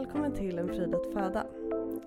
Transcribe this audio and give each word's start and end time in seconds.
Välkommen 0.00 0.32
till 0.32 0.58
En 0.58 0.68
Frida 0.68 0.94
att 0.94 1.12
föda. 1.12 1.46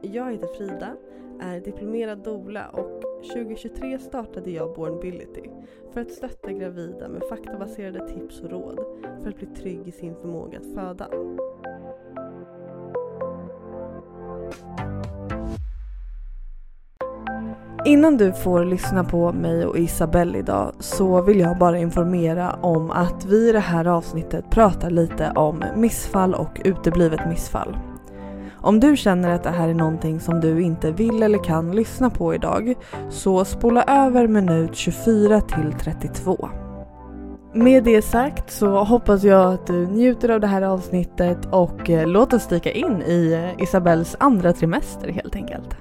Jag 0.01 0.31
heter 0.31 0.47
Frida, 0.47 0.97
är 1.41 1.59
diplomerad 1.59 2.23
doula 2.23 2.69
och 2.69 3.01
2023 3.33 3.99
startade 3.99 4.51
jag 4.51 4.75
Bornbility 4.75 5.49
för 5.91 6.01
att 6.01 6.11
stötta 6.11 6.51
gravida 6.51 7.09
med 7.09 7.21
faktabaserade 7.29 8.07
tips 8.07 8.41
och 8.41 8.49
råd 8.49 8.79
för 9.21 9.29
att 9.29 9.37
bli 9.37 9.47
trygg 9.47 9.87
i 9.87 9.91
sin 9.91 10.15
förmåga 10.15 10.59
att 10.59 10.73
föda. 10.73 11.07
Innan 17.85 18.17
du 18.17 18.33
får 18.33 18.65
lyssna 18.65 19.03
på 19.03 19.31
mig 19.33 19.65
och 19.65 19.77
Isabelle 19.77 20.37
idag 20.37 20.73
så 20.79 21.21
vill 21.21 21.39
jag 21.39 21.57
bara 21.57 21.77
informera 21.77 22.53
om 22.61 22.91
att 22.91 23.25
vi 23.25 23.49
i 23.49 23.51
det 23.51 23.59
här 23.59 23.85
avsnittet 23.85 24.49
pratar 24.49 24.89
lite 24.89 25.31
om 25.35 25.63
missfall 25.75 26.33
och 26.33 26.61
uteblivet 26.65 27.29
missfall. 27.29 27.77
Om 28.55 28.79
du 28.79 28.97
känner 28.97 29.29
att 29.29 29.43
det 29.43 29.49
här 29.49 29.69
är 29.69 29.73
någonting 29.73 30.19
som 30.19 30.41
du 30.41 30.61
inte 30.61 30.91
vill 30.91 31.23
eller 31.23 31.43
kan 31.43 31.75
lyssna 31.75 32.09
på 32.09 32.35
idag 32.35 32.73
så 33.09 33.45
spola 33.45 33.83
över 33.83 34.27
minut 34.27 34.75
24 34.75 35.41
till 35.41 35.73
32. 35.79 36.49
Med 37.53 37.83
det 37.83 38.01
sagt 38.01 38.51
så 38.51 38.83
hoppas 38.83 39.23
jag 39.23 39.53
att 39.53 39.67
du 39.67 39.87
njuter 39.87 40.29
av 40.29 40.39
det 40.39 40.47
här 40.47 40.61
avsnittet 40.61 41.37
och 41.51 41.89
eh, 41.89 42.07
låt 42.07 42.33
oss 42.33 42.47
dyka 42.47 42.71
in 42.71 43.01
i 43.01 43.33
eh, 43.33 43.63
Isabells 43.63 44.15
andra 44.19 44.53
trimester 44.53 45.09
helt 45.09 45.35
enkelt. 45.35 45.77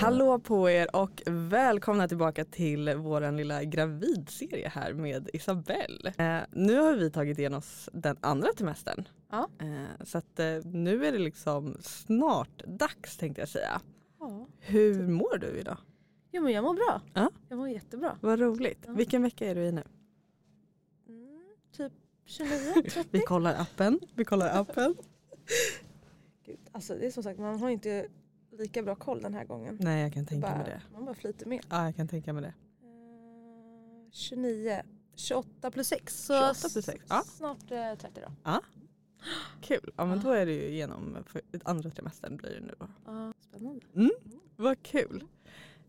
Hallå 0.00 0.38
på 0.38 0.70
er 0.70 0.96
och 0.96 1.22
välkomna 1.26 2.08
tillbaka 2.08 2.44
till 2.44 2.94
vår 2.96 3.32
lilla 3.32 3.64
gravidserie 3.64 4.68
här 4.68 4.92
med 4.92 5.30
Isabelle. 5.32 6.14
Eh, 6.18 6.46
nu 6.50 6.78
har 6.78 6.94
vi 6.94 7.10
tagit 7.10 7.38
igen 7.38 7.54
oss 7.54 7.88
den 7.92 8.16
andra 8.20 8.48
trimestern. 8.56 9.08
Ja. 9.30 9.48
Eh, 9.60 10.04
så 10.04 10.18
att 10.18 10.38
eh, 10.38 10.46
nu 10.64 11.06
är 11.06 11.12
det 11.12 11.18
liksom 11.18 11.76
snart 11.80 12.64
dags 12.66 13.16
tänkte 13.16 13.42
jag 13.42 13.48
säga. 13.48 13.80
Ja. 14.20 14.46
Hur 14.58 15.08
mår 15.08 15.38
du 15.38 15.46
idag? 15.46 15.78
Jo 16.32 16.42
men 16.42 16.52
jag 16.52 16.64
mår 16.64 16.74
bra. 16.74 17.00
Ja. 17.14 17.30
Jag 17.48 17.56
mår 17.58 17.68
jättebra. 17.68 18.18
Vad 18.20 18.40
roligt. 18.40 18.84
Ja. 18.86 18.92
Vilken 18.92 19.22
vecka 19.22 19.46
är 19.46 19.54
du 19.54 19.60
i 19.60 19.72
nu? 19.72 19.84
Mm, 21.08 21.40
typ 21.76 21.92
29, 22.24 22.50
30. 22.74 23.04
Vi 23.10 23.20
kollar 23.20 23.54
appen. 23.54 24.00
Vi 24.14 24.24
kollar 24.24 24.60
appen. 24.60 24.94
Gud, 26.46 26.58
alltså 26.72 26.94
det 26.94 27.06
är 27.06 27.10
som 27.10 27.22
sagt 27.22 27.38
man 27.38 27.58
har 27.60 27.70
inte 27.70 28.08
lika 28.58 28.82
bra 28.82 28.94
koll 28.94 29.22
den 29.22 29.34
här 29.34 29.44
gången. 29.44 29.78
Nej 29.80 30.02
jag 30.02 30.12
kan 30.12 30.26
tänka 30.26 30.48
bara, 30.48 30.56
mig 30.56 30.66
det. 30.66 30.82
Man 30.92 31.04
bara 31.04 31.14
flyter 31.14 31.46
med. 31.46 31.60
Ja 31.70 31.84
jag 31.84 31.96
kan 31.96 32.08
tänka 32.08 32.32
mig 32.32 32.42
det. 32.42 32.54
Eh, 32.82 34.10
29, 34.10 34.82
28 35.14 35.70
plus 35.70 35.88
6. 35.88 36.24
Så 36.24 36.32
28 36.32 36.54
plus 36.72 36.84
sex, 36.84 37.04
ja. 37.08 37.22
snart 37.26 37.70
eh, 37.70 37.94
30 37.94 38.20
då. 38.44 38.60
Kul. 39.60 39.92
Ja 39.96 40.04
men 40.04 40.16
Ja. 40.18 40.22
då 40.24 40.30
är 40.30 40.46
det 40.46 40.52
ju 40.52 40.70
genom 40.76 41.16
för, 41.26 41.40
andra 41.64 41.90
trimestern 41.90 42.36
blir 42.36 42.50
det 42.50 42.60
nu 42.60 42.74
då. 42.80 42.86
Ja, 43.06 43.32
spännande. 43.40 43.80
Vad 44.56 44.82
kul. 44.82 45.24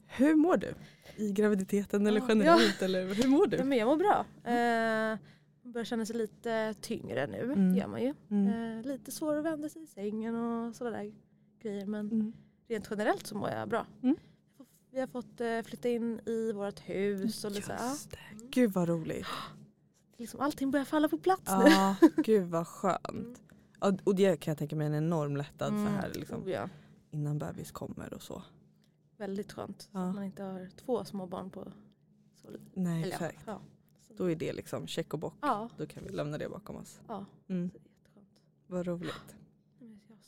Hur 0.08 0.36
mår 0.36 0.58
du? 0.58 0.73
I 1.16 1.31
graviditeten 1.31 2.08
eller 2.08 2.20
Ja. 2.20 2.26
generellt? 2.30 2.81
Eller 2.81 3.14
hur 3.14 3.28
mår 3.30 3.48
Ja, 3.52 3.58
du? 3.58 3.64
men 3.64 3.78
jag 3.78 3.86
mår 3.88 3.98
bra. 3.98 4.26
Eh, 4.44 5.17
man 5.64 5.72
börjar 5.73 5.86
känna 5.86 6.06
sig 6.06 6.16
lite 6.16 6.73
tyngre 6.81 7.28
nu. 7.28 7.42
Mm. 7.44 7.76
gör 7.76 7.88
man 7.88 8.02
ju. 8.02 8.14
Mm. 8.31 8.78
Eh, 8.80 8.86
lite 8.86 9.11
svår 9.11 9.36
att 9.38 9.45
vända 9.45 9.70
sig 9.70 9.83
i 9.83 9.88
sängen 9.88 10.36
och 10.36 10.76
sådana 10.76 10.98
där 10.98 11.14
grejer. 11.61 11.86
Men 11.86 12.08
Mm. 12.11 12.33
Rent 12.70 12.88
generellt 12.92 13.28
så 13.28 13.38
mår 13.38 13.50
jag 13.50 13.70
bra. 13.70 13.86
Mm. 14.03 14.16
Vi 14.92 15.00
har 15.00 15.08
fått 15.08 15.42
eh, 15.42 15.62
flytta 15.62 15.89
in 15.89 16.20
i 16.25 16.52
vårt 16.52 16.80
hus 16.80 17.45
och 17.45 17.52
så 17.56 17.72
här, 17.73 17.89
Just 17.89 18.11
det. 18.11 18.17
Gud 18.52 18.72
vad 18.72 18.88
roligt. 18.89 19.26
liksom 20.17 20.39
allting 20.39 20.72
börjar 20.72 20.86
falla 20.86 21.09
på 21.09 21.17
plats 21.17 21.52
nu. 21.52 21.66
Ja, 21.70 21.95
gud 22.17 22.48
vad 22.49 22.67
skönt. 22.67 23.10
Mm. 23.10 23.36
Ja, 23.82 23.98
och 24.04 24.16
det 24.16 24.38
kan 24.39 24.52
jag 24.52 24.58
tänka 24.58 24.76
mig 24.76 24.88
en 24.88 24.94
enorm 24.95 25.38
lättnad 25.38 25.70
så 25.70 25.76
här 25.92 26.11
liksom, 26.14 26.42
Oh, 26.44 26.49
ja. 26.52 26.70
innan 27.11 27.39
bebis 27.39 27.71
kommer 27.71 28.14
och 28.14 28.21
så. 28.21 28.44
Väldigt 29.17 29.52
skönt. 29.52 29.82
Så 29.82 29.89
Ja. 29.92 30.10
att 30.10 30.15
man 30.15 30.23
inte 30.23 30.44
har 30.44 30.70
två 30.86 31.05
små 31.05 31.26
barn 31.26 31.49
på 31.49 31.71
så. 32.42 32.48
Nej 32.73 33.04
Eller, 33.04 33.14
exakt. 33.14 33.39
Ja. 33.45 33.61
Så- 34.08 34.14
Då 34.14 34.32
är 34.32 34.36
det 34.36 34.54
liksom 34.54 34.88
check 34.88 35.14
och 35.14 35.20
bock. 35.20 35.33
Ja, 35.42 35.70
Då 35.77 35.86
kan 35.86 36.04
vi 36.04 36.10
lämna 36.10 36.38
det 36.38 36.49
bakom 36.49 36.76
oss. 36.76 36.99
ja. 37.08 37.26
Mm. 37.48 37.71
Så. 38.14 38.20
Vad 38.67 38.88
roligt. 38.88 39.36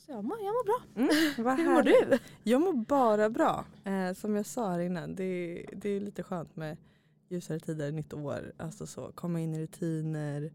Så 0.06 0.12
jag, 0.12 0.24
mår, 0.24 0.38
jag 0.38 0.52
mår 0.54 0.64
bra. 0.64 0.82
Mm, 0.96 1.34
vad 1.44 1.56
Hur 1.56 1.70
mår 1.74 1.82
du? 1.82 2.18
Jag 2.42 2.60
mår 2.60 2.72
bara 2.72 3.30
bra. 3.30 3.64
Eh, 3.84 4.12
som 4.14 4.36
jag 4.36 4.46
sa 4.46 4.70
här 4.70 4.78
innan, 4.80 5.14
det, 5.14 5.64
det 5.72 5.88
är 5.88 6.00
lite 6.00 6.22
skönt 6.22 6.56
med 6.56 6.76
ljusare 7.28 7.60
tider, 7.60 7.92
nytt 7.92 8.12
år. 8.12 8.52
Alltså 8.56 8.86
så, 8.86 9.12
komma 9.14 9.40
in 9.40 9.54
i 9.54 9.60
rutiner. 9.60 10.52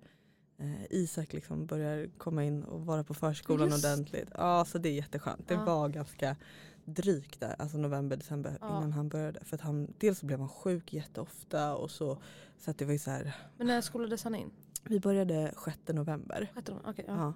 Eh, 0.57 0.83
Isak 0.89 1.33
liksom 1.33 1.65
börjar 1.65 2.09
komma 2.17 2.43
in 2.43 2.63
och 2.63 2.85
vara 2.85 3.03
på 3.03 3.13
förskolan 3.13 3.69
Just 3.69 3.85
ordentligt. 3.85 4.29
Ja, 4.33 4.65
så 4.67 4.77
det 4.77 4.89
är 4.89 4.93
jätteskönt. 4.93 5.47
Det 5.47 5.53
Ja. 5.53 5.63
var 5.65 5.89
ganska 5.89 6.35
drygt 6.85 7.39
där, 7.39 7.55
alltså 7.59 7.77
november, 7.77 8.17
december 8.17 8.57
Ja. 8.61 8.77
innan 8.77 8.91
han 8.93 9.09
började. 9.09 9.43
För 9.45 9.55
att 9.55 9.61
han, 9.61 9.93
dels 9.97 10.19
så 10.19 10.25
blev 10.25 10.39
han 10.39 10.49
sjuk 10.49 10.93
jätteofta 10.93 11.75
och 11.75 11.91
så. 11.91 12.17
Så 12.57 12.71
att 12.71 12.77
det 12.77 12.85
var 12.85 12.93
ju 12.93 12.99
så 12.99 13.11
här, 13.11 13.35
Men 13.57 13.67
när 13.67 13.81
skolades 13.81 14.23
han 14.23 14.35
in? 14.35 14.51
vi 14.83 14.99
började 14.99 15.53
6 15.65 15.77
november. 15.87 16.51
Sjätte 16.55 16.71
dagen? 16.71 16.81
Okej, 16.87 17.05
ja. 17.07 17.15
Ja. 17.15 17.33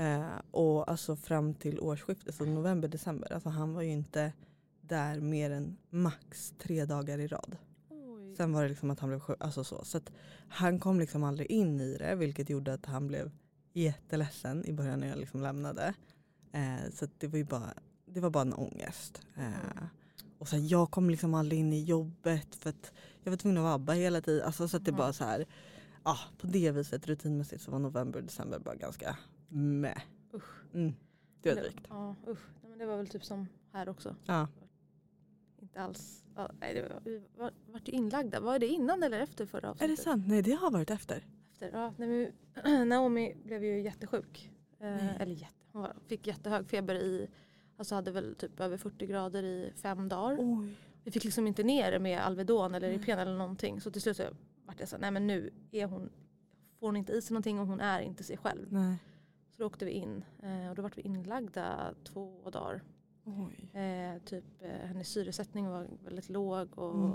Eh, 0.00 0.40
och 0.50 0.90
alltså 0.90 1.16
fram 1.16 1.54
till 1.54 1.80
årsskiftet, 1.80 2.34
så 2.34 2.44
november, 2.44 2.88
december. 2.88 3.32
Alltså 3.32 3.48
han 3.48 3.74
var 3.74 3.82
ju 3.82 3.90
inte 3.90 4.32
där 4.80 5.20
mer 5.20 5.50
än 5.50 5.76
max 5.90 6.54
tre 6.58 6.84
dagar 6.84 7.18
i 7.18 7.26
rad. 7.26 7.56
Oj. 7.90 8.36
Sen 8.36 8.52
var 8.52 8.62
det 8.62 8.68
liksom 8.68 8.90
att 8.90 9.00
han 9.00 9.08
blev 9.08 9.20
sjuk. 9.20 9.36
Alltså 9.40 9.64
så. 9.64 9.84
så 9.84 10.00
han 10.48 10.78
kom 10.78 11.00
liksom 11.00 11.24
aldrig 11.24 11.50
in 11.50 11.80
i 11.80 11.96
det 11.98 12.14
vilket 12.14 12.50
gjorde 12.50 12.72
att 12.72 12.86
han 12.86 13.06
blev 13.06 13.30
jätteledsen 13.72 14.64
i 14.66 14.72
början 14.72 15.00
när 15.00 15.08
jag 15.08 15.18
liksom 15.18 15.42
lämnade. 15.42 15.94
Eh, 16.52 16.90
så 16.94 17.06
det 17.18 17.26
var 17.26 17.38
ju 17.38 17.44
bara, 17.44 17.74
det 18.06 18.20
var 18.20 18.30
bara 18.30 18.42
en 18.42 18.54
ångest. 18.54 19.22
Eh, 19.36 19.84
och 20.38 20.48
här, 20.48 20.58
jag 20.58 20.90
kom 20.90 21.10
liksom 21.10 21.34
aldrig 21.34 21.60
in 21.60 21.72
i 21.72 21.84
jobbet 21.84 22.54
för 22.54 22.70
att 22.70 22.92
jag 23.22 23.32
var 23.32 23.36
tvungen 23.36 23.58
att 23.58 23.64
vabba 23.64 23.92
hela 23.92 24.20
tiden. 24.20 24.46
Alltså, 24.46 24.68
så 24.68 24.76
att 24.76 24.84
det 24.84 24.90
Mm. 24.90 24.98
bara 24.98 25.12
så 25.12 25.24
här, 25.24 25.46
ja, 26.04 26.18
på 26.38 26.46
det 26.46 26.70
viset 26.70 27.06
rutinmässigt 27.06 27.62
så 27.62 27.70
var 27.70 27.78
november 27.78 28.18
och 28.18 28.24
december 28.24 28.58
bara 28.58 28.74
ganska 28.74 29.16
med. 29.50 30.00
Usch. 30.34 30.74
Mm. 30.74 30.94
Det 31.42 31.54
var 31.54 31.62
drygt. 31.62 31.86
Ja, 31.88 32.14
usch. 32.28 32.48
Nej, 32.62 32.70
men 32.70 32.78
det 32.78 32.86
var 32.86 32.96
väl 32.96 33.08
typ 33.08 33.24
som 33.24 33.46
här 33.72 33.88
också. 33.88 34.16
Ja. 34.26 34.48
Inte 35.62 35.80
alls. 35.80 36.24
Ja, 36.36 36.50
nej, 36.60 36.74
det 36.74 36.82
var, 36.82 37.00
vi 37.04 37.22
var, 37.36 37.50
vart 37.66 37.88
ju 37.88 37.92
inlagda. 37.92 38.40
Var 38.40 38.58
det 38.58 38.66
innan 38.66 39.02
eller 39.02 39.20
efter 39.20 39.46
förra 39.46 39.66
Är 39.66 39.70
avsnittet? 39.70 39.96
det 39.96 40.02
sant? 40.02 40.24
Nej 40.28 40.42
det 40.42 40.52
har 40.52 40.70
varit 40.70 40.90
efter. 40.90 41.24
Efter. 41.52 41.70
Ja, 41.72 41.94
nej, 41.96 42.32
men, 42.64 42.88
Naomi 42.88 43.36
blev 43.44 43.64
ju 43.64 43.80
jättesjuk. 43.80 44.50
Eh, 44.80 45.20
eller 45.20 45.34
jätte, 45.34 45.66
hon 45.72 45.82
var, 45.82 45.96
fick 46.06 46.26
jättehög 46.26 46.66
feber 46.66 46.94
i, 46.94 47.28
alltså 47.76 47.94
hade 47.94 48.10
väl 48.10 48.34
typ 48.34 48.60
över 48.60 48.76
40 48.76 49.06
grader 49.06 49.42
i 49.42 49.72
fem 49.76 50.08
dagar. 50.08 50.36
Oj. 50.40 50.74
Vi 51.04 51.10
fick 51.10 51.24
liksom 51.24 51.46
inte 51.46 51.62
ner 51.62 51.90
det 51.92 51.98
med 51.98 52.20
Alvedon 52.20 52.74
eller. 52.74 52.90
Ipren 52.92 53.18
eller 53.18 53.36
någonting. 53.36 53.80
Så 53.80 53.90
till 53.90 54.02
slut 54.02 54.16
så 54.16 54.22
vart 54.64 54.80
jag 54.80 54.88
så 54.88 54.96
här, 54.96 55.00
nej 55.00 55.10
men 55.10 55.26
nu 55.26 55.50
är 55.70 55.86
hon, 55.86 56.10
får 56.80 56.86
hon 56.86 56.96
inte 56.96 57.12
i 57.12 57.22
sig 57.22 57.34
någonting 57.34 57.60
och 57.60 57.66
hon 57.66 57.80
är 57.80 58.00
inte 58.00 58.24
sig 58.24 58.36
själv. 58.36 58.72
Nej. 58.72 58.96
Så 59.60 59.64
då 59.64 59.66
åkte 59.68 59.84
vi 59.84 59.90
in 59.90 60.24
eh, 60.42 60.68
och 60.70 60.74
då 60.74 60.82
vart 60.82 60.98
vi 60.98 61.02
inlagda 61.02 61.94
två 62.04 62.50
dagar. 62.52 62.82
Eh, 63.72 64.22
typ 64.24 64.44
eh, 64.60 64.70
hennes 64.70 65.08
syresättning 65.08 65.68
var 65.68 65.86
väldigt 66.04 66.28
låg 66.28 66.78
och 66.78 66.94
Mm. 66.94 67.12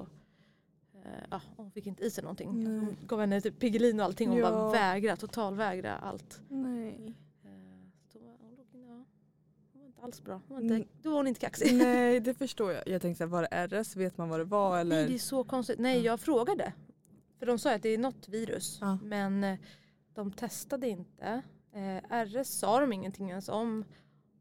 eh, 1.05 1.23
ja, 1.31 1.41
hon 1.57 1.71
fick 1.71 1.87
inte 1.87 2.03
i 2.03 2.11
sig 2.11 2.23
någonting. 2.23 2.63
Nej. 2.63 2.79
Hon 2.79 2.95
gav 3.07 3.19
henne 3.19 3.41
typ 3.41 3.59
Piggelin 3.59 3.99
och 3.99 4.05
allting 4.05 4.29
och 4.29 4.35
hon 4.35 4.43
Ja. 4.43 4.51
bara 4.51 4.71
vägra, 4.71 5.15
totalvägra 5.15 5.95
allt. 5.97 6.41
Nej. 6.49 7.15
Eh, 7.43 7.49
då, 8.13 8.19
hon, 8.41 8.55
låg 8.55 8.67
inne, 8.73 8.85
ja. 8.87 9.05
hon 9.73 9.81
var 9.81 9.87
inte 9.87 10.01
alls 10.01 10.21
bra. 10.23 10.41
Hon 10.47 10.55
var 10.57 10.61
inte, 10.63 10.75
Mm. 10.75 10.87
Då 11.01 11.09
var 11.09 11.17
hon 11.17 11.27
inte 11.27 11.39
kaxig. 11.39 11.75
Nej 11.77 12.19
det 12.25 12.33
förstår 12.33 12.71
jag. 12.71 12.87
Jag 12.87 13.01
tänkte 13.01 13.25
var 13.25 13.41
det 13.41 13.67
RS? 13.81 13.95
Vet 13.95 14.17
man 14.17 14.29
vad 14.29 14.39
det 14.39 14.43
var 14.43 14.79
eller? 14.79 14.95
Nej 14.95 15.07
det 15.07 15.13
är 15.13 15.17
så 15.19 15.43
konstigt. 15.43 15.79
Nej 15.79 15.97
Ja. 15.97 16.03
jag 16.03 16.19
frågade. 16.19 16.73
För 17.39 17.45
de 17.45 17.59
sa 17.59 17.73
att 17.75 17.81
det 17.83 17.89
är 17.89 17.97
något 17.97 18.29
virus. 18.29 18.77
Ja. 18.81 18.97
Men 19.03 19.43
eh, 19.43 19.59
de 20.13 20.31
testade 20.31 20.89
inte. 20.89 21.41
Eh, 21.75 22.25
RS 22.25 22.59
sa 22.59 22.79
de 22.79 22.93
ingenting 22.93 23.29
ens 23.29 23.49
om. 23.49 23.85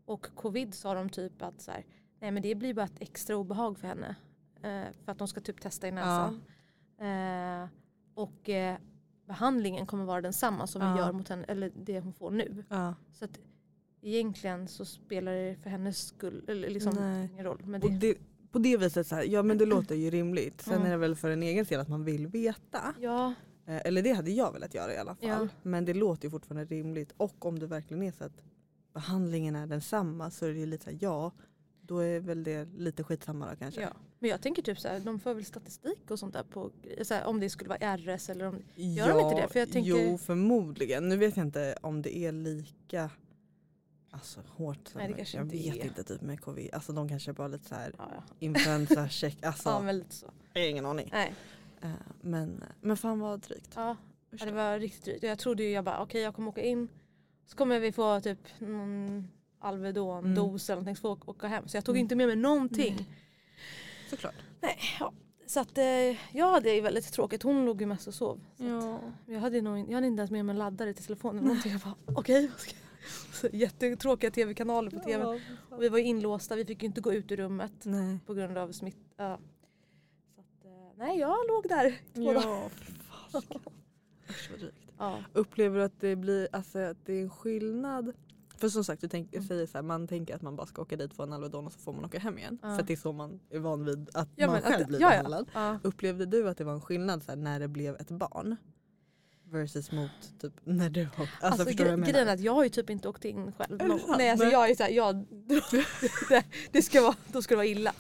Och 0.04 0.26
covid 0.34 0.74
sa 0.74 0.94
de 0.94 1.08
typ 1.10 1.42
att 1.42 1.60
så 1.60 1.70
här, 1.70 1.84
nej 2.20 2.30
men 2.30 2.42
det 2.42 2.54
blir 2.54 2.74
bara 2.74 2.84
ett 2.84 3.00
extra 3.00 3.36
obehag 3.36 3.78
för 3.78 3.88
henne. 3.88 4.16
Eh, 4.62 4.92
för 5.04 5.12
att 5.12 5.18
de 5.18 5.28
ska 5.28 5.40
typ 5.40 5.60
testa 5.60 5.88
i 5.88 5.90
näsan. 5.92 6.42
Eh, 6.98 7.68
och 8.14 8.48
eh, 8.48 8.76
behandlingen 9.26 9.86
kommer 9.86 10.04
vara 10.04 10.20
densamma 10.20 10.66
som 10.66 10.82
Ja. 10.82 10.92
vi 10.94 10.98
gör 11.00 11.12
mot 11.12 11.28
henne, 11.28 11.44
eller 11.44 11.72
det 11.76 12.00
hon 12.00 12.12
får 12.12 12.30
nu. 12.30 12.64
Ja. 12.68 12.94
Så 13.12 13.24
att 13.24 13.38
egentligen 14.02 14.68
så 14.68 14.84
spelar 14.84 15.32
det 15.32 15.56
för 15.62 15.70
hennes 15.70 16.06
skull 16.06 16.44
eller 16.48 16.68
liksom 16.70 16.94
Nej. 17.00 17.28
ingen 17.32 17.44
roll. 17.44 17.62
Men 17.64 17.98
det, 18.00 18.18
på 18.52 18.58
det 18.58 18.76
viset 18.76 19.06
så 19.06 19.14
här, 19.14 19.22
ja 19.24 19.42
men 19.42 19.58
det 19.58 19.66
låter 19.66 19.94
ju 19.94 20.10
rimligt. 20.10 20.60
Sen 20.60 20.74
Mm. 20.74 20.86
är 20.86 20.90
det 20.90 20.96
väl 20.96 21.16
för 21.16 21.30
en 21.30 21.42
egen 21.42 21.64
del 21.64 21.80
att 21.80 21.88
man 21.88 22.04
vill 22.04 22.26
veta. 22.26 22.94
ja, 23.00 23.34
Eller 23.66 24.02
det 24.02 24.12
hade 24.12 24.30
jag 24.30 24.52
velat 24.52 24.74
göra 24.74 24.94
i 24.94 24.96
alla 24.96 25.14
fall. 25.14 25.28
Ja. 25.28 25.48
Men 25.62 25.84
det 25.84 25.94
låter 25.94 26.24
ju 26.24 26.30
fortfarande 26.30 26.64
rimligt. 26.74 27.12
Och 27.16 27.46
om 27.46 27.58
det 27.58 27.66
verkligen 27.66 28.02
är 28.02 28.12
så 28.12 28.24
att 28.24 28.42
behandlingen 28.92 29.56
är 29.56 29.66
densamma 29.66 30.30
så 30.30 30.46
är 30.46 30.52
det 30.52 30.58
ju 30.58 30.66
lite 30.66 30.84
så 30.84 30.90
här, 30.90 30.98
ja 31.00 31.32
då 31.86 31.98
är 31.98 32.20
väl 32.20 32.44
det 32.44 32.68
lite 32.76 33.04
skitsamma 33.04 33.56
kanske. 33.56 33.80
Ja. 33.80 33.88
Men 34.18 34.30
jag 34.30 34.42
tänker 34.42 34.62
typ 34.62 34.80
så 34.80 34.88
här, 34.88 35.00
de 35.00 35.20
får 35.20 35.34
väl 35.34 35.44
statistik 35.44 36.10
och 36.10 36.18
sånt 36.18 36.32
där 36.32 36.42
på 36.42 36.70
så 37.02 37.14
här, 37.14 37.24
om 37.24 37.40
det 37.40 37.50
skulle 37.50 37.68
vara 37.68 37.96
RS 37.96 38.30
eller 38.30 38.44
om 38.44 38.62
Gör 38.74 39.08
de 39.08 39.20
inte 39.20 39.42
det? 39.42 39.48
För 39.48 39.58
jag 39.58 39.72
tänker- 39.72 40.10
Jo 40.10 40.18
förmodligen. 40.18 41.08
Nu 41.08 41.16
vet 41.16 41.36
jag 41.36 41.46
inte 41.46 41.76
om 41.82 42.02
det 42.02 42.16
är 42.16 42.32
lika 42.32 43.10
alltså, 44.10 44.40
hårt. 44.48 44.90
Nej, 44.94 45.08
det 45.08 45.14
kanske 45.14 45.36
jag 45.36 45.46
inte 45.46 45.56
vet 45.56 45.76
är. 45.76 45.84
inte 45.84 46.04
typ 46.04 46.20
med 46.20 46.40
covid. 46.40 46.70
Alltså 46.74 46.92
de 46.92 47.08
kanske 47.08 47.32
bara 47.32 47.48
lite 47.48 47.68
så 47.68 47.74
här 47.74 47.94
ja, 47.98 48.10
ja. 48.16 48.22
influensa 48.38 49.08
check. 49.08 49.36
Alltså 49.42 49.68
ja 49.68 49.80
men 49.80 49.98
lite 49.98 50.14
så. 50.14 50.26
jag 50.52 50.62
har 50.62 50.68
ingen 50.68 50.86
aning. 50.86 51.08
Nej. 51.12 51.34
Eh, 51.84 51.90
men, 52.20 52.64
men 52.80 52.96
fan 52.96 53.20
vad 53.20 53.40
drygt. 53.40 53.72
Ja, 53.76 53.96
ja, 54.30 54.44
det 54.46 54.52
var 54.52 54.78
riktigt 54.78 55.04
drygt. 55.04 55.22
Jag 55.22 55.38
trodde 55.38 55.62
ju 55.62 55.70
jag 55.70 55.84
bara 55.84 56.02
okej 56.02 56.20
jag 56.22 56.34
kommer 56.34 56.48
åka 56.48 56.62
in 56.62 56.88
så 57.46 57.56
kommer 57.56 57.80
vi 57.80 57.92
få 57.92 58.20
typ 58.20 58.38
någon 58.60 59.28
Alvedon-dos 59.58 60.70
eller 60.70 60.76
någonting 60.76 60.96
så 60.96 61.00
får 61.16 61.30
åka 61.30 61.46
hem. 61.46 61.68
Så 61.68 61.76
jag 61.76 61.84
tog 61.84 61.94
Mm. 61.94 62.02
inte 62.04 62.16
med 62.16 62.26
mig 62.26 62.36
någonting. 62.36 62.94
Nej. 62.96 63.08
Såklart. 64.10 64.34
Ja. 65.00 65.12
Så 65.46 65.60
att 65.60 65.78
eh, 65.78 66.36
jag 66.36 66.50
hade 66.52 66.72
ju 66.74 66.80
väldigt 66.80 67.12
tråkigt. 67.12 67.42
Hon 67.42 67.64
låg 67.64 67.80
ju 67.80 67.86
mest 67.86 68.08
och 68.08 68.14
sov. 68.14 68.40
Ja. 68.56 69.00
jag, 69.26 69.40
hade 69.40 69.60
nog, 69.60 69.78
jag 69.78 69.94
hade 69.94 70.06
inte 70.06 70.20
ens 70.20 70.30
med 70.30 70.44
mig 70.44 70.52
en 70.52 70.58
laddare 70.58 70.92
till 70.94 71.04
telefonen. 71.04 71.36
eller 71.38 71.46
Någonting. 71.48 71.72
Jag 71.72 71.80
bara 71.80 71.94
okej. 72.06 72.50
så 73.32 73.48
Jättetråkiga 73.52 74.30
tv-kanaler 74.30 74.90
på 74.90 74.98
tv. 75.00 75.24
Och 75.70 75.82
vi 75.82 75.88
var 75.88 75.98
ju 75.98 76.04
inlåsta, 76.04 76.56
vi 76.56 76.64
fick 76.64 76.82
ju 76.82 76.86
inte 76.86 77.00
gå 77.00 77.12
ut 77.12 77.32
ur 77.32 77.36
rummet 77.36 77.72
Nej. 77.82 78.18
på 78.26 78.34
grund 78.34 78.58
av 78.58 78.72
smitt. 78.72 78.96
Ja. 79.16 79.38
Nej 80.98 81.18
jag 81.18 81.36
låg 81.48 81.68
där 81.68 81.98
två 82.14 82.32
dagar. 82.32 82.42
Ja, 82.48 82.70
fy 82.74 82.92
fasiken. 82.92 83.60
Usch 84.30 84.50
vad 84.50 84.60
drygt. 84.60 84.76
Ja. 84.98 85.18
Upplever 85.32 85.78
du 85.78 85.84
att 85.84 86.00
det 86.00 86.16
blir 86.16 86.48
alltså, 86.52 86.78
att 86.78 86.96
det 87.06 87.12
är 87.12 87.22
en 87.22 87.30
skillnad? 87.30 88.12
För 88.56 88.68
som 88.68 88.84
sagt, 88.84 89.00
du 89.00 89.08
tänk, 89.08 89.34
Mm. 89.34 89.46
säger 89.48 89.66
så 89.66 89.78
här, 89.78 89.82
man 89.82 90.08
tänker 90.08 90.34
att 90.34 90.42
man 90.42 90.56
bara 90.56 90.66
ska 90.66 90.82
åka 90.82 90.96
dit 90.96 91.14
få 91.14 91.22
en 91.22 91.32
Alvedon 91.32 91.66
och 91.66 91.72
så 91.72 91.78
får 91.78 91.92
man 91.92 92.04
åka 92.04 92.18
hem 92.18 92.38
igen. 92.38 92.58
Ja. 92.62 92.76
För 92.76 92.82
det 92.82 92.92
är 92.92 92.96
så 92.96 93.12
man 93.12 93.40
är 93.50 93.58
van 93.58 93.84
vid 93.84 94.08
att 94.14 94.28
Ja, 94.36 94.46
man 94.46 94.60
själv 94.62 94.82
att- 94.82 94.88
blir 94.88 94.98
behandlad. 94.98 95.46
Upplevde 95.82 96.26
du 96.26 96.48
att 96.48 96.58
det 96.58 96.64
var 96.64 96.72
en 96.72 96.80
skillnad 96.80 97.22
så 97.22 97.30
här, 97.32 97.36
när 97.36 97.60
det 97.60 97.68
blev 97.68 97.94
ett 97.96 98.10
barn? 98.10 98.56
Versus 99.54 99.92
mot 99.92 100.10
typ 100.40 100.52
när 100.64 100.90
du 100.90 101.04
har... 101.04 101.10
Alltså, 101.24 101.46
Alltså, 101.46 101.64
förstår 101.64 101.84
gre- 101.84 101.90
menar? 101.90 102.06
grejen 102.12 102.28
är 102.28 102.32
att 102.34 102.40
jag 102.40 102.54
har 102.54 102.64
ju 102.64 102.70
typ 102.70 102.90
inte 102.90 103.08
åkt 103.08 103.24
in 103.24 103.52
själv. 103.52 103.80
Är 103.82 103.88
det? 103.88 104.16
Nej 104.18 104.30
alltså 104.30 104.46
jag 104.46 104.70
är 104.70 104.74
såhär, 104.74 104.90
jag, 104.90 105.16
det, 105.30 105.62
det 106.72 106.82
ska 106.82 107.02
vara, 107.02 107.14
då 107.32 107.42
ska 107.42 107.54
det 107.54 107.56
vara 107.56 107.66
illa. 107.66 107.92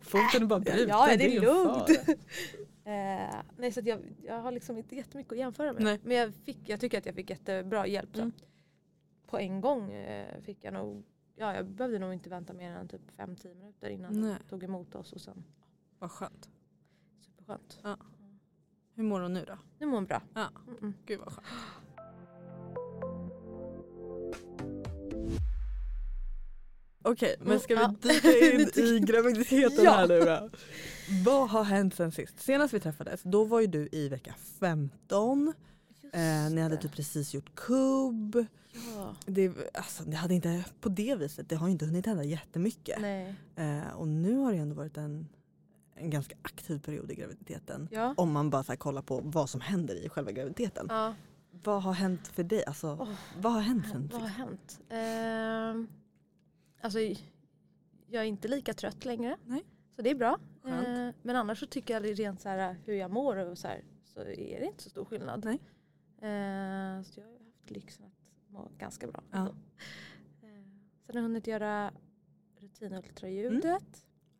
Foten 0.00 0.42
är 0.42 0.46
bara 0.46 0.60
bruten, 0.60 0.88
Ja, 0.88 1.06
det 1.06 1.24
är 1.24 1.28
ingen 1.28 1.42
lugnt. 1.42 1.72
fara. 2.06 2.16
Eh, 2.86 3.34
nej 3.56 3.72
så 3.72 3.80
att 3.80 3.86
jag, 3.86 4.00
jag 4.24 4.40
har 4.40 4.52
liksom 4.52 4.78
inte 4.78 4.96
jättemycket 4.96 5.32
att 5.32 5.38
jämföra 5.38 5.72
med. 5.72 5.82
Nej. 5.82 6.00
Men 6.04 6.16
jag, 6.16 6.34
fick, 6.44 6.58
jag 6.66 6.80
tycker 6.80 6.98
att 6.98 7.06
jag 7.06 7.14
fick 7.14 7.30
jättebra 7.30 7.86
hjälp. 7.86 8.10
Så. 8.14 8.20
Mm. 8.20 8.32
På 9.26 9.38
en 9.38 9.60
gång 9.60 9.92
eh, 9.92 10.40
fick 10.40 10.58
jag 10.64 10.74
nog, 10.74 11.04
ja 11.36 11.54
jag 11.54 11.66
behövde 11.66 11.98
nog 11.98 12.12
inte 12.12 12.30
vänta 12.30 12.52
mer 12.52 12.70
än 12.70 12.88
typ 12.88 13.00
5-10 13.16 13.54
minuter 13.54 13.88
innan 13.90 14.20
Nej. 14.20 14.34
de 14.42 14.48
tog 14.48 14.64
emot 14.64 14.94
oss 14.94 15.12
och 15.12 15.20
sen 15.20 15.44
Vad 15.98 16.10
skönt. 16.10 16.48
superskönt. 17.20 17.78
Hur 18.96 19.04
mår 19.04 19.20
hon 19.20 19.32
nu 19.32 19.44
då? 19.44 19.58
Nu 19.78 19.86
mår 19.86 19.94
hon 19.94 20.06
bra. 20.06 20.22
Ja. 20.34 20.48
Mm 20.66 20.78
-mm. 20.80 20.92
Gud 21.06 21.20
vad 21.20 21.32
skönt. 21.32 21.46
Okej, 27.04 27.36
men 27.40 27.60
ska 27.60 27.74
vi 27.74 28.08
dyka 28.08 28.28
in 28.28 28.84
i 28.84 29.00
graviditeten 29.00 29.84
Ja. 29.84 29.90
här 29.92 30.08
nu 30.08 30.20
då? 30.20 30.50
Vad 31.24 31.48
har 31.50 31.64
hänt 31.64 31.94
sen 31.94 32.12
sist? 32.12 32.40
Senast 32.40 32.74
vi 32.74 32.80
träffades, 32.80 33.22
då 33.22 33.44
var 33.44 33.60
ju 33.60 33.66
du 33.66 33.88
i 33.92 34.08
vecka 34.08 34.34
15. 34.60 35.52
Just 36.02 36.14
Eh, 36.14 36.50
ni 36.50 36.60
hade 36.60 36.76
typ 36.76 36.92
precis 36.92 37.34
gjort 37.34 37.54
kubb. 37.54 38.46
Ja. 38.96 39.14
Det, 39.26 39.52
alltså, 39.74 40.04
det 40.04 40.16
hade 40.16 40.34
inte, 40.34 40.64
på 40.80 40.88
det 40.88 41.14
viset, 41.14 41.48
det 41.48 41.56
har 41.56 41.66
ju 41.66 41.72
inte 41.72 41.86
hunnit 41.86 42.06
hända 42.06 42.24
jättemycket. 42.24 43.00
Nej. 43.00 43.34
Eh, 43.56 43.88
och 43.96 44.08
nu 44.08 44.36
har 44.36 44.52
det 44.52 44.58
ändå 44.58 44.74
varit 44.74 44.96
en, 44.96 45.28
en 45.96 46.10
ganska 46.10 46.36
aktiv 46.42 46.78
period 46.78 47.10
i 47.10 47.14
graviditeten. 47.14 47.88
Ja. 47.90 48.14
Om 48.16 48.32
man 48.32 48.50
bara 48.50 48.62
så 48.62 48.76
kollar 48.76 49.02
på 49.02 49.20
vad 49.24 49.50
som 49.50 49.60
händer 49.60 49.94
i 49.94 50.08
själva 50.08 50.32
graviditeten. 50.32 50.86
ja. 50.88 51.14
Vad 51.64 51.82
har 51.82 51.92
hänt 51.92 52.28
för 52.28 52.44
dig? 52.44 52.64
Alltså, 52.64 52.96
Åh, 53.00 53.12
vad 53.40 53.52
har 53.52 53.60
hänt 53.60 53.88
sen 53.88 54.10
Vad 54.12 54.20
har 54.20 54.28
hänt? 54.28 54.80
Ehm, 54.88 55.88
alltså 56.80 56.98
jag 58.06 58.22
är 58.22 58.26
inte 58.26 58.48
lika 58.48 58.74
trött 58.74 59.04
längre. 59.04 59.36
Nej. 59.44 59.64
Så 59.96 60.02
det 60.02 60.10
är 60.10 60.14
bra. 60.14 60.38
Eh, 60.64 61.14
men 61.22 61.36
annars 61.36 61.60
så 61.60 61.66
tycker 61.66 61.94
jag 61.94 62.18
rent 62.18 62.40
så 62.40 62.48
här 62.48 62.76
hur 62.84 62.94
jag 62.94 63.10
mår 63.10 63.36
och 63.36 63.58
så, 63.58 63.68
här, 63.68 63.84
så 64.04 64.20
är 64.20 64.60
det 64.60 64.66
inte 64.66 64.82
så 64.82 64.90
stor 64.90 65.04
skillnad. 65.04 65.44
Nej. 65.44 65.54
Eh, 66.18 67.02
så 67.02 67.20
jag 67.20 67.26
har 67.26 67.32
haft 67.32 67.70
lyxen 67.70 68.04
att 68.04 68.52
må 68.52 68.68
ganska 68.78 69.06
bra. 69.06 69.22
Ja. 69.30 69.38
ändå. 69.38 69.50
Eh, 70.42 70.64
sen 71.06 71.14
har 71.14 71.14
jag 71.14 71.22
hunnit 71.22 71.46
göra 71.46 71.92
rutinultraljudet. 72.60 73.64
Mm. 73.64 73.80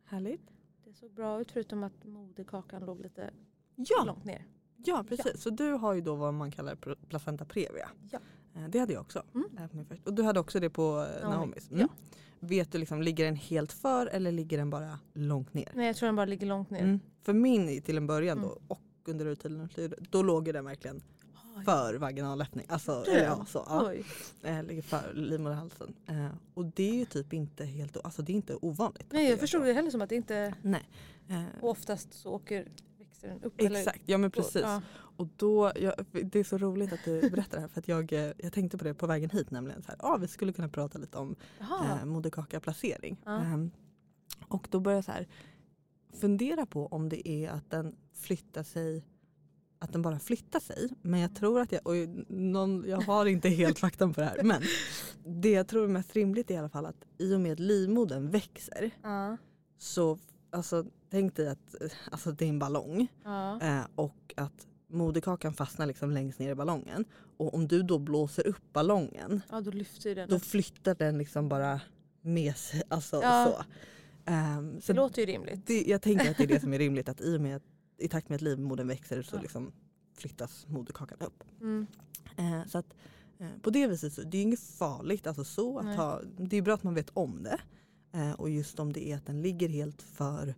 Härligt. 0.03 0.56
Såg 0.99 1.11
bra 1.11 1.41
ut 1.41 1.51
förutom 1.51 1.83
att 1.83 2.03
moderkakan 2.05 2.85
låg 2.85 3.01
lite 3.01 3.29
Ja, 3.75 4.03
långt 4.05 4.25
ner. 4.25 4.45
ja 4.85 5.05
precis. 5.09 5.41
Så 5.41 5.49
du 5.49 5.71
har 5.71 5.93
ju 5.93 6.01
då 6.01 6.15
vad 6.15 6.33
man 6.33 6.51
kallar 6.51 6.75
placenta 7.09 7.45
previa. 7.45 7.89
Ja. 8.11 8.19
Eh, 8.55 8.67
Det 8.69 8.79
hade 8.79 8.93
jag 8.93 9.01
också. 9.01 9.23
Mm. 9.35 9.47
Och 10.05 10.13
du 10.13 10.23
hade 10.23 10.39
också 10.39 10.59
det 10.59 10.69
på 10.69 11.07
Ja, 11.21 11.29
Naomis. 11.29 11.69
Mm. 11.71 11.81
ja. 11.81 11.87
Vet 12.39 12.71
du 12.71 12.77
liksom, 12.77 13.01
ligger 13.01 13.25
den 13.25 13.35
helt 13.35 13.71
för 13.73 14.07
eller 14.07 14.31
ligger 14.31 14.57
den 14.57 14.69
bara 14.69 14.99
långt 15.13 15.53
ner? 15.53 15.71
Nej 15.75 15.87
jag 15.87 15.95
tror 15.95 16.07
den 16.07 16.15
bara 16.15 16.25
ligger 16.25 16.47
långt 16.47 16.69
ner. 16.69 16.83
Mm. 16.83 16.99
För 17.21 17.33
min 17.33 17.81
till 17.81 17.97
en 17.97 18.07
början 18.07 18.37
Mm. 18.37 18.49
då 18.49 18.59
och 18.67 18.81
under 19.05 19.25
rutinultraljudet, 19.25 19.99
då 20.11 20.23
låg 20.23 20.45
den 20.53 20.65
verkligen. 20.65 21.01
För 21.65 21.95
vaginalöppning. 21.95 22.65
Alltså, 22.69 23.03
eller 23.07 23.23
ja, 23.23 23.45
så, 23.45 23.63
ja. 23.67 23.93
Eh, 24.49 24.63
ligger 24.63 24.81
för 24.81 25.13
livmoderhalsen. 25.13 25.95
Eh, 26.07 26.27
och 26.53 26.65
det 26.65 26.89
är 26.89 26.93
ju 26.93 27.05
typ 27.05 27.33
inte 27.33 27.65
helt, 27.65 27.97
alltså 28.03 28.21
det 28.21 28.31
är 28.31 28.35
inte 28.35 28.55
ovanligt. 28.55 29.07
Nej 29.11 29.29
jag 29.29 29.39
förstod 29.39 29.65
det 29.65 29.73
heller 29.73 29.91
som 29.91 30.01
att 30.01 30.09
det 30.09 30.15
inte 30.15 30.53
Nej. 30.61 30.89
Eh, 31.29 31.43
Och 31.61 31.69
oftast 31.69 32.13
så 32.13 32.29
åker, 32.29 32.67
den 33.21 33.43
upp. 33.43 33.53
Exakt, 33.61 34.01
ja 34.05 34.17
men 34.17 34.23
Eller, 34.23 34.29
precis. 34.29 34.61
Ja. 34.61 34.81
Och 35.17 35.27
då, 35.35 35.71
jag, 35.75 35.93
det 36.11 36.39
är 36.39 36.43
så 36.43 36.57
roligt 36.57 36.93
att 36.93 37.03
du 37.05 37.29
berättar 37.29 37.57
det 37.57 37.61
här 37.61 37.67
för 37.67 37.79
att 37.79 37.87
jag, 37.87 38.13
eh, 38.13 38.31
jag 38.37 38.53
tänkte 38.53 38.77
på 38.77 38.83
det 38.83 38.93
på 38.93 39.07
vägen 39.07 39.29
hit 39.29 39.51
nämligen. 39.51 39.81
Så 39.81 39.87
här, 39.87 39.97
ah, 39.99 40.17
vi 40.17 40.27
skulle 40.27 40.53
kunna 40.53 40.69
prata 40.69 40.97
lite 40.99 41.17
om 41.17 41.35
eh, 41.59 42.05
moderkakaplacering. 42.05 43.17
Ja. 43.25 43.37
Ehm, 43.37 43.71
och 44.47 44.67
då 44.71 44.79
börjar 44.79 44.97
jag 44.97 45.05
så 45.05 45.11
här, 45.11 45.27
fundera 46.13 46.65
på 46.65 46.87
om 46.87 47.09
det 47.09 47.29
är 47.29 47.49
att 47.49 47.69
den 47.69 47.95
flyttar 48.13 48.63
sig 48.63 49.05
att 49.79 49.93
den 49.93 50.01
bara 50.01 50.19
flyttar 50.19 50.59
sig. 50.59 50.89
Men 51.01 51.19
jag 51.19 51.35
tror 51.35 51.59
att 51.59 51.71
jag, 51.71 51.87
och 51.87 51.95
någon, 52.27 52.85
jag 52.87 53.01
har 53.01 53.25
inte 53.25 53.49
helt 53.49 53.79
faktan 53.79 54.13
på 54.13 54.21
det 54.21 54.27
här. 54.27 54.43
Men 54.43 54.61
det 55.25 55.51
jag 55.51 55.67
tror 55.67 55.83
är 55.83 55.87
mest 55.87 56.15
rimligt 56.15 56.51
är 56.51 56.55
i 56.55 56.57
alla 56.57 56.69
fall 56.69 56.85
att 56.85 57.05
i 57.17 57.35
och 57.35 57.41
med 57.41 57.51
att 57.51 57.59
livmodern 57.59 58.29
växer 58.29 58.91
Ja. 59.03 59.37
så 59.77 60.19
alltså, 60.49 60.85
tänk 61.09 61.35
dig 61.35 61.47
att 61.47 61.75
alltså, 62.11 62.31
det 62.31 62.45
är 62.45 62.49
en 62.49 62.59
ballong. 62.59 63.07
Ja. 63.23 63.61
Eh, 63.61 63.81
och 63.95 64.33
att 64.37 64.67
moderkakan 64.89 65.53
fastnar 65.53 65.85
liksom 65.85 66.11
längst 66.11 66.39
ner 66.39 66.51
i 66.51 66.55
ballongen. 66.55 67.05
Och 67.37 67.53
om 67.53 67.67
du 67.67 67.83
då 67.83 67.99
blåser 67.99 68.47
upp 68.47 68.73
ballongen 68.73 69.41
ja 69.49 69.61
då 69.61 69.71
då 70.27 70.39
flyttar 70.39 70.95
den 70.95 71.17
liksom 71.17 71.49
bara 71.49 71.81
med 72.21 72.57
sig. 72.57 72.83
Alltså, 72.87 73.19
Ja. 73.23 73.45
så. 73.57 73.63
Ehm, 74.31 74.81
så 74.81 74.93
det 74.93 74.97
låter 74.99 75.21
ju 75.21 75.25
rimligt. 75.25 75.67
det, 75.67 75.83
jag 75.87 76.01
tänker 76.01 76.31
att 76.31 76.37
det 76.37 76.43
är 76.43 76.47
det 76.47 76.59
som 76.59 76.73
är 76.73 76.77
rimligt 76.79 77.09
att 77.09 77.21
i 77.21 77.37
och 77.37 77.41
med 77.41 77.55
att 77.55 77.63
i 77.97 78.07
takt 78.07 78.29
med 78.29 78.35
att 78.35 78.41
livmodern 78.41 78.87
växer 78.87 79.21
så 79.21 79.35
Ja. 79.35 79.41
liksom 79.41 79.71
flyttas 80.17 80.65
moderkakan 80.67 81.17
upp. 81.21 81.43
Mm. 81.61 81.87
Eh, 82.37 82.65
så 82.67 82.77
att 82.77 82.93
eh, 83.39 83.47
på 83.61 83.69
det 83.69 83.87
viset 83.87 84.13
så 84.13 84.21
det 84.21 84.37
är 84.37 84.41
inget 84.41 84.59
farligt 84.59 85.27
alltså 85.27 85.43
så 85.43 85.79
att 85.79 85.95
ha, 85.95 86.21
det 86.37 86.57
är 86.57 86.61
bra 86.61 86.73
att 86.73 86.83
man 86.83 86.93
vet 86.93 87.09
om 87.13 87.43
det. 87.43 87.59
Eh, 88.11 88.31
och 88.31 88.49
just 88.49 88.79
om 88.79 88.93
det 88.93 89.07
är 89.11 89.15
att 89.17 89.25
den 89.25 89.41
ligger 89.41 89.69
helt 89.69 90.01
för 90.01 90.55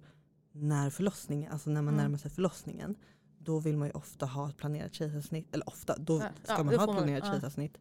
när 0.51 0.89
förlossningen, 0.89 1.51
alltså 1.51 1.69
när 1.69 1.81
man 1.81 1.93
Mm. 1.93 2.03
närmar 2.03 2.17
sig 2.17 2.31
förlossningen. 2.31 2.95
Då 3.37 3.59
vill 3.59 3.77
man 3.77 3.87
ju 3.87 3.91
ofta 3.93 4.25
ha 4.25 4.49
ett 4.49 4.57
planerat 4.57 4.93
kejsarsnitt, 4.93 5.47
eller 5.55 5.69
ofta, 5.69 5.97
då 5.97 6.13
Ja, 6.19 6.29
ska 6.43 6.53
ja, 6.53 6.63
man 6.63 6.67
ha 6.67 6.73
ett 6.83 6.87
man, 6.87 6.95
planerat 6.95 7.23
ja. 7.25 7.31
kejsarsnitt. 7.31 7.77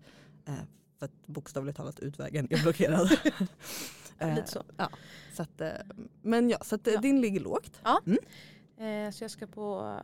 Eh, 0.46 0.54
för 0.98 1.06
att 1.06 1.26
bokstavligt 1.26 1.76
talat 1.76 2.00
utvägen 2.00 2.46
är 2.50 2.62
blockerad. 2.62 3.10
Eh, 4.20 4.34
Lite 4.34 4.48
så. 4.50 4.62
Ja, 4.76 4.90
så 5.34 5.42
att, 5.42 5.60
eh, 5.60 5.70
men 6.22 6.50
ja, 6.50 6.58
så 6.64 6.74
att 6.74 6.86
eh, 6.86 6.94
Ja. 6.94 7.00
din 7.00 7.20
ligger 7.20 7.40
lågt. 7.40 7.80
Eh, 8.78 9.10
så 9.10 9.24
jag 9.24 9.30
ska 9.30 9.46
på 9.46 9.98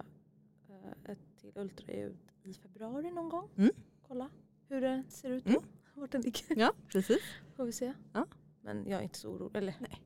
eh, 0.69 1.13
ett 1.13 1.19
till 1.41 1.53
ultraljud 1.55 2.17
i 2.43 2.55
februari 2.55 3.11
någon 3.11 3.29
gång. 3.29 3.49
Mm. 3.57 3.71
Kolla 4.09 4.31
hur 4.69 4.81
det 4.81 5.03
ser 5.09 5.31
ut 5.31 5.45
då. 5.45 5.51
Mm. 5.51 5.63
Vart 5.95 6.11
den 6.13 6.21
ligger. 6.23 6.59
Ja, 6.59 6.73
precis. 6.89 7.19
Får 7.57 7.65
vi 7.65 7.73
se. 7.73 7.93
Ja. 8.13 8.27
Men 8.61 8.87
jag 8.89 8.99
är 8.99 9.03
inte 9.03 9.19
så 9.19 9.29
orolig. 9.31 9.59
Eller, 9.59 9.75
Nej. 9.81 10.01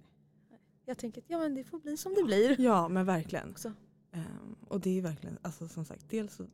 Jag 0.84 0.98
tänker 0.98 1.20
att 1.20 1.30
ja, 1.30 1.38
men 1.38 1.54
det 1.54 1.64
får 1.64 1.78
bli 1.78 1.96
som 1.96 2.14
det 2.14 2.22
blir. 2.24 2.60
Ja, 2.60 2.88
men 2.88 3.06
verkligen. 3.06 3.50
Också. 3.50 3.72
Ehm, 4.12 4.56
och 4.68 4.80
det 4.80 4.98
är 4.98 5.02
verkligen, 5.02 5.38
alltså 5.42 5.68
som 5.68 5.84
sagt, 5.84 6.10
dels 6.10 6.34
så, 6.34 6.46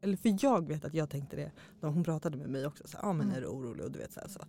eller 0.00 0.16
för 0.16 0.36
jag 0.44 0.68
vet 0.68 0.84
att 0.84 0.94
jag 0.94 1.10
tänkte 1.10 1.36
det, 1.36 1.52
då 1.80 1.86
hon 1.88 2.04
pratade 2.04 2.36
med 2.36 2.48
mig 2.50 2.66
också, 2.66 2.86
så, 2.88 2.98
ah, 3.00 3.12
men 3.12 3.26
Mm. 3.26 3.36
är 3.36 3.40
du 3.40 3.46
orolig? 3.46 3.84
Och 3.84 3.90
du 3.92 3.98
vet 3.98 4.12
så, 4.12 4.20
här, 4.20 4.28
så. 4.28 4.40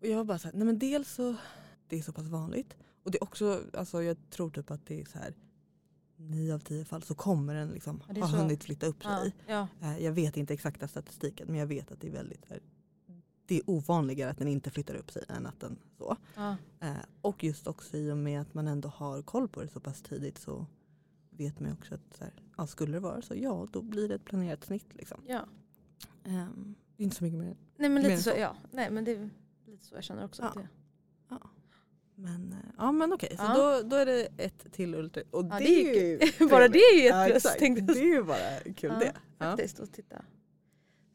Och 0.00 0.06
jag 0.06 0.16
var 0.16 0.24
bara 0.24 0.38
så 0.38 0.48
här, 0.48 0.54
nej 0.56 0.66
men 0.66 0.78
dels 0.78 1.12
så, 1.12 1.34
det 1.88 1.96
är 1.98 2.02
så 2.02 2.12
pass 2.12 2.26
vanligt. 2.26 2.76
Och 3.02 3.10
det 3.10 3.18
är 3.18 3.22
också, 3.22 3.62
alltså 3.72 4.02
jag 4.02 4.16
tror 4.30 4.50
typ 4.50 4.70
att 4.70 4.86
det 4.86 5.00
är 5.00 5.04
så 5.04 5.18
här, 5.18 5.34
nio 6.30 6.54
av 6.54 6.58
tio 6.58 6.84
fall 6.84 7.02
så 7.02 7.14
kommer 7.14 7.54
den 7.54 7.68
liksom 7.68 8.02
Ja, 8.14 8.20
ha 8.24 8.30
så. 8.30 8.36
hunnit 8.36 8.64
flytta 8.64 8.86
upp 8.86 8.96
Ja, 9.02 9.20
sig. 9.20 9.34
ja. 9.46 9.68
Eh, 9.82 9.98
jag 9.98 10.12
vet 10.12 10.36
inte 10.36 10.54
exakta 10.54 10.88
statistiken 10.88 11.46
men 11.50 11.56
jag 11.60 11.66
vet 11.66 11.92
att 11.92 12.00
det 12.00 12.06
är 12.08 12.12
väldigt 12.12 12.44
här, 12.48 12.60
det 13.46 13.56
är 13.56 13.62
ovanligare 13.70 14.30
att 14.30 14.38
den 14.38 14.48
inte 14.48 14.70
flyttar 14.70 14.94
upp 14.94 15.10
sig 15.10 15.24
än 15.28 15.46
att 15.46 15.60
den 15.60 15.78
så. 15.98 16.16
Ja. 16.34 16.56
Eh, 16.80 16.92
och 17.20 17.44
just 17.44 17.66
också 17.66 17.96
i 17.96 18.10
och 18.12 18.16
med 18.16 18.40
att 18.40 18.54
man 18.54 18.68
ändå 18.68 18.88
har 18.88 19.22
koll 19.22 19.48
på 19.48 19.62
det 19.62 19.68
så 19.68 19.80
pass 19.80 20.02
tidigt 20.02 20.38
så 20.38 20.66
vet 21.30 21.60
man 21.60 21.68
ju 21.68 21.74
också 21.74 21.94
att 21.94 22.16
så 22.18 22.24
här, 22.24 22.32
ja, 22.56 22.66
skulle 22.66 22.92
det 22.92 23.00
vara 23.00 23.22
så, 23.22 23.34
ja 23.36 23.68
då 23.72 23.82
blir 23.82 24.08
det 24.08 24.14
ett 24.14 24.24
planerat 24.24 24.64
snitt. 24.64 24.86
Liksom. 24.94 25.20
ja. 25.26 25.44
Är 26.24 26.48
inte 26.96 27.16
så 27.16 27.24
mycket 27.24 27.38
mer. 27.38 27.56
Nej 27.76 27.90
men 27.90 28.02
lite 28.02 28.16
så, 28.22 28.30
så. 28.30 28.36
ja. 28.38 28.56
Nej 28.70 28.90
men 28.90 29.04
det 29.04 29.12
är 29.12 29.30
lite 29.66 29.84
så 29.84 29.94
jag 29.94 30.04
känner 30.04 30.24
också. 30.24 30.42
Att 30.42 30.52
Ja. 30.56 30.60
det, 30.62 30.68
Men, 32.22 32.52
eh, 32.52 32.58
ja, 32.78 32.92
men 32.92 33.12
okej, 33.12 33.36
så 33.36 33.42
Ja. 33.42 33.54
då, 33.82 33.88
då 33.88 33.96
är 33.96 34.06
det 34.06 34.28
ett 34.36 34.72
till 34.72 34.94
ultra. 34.94 35.22
Och 35.30 35.44
Ja, 35.50 35.58
det, 35.58 35.64
det 35.64 36.20
är 36.20 36.40
ju 36.40 36.48
bara 36.50 36.68
det 36.68 36.78
är 36.78 37.00
ju 37.02 37.08
ett 37.08 37.14
ja, 37.14 37.24
plus. 37.26 37.36
exakt. 37.36 37.58
tänkte 37.58 37.94
Det 37.94 38.00
är 38.00 38.04
ju 38.14 38.22
bara 38.22 38.60
kul 38.76 38.92
Ja, 38.92 38.98
det. 38.98 39.12
Faktiskt, 39.38 39.80
att 39.80 39.92
titta. 39.92 40.16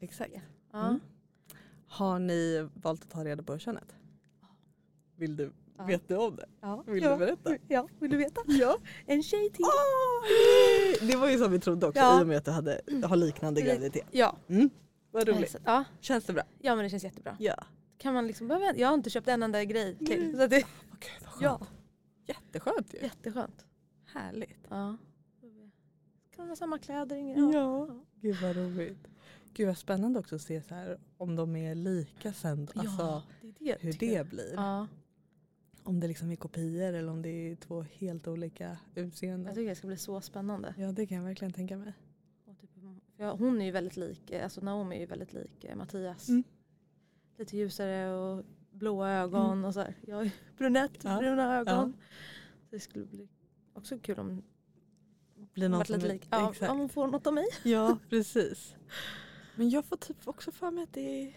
exakt. 0.00 0.32
Mm. 0.74 1.00
Har 1.86 2.18
ni 2.18 2.68
valt 2.74 3.02
att 3.02 3.10
ta 3.10 3.24
reda 3.24 3.42
på 3.42 3.58
könet? 3.58 3.94
Vill 5.16 5.36
du, 5.36 5.52
vet 5.86 6.08
du 6.08 6.16
om 6.16 6.36
det? 6.36 6.46
Ja. 6.60 6.84
Vill 6.86 7.02
du 7.02 7.16
berätta? 7.16 7.56
Ja, 7.68 7.88
vill 8.00 8.10
du 8.10 8.16
veta? 8.16 8.40
Ja. 8.46 8.78
En 9.06 9.22
tjej 9.22 9.50
till. 9.50 9.64
Åh, 9.64 11.08
det 11.08 11.16
var 11.16 11.28
ju 11.30 11.38
som 11.38 11.52
vi 11.52 11.60
trodde 11.60 11.86
också 11.86 12.00
i 12.20 12.22
och 12.22 12.26
med 12.26 12.36
att 12.36 12.44
du 12.44 12.50
hade, 12.50 12.80
har 13.04 13.16
liknande 13.16 13.60
graviditet. 13.62 14.06
Ja. 14.10 14.36
Mm. 14.48 14.70
Vad 15.10 15.28
roligt. 15.28 15.56
Ja. 15.64 15.84
Känns 16.00 16.24
det 16.24 16.32
bra? 16.32 16.42
ja 16.60 16.74
men 16.76 16.84
det 16.84 16.90
känns 16.90 17.04
jättebra. 17.04 17.36
Ja. 17.38 17.54
Kan 17.98 18.14
man 18.14 18.26
liksom, 18.26 18.72
jag 18.76 18.88
har 18.88 18.94
inte 18.94 19.10
köpt 19.10 19.28
en 19.28 19.42
enda 19.42 19.64
grej 19.64 19.96
till. 19.98 20.36
Så 20.36 20.42
att 20.42 20.50
det, 20.50 20.64
Gud 21.00 21.10
vad 21.22 21.30
skönt. 21.32 21.42
ja, 21.42 21.66
Jätteskönt 22.26 22.94
ju. 22.94 22.98
jätteskönt. 22.98 23.66
Härligt. 24.04 24.66
Ja. 24.68 24.96
Kan 26.36 26.48
ha 26.48 26.56
samma 26.56 26.78
kläder? 26.78 27.16
Ingen, 27.16 27.52
Ja. 27.52 27.88
Gud 28.20 28.36
vad 28.42 28.56
roligt. 28.56 29.08
Gud 29.54 29.66
vad 29.66 29.78
spännande 29.78 30.18
också 30.20 30.34
att 30.34 30.42
se 30.42 30.62
så 30.62 30.74
här 30.74 30.98
om 31.16 31.36
de 31.36 31.56
är 31.56 31.74
lika 31.74 32.32
sen. 32.32 32.68
Alltså 32.74 33.02
ja, 33.02 33.22
det 33.42 33.48
är 33.48 33.54
det. 33.58 33.76
hur 33.80 33.88
jag. 34.14 34.26
det 34.26 34.30
blir. 34.30 34.52
Ja, 34.54 34.86
Om 35.82 36.00
det 36.00 36.08
liksom 36.08 36.30
är 36.30 36.36
kopior 36.36 36.92
eller 36.92 37.10
om 37.10 37.22
det 37.22 37.28
är 37.28 37.56
två 37.56 37.82
helt 37.82 38.28
olika 38.28 38.78
jag 38.94 39.04
utseenden. 39.04 39.54
tycker 39.54 39.68
det 39.68 39.74
ska 39.76 39.86
bli 39.86 39.96
så 39.96 40.20
spännande. 40.20 40.74
Ja 40.78 40.92
det 40.92 41.06
kan 41.06 41.16
jag 41.16 41.24
verkligen 41.24 41.52
tänka 41.52 41.76
mig. 41.76 41.92
Typ, 42.60 42.70
jag, 43.16 43.36
hon 43.36 43.60
är 43.60 43.64
ju 43.64 43.70
väldigt 43.70 43.96
lik, 43.96 44.32
alltså 44.32 44.60
Naomi 44.60 44.96
är 44.96 45.00
ju 45.00 45.06
väldigt 45.06 45.32
lik 45.32 45.64
eh, 45.64 45.76
Mattias. 45.76 46.28
Mm. 46.28 46.42
Lite 47.38 47.56
ljusare 47.56 48.14
och 48.14 48.44
blåa 48.78 49.10
ögon 49.10 49.64
och 49.64 49.74
så 49.74 49.80
här. 49.80 49.94
Jag 50.06 50.22
är 50.22 50.30
brunett, 50.56 51.04
Ja. 51.04 51.18
bruna 51.18 51.56
ögon. 51.58 51.92
Så 51.92 52.66
det 52.70 52.80
skulle 52.80 53.06
bli 53.06 53.28
också 53.72 53.98
kul 53.98 54.18
om 54.18 54.42
Blir 55.52 55.68
någon 55.68 55.84
som 55.84 55.94
lite 55.96 56.08
lik. 56.08 56.26
Ja, 56.30 56.50
Exakt. 56.50 56.72
om 56.72 56.78
hon 56.78 56.88
får 56.88 57.06
något 57.06 57.26
av 57.26 57.34
mig. 57.34 57.46
Ja 57.62 57.98
precis. 58.10 58.74
Men 59.56 59.70
jag 59.70 59.84
får 59.84 59.96
typ 59.96 60.28
också 60.28 60.52
för 60.52 60.70
mig 60.70 60.84
att 60.84 60.92
det 60.92 61.22
är 61.22 61.32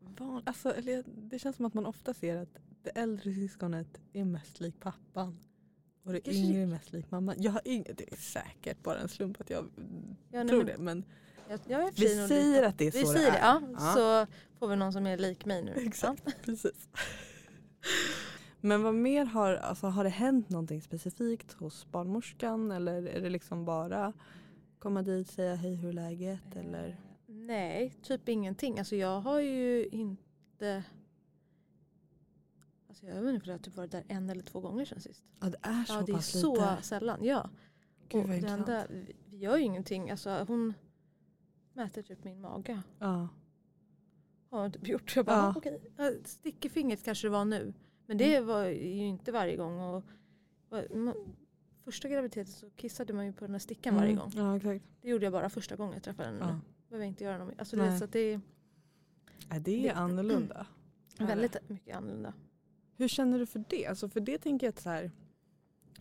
van... 0.00 0.42
alltså, 0.46 0.74
eller 0.74 1.04
det 1.06 1.38
känns 1.38 1.56
som 1.56 1.64
att 1.64 1.74
man 1.74 1.86
ofta 1.86 2.14
ser 2.14 2.36
att 2.36 2.58
det 2.82 2.90
äldre 2.90 3.34
syskonet 3.34 4.00
är 4.12 4.24
mest 4.24 4.60
lik 4.60 4.80
pappan. 4.80 5.38
Och 6.02 6.12
det 6.12 6.20
Kanske 6.20 6.42
yngre 6.42 6.60
är 6.62 6.66
mest 6.66 6.92
lik 6.92 7.10
mamman. 7.10 7.34
Jag 7.38 7.52
har 7.52 7.60
ing- 7.60 7.94
det 7.96 8.12
är 8.12 8.16
säkert 8.16 8.82
bara 8.82 8.98
en 8.98 9.08
slump 9.08 9.40
att 9.40 9.50
jag 9.50 9.64
Ja, 10.30 10.38
nej, 10.38 10.48
tror 10.48 10.64
det. 10.64 10.78
Men 10.78 11.04
Jag, 11.48 11.60
jag 11.68 11.84
och 11.84 11.90
vi 11.96 12.28
säger 12.28 12.62
att 12.62 12.78
det 12.78 12.86
är 12.86 12.90
Vi 12.92 13.00
så 13.00 13.12
säger 13.12 13.24
det 13.26 13.30
det, 13.32 13.38
är. 13.38 13.60
ja. 13.72 13.92
Så 13.94 14.32
får 14.58 14.68
vi 14.68 14.76
någon 14.76 14.92
som 14.92 15.06
är 15.06 15.16
lik 15.16 15.44
mig 15.44 15.62
nu. 15.62 15.72
Exakt, 15.86 16.42
precis. 16.42 16.88
Men 18.60 18.82
vad 18.82 18.94
mer 18.94 19.24
har, 19.24 19.54
alltså, 19.54 19.86
har 19.86 20.04
det 20.04 20.10
hänt 20.10 20.48
någonting 20.48 20.82
specifikt 20.82 21.52
hos 21.52 21.86
barnmorskan 21.90 22.70
eller 22.70 23.02
är 23.08 23.20
det 23.20 23.30
liksom 23.30 23.64
bara 23.64 24.12
komma 24.78 25.02
dit, 25.02 25.30
säga 25.30 25.54
hej 25.54 25.74
hur 25.74 25.88
är 25.88 25.92
läget 25.92 26.40
Ja. 26.54 26.60
eller? 26.60 26.88
Eh, 26.88 26.94
Nej, 27.26 27.94
typ 28.02 28.28
ingenting. 28.28 28.78
Alltså 28.78 28.96
jag 28.96 29.20
har 29.20 29.40
ju 29.40 29.86
inte... 29.86 30.84
Alltså 32.88 33.06
jag 33.06 33.22
vet 33.22 33.34
inte 33.34 33.44
för 33.44 33.50
jag 33.52 33.58
har 33.58 33.62
typ 33.62 33.76
varit 33.76 33.90
där 33.90 34.04
en 34.08 34.30
eller 34.30 34.42
två 34.42 34.60
gånger 34.60 34.84
sen 34.84 35.00
sist. 35.00 35.24
Ja 35.40 35.48
det 35.50 35.58
är 35.62 35.84
så 35.84 35.92
Ja, 35.94 36.02
det 36.06 36.12
är 36.12 36.16
pass 36.16 36.40
så 36.40 36.54
lite. 36.54 36.76
sällan. 36.82 37.24
Ja. 37.24 37.50
Gud 38.08 38.22
Och 38.22 38.28
vad 38.28 38.36
intressant. 38.36 38.68
vi, 38.90 39.14
vi 39.30 39.36
gör 39.36 39.56
ju 39.56 39.62
ingenting. 39.62 40.10
Alltså 40.10 40.44
hon 40.48 40.74
mäter 41.74 42.02
typ 42.02 42.24
min 42.24 42.40
mage. 42.40 42.82
Ja. 42.98 43.28
Har 44.50 44.60
hon 44.62 44.72
typ 44.72 44.88
gjort. 44.88 45.16
Jag 45.16 45.26
bara, 45.26 45.36
Ja. 45.36 45.54
okej. 45.56 45.80
Ja, 45.96 46.10
Stick 46.24 46.64
i 46.64 46.68
fingret 46.68 47.04
kanske 47.04 47.26
det 47.26 47.30
var 47.30 47.44
nu. 47.44 47.74
Men 48.06 48.18
det 48.18 48.34
Mm. 48.36 48.48
var 48.48 48.64
ju 48.64 49.06
inte 49.06 49.32
varje 49.32 49.56
gång. 49.56 49.80
Och, 49.80 50.04
första 51.84 52.08
graviditeten 52.08 52.52
så 52.52 52.70
kissade 52.70 53.12
man 53.12 53.26
ju 53.26 53.32
på 53.32 53.44
den 53.44 53.54
här 53.54 53.58
stickan 53.58 53.94
varje 53.94 54.10
Mm, 54.12 54.20
gång. 54.22 54.30
Ja 54.36 54.56
exakt. 54.56 54.84
Det 55.02 55.08
gjorde 55.08 55.24
jag 55.26 55.32
bara 55.32 55.50
första 55.50 55.76
gången 55.76 55.94
jag 55.94 56.02
träffade 56.02 56.28
henne. 56.28 56.38
Ja. 56.40 56.60
Behöver 56.88 57.06
inte 57.06 57.24
göra 57.24 57.38
något. 57.38 57.54
Alltså, 57.58 57.76
det, 57.76 57.98
så 57.98 58.06
det 58.06 58.18
är 58.18 58.40
Ja, 59.50 59.58
det 59.58 59.70
är 59.78 59.82
Det- 59.82 59.90
annorlunda. 59.94 60.66
väldigt 61.18 61.68
mycket 61.68 61.96
annorlunda. 61.96 62.34
Hur 62.96 63.08
känner 63.08 63.38
du 63.38 63.46
för 63.46 63.64
det? 63.68 63.86
Alltså 63.86 64.08
för 64.08 64.20
det 64.20 64.38
tänker 64.38 64.66
jag 64.66 64.72
att 64.72 64.80
så 64.80 64.88
här, 64.90 65.10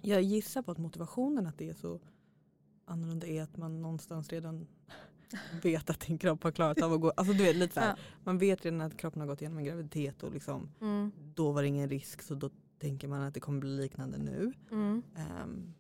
jag 0.02 0.22
gissar 0.22 0.62
på 0.62 0.72
att 0.72 0.78
motivationen 0.78 1.48
att 1.48 1.58
det 1.58 1.70
är 1.70 1.74
så 1.74 2.00
annorlunda 2.86 3.28
är 3.28 3.44
att 3.44 3.58
man 3.58 3.82
någonstans 3.82 4.30
redan 4.30 4.68
vet 5.64 5.90
att 5.90 6.00
din 6.00 6.18
kropp 6.18 6.44
har 6.44 6.52
klarat 6.52 6.82
av 6.82 6.94
att 6.94 7.02
gå, 7.02 7.10
alltså 7.12 7.34
du 7.34 7.44
vet 7.44 7.56
lite 7.56 7.74
så 7.74 7.80
här, 7.80 7.88
Ja. 7.90 7.96
man 8.24 8.38
vet 8.38 8.66
redan 8.66 8.82
att 8.82 8.98
kroppen 8.98 9.20
har 9.22 9.28
gått 9.28 9.42
igenom 9.42 9.58
en 9.58 9.64
graviditet 9.66 10.24
och 10.24 10.32
liksom 10.34 10.70
Mm. 10.82 11.12
då 11.36 11.52
var 11.52 11.62
det 11.62 11.68
ingen 11.68 11.90
risk 11.90 12.22
så 12.22 12.36
då 12.36 12.50
tänker 12.80 13.08
man 13.08 13.22
att 13.22 13.34
det 13.34 13.40
kommer 13.40 13.60
bli 13.60 13.70
liknande 13.78 14.18
nu. 14.18 14.54
Mm. 14.72 15.04
Ehm, 15.16 15.74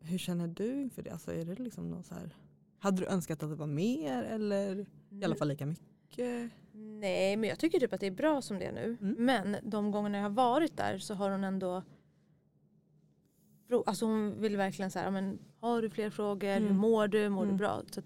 hur 0.00 0.18
känner 0.18 0.48
du 0.48 0.82
inför 0.82 1.02
det? 1.02 1.10
Alltså 1.10 1.32
är 1.32 1.44
det 1.44 1.54
liksom 1.62 1.90
någon 1.90 2.02
så 2.02 2.14
här, 2.14 2.30
hade 2.78 3.00
du 3.02 3.06
önskat 3.06 3.42
att 3.42 3.50
det 3.50 3.56
var 3.56 3.66
mer 3.66 4.22
eller 4.22 4.86
i 5.10 5.24
alla 5.24 5.34
fall 5.36 5.48
lika 5.48 5.66
mycket? 5.66 6.50
Nej 6.72 7.36
men 7.36 7.50
jag 7.50 7.58
tycker 7.58 7.80
typ 7.80 7.92
att 7.92 8.00
det 8.00 8.06
är 8.06 8.10
bra 8.10 8.42
som 8.42 8.58
det 8.58 8.64
är 8.64 8.72
nu. 8.72 8.96
Mm. 9.00 9.14
Men 9.18 9.56
de 9.62 9.90
gångerna 9.90 10.16
jag 10.18 10.24
har 10.24 10.30
varit 10.30 10.76
där 10.76 10.98
så 10.98 11.14
har 11.14 11.30
hon 11.30 11.44
ändå 11.44 11.82
Alltså 13.86 14.06
hon 14.06 14.40
vill 14.40 14.56
verkligen 14.56 14.90
så 14.90 14.98
här, 14.98 15.06
"Ja, 15.06 15.10
men 15.10 15.38
har 15.60 15.82
du 15.82 15.90
fler 15.90 16.10
frågor? 16.10 16.48
Hur 16.54 16.66
Mm. 16.66 16.76
mår 16.76 17.08
du? 17.08 17.28
Mår 17.28 17.42
Mm. 17.42 17.54
du 17.56 17.58
bra? 17.58 17.82
Så 17.90 18.02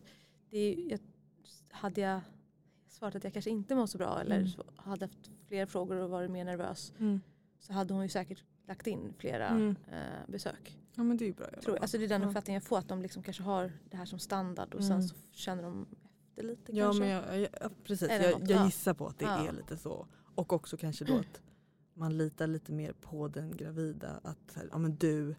det 0.54 0.74
jag, 0.88 0.98
hade 1.70 2.00
jag 2.00 2.20
svarat 2.88 3.14
att 3.14 3.24
jag 3.24 3.32
kanske 3.32 3.50
inte 3.50 3.74
mår 3.74 3.86
så 3.86 3.98
bra 3.98 4.20
eller 4.20 4.36
Mm. 4.36 4.50
hade 4.76 5.04
haft 5.04 5.30
fler 5.48 5.66
frågor 5.66 5.96
och 5.96 6.10
varit 6.10 6.30
mer 6.30 6.44
nervös 6.44 6.92
Mm. 6.98 7.20
så 7.58 7.72
hade 7.72 7.94
hon 7.94 8.02
ju 8.02 8.08
säkert 8.08 8.44
lagt 8.66 8.86
in 8.86 9.14
flera 9.18 9.48
Mm. 9.48 9.76
eh, 9.92 9.98
besök. 10.30 10.78
Ja 10.94 11.02
men 11.02 11.16
det 11.16 11.24
är 11.24 11.26
ju 11.26 11.32
bra. 11.32 11.46
Tror 11.62 11.76
jag. 11.76 11.82
Alltså 11.82 11.98
det 11.98 12.04
är 12.04 12.08
den 12.08 12.22
Ja. 12.22 12.28
uppfattningen 12.28 12.56
jag 12.60 12.68
får 12.68 12.78
att 12.78 12.88
de 12.88 13.02
liksom 13.02 13.22
kanske 13.22 13.42
har 13.42 13.72
det 13.90 13.96
här 13.96 14.04
som 14.04 14.18
standard 14.18 14.74
och 14.74 14.80
Mm. 14.80 14.88
sen 14.88 15.08
så 15.08 15.14
känner 15.32 15.62
de 15.62 15.86
efter 16.28 16.42
lite 16.42 16.72
Ja 16.76 16.84
kanske. 16.84 17.00
men 17.00 17.08
jag, 17.10 17.40
jag, 17.40 17.48
ja, 17.60 17.70
precis, 17.84 18.08
jag, 18.10 18.22
jag 18.22 18.50
ja. 18.50 18.64
gissar 18.66 18.94
på 18.94 19.06
att 19.06 19.18
det 19.18 19.24
är 19.26 19.52
lite 19.52 19.76
så. 19.76 20.06
Och 20.34 20.52
också 20.52 20.76
kanske 20.76 21.04
då 21.04 21.18
att 21.18 21.40
man 21.94 22.16
litar 22.16 22.46
lite 22.46 22.72
mer 22.72 22.92
på 22.92 23.28
den 23.28 23.56
gravida. 23.56 24.20
Att 24.24 24.52
här, 24.54 24.68
ja, 24.72 24.78
men 24.78 24.96
du, 24.96 25.34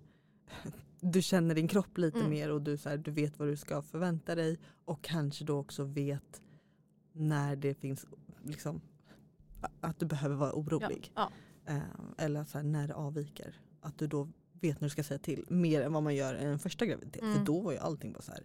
du 1.01 1.21
känner 1.21 1.55
din 1.55 1.67
kropp 1.67 1.97
lite 1.97 2.17
Mm. 2.19 2.29
mer 2.29 2.51
och 2.51 2.61
du, 2.61 2.77
så 2.77 2.89
här, 2.89 2.97
du 2.97 3.11
vet 3.11 3.39
vad 3.39 3.47
du 3.47 3.57
ska 3.57 3.81
förvänta 3.81 4.35
dig. 4.35 4.59
Och 4.85 5.01
kanske 5.01 5.45
då 5.45 5.57
också 5.59 5.83
vet 5.83 6.41
när 7.13 7.55
det 7.55 7.73
finns 7.73 8.05
liksom, 8.43 8.81
att 9.81 9.99
du 9.99 10.05
behöver 10.05 10.35
vara 10.35 10.53
orolig. 10.53 11.11
Ja. 11.15 11.31
Eh, 11.65 11.79
eller 12.17 12.43
så 12.43 12.57
här, 12.57 12.65
när 12.65 12.87
det 12.87 12.93
avviker. 12.93 13.59
Att 13.81 13.97
du 13.97 14.07
då 14.07 14.29
vet 14.61 14.81
när 14.81 14.85
du 14.85 14.89
ska 14.89 15.03
säga 15.03 15.17
till. 15.19 15.45
Mer 15.49 15.81
än 15.81 15.93
vad 15.93 16.03
man 16.03 16.15
gör 16.15 16.35
i 16.35 16.43
en 16.45 16.59
första 16.59 16.85
graviditet. 16.85 17.21
För 17.21 17.31
Mm. 17.31 17.45
då 17.45 17.59
var 17.61 17.71
ju 17.71 17.77
allting 17.77 18.11
bara 18.13 18.21
så 18.21 18.31
här. 18.31 18.43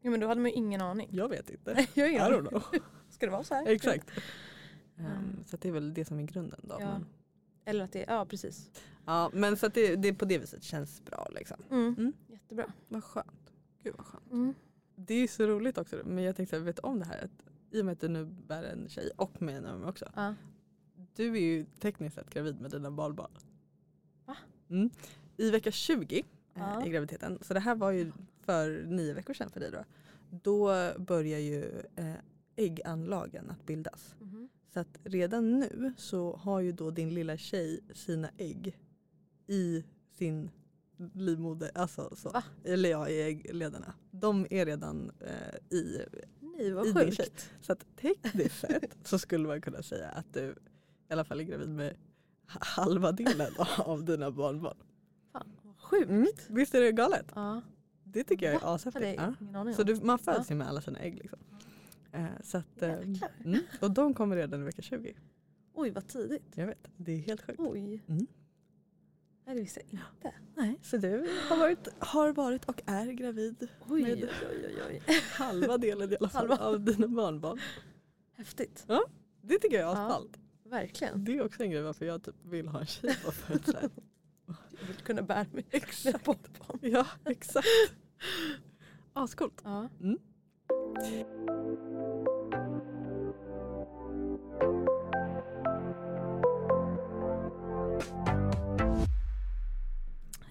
ja 0.00 0.10
men 0.10 0.20
då 0.20 0.26
hade 0.26 0.40
man 0.40 0.50
ju 0.50 0.56
ingen 0.56 0.80
aning. 0.80 1.08
jag 1.12 1.28
vet 1.28 1.50
inte. 1.50 1.86
Jag 1.94 2.12
I 2.12 2.18
don't 2.18 2.48
know. 2.48 2.62
Ska 3.10 3.26
det 3.26 3.32
vara 3.32 3.44
så 3.44 3.54
här? 3.54 3.66
Exakt. 3.66 4.10
Mm. 4.98 5.12
Um, 5.12 5.44
så 5.46 5.56
det 5.56 5.68
är 5.68 5.72
väl 5.72 5.94
det 5.94 6.04
som 6.04 6.18
är 6.18 6.22
grunden 6.22 6.60
då. 6.62 6.76
Ja. 6.80 6.86
Men, 6.92 7.06
Eller 7.68 7.84
att 7.84 7.92
det, 7.92 8.04
ja 8.08 8.26
precis. 8.26 8.70
ja, 9.06 9.30
men 9.32 9.56
så 9.56 9.66
att 9.66 9.74
det, 9.74 9.96
det 9.96 10.14
på 10.14 10.24
det 10.24 10.38
viset 10.38 10.62
känns 10.62 11.04
bra 11.04 11.28
liksom. 11.34 11.56
Mm. 11.70 11.94
Mm. 11.98 12.12
Jättebra. 12.28 12.72
Vad 12.88 13.04
skönt. 13.04 13.52
Gud 13.82 13.94
vad 13.96 14.06
skönt. 14.06 14.32
Mm. 14.32 14.54
Det 14.96 15.14
är 15.14 15.28
så 15.28 15.46
roligt 15.46 15.78
också. 15.78 15.96
Men 16.04 16.24
jag 16.24 16.36
tänkte, 16.36 16.58
vet 16.58 16.76
du 16.76 16.82
om 16.82 16.98
det 16.98 17.04
här? 17.04 17.24
Att, 17.24 17.50
I 17.70 17.80
och 17.80 17.84
med 17.84 17.92
att 17.92 18.00
du 18.00 18.08
nu 18.08 18.24
bär 18.24 18.62
en 18.62 18.88
tjej 18.88 19.10
och 19.16 19.42
med 19.42 19.64
en 19.64 19.84
också. 19.84 20.12
Ja. 20.14 20.34
Du 21.14 21.36
är 21.36 21.40
ju 21.40 21.64
tekniskt 21.80 22.14
sett 22.14 22.30
gravid 22.30 22.60
med 22.60 22.70
dina 22.70 22.90
barnbarn. 22.90 23.30
Va? 24.24 24.36
Mm. 24.70 24.90
I 25.36 25.50
vecka 25.50 25.70
20 25.70 26.22
Ja. 26.54 26.80
eh, 26.80 26.86
i 26.86 26.90
graviditeten. 26.90 27.38
Så 27.40 27.54
det 27.54 27.60
här 27.60 27.74
var 27.74 27.90
ju 27.90 28.12
för 28.40 28.82
nio 28.86 29.12
veckor 29.14 29.34
sedan 29.34 29.50
för 29.50 29.60
dig 29.60 29.70
då. 29.70 29.84
Då 30.30 30.72
börjar 30.98 31.38
ju 31.38 31.82
eh, 31.96 32.14
ägganlagen 32.56 33.50
att 33.50 33.66
bildas. 33.66 34.14
Mhm. 34.20 34.48
Så 34.72 34.80
att 34.80 34.98
redan 35.04 35.58
nu 35.58 35.92
så 35.96 36.36
har 36.36 36.60
ju 36.60 36.72
då 36.72 36.90
din 36.90 37.14
lilla 37.14 37.36
tjej 37.36 37.80
sina 37.94 38.30
ägg 38.36 38.78
i 39.46 39.84
sin 40.18 40.50
livmoder. 41.14 41.70
Alltså 41.74 42.16
så. 42.16 42.30
Va? 42.30 42.42
Eller 42.64 42.90
ja, 42.90 43.08
i 43.08 43.22
äggledarna. 43.22 43.94
De 44.10 44.46
är 44.50 44.66
redan 44.66 45.10
eh, 45.20 45.76
i. 45.78 46.02
Nej 46.40 46.72
vad 46.72 46.86
I 46.86 46.92
din 46.92 47.12
tjej. 47.12 47.26
sjukt. 47.26 47.50
Så 47.60 47.72
att 47.72 47.86
tekniskt 47.96 48.60
sett 48.60 48.96
så 49.04 49.18
skulle 49.18 49.48
man 49.48 49.60
kunna 49.60 49.82
säga 49.82 50.08
att 50.08 50.34
du 50.34 50.54
i 51.08 51.12
alla 51.12 51.24
fall 51.24 51.40
är 51.40 51.44
gravid 51.44 51.68
med 51.68 51.96
ha- 52.52 52.60
halva 52.62 53.12
delen 53.12 53.52
av 53.78 54.04
dina 54.04 54.30
barnbarn. 54.30 54.76
Fan 55.32 55.52
vad 55.62 55.76
sjukt. 55.78 56.10
Mm. 56.10 56.26
Visst 56.48 56.74
är 56.74 56.80
det 56.80 56.92
galet? 56.92 57.26
Ja. 57.34 57.62
Det 58.04 58.24
tycker 58.24 58.46
jag 58.52 58.62
är 58.62 58.74
ashäftigt. 58.74 59.20
Ja. 59.52 59.72
Så 59.76 59.82
du, 59.82 60.00
man 60.02 60.18
föds 60.18 60.50
ju 60.50 60.54
med 60.54 60.68
alla 60.68 60.80
sina 60.80 60.98
ägg. 60.98 61.14
Liksom. 61.14 61.38
Eh, 62.12 62.26
så 62.42 62.58
att, 62.58 62.82
eh, 62.82 62.88
Jäklar. 63.10 63.30
mm, 63.44 63.60
och 63.80 63.90
de 63.90 64.14
kommer 64.14 64.36
redan 64.36 64.60
i 64.60 64.64
vecka 64.64 64.82
20. 64.82 65.16
Oj 65.74 65.90
vad 65.90 66.06
tidigt. 66.08 66.52
Jag 66.54 66.66
vet, 66.66 66.88
det 66.96 67.12
är 67.12 67.18
helt 67.18 67.42
sjukt. 67.42 67.60
Oj. 67.60 68.02
Mm. 68.08 68.26
Nej 69.46 69.54
det 69.54 69.60
visste 69.60 69.80
jag 69.90 70.00
inte. 70.00 70.34
Nej, 70.56 70.78
så 70.82 70.96
du 70.96 71.28
har 71.48 71.56
varit, 71.58 71.88
har 71.98 72.32
varit 72.32 72.64
och 72.64 72.82
är 72.86 73.06
gravid 73.12 73.68
Oj 73.88 74.02
Med- 74.02 74.12
oj 74.50 74.66
oj 74.66 74.82
oj. 74.88 75.02
halva 75.32 75.78
delen 75.78 76.12
i 76.12 76.16
alla 76.20 76.28
fall 76.28 76.48
Halva. 76.48 76.64
av 76.64 76.80
dina 76.80 77.08
barnbarn. 77.08 77.58
Häftigt. 78.36 78.86
Det 79.42 79.58
tycker 79.58 79.76
jag 79.80 79.90
är 79.92 79.96
Ja. 80.00 80.06
asballt. 80.06 80.38
Verkligen. 80.64 81.24
Det 81.24 81.36
är 81.38 81.42
också 81.44 81.62
en 81.62 81.70
grej 81.70 81.82
varför 81.82 82.06
jag 82.06 82.22
typ 82.22 82.34
vill 82.44 82.68
ha 82.68 82.80
en 82.80 82.86
tjej. 82.86 83.10
För 83.14 83.54
att, 83.54 83.66
så 83.66 83.72
här, 83.72 83.90
Jag 84.80 84.86
vill 84.86 84.96
kunna 84.96 85.22
bära 85.22 85.46
mig. 85.52 85.66
exakt. 85.70 86.28
Ja, 86.80 87.06
exakt. 87.24 87.66
Ascoolt. 89.12 89.60
Ja. 89.64 89.88
Mm. 90.00 90.18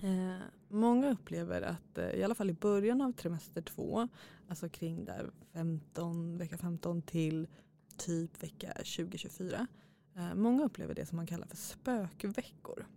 Eh, 0.01 0.41
många 0.67 1.11
upplever 1.11 1.61
att 1.61 1.97
eh, 1.97 2.09
i 2.09 2.23
alla 2.23 2.35
fall 2.35 2.49
i 2.49 2.53
början 2.53 3.01
av 3.01 3.11
trimester 3.11 3.61
två, 3.61 4.07
alltså 4.47 4.69
kring 4.69 5.05
där 5.05 5.31
15, 5.53 6.37
vecka 6.37 6.57
15 6.57 7.01
till 7.01 7.47
typ 7.97 8.43
vecka 8.43 8.73
2024. 8.73 9.67
Eh, 10.15 10.35
många 10.35 10.63
upplever 10.63 10.95
det 10.95 11.05
som 11.05 11.15
man 11.15 11.27
kallar 11.27 11.47
för 11.47 11.57
spökveckor. 11.57 12.87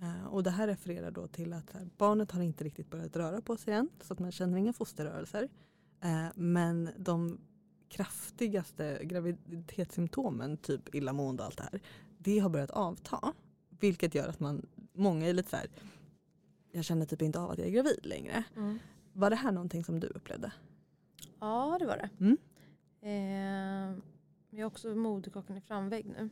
Eh, 0.00 0.26
och 0.26 0.42
det 0.42 0.50
här 0.50 0.66
refererar 0.66 1.10
då 1.10 1.26
till 1.26 1.52
att 1.52 1.70
här, 1.70 1.88
barnet 1.96 2.30
har 2.30 2.42
inte 2.42 2.64
riktigt 2.64 2.90
börjat 2.90 3.16
röra 3.16 3.40
på 3.40 3.56
sig 3.56 3.74
än 3.74 3.88
så 4.00 4.12
att 4.12 4.18
man 4.18 4.32
känner 4.32 4.58
inga 4.58 4.72
fosterrörelser. 4.72 5.48
Eh, 6.04 6.26
men 6.34 6.88
de 6.98 7.38
kraftigaste 7.88 9.00
graviditetssymptomen, 9.04 10.56
typ 10.56 10.94
illamående 10.94 11.42
och 11.42 11.46
allt 11.46 11.56
det 11.56 11.68
här, 11.72 11.80
det 12.18 12.38
har 12.38 12.50
börjat 12.50 12.70
avta. 12.70 13.32
Vilket 13.80 14.14
gör 14.14 14.28
att 14.28 14.40
man, 14.40 14.66
många 14.92 15.26
är 15.26 15.32
lite 15.32 15.50
så 15.50 15.56
här, 15.56 15.66
jag 16.72 16.84
känner 16.84 17.06
typ 17.06 17.22
inte 17.22 17.40
av 17.40 17.50
att 17.50 17.58
jag 17.58 17.66
är 17.66 17.72
gravid 17.72 18.00
längre. 18.06 18.44
Mm. 18.56 18.78
Var 19.12 19.30
det 19.30 19.36
här 19.36 19.52
någonting 19.52 19.84
som 19.84 20.00
du 20.00 20.06
upplevde? 20.06 20.52
ja 21.40 21.76
det 21.80 21.86
var 21.86 21.96
det. 21.96 22.10
Mm. 22.20 22.36
Eh, 23.00 23.98
jag 24.50 24.64
har 24.64 24.66
också 24.66 24.94
moderkakan 24.94 25.56
i 25.56 25.60
framvägg 25.60 26.06
nu. 26.06 26.28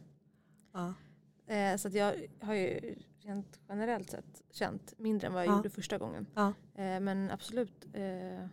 Ja. 0.72 0.94
Eh, 1.54 1.76
så 1.76 1.88
att 1.88 1.94
jag 1.94 2.14
har 2.40 2.54
ju 2.54 2.94
rent 3.20 3.60
generellt 3.68 4.10
sett 4.10 4.42
känt 4.50 4.98
mindre 4.98 5.26
än 5.26 5.32
vad 5.34 5.42
jag 5.46 5.52
Ja. 5.52 5.56
gjorde 5.56 5.70
första 5.70 5.98
gången. 5.98 6.26
Ja. 6.34 6.46
Eh, 6.74 7.00
men 7.00 7.30
absolut, 7.30 7.86
eh, 7.92 8.46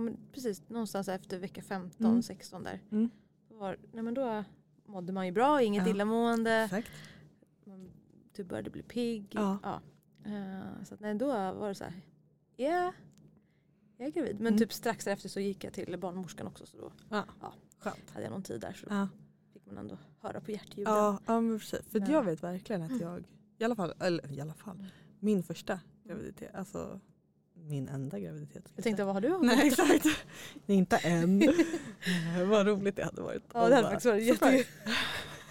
ja, 0.00 0.04
men 0.04 0.16
precis 0.32 0.68
någonstans 0.68 1.08
efter 1.08 1.38
vecka 1.38 1.62
15, 1.62 2.06
Mm. 2.06 2.22
16 2.22 2.62
där. 2.64 2.80
Mm. 2.90 3.10
Då, 3.48 3.56
var, 3.56 3.76
nej, 3.92 4.02
men 4.02 4.14
då 4.14 4.44
mådde 4.86 5.12
man 5.12 5.26
ju 5.26 5.32
bra, 5.32 5.62
inget 5.62 5.84
Ja. 5.86 5.90
illamående. 5.90 6.52
Exakt. 6.52 6.88
Man 7.64 7.90
typ 8.32 8.48
började 8.48 8.70
bli 8.70 8.82
pigg. 8.82 9.26
Ja. 9.30 9.80
Eh, 10.24 10.84
så 10.84 10.94
att, 10.94 11.00
nej, 11.00 11.14
då 11.14 11.26
var 11.26 11.68
det 11.68 11.74
så 11.74 11.84
här, 11.84 12.00
ja, 12.56 12.92
jag 13.96 14.06
är 14.08 14.12
gravid. 14.12 14.36
Men 14.36 14.46
Mm. 14.46 14.58
typ 14.58 14.72
strax 14.72 15.04
därefter 15.04 15.28
så 15.28 15.40
gick 15.40 15.64
jag 15.64 15.72
till 15.72 15.98
barnmorskan 15.98 16.46
också 16.46 16.66
så 16.66 16.76
då 16.78 16.92
Ja. 17.08 17.24
Ja. 17.40 17.52
Skönt. 17.78 18.10
hade 18.10 18.22
jag 18.24 18.30
någon 18.32 18.42
tid 18.42 18.60
där 18.60 18.72
så 18.72 18.86
Ja. 18.90 19.08
fick 19.52 19.66
man 19.66 19.78
ändå 19.78 19.98
höra 20.20 20.40
på 20.40 20.50
hjärtljuden. 20.50 20.92
Ja, 20.94 21.18
ja 21.26 21.40
men 21.40 21.58
precis. 21.58 21.80
För 21.88 22.00
Ja. 22.00 22.06
jag 22.10 22.22
vet 22.24 22.42
verkligen 22.42 22.82
att 22.82 23.00
jag, 23.00 23.24
i 23.58 23.64
alla 23.64 23.76
fall, 23.76 23.94
eller 24.00 24.32
i 24.32 24.40
alla 24.40 24.54
fall, 24.54 24.76
Mm. 24.76 24.90
min 25.18 25.42
första 25.42 25.80
graviditet, 26.04 26.54
alltså 26.54 27.00
min 27.66 27.88
enda 27.88 28.18
graviditet. 28.18 28.72
Jag 28.74 28.84
tänkte 28.84 29.04
vad 29.04 29.14
har 29.14 29.20
du? 29.20 29.38
Nej 29.42 29.66
exakt, 29.68 30.06
inte 30.66 30.96
än. 30.96 31.42
Vad 32.48 32.66
roligt 32.66 32.96
det 32.96 33.04
hade 33.04 33.22
varit. 33.22 33.42
Ja 33.54 33.68
det 33.68 33.74
hade 33.74 33.88
faktiskt 33.88 34.06
varit 34.06 34.26
surprise. 34.28 34.56
jätte... 34.56 34.64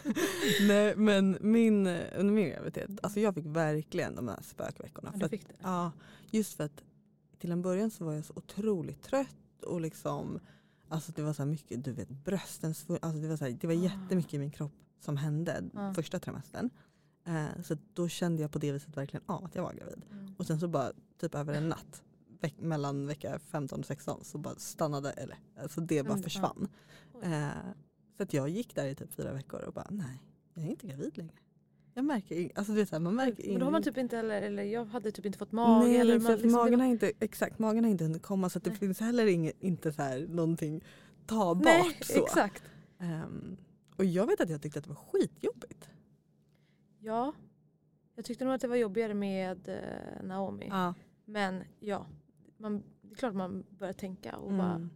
Nej 0.67 0.95
men 0.95 1.37
min, 1.41 1.87
under 1.87 2.33
min 2.33 2.49
graviditet, 2.49 2.89
alltså 3.03 3.19
jag 3.19 3.35
fick 3.35 3.45
verkligen 3.45 4.15
de 4.15 4.27
här 4.27 4.39
spökveckorna. 4.41 5.09
Ja, 5.13 5.19
du 5.19 5.25
att, 5.25 5.31
fick 5.31 5.47
det. 5.47 5.53
ja, 5.61 5.91
just 6.31 6.53
för 6.53 6.63
att 6.63 6.83
till 7.39 7.51
en 7.51 7.61
början 7.61 7.91
så 7.91 8.05
var 8.05 8.13
jag 8.13 8.25
så 8.25 8.33
otroligt 8.35 9.03
trött 9.03 9.63
och 9.65 9.81
liksom 9.81 10.39
Alltså 10.91 11.11
det 11.15 11.21
var 11.21 11.33
så 11.33 11.45
mycket, 11.45 11.83
du 11.83 11.91
vet 11.91 12.09
brösten, 12.09 12.69
alltså 12.69 13.21
det 13.21 13.27
var, 13.27 13.37
så 13.37 13.45
här, 13.45 13.51
det 13.61 13.67
var 13.67 13.73
Ah. 13.73 13.77
jättemycket 13.77 14.33
i 14.33 14.39
min 14.39 14.51
kropp 14.51 14.71
som 14.99 15.17
hände 15.17 15.63
Ja. 15.73 15.93
första 15.93 16.19
trimestern. 16.19 16.69
Eh, 17.29 17.61
så 17.63 17.77
då 17.93 18.07
kände 18.07 18.41
jag 18.41 18.51
på 18.51 18.59
det 18.59 18.71
viset 18.71 18.97
verkligen 18.97 19.23
av 19.25 19.45
att 19.45 19.55
jag 19.55 19.63
var 19.63 19.73
gravid. 19.73 20.05
Mm. 20.11 20.35
Och 20.37 20.45
sen 20.47 20.59
så 20.59 20.67
bara 20.67 20.91
typ 21.21 21.35
över 21.35 21.53
en 21.53 21.69
natt 21.69 22.03
veck- 22.41 22.59
mellan 22.61 23.07
vecka 23.07 23.39
15 23.39 23.79
och 23.79 23.85
16 23.85 24.23
så 24.23 24.37
bara 24.37 24.55
stannade, 24.55 25.11
eller 25.11 25.37
alltså 25.61 25.81
det 25.81 26.03
bara 26.03 26.09
Mm, 26.09 26.17
ja. 26.19 26.23
försvann. 26.23 26.67
Eh, 27.23 27.47
så 28.17 28.23
att 28.23 28.33
jag 28.33 28.49
gick 28.49 28.75
där 28.75 28.85
i 28.87 28.95
typ 28.95 29.13
fyra 29.13 29.33
veckor 29.33 29.61
och 29.61 29.73
bara 29.73 29.87
nej, 29.89 30.21
jag 30.53 30.65
är 30.65 30.69
inte 30.69 30.87
gravid 30.87 31.17
längre. 31.17 31.33
Jag 31.93 32.05
märker 32.05 32.51
alltså 32.55 32.73
är 32.73 32.85
så 32.85 32.95
här, 32.95 32.99
man 32.99 33.15
märker 33.15 33.49
Men 33.51 33.59
då 33.59 33.65
har 33.65 33.71
man 33.71 33.83
typ 33.83 33.97
inte 33.97 34.15
heller, 34.17 34.41
eller 34.41 34.63
jag 34.63 34.85
hade 34.85 35.11
typ 35.11 35.25
inte 35.25 35.37
fått 35.37 35.51
mage. 35.51 35.85
Nej, 35.87 35.97
eller 35.97 36.19
för 36.19 36.31
liksom- 36.37 36.51
magen 36.51 36.79
har 36.79 36.87
inte, 36.87 37.11
exakt, 37.19 37.59
magen 37.59 37.83
har 37.83 37.91
inte 37.91 38.03
hunnit 38.03 38.21
komma 38.21 38.49
så 38.49 38.59
det 38.59 38.71
finns 38.71 38.99
heller 38.99 39.25
inget, 39.25 39.55
inte 39.63 39.93
så 39.93 40.01
här 40.01 40.27
någonting 40.29 40.83
tagbart. 41.25 41.63
Nej 41.65 41.97
så. 42.01 42.13
exakt. 42.25 42.63
Ehm, 42.99 43.57
och 43.95 44.05
jag 44.05 44.27
vet 44.27 44.41
att 44.41 44.49
jag 44.49 44.61
tyckte 44.61 44.79
att 44.79 44.85
det 44.85 44.89
var 44.89 45.01
skitjobbigt. 45.11 45.89
Ja. 46.99 47.33
Jag 48.15 48.25
tyckte 48.25 48.45
nog 48.45 48.53
att 48.53 48.61
det 48.61 48.67
var 48.67 48.75
jobbigare 48.75 49.13
med 49.13 49.67
eh, 49.69 50.23
Naomi. 50.23 50.67
Ja. 50.69 50.93
Men 51.25 51.63
ja, 51.79 52.07
man, 52.57 52.83
det 53.01 53.11
är 53.13 53.15
klart 53.15 53.33
man 53.35 53.63
börjar 53.69 53.93
tänka 53.93 54.37
och 54.37 54.51
bara, 54.51 54.75
Mm. 54.75 54.89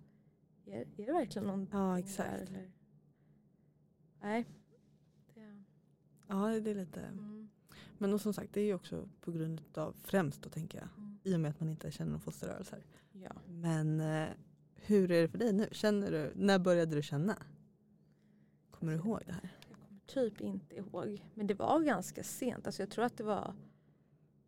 är, 0.65 0.81
är 0.81 1.05
det 1.05 1.11
verkligen 1.11 1.47
någon 1.47 1.67
Ja 1.71 1.99
exakt. 1.99 2.49
eller? 2.49 2.71
Nej. 4.21 4.45
Det, 5.33 5.63
Ja 6.27 6.59
det 6.59 6.71
är 6.71 6.75
lite. 6.75 7.01
mm, 7.01 7.49
Men 7.97 8.13
och 8.13 8.21
som 8.21 8.33
sagt 8.33 8.53
det 8.53 8.61
är 8.61 8.65
ju 8.65 8.73
också 8.73 9.09
på 9.21 9.31
grund 9.31 9.61
av 9.77 9.95
främst 10.03 10.41
då 10.41 10.49
tänker 10.49 10.77
jag. 10.79 10.87
mm, 10.97 11.17
I 11.23 11.35
och 11.35 11.39
med 11.39 11.49
att 11.51 11.59
man 11.59 11.69
inte 11.69 11.91
känner 11.91 12.11
någon 12.11 12.21
fosterrörelser. 12.21 12.83
ja. 13.11 13.31
Men 13.47 13.99
eh, 13.99 14.27
hur 14.75 15.11
är 15.11 15.21
det 15.21 15.27
för 15.27 15.37
dig 15.37 15.53
nu? 15.53 15.67
Känner 15.71 16.11
du, 16.11 16.31
när 16.35 16.59
började 16.59 16.95
du 16.95 17.01
känna? 17.01 17.37
Kommer 18.71 18.91
du 18.91 18.97
ihåg 18.97 19.19
det 19.25 19.33
här? 19.33 19.51
Typ 20.13 20.41
inte 20.41 20.75
ihåg. 20.75 21.21
Men 21.33 21.47
det 21.47 21.53
var 21.53 21.79
ganska 21.81 22.23
sent. 22.23 22.65
Alltså 22.65 22.81
jag 22.81 22.89
tror 22.89 23.05
att 23.05 23.17
det 23.17 23.23
var 23.23 23.53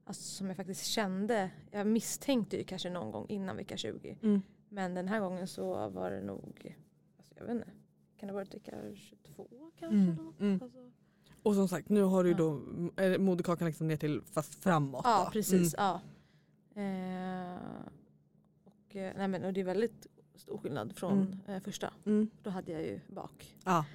alltså, 0.04 0.24
som 0.24 0.48
jag 0.48 0.58
faktiskt 0.58 0.86
kände. 0.86 1.52
Jag 1.72 1.88
misstänkte 1.88 2.58
ju 2.58 2.64
kanske 2.64 2.90
någon 2.90 3.12
gång 3.12 3.26
innan 3.30 3.56
vecka 3.56 3.78
20. 3.78 4.18
Mm. 4.22 4.42
Men 4.70 4.94
den 4.94 5.08
här 5.08 5.20
gången 5.20 5.48
så 5.48 5.90
var 5.90 6.12
det 6.12 6.22
nog, 6.22 6.76
alltså 7.18 7.34
jag 7.38 7.44
vet 7.46 7.52
inte, 7.56 7.68
kan 8.18 8.28
det 8.28 8.34
ha 8.34 8.40
varit 8.40 8.54
vecka 8.56 8.72
22 8.96 9.48
kanske? 9.80 9.98
Mm, 9.98 10.34
mm. 10.40 10.60
Alltså, 10.64 10.78
Och 11.44 11.56
som 11.56 11.68
sagt 11.68 11.90
nu 11.90 12.02
har 12.04 12.24
du 12.24 12.30
ju 12.30 12.36
då 12.36 12.52
moderkakan 13.20 13.68
liksom 13.68 13.88
ner 13.88 13.98
till 13.98 14.22
fast 14.22 14.56
framåt. 14.56 15.02
ja 15.04 15.24
då. 15.26 15.32
precis, 15.32 15.76
ja. 15.78 16.02
Eh, 16.76 17.58
och, 18.64 18.96
eh, 18.96 19.14
nej 19.18 19.28
men, 19.28 19.44
och 19.44 19.54
det 19.54 19.60
är 19.62 19.66
väldigt 19.66 20.08
stor 20.36 20.58
skillnad 20.58 20.96
från 20.96 21.22
Mm. 21.22 21.40
eh, 21.48 21.60
första. 21.60 21.88
Mm. 21.88 22.18
Mm. 22.18 22.30
Då 22.44 22.50
hade 22.50 22.72
jag 22.72 22.82
ju 22.82 23.00
bak. 23.08 23.56
Ja. 23.66 23.86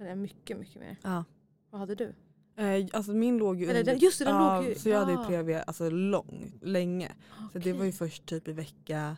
Kände 0.00 0.10
jag 0.10 0.18
mycket, 0.18 0.58
mycket 0.58 0.80
mer. 0.80 0.96
ja. 1.02 1.24
Vad 1.70 1.80
hade 1.80 1.94
du? 1.94 2.14
Eh, 2.56 2.86
alltså 2.92 3.12
min 3.12 3.38
låg 3.38 3.60
ju 3.60 3.64
Eller 3.70 3.80
under- 3.80 3.92
den- 3.92 4.00
just 4.02 4.18
det, 4.18 4.24
den 4.24 4.34
ja, 4.34 4.56
låg 4.60 4.68
ju- 4.68 4.74
Så 4.74 4.88
jag 4.88 4.98
hade 4.98 5.12
ju 5.12 5.18
ja. 5.18 5.24
PV 5.28 5.62
alltså 5.66 5.90
lång, 5.90 6.52
länge. 6.62 7.12
Så 7.52 7.58
det 7.58 7.72
var 7.72 7.84
ju 7.84 7.92
först 7.92 8.26
typ 8.26 8.48
i 8.48 8.52
vecka, 8.52 9.16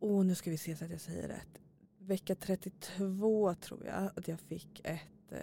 åh 0.00 0.24
nu 0.24 0.34
ska 0.34 0.50
vi 0.50 0.58
se 0.58 0.76
så 0.76 0.84
att 0.84 0.90
jag 0.90 1.00
säger 1.00 1.28
rätt. 1.28 1.60
Vecka 1.98 2.34
32 2.34 3.54
tror 3.54 3.86
jag 3.86 4.10
att 4.16 4.28
jag 4.28 4.40
fick 4.40 4.80
ett 4.84 5.00
eh, 5.30 5.38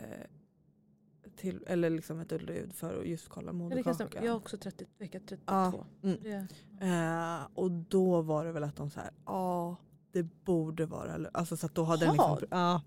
till, 1.35 1.63
eller 1.67 1.89
liksom 1.89 2.19
ett 2.19 2.31
ultraljud 2.31 2.73
för 2.73 2.99
att 3.01 3.07
just 3.07 3.29
kolla 3.29 3.47
Ja, 3.47 3.53
moderkakan. 3.53 4.09
Jag 4.25 4.31
har 4.31 4.37
också 4.37 4.57
30, 4.57 4.85
vecka 4.97 5.19
32. 5.19 5.43
Ja, 5.53 5.85
mm. 6.03 6.17
Det, 6.23 6.47
Eh, 6.81 7.47
och 7.53 7.71
då 7.71 8.21
var 8.21 8.45
det 8.45 8.51
väl 8.51 8.63
att 8.63 8.75
de 8.75 8.89
så 8.89 8.99
här, 8.99 9.11
ja 9.25 9.75
det 10.11 10.23
borde 10.23 10.85
vara, 10.85 11.17
lö-" 11.17 11.29
alltså 11.33 11.57
så 11.57 11.65
att 11.65 11.75
då 11.75 11.83
hade 11.83 12.05
den 12.05 12.19
Har? 12.19 12.39
liksom, 12.41 12.57
ja. 12.59 12.81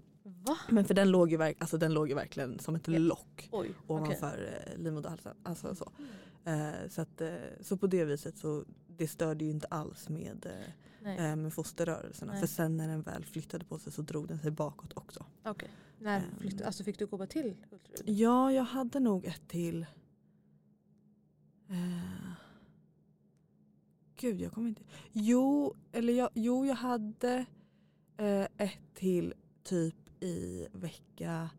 Va? 0.45 0.59
Men 0.69 0.85
för 0.85 0.95
den 0.95 1.11
låg 1.11 1.31
ju, 1.31 1.37
verk, 1.37 1.57
alltså, 1.61 1.79
den 1.79 1.95
låg 1.95 2.09
ju 2.09 2.15
verkligen 2.15 2.59
som 2.59 2.75
ett 2.75 2.89
lock 2.89 3.49
Oj, 3.53 3.75
ovanför 3.87 4.65
eh, 4.67 4.83
livmoderhalsen. 4.83 5.37
Alltså 5.43 5.75
så. 5.75 5.93
Eh, 6.45 6.89
så, 6.89 7.01
att, 7.03 7.21
eh, 7.21 7.35
så 7.61 7.77
på 7.77 7.87
det 7.87 8.05
viset 8.05 8.39
så 8.39 8.65
det 8.87 9.09
störde 9.09 9.45
ju 9.45 9.51
inte 9.51 9.67
alls 9.67 10.09
med, 10.09 10.47
eh, 11.03 11.31
eh, 11.31 11.37
med 11.37 11.55
fosterrörelserna. 11.55 12.33
Nej. 12.33 12.41
För 12.41 12.47
sen 12.49 12.77
när 12.77 12.89
den 12.89 13.03
väl 13.03 13.25
flyttade 13.25 13.65
på 13.65 13.79
sig 13.79 13.93
så 13.93 14.03
drog 14.03 14.29
den 14.29 14.39
sig 14.39 14.51
bakåt 14.51 14.93
också. 14.97 15.27
okej. 15.45 15.71
När 15.99 16.17
ehm. 16.17 16.25
flyttade, 16.41 16.67
alltså 16.67 16.85
fick 16.85 16.99
du 16.99 17.07
gå 17.07 17.27
till 17.27 17.57
ultraljud? 17.71 18.19
Ja, 18.19 18.53
jag 18.53 18.65
hade 18.65 19.01
nog 19.01 19.25
ett 19.25 19.49
till. 19.49 19.87
Eh, 21.69 22.33
gud, 24.17 24.41
jag 24.41 24.53
kommer 24.53 24.69
inte... 24.69 24.83
Jo, 25.13 25.75
eller 25.93 26.13
jag, 26.13 26.31
jo, 26.35 26.67
jag 26.67 26.75
hade 26.75 27.47
eh, 28.17 28.47
ett 28.57 28.95
till 28.95 29.35
typ 29.63 29.95
i 30.25 30.69
vecka 30.73 31.51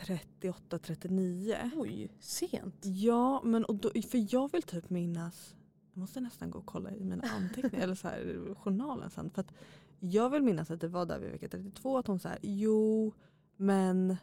38-39. 0.00 1.70
Oj, 1.76 2.08
sent. 2.20 2.74
Ja, 2.82 3.42
men 3.44 3.64
och 3.64 3.74
då, 3.74 3.90
för 3.90 4.34
jag 4.34 4.52
vill 4.52 4.62
typ 4.62 4.90
minnas, 4.90 5.54
jag 5.92 6.00
måste 6.00 6.20
nästan 6.20 6.50
gå 6.50 6.58
och 6.58 6.66
kolla 6.66 6.90
i 6.90 7.04
mina 7.04 7.24
anteckningar 7.36 7.84
eller 7.84 7.94
så 7.94 8.08
här, 8.08 8.54
journalen 8.58 9.10
sen. 9.10 9.30
För 9.30 9.40
att 9.40 9.52
Jag 10.00 10.30
vill 10.30 10.42
minnas 10.42 10.70
att 10.70 10.80
det 10.80 10.88
var 10.88 11.06
där 11.06 11.18
vid 11.18 11.30
vecka 11.30 11.48
32 11.48 11.98
att 11.98 12.06
hon 12.06 12.18
sa 12.18 12.30
jo 12.42 13.12
men 13.56 14.16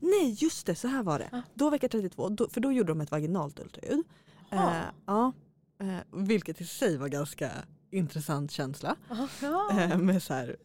Nej 0.00 0.36
just 0.38 0.66
det, 0.66 0.74
så 0.74 0.88
här 0.88 1.02
var 1.02 1.18
det. 1.18 1.28
Ja. 1.32 1.42
Då 1.54 1.70
vecka 1.70 1.88
32, 1.88 2.28
då, 2.28 2.48
för 2.48 2.60
då 2.60 2.72
gjorde 2.72 2.88
de 2.88 3.00
ett 3.00 3.10
vaginalt 3.10 3.60
ultraljud. 3.60 4.04
Jaha. 4.50 4.76
Eh, 4.76 4.84
ja, 5.06 5.32
eh, 5.78 5.98
vilket 6.26 6.60
i 6.60 6.64
sig 6.64 6.96
var 6.96 7.08
ganska 7.08 7.50
intressant 7.90 8.50
känsla. 8.50 8.96
Eh, 9.70 9.98
med 9.98 10.22
så 10.22 10.34
här, 10.34 10.56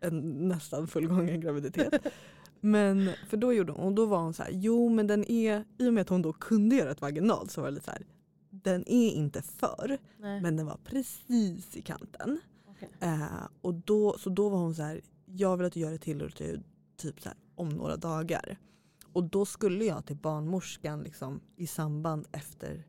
en 0.00 0.48
nästan 0.48 0.86
fullgången 0.86 1.40
graviditet. 1.40 2.06
men 2.60 3.10
för 3.28 3.36
då 3.36 3.52
gjorde 3.52 3.72
hon, 3.72 3.84
och 3.84 3.94
då 3.94 4.06
var 4.06 4.18
hon 4.18 4.34
så 4.34 4.42
här, 4.42 4.50
jo 4.52 4.88
men 4.88 5.06
den 5.06 5.30
är, 5.30 5.64
i 5.78 5.88
och 5.88 5.94
med 5.94 6.00
att 6.00 6.08
hon 6.08 6.22
då 6.22 6.32
kunde 6.32 6.76
göra 6.76 6.90
ett 6.90 7.00
vaginalt 7.00 7.50
så 7.50 7.60
var 7.60 7.68
det 7.68 7.74
lite 7.74 7.84
så 7.84 7.90
här, 7.90 8.06
den 8.50 8.84
är 8.86 9.10
inte 9.10 9.42
för 9.42 9.98
Nej. 10.18 10.40
men 10.40 10.56
den 10.56 10.66
var 10.66 10.78
precis 10.84 11.76
i 11.76 11.82
kanten. 11.82 12.40
Okej. 12.66 12.88
Eh, 13.00 13.48
och 13.60 13.74
då, 13.74 14.18
så 14.18 14.30
då 14.30 14.48
var 14.48 14.58
hon 14.58 14.74
så 14.74 14.82
här, 14.82 15.00
jag 15.26 15.56
vill 15.56 15.66
att 15.66 15.72
du 15.72 15.80
gör 15.80 15.92
ett 15.92 16.02
till 16.02 16.22
ultraljud 16.22 16.62
typ 16.96 17.20
så 17.20 17.28
här, 17.28 17.38
om 17.54 17.68
några 17.68 17.96
dagar. 17.96 18.58
Och 19.12 19.24
då 19.24 19.46
skulle 19.46 19.84
jag 19.84 20.06
till 20.06 20.16
barnmorskan 20.16 21.02
liksom, 21.02 21.40
i 21.56 21.66
samband 21.66 22.26
efter, 22.32 22.86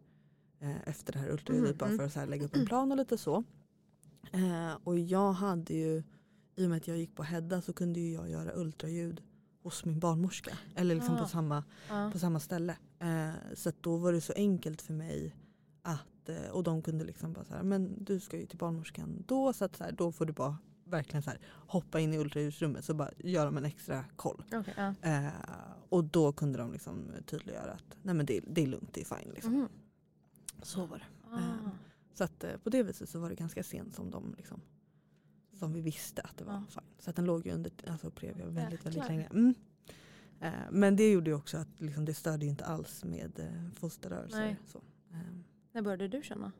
eh, 0.59 0.87
efter 0.87 1.13
det 1.13 1.19
här 1.19 1.31
ultraljudet 1.31 1.69
Mm, 1.69 1.77
bara 1.77 1.85
mm. 1.85 1.97
för 1.97 2.05
att 2.05 2.13
så 2.13 2.19
här, 2.19 2.27
lägga 2.27 2.45
upp 2.45 2.55
en 2.55 2.65
plan 2.65 2.91
och 2.91 2.97
lite 2.97 3.17
så. 3.17 3.43
Eh, 4.31 4.77
och 4.83 4.99
jag 4.99 5.31
hade 5.31 5.73
ju, 5.73 6.03
i 6.59 6.65
och 6.65 6.69
med 6.69 6.77
att 6.77 6.87
jag 6.87 6.97
gick 6.97 7.15
på 7.15 7.23
Hedda 7.23 7.61
så 7.61 7.73
kunde 7.73 7.99
ju 7.99 8.13
jag 8.13 8.29
göra 8.29 8.51
ultraljud 8.55 9.21
hos 9.63 9.85
min 9.85 9.99
barnmorska. 9.99 10.57
Eller 10.75 10.95
liksom 10.95 11.15
Ah. 11.15 11.19
på, 11.19 11.27
samma, 11.27 11.63
Ja. 11.89 12.09
på 12.13 12.19
samma 12.19 12.39
ställe. 12.39 12.77
Eh, 12.99 13.29
så 13.55 13.71
då 13.81 13.97
var 13.97 14.13
det 14.13 14.21
så 14.21 14.33
enkelt 14.33 14.81
för 14.81 14.93
mig 14.93 15.35
att, 15.81 16.29
eh, 16.29 16.49
och 16.51 16.63
de 16.63 16.81
kunde 16.81 17.05
liksom 17.05 17.33
bara 17.33 17.45
så 17.45 17.53
här, 17.53 17.63
men 17.63 18.03
du 18.03 18.19
ska 18.19 18.37
ju 18.37 18.45
till 18.45 18.57
barnmorskan 18.57 19.23
då 19.27 19.53
så 19.53 19.65
att 19.65 19.75
så 19.75 19.83
här, 19.83 19.91
då 19.91 20.11
får 20.11 20.25
du 20.25 20.33
bara 20.33 20.57
verkligen 20.85 21.23
så 21.23 21.29
här, 21.29 21.39
hoppa 21.67 21.99
in 21.99 22.13
i 22.13 22.17
ultraljudsrummet 22.17 22.85
så 22.85 22.93
bara 22.93 23.11
gör 23.17 23.45
de 23.45 23.57
en 23.57 23.65
extra 23.65 24.05
koll. 24.15 24.43
Okej, 24.53 24.73
ja. 24.77 24.93
Eh, 25.01 25.31
och 25.89 26.03
då 26.03 26.31
kunde 26.31 26.57
de 26.59 26.71
liksom 26.71 27.11
tydliggöra 27.25 27.71
att 27.71 27.97
nej 28.03 28.15
men 28.15 28.25
det, 28.25 28.39
det 28.47 28.61
är 28.61 28.67
lugnt, 28.67 28.93
det 28.93 29.01
är 29.01 29.17
fine. 29.17 29.33
Liksom. 29.33 29.53
Mhm. 29.53 29.67
Så 30.63 30.85
var 30.85 30.97
det. 30.97 31.35
Ah. 31.35 31.69
Så 32.13 32.23
att 32.23 32.43
eh, 32.43 32.57
på 32.63 32.69
det 32.69 32.83
viset 32.83 33.09
så 33.09 33.19
var 33.19 33.29
det 33.29 33.35
ganska 33.35 33.63
sent 33.63 33.95
som 33.95 34.11
de 34.11 34.33
liksom, 34.37 34.61
som 35.59 35.73
vi 35.73 35.81
visste 35.81 36.21
att 36.21 36.37
det 36.37 36.43
var 36.43 36.53
Ja. 36.53 36.63
fine. 36.69 36.83
Så 36.99 37.09
att 37.09 37.15
den 37.15 37.25
låg 37.25 37.45
ju 37.45 37.51
under 37.53 37.71
alltså, 37.87 38.11
Previa 38.11 38.45
väldigt, 38.45 38.85
väldigt 38.85 39.07
länge. 39.07 39.25
Mm. 39.25 39.53
Eh, 40.39 40.51
men 40.71 40.95
det 40.95 41.11
gjorde 41.11 41.29
ju 41.29 41.35
också 41.35 41.57
att 41.57 41.67
liksom, 41.81 42.05
det 42.05 42.13
störde 42.13 42.45
ju 42.45 42.51
inte 42.51 42.65
alls 42.65 43.03
med 43.03 43.39
eh, 43.39 43.71
fosterrörelser. 43.75 44.39
Nej. 44.39 44.57
Så. 44.67 44.77
Eh, 45.11 45.17
När 45.71 45.81
började 45.81 46.07
du 46.07 46.23
känna? 46.23 46.51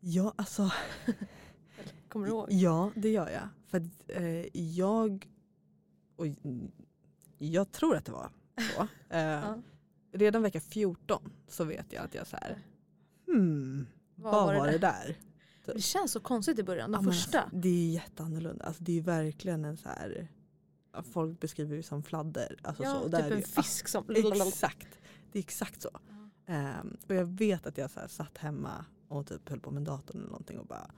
ja, 0.00 0.32
alltså. 0.36 0.70
Kommer 2.08 2.26
du 2.26 2.32
ihåg? 2.32 2.46
Ja, 2.52 2.90
det 2.96 3.10
gör 3.10 3.28
jag. 3.30 3.48
För 3.66 3.78
att, 3.78 4.10
eh, 4.10 4.58
jag, 4.58 5.28
och 6.16 6.26
jag 7.38 7.72
tror 7.72 7.96
att 7.96 8.04
det 8.04 8.12
var 8.12 8.30
så. 8.76 8.82
Eh, 9.10 9.20
Ja. 9.22 9.62
Redan 10.12 10.42
vecka 10.42 10.60
14 10.60 11.30
så 11.48 11.64
vet 11.64 11.92
jag 11.92 12.04
att 12.04 12.14
jag 12.14 12.26
så 12.26 12.36
här, 12.36 12.58
hmm, 13.26 13.86
vad, 14.14 14.56
var 14.56 14.66
det, 14.66 14.78
där? 14.78 15.16
Det 15.74 15.80
känns 15.82 16.12
så 16.12 16.20
konstigt 16.20 16.58
i 16.58 16.62
början, 16.62 16.90
de 16.92 16.96
Ja, 16.98 17.02
men 17.02 17.12
första. 17.12 17.40
Alltså, 17.42 17.56
det 17.56 17.68
är 17.68 17.90
jätteannorlunda. 17.92 18.64
Alltså, 18.64 18.82
det 18.84 18.98
är 18.98 19.02
verkligen 19.02 19.64
en 19.64 19.76
så 19.76 19.88
här, 19.88 20.28
ja, 20.92 21.02
folk 21.02 21.40
beskriver 21.40 21.76
det 21.76 21.82
som 21.82 22.02
fladder. 22.02 22.56
Alltså, 22.62 22.82
ja, 22.82 22.90
så, 22.92 22.98
och 22.98 23.10
där 23.10 23.18
typ 23.22 23.30
är 23.30 23.34
en 23.34 23.40
det- 23.40 23.46
fisk 23.62 23.88
som... 23.88 24.04
Ja, 24.08 24.46
exakt, 24.48 24.88
det 25.32 25.38
är 25.38 25.42
exakt 25.42 25.82
så. 25.82 25.90
Ja. 25.92 26.54
Ehm, 26.54 26.96
och 27.08 27.14
jag 27.14 27.24
vet 27.24 27.66
att 27.66 27.78
jag 27.78 27.90
så 27.90 28.00
här, 28.00 28.08
satt 28.08 28.38
hemma 28.38 28.84
och 29.08 29.26
typ 29.26 29.48
höll 29.48 29.60
på 29.60 29.70
med 29.70 29.82
datorn 29.82 30.16
eller 30.18 30.28
någonting 30.30 30.58
och 30.58 30.66
bara 30.66 30.90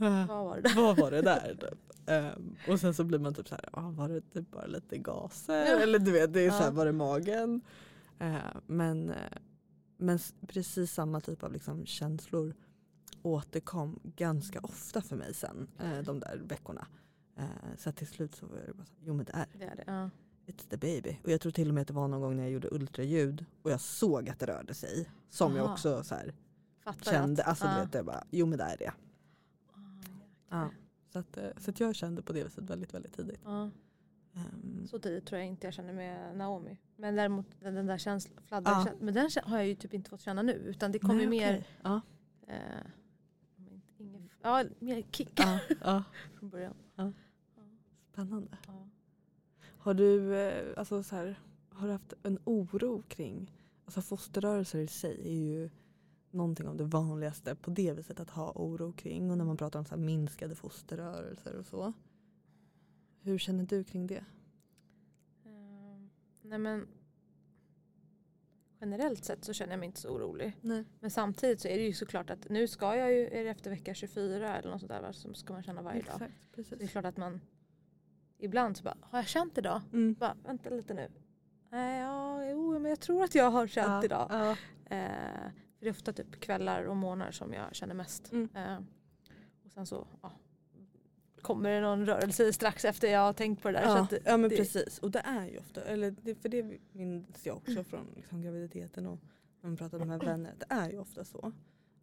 "Ah, 0.00 0.26
Vad 0.26 0.44
var 0.44 0.56
det 0.56 0.62
där? 0.62 0.74
vad 0.76 0.96
var 0.98 1.10
det 1.10 1.22
där? 1.22 1.56
Typ. 1.60 2.08
Ehm, 2.08 2.56
och 2.68 2.80
sen 2.80 2.94
så 2.94 3.04
blir 3.04 3.18
man 3.18 3.34
typ 3.34 3.48
så 3.48 3.54
här, 3.54 3.68
ah, 3.72 3.90
var 3.90 4.08
det 4.08 4.20
typ 4.20 4.50
bara 4.50 4.66
lite 4.66 4.98
gaser? 4.98 5.66
Ja. 5.66 5.78
Eller 5.78 5.98
du 5.98 6.12
vet, 6.12 6.32
det 6.32 6.40
är 6.40 6.50
så 6.50 6.56
här, 6.56 6.64
Ja. 6.64 6.70
var 6.70 6.86
det 6.86 6.92
magen? 6.92 7.60
Ehm, 8.18 8.40
men 8.66 9.10
eh, 9.10 9.16
men 10.00 10.18
precis 10.46 10.92
samma 10.92 11.20
typ 11.20 11.42
av 11.42 11.52
liksom 11.52 11.86
känslor 11.86 12.54
återkom 13.22 14.00
ganska 14.16 14.60
ofta 14.60 15.02
för 15.02 15.16
mig 15.16 15.34
sen 15.34 15.68
eh, 15.78 15.98
de 15.98 16.20
där 16.20 16.36
veckorna. 16.44 16.86
Eh, 17.36 17.44
så 17.76 17.92
till 17.92 18.06
slut 18.06 18.34
så 18.34 18.46
var 18.46 18.56
det 18.56 18.74
bara 18.74 18.84
så 18.84 18.94
jo 19.00 19.14
men 19.14 19.24
det 19.26 19.32
är 19.32 19.46
Det 19.58 19.64
är 19.64 19.76
det. 19.76 19.84
Ja. 19.86 20.10
It's 20.46 20.68
the 20.70 20.76
baby. 20.76 21.16
Och 21.24 21.30
jag 21.30 21.40
tror 21.40 21.52
till 21.52 21.68
och 21.68 21.74
med 21.74 21.80
att 21.80 21.88
det 21.88 21.94
var 21.94 22.08
någon 22.08 22.20
gång 22.20 22.36
när 22.36 22.42
jag 22.42 22.52
gjorde 22.52 22.68
ultraljud 22.70 23.44
och 23.62 23.70
jag 23.70 23.80
såg 23.80 24.28
att 24.28 24.38
det 24.38 24.46
rörde 24.46 24.74
sig. 24.74 25.10
Som 25.28 25.56
jag 25.56 25.64
Aha. 25.64 25.72
också 25.72 26.02
så 26.04 26.14
här, 26.14 26.34
kände. 27.02 27.42
att, 27.42 27.48
Alltså 27.48 27.64
ja. 27.66 27.74
du 27.74 27.80
vet, 27.80 27.94
jag 27.94 28.04
bara, 28.06 28.24
jo 28.30 28.46
men 28.46 28.58
det 28.58 28.64
är 28.64 28.76
det. 28.78 28.92
Ah. 30.48 30.60
Ja. 30.62 30.70
Så, 31.12 31.18
att, 31.18 31.36
eh, 31.36 31.48
så 31.58 31.70
att 31.70 31.80
jag 31.80 31.94
kände 31.94 32.22
på 32.22 32.32
det 32.32 32.44
viset 32.44 32.70
väldigt, 32.70 32.94
väldigt 32.94 33.12
tidigt. 33.16 33.40
Ja. 33.44 33.70
Ehm, 34.34 34.86
Så 34.90 34.98
tidigt 34.98 35.26
tror 35.26 35.38
jag 35.38 35.48
inte 35.48 35.66
jag 35.66 35.74
känner 35.74 35.92
med 35.92 36.36
Naomi. 36.36 36.78
Men 36.96 37.14
däremot 37.16 37.46
den, 37.60 37.86
där 37.86 37.98
känslan, 37.98 38.42
fladdrar, 38.46 38.72
Ja. 38.72 38.86
men 39.00 39.14
den 39.14 39.30
har 39.44 39.56
jag 39.58 39.66
ju 39.66 39.74
typ 39.74 39.94
inte 39.94 40.10
fått 40.10 40.20
känna 40.20 40.42
nu. 40.42 40.52
Utan 40.52 40.92
det 40.92 40.98
kommer 40.98 41.26
mer, 41.26 41.48
okej. 41.54 41.66
Ja, 41.82 42.00
eh, 42.46 42.56
ja, 44.42 44.64
mer 44.78 45.02
kick 45.12 45.32
ja, 45.36 45.58
ja. 45.80 46.04
från 46.38 46.48
början. 46.48 46.74
Ja. 46.94 47.12
Spännande. 48.12 48.58
Har 49.78 49.94
du, 49.94 50.36
eh, 50.36 50.78
alltså 50.78 51.02
så 51.02 51.16
här, 51.16 51.40
har 51.68 51.86
du 51.86 51.92
haft 51.92 52.14
en 52.22 52.38
oro 52.44 53.02
kring, 53.08 53.52
alltså 53.84 54.02
fosterrörelser 54.02 54.78
i 54.78 54.86
sig 54.86 55.20
är 55.28 55.34
ju 55.34 55.70
någonting 56.30 56.68
av 56.68 56.76
det 56.76 56.84
vanligaste 56.84 57.54
på 57.54 57.70
det 57.70 57.92
viset 57.92 58.20
att 58.20 58.30
ha 58.30 58.52
oro 58.54 58.92
kring. 58.92 59.30
Och 59.30 59.38
när 59.38 59.44
man 59.44 59.56
pratar 59.56 59.78
om 59.78 59.84
så 59.84 59.96
minskade 59.96 60.54
fosterrörelser 60.54 61.54
och 61.54 61.66
så. 61.66 61.92
Hur 63.20 63.38
känner 63.38 63.64
du 63.64 63.84
kring 63.84 64.06
det? 64.06 64.24
Ehm, 65.44 66.10
nej 66.42 66.58
men 66.58 66.86
generellt 68.80 69.24
sett 69.24 69.44
så 69.44 69.52
känner 69.52 69.72
jag 69.72 69.78
mig 69.78 69.86
inte 69.86 70.00
så 70.00 70.08
orolig. 70.08 70.56
Nej. 70.60 70.84
Men 71.00 71.10
samtidigt 71.10 71.60
så 71.60 71.68
är 71.68 71.76
det 71.78 71.84
ju 71.84 71.92
såklart 71.92 72.30
att 72.30 72.48
nu 72.48 72.68
ska 72.68 72.96
jag 72.96 73.12
ju, 73.12 73.26
är 73.28 73.44
det 73.44 73.50
efter 73.50 73.70
vecka 73.70 73.94
24 73.94 74.56
eller 74.56 74.70
något 74.70 74.80
sånt 74.80 74.92
där 74.92 75.12
som 75.12 75.34
ska 75.34 75.52
man 75.52 75.62
känna 75.62 75.82
varje 75.82 76.02
dag. 76.02 76.14
Exakt, 76.14 76.32
Så 76.54 76.56
det 76.56 76.60
är 76.60 76.64
precis. 76.76 76.90
klart 76.90 77.04
att 77.04 77.16
man 77.16 77.40
ibland 78.38 78.76
så 78.76 78.82
bara, 78.84 78.96
har 79.02 79.18
jag 79.18 79.26
känt 79.28 79.58
idag? 79.58 79.80
Mm. 79.92 80.14
Bara, 80.14 80.36
vänta 80.44 80.70
lite 80.70 80.94
nu. 80.94 81.08
Nej, 81.70 82.00
ja, 82.00 82.44
jo, 82.50 82.78
men 82.78 82.90
jag 82.90 83.00
tror 83.00 83.24
att 83.24 83.34
jag 83.34 83.50
har 83.50 83.66
känt 83.66 83.86
Ja, 83.88 84.04
idag. 84.04 84.26
Ja, 84.30 84.56
Eh, 84.90 85.50
för 85.78 85.84
det 85.84 85.86
är 85.86 85.90
ofta 85.90 86.12
typ 86.12 86.40
kvällar 86.40 86.82
och 86.84 86.96
morgnar 86.96 87.30
som 87.30 87.52
jag 87.52 87.74
känner 87.74 87.94
mest. 87.94 88.32
Mm. 88.32 88.48
Eh, 88.54 88.78
och 89.64 89.70
sen 89.72 89.86
så 89.86 90.06
ja, 90.22 90.32
kommer 91.42 91.70
det 91.70 91.80
någon 91.80 92.06
rörelse 92.06 92.52
strax 92.52 92.84
efter 92.84 93.08
jag 93.12 93.20
har 93.20 93.32
tänkt 93.32 93.62
på 93.62 93.68
det 93.70 93.74
där. 93.78 93.84
Så 93.84 93.90
ja, 93.90 94.00
att, 94.02 94.12
ja 94.24 94.36
men 94.36 94.50
det- 94.50 94.56
precis. 94.56 94.98
Och 94.98 95.10
det 95.10 95.18
är 95.18 95.46
ju 95.46 95.58
ofta, 95.58 95.80
eller 95.84 96.10
det, 96.22 96.34
för 96.34 96.48
det 96.48 96.78
minns 96.92 97.46
jag 97.46 97.56
också 97.56 97.84
från 97.84 98.06
liksom, 98.16 98.42
graviditeten 98.42 99.06
och 99.06 99.18
när 99.60 99.70
man 99.70 99.76
pratar 99.76 99.98
med 100.04 100.20
vänner. 100.20 100.54
Det 100.58 100.66
är 100.68 100.90
ju 100.90 100.98
ofta 100.98 101.24
så 101.24 101.52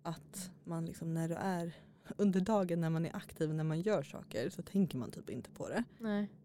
att 0.01 0.51
man 0.63 0.85
liksom 0.85 1.13
när 1.13 1.29
du 1.29 1.35
är 1.35 1.73
under 2.17 2.39
dagen 2.39 2.81
när 2.81 2.89
man 2.89 3.05
är 3.05 3.15
aktiv 3.15 3.53
när 3.53 3.63
man 3.63 3.81
gör 3.81 4.03
saker 4.03 4.49
så 4.49 4.61
tänker 4.61 4.97
man 4.97 5.11
typ 5.11 5.29
inte 5.29 5.49
på 5.51 5.67
det. 5.69 5.83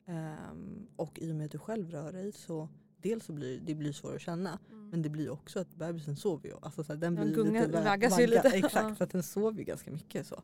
Ehm, 0.07 0.87
och 0.97 1.19
i 1.19 1.33
och 1.33 1.37
med 1.37 1.45
att 1.45 1.51
du 1.53 1.59
själv 1.59 1.91
rör 1.91 2.13
dig 2.13 2.33
så 2.33 2.69
dels 3.03 3.25
så 3.25 3.33
blir 3.33 3.61
det 3.61 3.75
blir 3.75 3.93
svårare 3.93 4.17
att 4.17 4.23
känna 4.23 4.59
Mm. 4.71 4.91
men 4.91 5.03
det 5.03 5.09
blir 5.09 5.31
också 5.31 5.61
att 5.61 5.75
bebisen 5.75 6.17
sover 6.17 6.49
ju. 6.49 6.55
Alltså 6.63 6.85
så 6.85 6.93
här, 6.93 7.01
den 7.01 7.15
Den 7.15 7.25
blir 7.27 7.37
gungar- 7.37 7.67
lite 7.67 7.83
vaggas 7.85 8.21
ju 8.21 8.27
lite. 8.27 8.49
Exakt, 8.49 8.75
Ja. 8.75 8.95
så 8.95 9.05
att 9.05 9.11
den 9.11 9.23
sover 9.23 9.59
ju 9.59 9.65
ganska 9.65 9.91
mycket 9.91 10.27
så. 10.27 10.43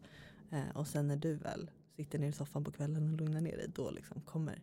Eh, 0.50 0.76
och 0.76 0.87
sen 0.88 1.09
när 1.09 1.16
du 1.16 1.35
väl 1.35 1.70
sitter 1.96 2.18
ner 2.18 2.28
i 2.28 2.32
soffan 2.32 2.64
på 2.64 2.70
kvällen 2.72 3.09
och 3.12 3.16
lugnar 3.20 3.40
ner 3.40 3.56
dig 3.56 3.68
då 3.74 3.90
liksom 3.90 4.20
kommer 4.20 4.62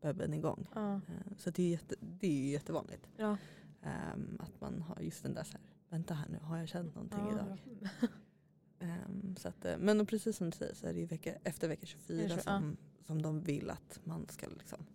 bebisen 0.00 0.34
igång. 0.34 0.66
Ja. 0.74 0.94
Eh, 0.94 1.36
så 1.36 1.50
det 1.50 1.62
är, 1.62 1.70
jätte, 1.70 1.94
det 2.00 2.26
är 2.26 2.32
ju 2.44 2.50
jättevanligt. 2.50 3.08
Ja. 3.16 3.36
ehm, 3.82 4.36
att 4.40 4.60
man 4.60 4.82
har 4.82 5.00
just 5.00 5.22
den 5.22 5.34
där 5.34 5.44
så 5.44 5.52
här, 5.52 5.60
vänta 5.88 6.14
här 6.14 6.28
nu, 6.28 6.38
har 6.42 6.56
jag 6.58 6.68
känt 6.68 6.94
någonting 6.94 7.20
Ja. 7.20 7.32
idag? 7.32 7.58
Ehm, 8.82 9.36
så 9.36 9.48
att, 9.48 9.64
eh, 9.64 9.78
men 9.78 10.00
och 10.00 10.08
precis 10.08 10.36
som 10.36 10.50
du 10.50 10.56
säger 10.56 10.74
så 10.74 10.86
är 10.86 10.92
det 10.92 10.98
ju 11.00 11.06
vecka, 11.06 11.34
efter 11.44 11.68
vecka 11.68 11.86
24 11.86 12.22
Är 12.24 12.28
det 12.28 12.34
så? 12.34 12.40
som, 12.40 12.76
som 13.00 13.22
de 13.22 13.40
vill 13.40 13.70
att 13.70 14.00
man 14.04 14.26
ska 14.28 14.46
liksom 14.48 14.86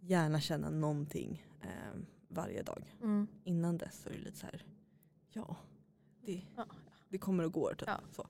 gärna 0.00 0.40
känna 0.40 0.70
någonting 0.70 1.46
ehm, 1.60 2.06
varje 2.28 2.62
dag. 2.62 2.96
Mm. 3.02 3.26
Innan 3.44 3.78
dess 3.78 4.00
så 4.02 4.08
är 4.08 4.12
det 4.12 4.18
lite 4.24 4.36
så 4.38 4.46
här, 4.46 4.64
ja, 5.32 5.56
det, 6.20 6.42
det 7.08 7.18
kommer 7.18 7.44
och 7.44 7.52
går. 7.52 7.74
Typ, 7.78 7.88
så. 8.12 8.26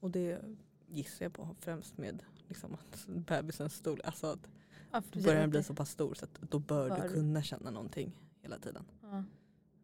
Och 0.00 0.10
det 0.10 0.44
gissar 0.88 1.24
jag 1.24 1.32
på 1.32 1.56
främst 1.60 1.98
med 1.98 2.22
liksom, 2.48 2.74
att 2.74 3.06
bebisens 3.08 3.74
storlek. 3.74 4.06
Alltså 4.06 4.26
att 4.26 4.48
Ja, 4.92 5.02
börjar 5.24 5.40
den 5.40 5.50
bli 5.50 5.62
så 5.62 5.74
pass 5.74 5.90
stor 5.90 6.14
så 6.14 6.24
att 6.24 6.40
då 6.50 6.58
bör, 6.58 6.88
Bör 6.88 7.02
du 7.02 7.14
kunna 7.14 7.42
känna 7.42 7.70
någonting 7.70 8.12
hela 8.42 8.58
tiden. 8.58 8.84
Ja. 9.02 9.24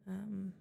Ehm, 0.06 0.52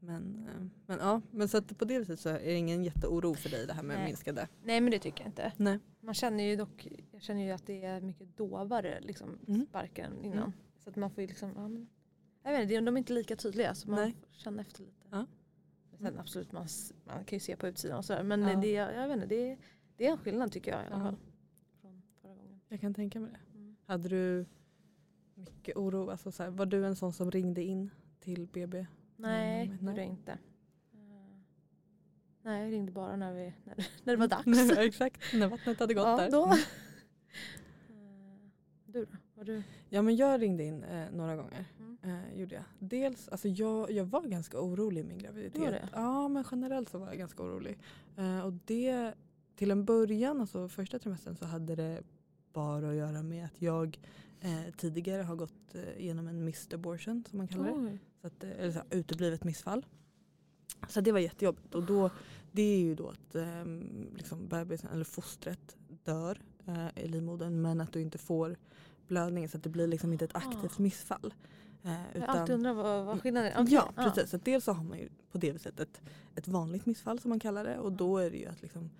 men, 0.00 0.48
ehm, 0.56 0.70
men 0.86 0.98
ja, 0.98 1.20
men 1.30 1.48
så 1.48 1.58
att 1.58 1.78
på 1.78 1.84
det 1.84 1.98
viset 1.98 2.20
så 2.20 2.28
är 2.28 2.38
det 2.38 2.54
ingen 2.54 2.84
jätteoro 2.84 3.34
för 3.34 3.48
dig 3.50 3.66
det 3.66 3.72
här 3.72 3.82
med 3.82 3.96
Nej. 3.96 4.06
minskade. 4.06 4.48
Nej 4.62 4.80
men 4.80 4.90
det 4.90 4.98
tycker 4.98 5.20
jag 5.24 5.28
inte. 5.28 5.52
Nej. 5.56 5.78
Man 6.00 6.14
känner 6.14 6.44
ju 6.44 6.56
dock, 6.56 6.88
jag 7.12 7.22
känner 7.22 7.44
ju 7.44 7.50
att 7.50 7.66
det 7.66 7.84
är 7.84 8.00
mycket 8.00 8.36
dovare 8.36 9.00
liksom, 9.00 9.38
Mm. 9.48 9.66
sparken 9.66 10.24
innan. 10.24 10.38
Mm. 10.38 10.52
Så 10.78 10.90
att 10.90 10.96
man 10.96 11.10
får 11.10 11.20
ju 11.20 11.26
liksom, 11.26 11.52
ja, 11.56 11.68
men, 11.68 11.88
jag 12.42 12.52
vet 12.52 12.62
inte, 12.62 12.80
de 12.80 12.96
är 12.96 12.98
inte 12.98 13.12
lika 13.12 13.36
tydliga 13.36 13.74
så 13.74 13.90
man 13.90 14.00
Nej. 14.00 14.16
får 14.32 14.38
känna 14.38 14.62
efter 14.62 14.80
lite. 14.82 15.06
Ja. 15.10 15.26
Men 15.90 16.12
sen 16.12 16.18
absolut, 16.18 16.52
man, 16.52 16.66
man 17.04 17.24
kan 17.24 17.36
ju 17.36 17.40
se 17.40 17.56
på 17.56 17.68
utsidan 17.68 17.98
och 17.98 18.04
sådär. 18.04 18.22
Men 18.22 18.42
Ja. 18.42 18.56
det, 18.56 18.72
jag 18.72 19.08
vet 19.08 19.14
inte, 19.16 19.26
det, 19.26 19.58
det 19.98 20.06
är 20.06 20.10
en 20.12 20.18
skillnad 20.18 20.52
tycker 20.52 20.70
jag 20.70 20.82
i 20.82 20.86
alla 20.86 21.00
fall. 21.00 21.16
jag 22.68 22.80
kan 22.80 22.94
tänka 22.94 23.20
mig 23.20 23.30
det. 23.32 23.58
Mm. 23.58 23.76
Hade 23.86 24.08
du 24.08 24.46
mycket 25.34 25.76
oro? 25.76 26.10
Alltså 26.10 26.32
så 26.32 26.42
här, 26.42 26.50
var 26.50 26.66
du 26.66 26.86
en 26.86 26.96
sån 26.96 27.12
som 27.12 27.30
ringde 27.30 27.62
in 27.62 27.90
till 28.20 28.46
BB? 28.46 28.86
Nej, 29.16 29.64
Mm, 29.66 29.76
det 29.78 29.84
gjorde 29.90 30.00
jag 30.00 30.10
inte. 30.10 30.32
Eh, 30.32 30.38
Nej, 32.42 32.62
jag 32.64 32.72
ringde 32.72 32.92
bara 32.92 33.16
när, 33.16 33.32
vi, 33.32 33.52
när, 33.64 33.74
när 34.04 34.12
det 34.12 34.16
var 34.16 34.28
dags. 34.68 34.78
Exakt, 34.78 35.20
när 35.34 35.48
vattnet 35.48 35.78
hade 35.80 35.94
gått 35.94 36.04
ja, 36.06 36.16
där. 36.16 36.30
då. 36.30 36.44
Mm. 36.44 36.58
Eh, 37.88 38.50
Du 38.86 39.04
då? 39.04 39.10
Var 39.34 39.44
du? 39.44 39.62
Ja 39.88 40.02
men 40.02 40.16
jag 40.16 40.42
ringde 40.42 40.64
in 40.64 40.84
eh, 40.84 41.10
några 41.12 41.36
gånger. 41.36 41.64
Mm. 41.78 41.98
Eh, 42.02 42.38
gjorde 42.40 42.54
jag. 42.54 42.64
Dels, 42.78 43.28
alltså 43.28 43.48
jag, 43.48 43.90
jag 43.90 44.04
var 44.04 44.22
ganska 44.22 44.60
orolig 44.60 45.00
i 45.00 45.04
min 45.04 45.18
graviditet. 45.18 45.60
Var 45.60 45.70
det? 45.70 45.88
Ja 45.92 46.28
men 46.28 46.44
generellt 46.50 46.88
så 46.88 46.98
var 46.98 47.06
jag 47.08 47.18
ganska 47.18 47.42
orolig. 47.42 47.78
Eh, 48.16 48.40
och 48.40 48.52
det 48.52 49.14
till 49.58 49.70
en 49.70 49.84
början, 49.84 50.40
alltså 50.40 50.68
första 50.68 50.98
trimestern 50.98 51.36
så 51.36 51.44
hade 51.46 51.74
det 51.76 52.02
bara 52.52 52.88
att 52.90 52.94
göra 52.96 53.22
med 53.22 53.44
att 53.44 53.62
jag 53.62 53.98
eh, 54.40 54.74
tidigare 54.76 55.22
har 55.22 55.36
gått 55.36 55.74
eh, 55.74 56.00
igenom 56.00 56.28
en 56.28 56.44
missed 56.44 56.74
abortion 56.74 57.24
som 57.30 57.38
man 57.38 57.48
kallar 57.48 57.64
det. 57.90 57.98
Så 58.20 58.26
att, 58.26 58.44
eh, 58.44 58.50
eller 58.50 58.72
så 58.72 58.78
här, 58.78 58.86
uteblivet 58.90 59.44
missfall. 59.44 59.86
Så 60.88 61.00
det 61.00 61.12
var 61.12 61.18
jättejobbigt 61.18 61.74
och 61.74 61.82
då, 61.86 62.10
det 62.52 62.62
är 62.62 62.78
ju 62.78 62.94
då 62.94 63.08
att 63.08 63.34
eh, 63.34 63.64
liksom 64.16 64.48
bebisen, 64.48 64.90
eller 64.92 65.04
fostret 65.04 65.76
dör 66.04 66.40
eh, 66.66 67.04
i 67.04 67.08
livmodern 67.08 67.62
men 67.62 67.80
att 67.80 67.92
du 67.92 68.00
inte 68.00 68.18
får 68.18 68.56
blödning 69.06 69.48
så 69.48 69.56
att 69.56 69.62
det 69.62 69.70
blir 69.70 69.86
liksom 69.86 70.12
inte 70.12 70.24
ett 70.24 70.36
aktivt 70.36 70.78
Ah. 70.78 70.82
missfall. 70.82 71.34
Eh, 71.82 71.92
Jag 72.14 72.20
har 72.20 72.26
alltid 72.26 72.54
undrat 72.54 72.76
vad, 72.76 73.06
vad 73.06 73.22
skillnaden 73.22 73.52
är. 73.52 73.62
Okej, 73.62 73.74
Ja 73.74 73.92
precis, 74.04 74.30
så 74.30 74.36
att 74.36 74.44
dels 74.44 74.64
så 74.64 74.72
har 74.72 74.84
man 74.84 74.98
ju 74.98 75.08
på 75.32 75.38
det 75.38 75.52
viset 75.52 75.80
ett, 75.80 76.00
ett 76.34 76.48
vanligt 76.48 76.86
missfall 76.86 77.18
som 77.20 77.28
man 77.28 77.40
kallar 77.40 77.64
det 77.64 77.78
och 77.78 77.92
då 77.92 78.18
är 78.18 78.30
det 78.30 78.36
ju 78.36 78.46
att 78.46 78.62
liksom 78.62 78.90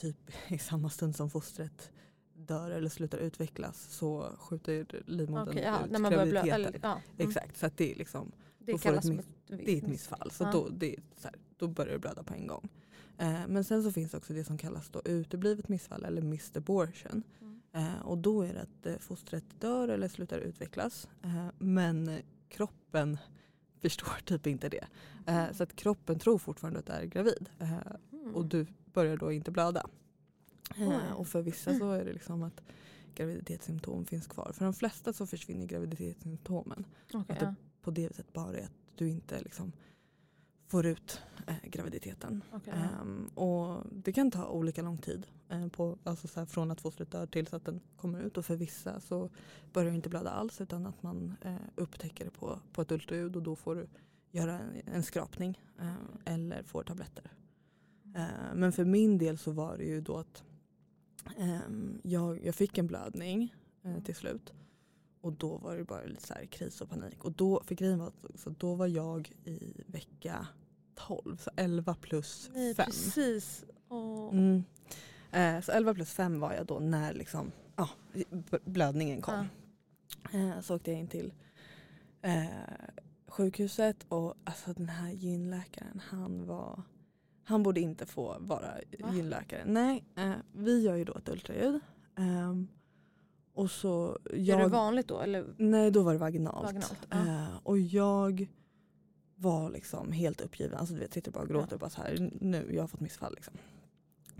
typ 0.00 0.30
i 0.48 0.58
samma 0.58 0.90
stund 0.90 1.16
som 1.16 1.30
fostret 1.30 1.92
dör 2.34 2.70
eller 2.70 2.88
slutar 2.88 3.18
utvecklas 3.18 3.86
så 3.90 4.32
skjuter 4.38 5.02
livmodern 5.06 5.48
Okej, 5.48 5.62
ja, 5.62 5.84
ut 5.84 5.90
när 5.90 5.98
man 5.98 6.12
börjar 6.12 6.26
blöda. 6.26 6.46
graviditeten. 6.46 6.74
Eller, 6.74 6.88
ja. 6.88 7.00
mm. 7.18 7.28
Exakt, 7.28 7.58
så 7.58 7.66
att 7.66 7.76
det 7.76 7.92
är 7.92 7.94
liksom 7.94 8.32
Det 8.58 8.78
kallas 8.82 9.04
ett 9.04 9.10
miss- 9.10 9.26
ett, 9.50 9.66
det 9.66 9.72
är 9.72 9.76
ett 9.76 9.86
missfall. 9.88 10.30
Så, 10.30 10.44
Ja. 10.44 10.52
då, 10.52 10.68
det 10.68 10.96
så 11.16 11.28
här, 11.28 11.36
då 11.56 11.68
börjar 11.68 11.92
det 11.92 11.98
blöda 11.98 12.22
på 12.22 12.34
en 12.34 12.46
gång. 12.46 12.68
Eh, 13.18 13.40
men 13.48 13.64
sen 13.64 13.82
så 13.82 13.92
finns 13.92 14.14
också 14.14 14.32
det 14.32 14.44
som 14.44 14.58
kallas 14.58 14.88
då 14.90 15.02
uteblivet 15.04 15.68
missfall 15.68 16.04
eller 16.04 16.22
missed 16.22 16.56
abortion. 16.56 17.22
Mm. 17.40 17.60
Eh, 17.72 18.00
och 18.02 18.18
då 18.18 18.42
är 18.42 18.54
det 18.54 18.60
att 18.62 18.86
eh, 18.86 18.98
fostret 18.98 19.44
dör 19.60 19.88
eller 19.88 20.08
slutar 20.08 20.38
utvecklas. 20.38 21.08
Eh, 21.22 21.46
men 21.58 22.18
kroppen 22.48 23.18
förstår 23.80 24.20
typ 24.24 24.46
inte 24.46 24.68
det. 24.68 24.86
Eh, 25.26 25.52
så 25.52 25.62
att 25.62 25.76
kroppen 25.76 26.18
tror 26.18 26.38
fortfarande 26.38 26.78
att 26.78 26.86
du 26.86 26.92
är 26.92 27.04
gravid. 27.04 27.48
Mm. 28.12 28.34
och 28.34 28.46
du 28.46 28.66
börjar 28.92 29.16
då 29.16 29.32
inte 29.32 29.50
blöda. 29.50 29.86
Eh, 30.76 31.12
och 31.12 31.26
för 31.26 31.42
vissa 31.42 31.78
så 31.78 31.90
är 31.92 32.04
det 32.04 32.12
liksom 32.12 32.42
att 32.42 32.60
graviditetssymptom 33.14 34.04
finns 34.06 34.26
kvar. 34.26 34.50
För 34.54 34.64
de 34.64 34.74
flesta 34.74 35.12
så 35.12 35.26
försvinner 35.26 35.66
graviditetssymptomen 35.66 36.86
Okej, 37.14 37.20
att 37.28 37.40
det- 37.40 37.44
ja. 37.46 37.54
på 37.82 37.90
det 37.90 38.08
viset 38.08 38.32
bara 38.32 38.56
är 38.58 38.64
att 38.64 38.72
du 38.96 39.08
inte 39.08 39.40
liksom 39.40 39.72
får 40.66 40.86
ut 40.86 41.20
eh, 41.46 41.54
graviditeten. 41.62 42.42
Okej, 42.52 42.72
ja. 42.76 43.00
Ehm, 43.00 43.26
och 43.34 43.84
det 43.92 44.12
kan 44.12 44.30
ta 44.30 44.48
olika 44.48 44.82
lång 44.82 44.98
tid 44.98 45.26
eh, 45.48 45.68
på, 45.68 45.98
alltså 46.04 46.28
så 46.28 46.40
här, 46.40 46.46
från 46.46 46.70
att 46.70 46.80
fostret 46.80 47.10
dör 47.10 47.26
tills 47.26 47.54
att 47.54 47.64
den 47.64 47.80
kommer 47.96 48.20
ut. 48.20 48.36
Och 48.38 48.44
för 48.44 48.56
vissa 48.56 49.00
så 49.00 49.30
börjar 49.72 49.90
det 49.90 49.96
inte 49.96 50.08
blöda 50.08 50.30
alls 50.30 50.60
utan 50.60 50.86
att 50.86 51.02
man 51.02 51.34
eh, 51.40 51.54
upptäcker 51.76 52.24
det 52.24 52.30
på, 52.30 52.60
på 52.72 52.82
ett 52.82 52.92
ultraljud 52.92 53.36
och 53.36 53.42
då 53.42 53.56
får 53.56 53.74
du 53.74 53.86
göra 54.30 54.58
en, 54.58 54.82
en 54.94 55.02
skrapning 55.02 55.60
eh, 55.80 55.94
eller 56.24 56.62
får 56.62 56.82
tabletter. 56.82 57.30
Eh, 58.14 58.54
men 58.54 58.72
för 58.72 58.84
min 58.84 59.18
del 59.18 59.38
så 59.38 59.50
var 59.52 59.76
det 59.78 59.84
ju 59.84 60.00
då 60.00 60.16
att 60.16 60.42
ehm, 61.38 62.00
jag, 62.04 62.44
jag 62.44 62.54
fick 62.54 62.78
en 62.78 62.86
blödning 62.86 63.54
eh, 63.84 64.02
till 64.02 64.14
slut. 64.14 64.52
Och 65.20 65.32
då 65.32 65.56
var 65.58 65.76
det 65.76 65.84
bara 65.84 66.04
lite 66.04 66.26
så 66.26 66.34
här 66.34 66.44
kris 66.46 66.80
och 66.80 66.88
panik. 66.90 67.24
Och 67.24 67.32
då, 67.32 67.62
för 67.66 67.74
grejen 67.74 67.98
var 67.98 68.06
att 68.06 68.24
så 68.40 68.50
då 68.50 68.74
var 68.74 68.86
jag 68.86 69.32
i 69.44 69.72
vecka 69.86 70.46
12, 70.94 71.36
så 71.36 71.50
11 71.56 71.94
plus 71.94 72.50
Nej, 72.54 72.74
5. 72.74 72.86
precis. 72.86 73.64
Mm. 74.32 74.64
Eh, 75.32 75.60
så 75.60 75.72
11 75.72 75.94
plus 75.94 76.12
5 76.12 76.40
var 76.40 76.52
jag 76.52 76.66
då 76.66 76.78
när 76.78 77.12
liksom, 77.14 77.52
b- 78.30 78.58
blödningen 78.64 79.20
kom. 79.20 79.46
Eh, 80.32 80.60
så 80.60 80.76
åkte 80.76 80.90
jag 80.90 81.00
in 81.00 81.08
till 81.08 81.32
eh, 82.22 82.44
sjukhuset 83.28 84.06
och 84.08 84.34
alltså 84.44 84.72
den 84.72 84.88
här 84.88 85.10
gynläkaren 85.10 86.00
han 86.08 86.46
var 86.46 86.82
han 87.50 87.62
borde 87.62 87.80
inte 87.80 88.06
få 88.06 88.36
vara 88.40 88.74
Va? 89.00 89.14
gynläkare. 89.14 89.62
Nej, 89.66 90.04
eh, 90.16 90.32
vi 90.52 90.80
gör 90.82 90.94
ju 90.94 91.04
då 91.04 91.14
ett 91.14 91.28
ultraljud. 91.28 91.80
Ehm, 92.16 92.68
och 93.54 93.70
så 93.70 94.18
Är 94.24 94.32
det 94.32 94.40
jag, 94.40 94.68
vanligt 94.68 95.08
då? 95.08 95.20
Eller? 95.20 95.54
Nej 95.58 95.90
då 95.90 96.02
var 96.02 96.12
det 96.12 96.18
vaginalt. 96.18 96.64
Vaginalt, 96.64 97.06
ja. 97.10 97.16
Eh, 97.16 97.56
och 97.62 97.78
jag 97.78 98.48
var 99.36 99.70
liksom 99.70 100.12
helt 100.12 100.40
uppgiven. 100.40 100.78
Alltså 100.78 100.94
du 100.94 101.00
vet 101.00 101.12
sitter 101.12 101.30
bara 101.32 101.42
och 101.42 101.48
gråter 101.48 101.72
Ja. 101.74 101.78
bara 101.78 101.90
så 101.90 102.02
här 102.02 102.30
nu 102.40 102.74
jag 102.74 102.82
har 102.82 102.88
fått 102.88 103.00
missfall 103.00 103.34
liksom. 103.34 103.54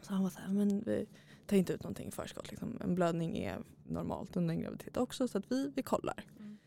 Så 0.02 0.12
han 0.12 0.22
var 0.22 0.30
så 0.30 0.40
här, 0.40 0.52
men 0.52 0.82
vi 0.86 1.06
tar 1.46 1.56
inte 1.56 1.72
ut 1.72 1.82
någonting 1.82 2.08
i 2.08 2.10
förskott. 2.10 2.50
Liksom. 2.50 2.78
En 2.80 2.94
blödning 2.94 3.38
är 3.38 3.58
normalt 3.86 4.36
under 4.36 4.54
en 4.54 4.60
graviditet 4.60 4.96
också 4.96 5.28
så 5.28 5.38
att 5.38 5.52
vi, 5.52 5.72
vi 5.76 5.82
kollar. 5.82 6.24
Mm. 6.38 6.58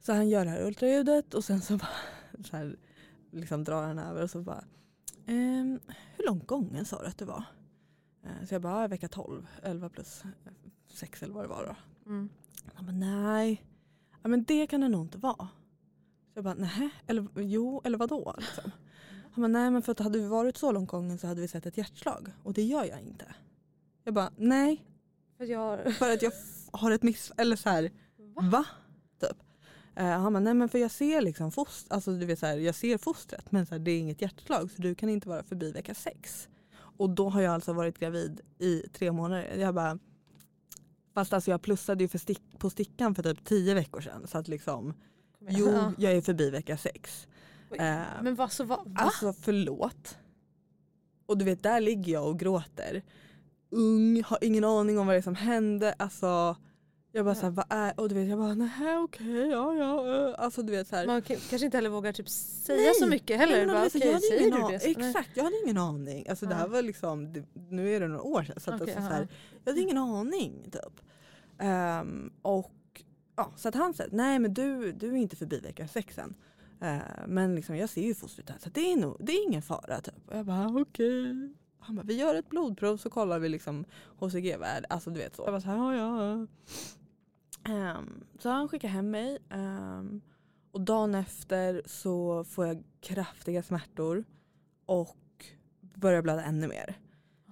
Så 0.00 0.12
han 0.12 0.28
gör 0.28 0.44
det 0.44 0.50
här 0.50 0.66
ultraljudet 0.66 1.34
och 1.34 1.44
sen 1.44 1.60
så, 1.60 1.76
bara, 1.76 1.88
så 2.44 2.56
här, 2.56 2.76
liksom 3.30 3.64
drar 3.64 3.82
han 3.82 3.98
över 3.98 4.22
och 4.22 4.30
så 4.30 4.42
bara 4.42 4.64
ehm, 5.26 5.80
hur 6.16 6.24
långt 6.26 6.46
gången 6.46 6.84
sa 6.84 7.00
du 7.02 7.06
att 7.06 7.18
det 7.18 7.24
var? 7.24 7.42
Eh, 8.22 8.46
så 8.48 8.54
jag 8.54 8.62
bara, 8.62 8.80
"Ja, 8.82 8.86
vecka 8.88 9.08
12, 9.08 9.46
11 9.62 9.88
plus 9.88 10.22
6 10.88 11.22
eller 11.22 11.34
vad 11.34 11.44
det 11.44 11.48
var 11.48 11.66
då. 11.66 11.76
Mm. 12.10 12.28
Han 12.74 12.86
bara, 12.86 12.92
nej, 12.96 13.62
ja, 14.22 14.28
men 14.28 14.44
det 14.44 14.66
kan 14.66 14.80
det 14.80 14.88
nog 14.88 15.04
inte 15.04 15.18
vara. 15.18 15.48
Så 16.32 16.34
jag 16.34 16.44
bara, 16.44 16.54
nej, 16.54 16.90
eller 17.06 17.26
jo, 17.36 17.80
eller 17.84 17.98
vadå? 17.98 18.34
Liksom. 18.38 18.70
Han 19.32 19.42
bara, 19.42 19.48
nej 19.48 19.70
men 19.70 19.82
för 19.82 19.92
att 19.92 19.98
hade 19.98 20.18
vi 20.18 20.26
varit 20.28 20.56
så 20.56 20.72
långt 20.72 20.90
gången 20.90 21.18
så 21.18 21.26
hade 21.26 21.40
vi 21.40 21.48
sett 21.48 21.66
ett 21.66 21.76
hjärtslag 21.76 22.32
och 22.42 22.52
det 22.52 22.62
gör 22.62 22.84
jag 22.84 23.00
inte. 23.00 23.34
Jag 24.04 24.14
bara, 24.14 24.30
nej, 24.36 24.84
För 25.36 25.44
jag... 25.44 25.94
för 25.94 26.10
att 26.10 26.22
jag 26.22 26.32
har 26.72 26.90
ett 26.90 27.02
miss, 27.02 27.32
eller 27.36 27.56
så 27.56 27.68
här, 27.68 27.90
Va? 28.16 28.42
va? 28.52 28.64
Typ. 29.20 29.36
Eh, 29.96 30.04
han 30.06 30.32
bara, 30.32 30.40
nej 30.40 30.54
men 30.54 30.68
för 30.68 30.78
jag 30.78 30.90
ser 30.90 31.20
liksom 31.20 31.52
foster, 31.52 31.94
alltså 31.94 32.12
du 32.12 32.26
vet 32.26 32.38
så 32.38 32.46
här, 32.46 32.56
jag 32.56 32.74
ser 32.74 32.98
fostret 32.98 33.52
men 33.52 33.66
så 33.66 33.74
här, 33.74 33.78
det 33.78 33.90
är 33.90 33.98
inget 33.98 34.22
hjärtslag 34.22 34.70
så 34.70 34.82
du 34.82 34.94
kan 34.94 35.08
inte 35.08 35.28
vara 35.28 35.42
förbi 35.42 35.72
vecka 35.72 35.94
sex. 35.94 36.48
Och 36.72 37.10
då 37.10 37.28
har 37.28 37.40
jag 37.40 37.54
alltså 37.54 37.72
varit 37.72 37.98
gravid 37.98 38.40
i 38.58 38.80
tre 38.92 39.12
månader. 39.12 39.56
Jag 39.56 39.74
bara, 39.74 39.98
fast 41.14 41.32
alltså 41.32 41.50
jag 41.50 41.62
plussade 41.62 42.04
ju 42.04 42.08
för 42.08 42.18
stick, 42.18 42.42
på 42.58 42.70
stickan 42.70 43.14
för 43.14 43.22
typ 43.22 43.44
tio 43.44 43.74
veckor 43.74 44.00
sedan 44.00 44.26
så 44.26 44.38
att 44.38 44.48
liksom, 44.48 44.94
jo 45.48 45.66
Ja. 45.68 45.92
jag 45.98 46.12
är 46.12 46.20
förbi 46.20 46.50
vecka 46.50 46.76
sex. 46.76 47.28
Oj. 47.70 47.78
Eh, 47.78 48.02
Men 48.22 48.34
vad 48.34 48.52
så 48.52 48.64
va? 48.64 48.82
va? 48.86 48.92
Alltså 49.00 49.32
förlåt. 49.32 50.18
Och 51.26 51.38
du 51.38 51.44
vet 51.44 51.62
där 51.62 51.80
ligger 51.80 52.12
jag 52.12 52.26
och 52.28 52.38
gråter. 52.38 53.02
Ung, 53.70 54.22
har 54.22 54.38
ingen 54.44 54.64
aning 54.64 54.98
om 54.98 55.06
vad 55.06 55.14
det 55.14 55.18
är 55.20 55.22
som 55.22 55.34
hände. 55.34 55.94
Alltså 55.98 56.56
jag 57.12 57.24
bara 57.24 57.30
Ja. 57.30 57.34
såhär, 57.34 57.50
vad 57.50 57.64
är, 57.68 58.00
och 58.00 58.08
du 58.08 58.14
vet 58.14 58.28
jag 58.28 58.38
bara 58.38 58.54
nej 58.54 58.98
okej 58.98 59.48
ja 59.48 59.74
ja. 59.74 60.28
eh." 60.28 60.34
Alltså 60.38 60.62
du 60.62 60.72
vet 60.72 60.88
såhär. 60.88 61.06
Man 61.06 61.22
kanske 61.22 61.64
inte 61.64 61.76
heller 61.76 61.90
vågar 61.90 62.12
typ 62.12 62.28
säga 62.28 62.82
Nej. 62.82 62.94
så 62.94 63.06
mycket 63.06 63.28
Nej, 63.28 63.38
heller. 63.38 63.66
men 63.66 63.74
bara, 63.74 63.86
okej, 63.86 64.00
jag 64.04 64.12
hade 64.12 64.20
säger 64.26 64.40
ingen 64.46 64.60
du 64.60 64.78
det? 64.78 64.96
Nej. 64.98 65.08
Exakt, 65.08 65.30
jag 65.34 65.44
hade 65.44 65.56
ingen 65.64 65.78
aning. 65.78 66.28
Alltså 66.28 66.46
det 66.46 66.54
här 66.54 66.64
Ja. 66.66 66.68
var 66.68 66.82
liksom, 66.82 67.32
det, 67.32 67.44
nu 67.70 67.94
är 67.94 68.00
det 68.00 68.08
några 68.08 68.22
år 68.22 68.42
sedan. 68.42 68.60
Så, 68.60 68.70
att, 68.72 68.80
Okej, 68.80 68.94
alltså, 68.94 69.10
ja. 69.10 69.16
så 69.16 69.22
här, 69.22 69.28
jag 69.64 69.72
hade 69.72 69.80
ingen 69.82 69.98
aning 69.98 70.70
typ. 70.72 71.00
Ehm, 71.58 72.30
och 72.42 72.72
ja, 73.36 73.52
så 73.56 73.68
att 73.68 73.74
han 73.74 73.94
sa, 73.94 74.04
nej 74.12 74.38
men 74.38 74.54
du, 74.54 74.92
du 74.92 75.08
är 75.08 75.16
inte 75.16 75.36
förbi 75.36 75.58
vecka 75.60 75.88
sex 75.88 76.18
än. 76.18 76.34
Eh, 76.80 76.98
men 77.26 77.54
liksom, 77.54 77.76
jag 77.76 77.90
ser 77.90 78.02
ju 78.02 78.14
fostret 78.14 78.50
här 78.50 78.58
så 78.58 78.70
det, 78.70 78.92
är 78.92 78.96
nog, 78.96 79.16
det 79.20 79.32
är 79.32 79.46
ingen 79.46 79.62
fara 79.62 80.00
typ. 80.00 80.28
Och 80.28 80.36
jag 80.36 80.46
bara 80.46 80.82
okej. 80.82 81.52
Han 81.82 81.96
bara, 81.96 82.02
vi 82.02 82.14
gör 82.14 82.34
ett 82.34 82.48
blodprov 82.48 82.96
så 82.96 83.10
kollar 83.10 83.38
vi 83.38 83.48
liksom 83.48 83.84
HCG-värde. 84.18 84.86
Alltså 84.90 85.10
du 85.10 85.18
vet 85.20 85.36
så. 85.36 85.42
Jag 85.42 85.52
bara 85.52 85.60
så 85.60 85.66
här, 85.68 85.76
ja 85.94 86.24
ja. 86.26 86.46
Ehm, 87.64 88.24
så 88.38 88.48
han 88.48 88.68
skickar 88.68 88.88
hem 88.88 89.10
mig. 89.10 89.38
ehm, 89.50 90.20
och 90.72 90.80
dagen 90.80 91.14
efter 91.14 91.82
så 91.86 92.44
får 92.44 92.66
jag 92.66 92.82
kraftiga 93.00 93.62
smärtor 93.62 94.24
och 94.86 95.16
börjar 95.80 96.22
blöda 96.22 96.42
ännu 96.44 96.68
mer. 96.68 96.98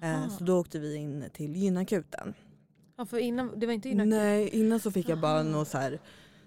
Aha. 0.03 0.29
så 0.31 0.45
då 0.45 0.59
åkte 0.61 0.79
vi 0.79 0.95
in 0.95 1.25
till 1.33 1.57
gynakuten. 1.57 2.35
Ja, 2.97 3.07
för 3.07 3.19
innan, 3.19 3.59
det 3.61 3.67
var 3.67 3.73
inte 3.73 3.89
innan 3.89 4.09
Nej, 4.09 4.49
innan 4.49 4.81
så 4.81 4.91
fick 4.91 5.09
jag 5.09 5.21
bara 5.21 5.43
någon, 5.43 5.67
så 5.67 5.79
här, 5.79 6.01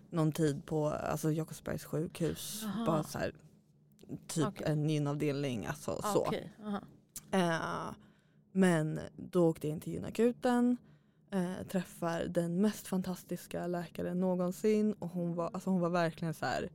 någon 0.09 0.31
tid 0.31 0.65
på 0.65 0.89
alltså, 0.89 1.31
Jakobsbergs 1.31 1.85
sjukhus. 1.85 2.63
Aha. 2.65 2.85
Bara 2.85 3.03
så 3.03 3.19
här, 3.19 3.33
typ 4.27 4.47
Okej. 4.47 4.67
en 4.67 4.89
gynavdelning. 4.89 5.65
Alltså, 5.65 5.91
Ah, 6.03 6.13
så. 6.13 6.33
Eh, 7.31 7.91
men 8.51 8.99
då 9.15 9.49
åkte 9.49 9.67
jag 9.67 9.73
in 9.75 9.81
till 9.81 9.93
gynakuten. 9.93 10.77
Eh, 11.33 11.67
träffar 11.71 12.23
den 12.29 12.61
mest 12.61 12.87
fantastiska 12.87 13.67
läkaren 13.67 14.19
någonsin. 14.19 14.93
Och 14.93 15.09
hon 15.09 15.35
var, 15.35 15.49
alltså 15.53 15.69
hon 15.69 15.81
var 15.81 15.89
verkligen 15.89 16.33
så 16.33 16.45
här. 16.45 16.69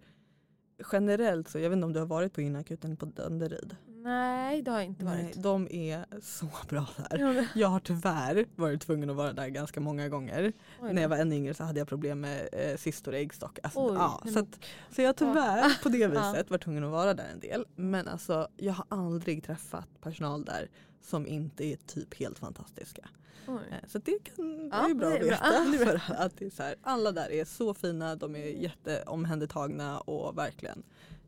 Generellt 0.92 1.49
så, 1.49 1.59
jag 1.59 1.71
vet 1.71 1.77
inte 1.77 1.87
om 1.87 1.92
du 1.92 1.99
har 1.99 2.07
varit 2.07 2.33
på 2.33 2.40
gynakuten 2.40 2.97
på 2.97 3.07
Danderyd. 3.07 3.77
Nej 3.87 4.62
det 4.62 4.71
har 4.71 4.79
jag 4.79 4.87
inte 4.87 5.05
Nej, 5.05 5.23
varit. 5.25 5.42
de 5.42 5.69
är 5.71 6.05
så 6.21 6.49
bra 6.69 6.87
där. 6.97 7.49
Jag 7.55 7.69
har 7.69 7.81
tyvärr 7.81 8.47
varit 8.57 8.81
tvungen 8.81 9.11
att 9.11 9.16
vara 9.16 9.33
där 9.33 9.49
ganska 9.49 9.81
många 9.81 10.09
gånger. 10.09 10.53
När 10.83 11.03
jag 11.03 11.09
var 11.09 11.16
ännu 11.16 11.35
yngre 11.37 11.55
så 11.55 11.64
hade 11.64 11.79
jag 11.79 11.88
problem 11.88 12.21
med 12.21 12.49
eh, 12.53 12.77
cystor 12.77 13.12
och 13.12 13.19
äggstock. 13.19 13.59
Alltså, 13.62 13.95
ja, 13.95 14.21
nej 14.25 14.33
så, 14.35 14.38
att, 14.40 14.64
så 14.90 15.03
jag 15.03 15.09
har 15.09 15.12
tyvärr 15.14 15.79
på 15.83 15.88
det 15.88 15.99
Ja. 15.99 16.09
viset 16.09 16.51
varit 16.51 16.62
tvungen 16.62 16.85
att 16.85 16.90
vara 16.90 17.14
där 17.14 17.29
en 17.33 17.40
del. 17.40 17.64
Men 17.75 18.09
alltså 18.09 18.49
jag 18.57 18.73
har 18.73 18.85
aldrig 18.88 19.45
träffat 19.45 19.88
personal 20.01 20.45
där 20.45 20.69
som 21.07 21.27
inte 21.27 21.64
är 21.64 21.77
typ 21.77 22.14
helt 22.14 22.38
fantastiska. 22.38 23.09
Oj. 23.49 23.61
Eh, 23.71 23.88
Så 23.88 23.99
det, 23.99 24.19
kan, 24.37 24.69
det 24.69 24.77
Ja, 24.77 24.90
är 24.90 24.95
bra 24.95 25.09
det 25.11 25.16
är 25.16 25.33
att 25.33 25.40
bra. 25.40 25.71
veta. 25.73 25.99
För 26.07 26.14
att 26.14 26.37
det 26.38 26.47
är 26.47 26.51
så 26.51 26.62
här, 26.62 26.75
alla 26.83 27.12
där 27.12 27.31
är 27.31 27.45
så 27.45 27.75
fina, 27.75 28.16
de 28.16 28.37
är 28.37 28.47
jätteomhändertagna 28.47 30.01
och 30.01 30.38
verkligen 30.38 30.83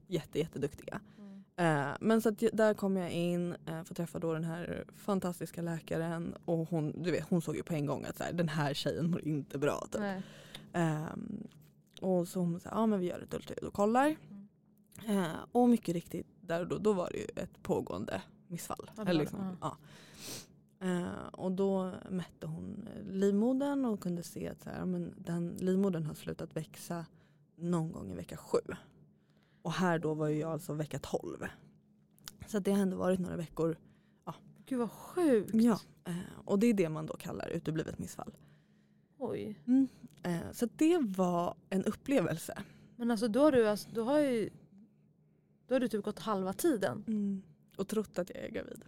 jätte, 0.07 0.39
jätteduktiga. 0.39 1.01
Mm. 1.19 1.45
Eh, 1.57 1.97
men 2.01 2.23
så 2.23 2.31
där 2.53 2.75
kom 2.75 2.97
jag 2.97 3.11
in, 3.13 3.57
eh, 3.67 3.83
får 3.85 3.95
träffa 3.95 4.19
då 4.19 4.33
den 4.33 4.45
här 4.45 4.85
fantastiska 4.97 5.63
läkaren 5.63 6.35
och 6.45 6.69
hon, 6.71 7.03
du 7.03 7.11
vet, 7.11 7.25
hon 7.29 7.43
såg 7.43 7.57
ju 7.57 7.63
på 7.63 7.75
en 7.75 7.87
gång 7.87 8.05
att 8.05 8.17
så 8.17 8.25
här, 8.25 8.33
den 8.33 8.49
här 8.49 8.75
tjejen 8.75 9.11
mår 9.11 9.29
inte 9.29 9.59
bra. 9.59 9.87
Typ. 9.93 10.01
Ehm, 10.73 11.47
och 12.01 12.29
så 12.29 12.41
hon 12.41 12.61
sa, 12.61 12.69
ja 12.73 12.87
men 12.87 13.01
vi 13.01 13.07
gör 13.07 13.21
ett 13.21 13.35
ultraljud 13.35 13.65
och 13.65 13.75
kollar. 13.75 14.17
Eh, 15.09 15.27
och 15.53 15.69
mycket 15.69 15.95
riktigt, 15.95 16.27
där 16.41 16.61
och 16.61 16.67
då, 16.69 16.79
då 16.79 16.93
var 16.93 17.11
det 17.13 17.19
ju 17.19 17.27
ett 17.37 17.63
pågående 17.63 18.23
missfall. 18.49 18.91
Ja, 18.97 19.03
Eller 19.03 19.21
liksom, 19.21 19.57
ja. 19.61 19.77
Eh, 20.81 21.27
och 21.33 21.53
då 21.53 21.93
mätte 22.11 22.47
hon 22.47 22.89
livmodern 23.11 23.85
och 23.85 24.01
kunde 24.01 24.23
se 24.23 24.49
att 24.49 24.63
så 24.63 24.71
här, 24.71 24.79
ja, 24.79 24.87
men 24.87 25.15
den 25.17 25.57
livmodern 25.61 26.07
har 26.07 26.15
slutat 26.15 26.57
växa 26.57 27.07
någon 27.57 27.93
gång 27.93 28.13
i 28.13 28.15
vecka 28.15 28.37
sju. 28.37 28.59
Och 29.63 29.73
här 29.73 29.99
då 29.99 30.15
var 30.15 30.29
ju 30.29 30.39
jag 30.39 30.53
alltså 30.53 30.73
vecka 30.73 30.99
12. 30.99 31.45
Så 32.47 32.59
det 32.59 32.73
har 32.73 32.83
ändå 32.83 32.97
varit 32.97 33.21
några 33.21 33.37
veckor. 33.37 33.77
Gud 34.69 34.79
vad 34.79 34.91
sjukt. 34.91 35.55
Ja. 35.55 35.81
Eh, 36.05 36.17
och 36.45 36.59
det 36.59 36.67
är 36.67 36.75
det 36.75 36.89
man 36.89 37.07
då 37.07 37.17
kallar 37.17 37.49
uteblivet 37.49 37.99
missfall. 37.99 38.33
Oj. 39.19 39.59
Eh, 40.23 40.53
så 40.53 40.65
att 40.65 40.79
det 40.79 40.99
var 40.99 41.55
en 41.71 41.85
upplevelse. 41.85 42.63
Men 42.97 43.11
alltså 43.11 43.29
då 43.29 43.41
har 43.41 43.53
du, 43.53 43.69
alltså, 43.69 43.89
då 43.93 44.05
har 44.05 44.19
ju, 44.19 44.51
då 45.67 45.75
har 45.75 45.81
du 45.81 45.89
typ 45.89 46.05
gått 46.05 46.19
halva 46.19 46.53
tiden. 46.53 47.05
Och 47.79 47.89
trott 47.89 48.19
att 48.19 48.31
jag 48.35 48.45
är 48.45 48.49
gravid. 48.51 48.85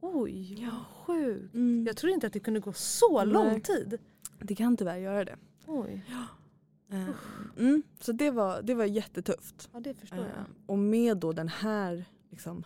Oj 0.00 0.62
Ja. 0.62 0.70
vad 0.70 0.84
sjukt. 1.16 1.54
Mm. 1.54 1.84
Jag 1.86 1.96
trodde 1.96 2.14
inte 2.14 2.26
att 2.26 2.32
det 2.32 2.40
kunde 2.40 2.60
gå 2.60 2.72
så 2.72 3.18
Nej. 3.24 3.32
lång 3.32 3.60
tid. 3.60 3.98
Det 4.38 4.54
kan 4.54 4.76
tyvärr 4.76 4.96
göra 4.96 5.24
det. 5.24 5.36
Oj. 5.66 6.04
Eh, 6.90 7.08
mm, 7.58 7.82
så 8.00 8.12
det 8.12 8.30
var, 8.30 8.62
det 8.62 8.74
var 8.74 8.84
jättetufft. 8.84 9.68
Ja 9.72 9.80
det 9.80 9.94
förstår 9.94 10.18
Eh, 10.18 10.22
jag. 10.36 10.44
och 10.66 10.78
med 10.78 11.16
då 11.16 11.32
den 11.32 11.48
här 11.48 12.04
liksom, 12.30 12.64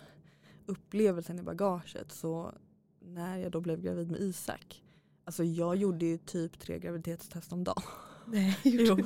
upplevelsen 0.66 1.38
i 1.38 1.42
bagaget 1.42 2.12
så 2.12 2.52
när 3.00 3.36
jag 3.38 3.52
då 3.52 3.60
blev 3.60 3.80
gravid 3.82 4.10
med 4.10 4.20
Isak. 4.20 4.82
Alltså 5.24 5.44
jag 5.44 5.76
gjorde 5.76 6.06
ju 6.06 6.18
typ 6.18 6.58
tre 6.58 6.78
graviditetstest 6.78 7.52
om 7.52 7.64
dagen. 7.64 7.82
Nej, 8.26 8.58
Jo, 8.62 8.96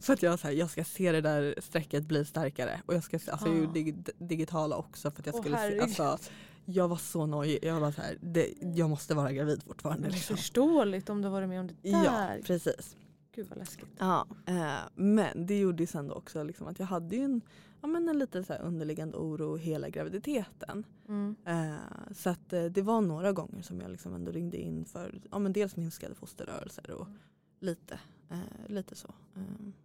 för 0.00 0.12
att 0.12 0.22
jag, 0.22 0.38
så 0.38 0.46
här, 0.46 0.54
jag 0.54 0.70
ska 0.70 0.84
se 0.84 1.12
det 1.12 1.20
där 1.20 1.54
strecket 1.62 2.04
bli 2.04 2.24
starkare. 2.24 2.80
Och 2.86 2.94
jag 2.94 3.04
ska 3.04 3.18
se, 3.18 3.30
alltså 3.30 3.46
jag 3.48 3.56
Ah. 3.56 3.60
gjorde 3.60 3.72
dig, 3.72 3.96
digitala 4.18 4.76
också 4.76 5.10
för 5.10 5.20
att 5.20 5.26
jag 5.26 5.34
skulle 5.34 5.56
se. 5.56 5.60
herregud. 5.62 5.82
Alltså, 5.82 6.18
jag 6.64 6.88
var 6.88 6.96
så 6.96 7.26
nojig. 7.26 7.58
Jag 7.62 7.80
var 7.80 7.92
så 7.92 8.00
här, 8.02 8.18
det, 8.20 8.54
jag 8.60 8.90
måste 8.90 9.14
vara 9.14 9.32
gravid 9.32 9.62
fortfarande. 9.62 10.08
Liksom. 10.10 10.36
Förståeligt 10.36 11.08
om 11.10 11.22
du 11.22 11.28
varit 11.28 11.48
med 11.48 11.60
om 11.60 11.66
det 11.66 11.74
där. 11.90 12.04
Ja, 12.04 12.28
precis. 12.44 12.96
Gud 13.34 13.46
vad 13.48 13.58
läskigt. 13.58 13.88
Ja, 13.98 14.26
eh, 14.46 14.72
men 14.94 15.46
det 15.46 15.58
gjorde 15.58 15.82
ju 15.82 15.86
sen 15.86 16.08
då 16.08 16.14
också 16.14 16.42
liksom 16.42 16.66
att 16.66 16.78
jag 16.78 16.86
hade 16.86 17.16
ju 17.16 17.22
en, 17.24 17.40
ja, 17.80 17.86
men 17.88 18.08
en 18.08 18.18
lite 18.18 18.44
så 18.44 18.54
underliggande 18.54 19.16
oro 19.16 19.56
hela 19.56 19.88
graviditeten. 19.88 20.84
Mm. 21.08 21.36
Eh, 21.46 21.76
så 22.14 22.30
att 22.30 22.52
eh, 22.52 22.64
det 22.64 22.82
var 22.82 23.00
några 23.00 23.32
gånger 23.32 23.62
som 23.62 23.80
jag 23.80 23.90
liksom 23.90 24.14
ändå 24.14 24.32
ringde 24.32 24.56
in 24.56 24.84
för 24.84 25.20
ja, 25.30 25.38
men 25.38 25.52
dels 25.52 25.76
minskade 25.76 26.14
fosterrörelser 26.14 26.90
och 26.90 27.06
Mm. 27.06 27.18
Lite, 27.60 28.00
eh, 28.30 28.38
lite 28.68 28.94
så. 28.94 29.14
Eh, 29.36 29.42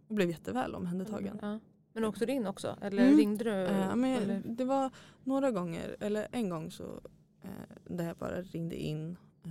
och 0.08 0.14
blev 0.14 0.30
jätteväl 0.30 0.74
omhändertagen. 0.74 1.38
Ja. 1.42 1.58
Men 1.92 2.04
åkte 2.04 2.26
du 2.26 2.32
in 2.32 2.46
också? 2.46 2.76
Eller 2.80 3.02
Mm. 3.06 3.16
ringde 3.18 3.44
du? 3.44 3.50
Eh, 3.64 3.96
men 3.96 4.04
eller? 4.22 4.42
det 4.44 4.64
var 4.64 4.90
några 5.24 5.50
gånger, 5.50 5.96
eller 6.00 6.28
en 6.32 6.48
gång 6.48 6.70
så 6.70 7.00
eh, 7.42 7.50
där 7.84 8.04
jag 8.06 8.16
bara 8.16 8.42
ringde 8.42 8.76
in 8.76 9.16
eh, 9.44 9.50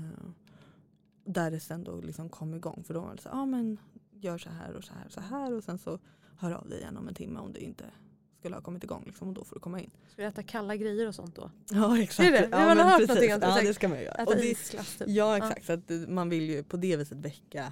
där 1.26 1.52
det 1.52 1.60
sen 1.60 1.84
då 1.84 2.02
liksom 2.02 2.30
kom 2.30 2.54
igång. 2.54 2.84
För 2.84 2.94
då 2.94 3.00
var 3.02 3.16
det 3.16 3.22
så 3.22 3.30
ja 3.30 3.40
ah, 3.42 3.46
men 3.46 3.78
gör 4.12 4.38
så 4.38 4.50
här 4.50 4.76
och 4.76 4.84
så 4.84 4.94
här 4.94 5.06
och 5.06 5.12
så 5.12 5.22
här 5.22 5.54
och 5.54 5.64
sen 5.64 5.78
så 5.78 6.00
hör 6.38 6.52
av 6.52 6.70
dig 6.70 6.80
igen 6.80 6.98
om 6.98 7.08
en 7.08 7.14
timme 7.14 7.40
om 7.40 7.54
det 7.54 7.64
inte 7.64 7.86
skulle 8.40 8.56
ha 8.56 8.62
kommit 8.62 8.84
igång 8.84 9.04
liksom, 9.06 9.28
och 9.28 9.34
då 9.34 9.44
får 9.44 9.56
du 9.56 9.60
komma 9.60 9.80
in. 9.80 9.92
Ska 10.10 10.22
du 10.22 10.28
äta 10.28 10.44
kalla 10.44 10.76
grejer 10.76 11.08
och 11.08 11.16
sånt 11.16 11.36
då? 11.36 11.52
Ja 11.72 12.00
exakt. 12.00 12.32
Det. 12.32 12.48
Ja, 12.52 12.58
Man 12.66 12.78
har 12.78 12.84
hört 12.86 12.94
precis. 12.98 13.08
någonting 13.10 13.34
om 13.34 13.40
det. 13.40 13.48
Ja 13.48 13.62
det 13.62 13.74
ska 13.74 13.88
man 13.88 13.98
ju 13.98 14.04
göra. 14.04 14.16
Äta 14.16 14.44
isglass 14.44 14.96
typ? 14.98 15.08
ja 15.10 15.38
exakt, 15.38 15.66
så 15.66 15.74
att 15.74 15.92
eh, 15.92 15.98
man 15.98 16.30
vill 16.30 16.50
ju 16.50 16.64
på 16.64 16.78
det 16.78 16.98
viset 16.98 17.18
väcka 17.18 17.60
eh, 17.64 17.72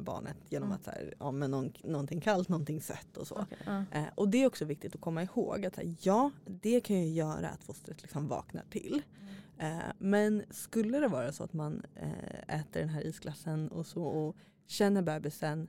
barnet 0.00 0.36
genom 0.48 0.68
Mm. 0.68 0.76
att 0.76 0.84
så 0.84 0.90
här, 0.90 1.14
ja, 1.18 1.30
men 1.30 1.50
någon, 1.50 1.72
någonting 1.84 2.20
kallt, 2.20 2.48
någonting 2.48 2.80
sött 2.80 3.16
och 3.16 3.26
så. 3.26 3.34
Okej, 3.34 3.58
ja. 3.66 3.84
Eh, 3.92 4.04
och 4.14 4.28
det 4.28 4.42
är 4.42 4.46
också 4.46 4.64
viktigt 4.64 4.94
att 4.94 5.00
komma 5.00 5.22
ihåg 5.22 5.66
att 5.66 5.76
här, 5.76 5.94
ja, 6.02 6.30
det 6.44 6.80
kan 6.80 6.96
ju 6.96 7.08
göra 7.08 7.48
att 7.48 7.64
fostret 7.64 8.02
liksom 8.02 8.28
vaknar 8.28 8.64
till. 8.70 9.02
Eh, 9.58 9.78
men 9.98 10.42
skulle 10.50 10.98
det 11.00 11.08
vara 11.08 11.32
så 11.32 11.44
att 11.44 11.52
man 11.52 11.82
eh, 11.94 12.58
äter 12.60 12.80
den 12.80 12.88
här 12.88 13.06
isglassen 13.06 13.68
och 13.68 13.86
så 13.86 14.02
och 14.04 14.36
känner 14.66 15.02
bebisen 15.02 15.68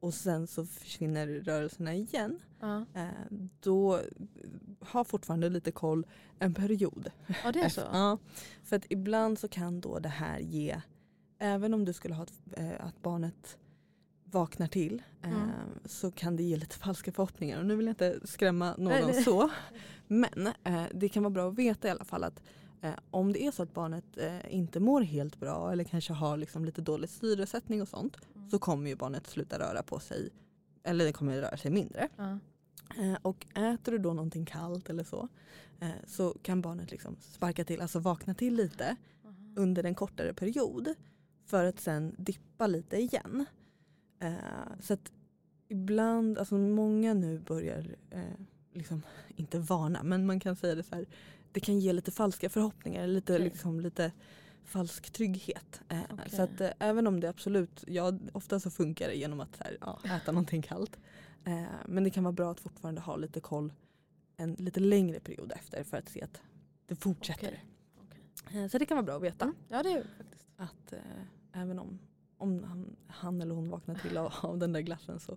och 0.00 0.14
sen 0.14 0.46
så 0.46 0.66
försvinner 0.66 1.26
rörelserna 1.26 1.94
igen. 1.94 2.38
Eh, 2.94 3.08
då 3.60 4.00
ha 4.80 5.04
fortfarande 5.04 5.48
lite 5.48 5.72
koll 5.72 6.06
en 6.38 6.54
period. 6.54 7.10
ja 7.44 7.52
det 7.52 7.60
är 7.60 7.68
så? 7.68 7.80
Ja, 7.92 8.18
för 8.62 8.76
att 8.76 8.84
ibland 8.88 9.38
så 9.38 9.48
kan 9.48 9.80
då 9.80 9.98
det 9.98 10.08
här 10.08 10.38
ge, 10.38 10.80
även 11.40 11.74
om 11.74 11.84
du 11.84 11.92
skulle 11.92 12.14
ha 12.14 12.22
ett, 12.22 12.32
eh, 12.52 12.86
att 12.86 13.02
barnet 13.02 13.58
vaknar 14.24 14.66
till 14.66 15.02
Mm. 15.22 15.50
så 15.84 16.10
kan 16.10 16.36
det 16.36 16.42
ge 16.42 16.56
lite 16.56 16.76
falska 16.78 17.12
förhoppningar. 17.12 17.58
Och 17.60 17.66
nu 17.66 17.76
vill 17.76 17.86
jag 17.86 17.92
inte 17.92 18.20
skrämma 18.24 18.74
någon 18.78 18.84
Nej, 18.84 19.04
nej. 19.06 19.22
så. 19.24 19.50
Men 20.06 20.46
eh, 20.64 20.82
det 20.94 21.08
kan 21.08 21.22
vara 21.22 21.30
bra 21.30 21.48
att 21.48 21.54
veta 21.58 21.88
i 21.88 21.90
alla 21.90 22.04
fall 22.04 22.24
att 22.24 22.42
eh, 22.82 22.94
om 23.10 23.32
det 23.32 23.46
är 23.46 23.50
så 23.50 23.62
att 23.62 23.74
barnet 23.74 24.04
inte 24.48 24.80
mår 24.80 25.00
helt 25.00 25.40
bra 25.40 25.72
eller 25.72 25.84
kanske 25.84 26.12
har 26.12 26.36
liksom 26.36 26.64
lite 26.64 26.80
dålig 26.82 27.10
syresättning 27.10 27.82
och 27.82 27.88
sånt 27.88 28.16
Mm. 28.34 28.50
så 28.50 28.58
kommer 28.58 28.90
ju 28.90 28.96
barnet 28.96 29.26
sluta 29.26 29.58
röra 29.58 29.82
på 29.82 29.98
sig 29.98 30.28
eller 30.82 31.04
det 31.04 31.12
kommer 31.12 31.40
röra 31.40 31.56
sig 31.56 31.70
mindre. 31.70 32.08
Eh, 32.98 33.16
och 33.22 33.46
äter 33.56 33.92
du 33.92 33.98
då 33.98 34.12
någonting 34.14 34.44
kallt 34.46 34.90
eller 34.90 35.04
så 35.04 35.28
så 36.06 36.36
kan 36.42 36.60
barnet 36.62 36.90
liksom 36.90 37.16
sparka 37.20 37.64
till, 37.64 37.80
alltså 37.80 37.98
vakna 37.98 38.34
till 38.34 38.54
lite 38.54 38.96
under 39.56 39.84
en 39.84 39.94
kortare 39.94 40.34
period 40.34 40.94
för 41.50 41.64
att 41.64 41.80
sen 41.80 42.14
dippa 42.18 42.66
lite 42.66 42.96
igen. 42.96 43.44
Eh, 44.18 44.32
så 44.80 44.94
att 44.94 45.12
ibland, 45.68 46.38
alltså 46.38 46.54
många 46.54 47.14
nu 47.14 47.38
börjar, 47.38 47.96
eh, 48.10 48.22
liksom, 48.72 49.02
inte 49.36 49.58
varna, 49.58 50.02
men 50.02 50.26
man 50.26 50.40
kan 50.40 50.56
säga 50.56 50.74
det 50.74 50.82
så 50.82 50.94
här, 50.94 51.06
det 51.52 51.60
kan 51.60 51.80
ge 51.80 51.92
lite 51.92 52.10
falska 52.10 52.48
förhoppningar, 52.50 53.06
lite, 53.06 53.32
Okej. 53.32 53.44
liksom, 53.44 53.80
lite 53.80 54.12
falsk 54.64 55.10
trygghet. 55.10 55.80
Eh, 55.88 56.00
Okej. 56.10 56.30
Så 56.30 56.42
att 56.42 56.60
eh, 56.60 56.70
även 56.78 57.06
om 57.06 57.20
det 57.20 57.28
absolut, 57.28 57.84
ja 57.86 58.18
ofta 58.32 58.60
så 58.60 58.70
funkar 58.70 59.08
det 59.08 59.14
genom 59.14 59.40
att 59.40 59.56
så 59.56 59.64
här, 59.64 59.76
ja, 59.80 60.00
äta 60.04 60.32
någonting 60.32 60.62
kallt. 60.62 60.98
Eh, 61.44 61.62
men 61.86 62.04
det 62.04 62.10
kan 62.10 62.24
vara 62.24 62.32
bra 62.32 62.50
att 62.50 62.60
fortfarande 62.60 63.00
ha 63.00 63.16
lite 63.16 63.40
koll 63.40 63.72
en 64.36 64.54
lite 64.54 64.80
längre 64.80 65.20
period 65.20 65.52
efter 65.52 65.84
för 65.84 65.96
att 65.96 66.08
se 66.08 66.22
att 66.22 66.42
det 66.86 66.94
fortsätter. 66.96 67.48
Okej. 67.48 68.20
Okej. 68.46 68.62
Eh, 68.62 68.68
Så 68.68 68.78
det 68.78 68.86
kan 68.86 68.96
vara 68.96 69.04
bra 69.06 69.16
att 69.16 69.22
veta. 69.22 69.44
Mm. 69.44 69.56
Ja 69.68 69.82
det 69.82 69.88
är 69.92 69.96
det 69.96 70.08
faktiskt. 70.18 70.46
Att 70.56 70.92
eh, 70.92 71.00
även 71.52 71.78
om, 71.78 71.98
om 72.38 72.86
han, 73.30 73.40
eller 73.40 73.54
hon 73.54 73.70
vaknar 73.70 73.94
till 73.94 74.16
av, 74.16 74.34
av 74.42 74.58
den 74.58 74.72
där 74.72 74.80
glassen 74.80 75.20
så, 75.20 75.36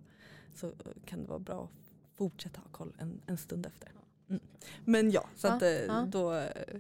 så 0.53 0.71
kan 1.05 1.21
det 1.21 1.27
vara 1.29 1.39
bra 1.39 1.63
att 1.63 2.17
fortsätta 2.17 2.61
ha 2.61 2.67
koll 2.71 2.93
en, 2.97 3.21
en 3.25 3.37
stund 3.37 3.65
efter. 3.65 3.91
Mm. 4.29 4.41
Men 4.85 5.11
ja, 5.11 5.25
så 5.35 5.47
att, 5.47 5.61
ja. 5.87 6.05
då 6.11 6.33
eh, 6.33 6.79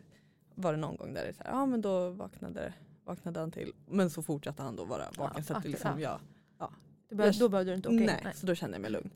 var 0.55 0.73
det 0.73 0.79
någon 0.79 0.95
gång 0.95 1.13
där 1.13 1.25
det 1.25 1.33
så 1.33 1.43
här, 1.43 1.51
ja 1.51 1.65
men 1.65 1.81
då 1.81 2.09
vaknade, 2.09 2.73
vaknade 3.03 3.39
han 3.39 3.51
till. 3.51 3.73
Men 3.85 4.09
så 4.09 4.21
fortsatte 4.21 4.63
han 4.63 4.75
då 4.75 4.85
vara 4.85 5.05
vaken. 5.17 5.17
Ja, 5.17 5.29
så 5.33 5.39
att 5.39 5.47
det 5.47 5.55
aktiv, 5.57 5.71
liksom, 5.71 5.99
ja. 6.01 6.19
ja, 6.59 6.71
Du 7.09 7.15
bör, 7.15 7.25
Jag- 7.25 7.39
då 7.39 7.49
behövde 7.49 7.71
du 7.71 7.75
inte 7.75 7.89
åka 7.89 7.97
in? 7.97 8.05
nej, 8.05 8.33
så 8.35 8.45
då 8.45 8.55
kände 8.55 8.75
jag 8.75 8.81
mig 8.81 8.91
lugn. 8.91 9.09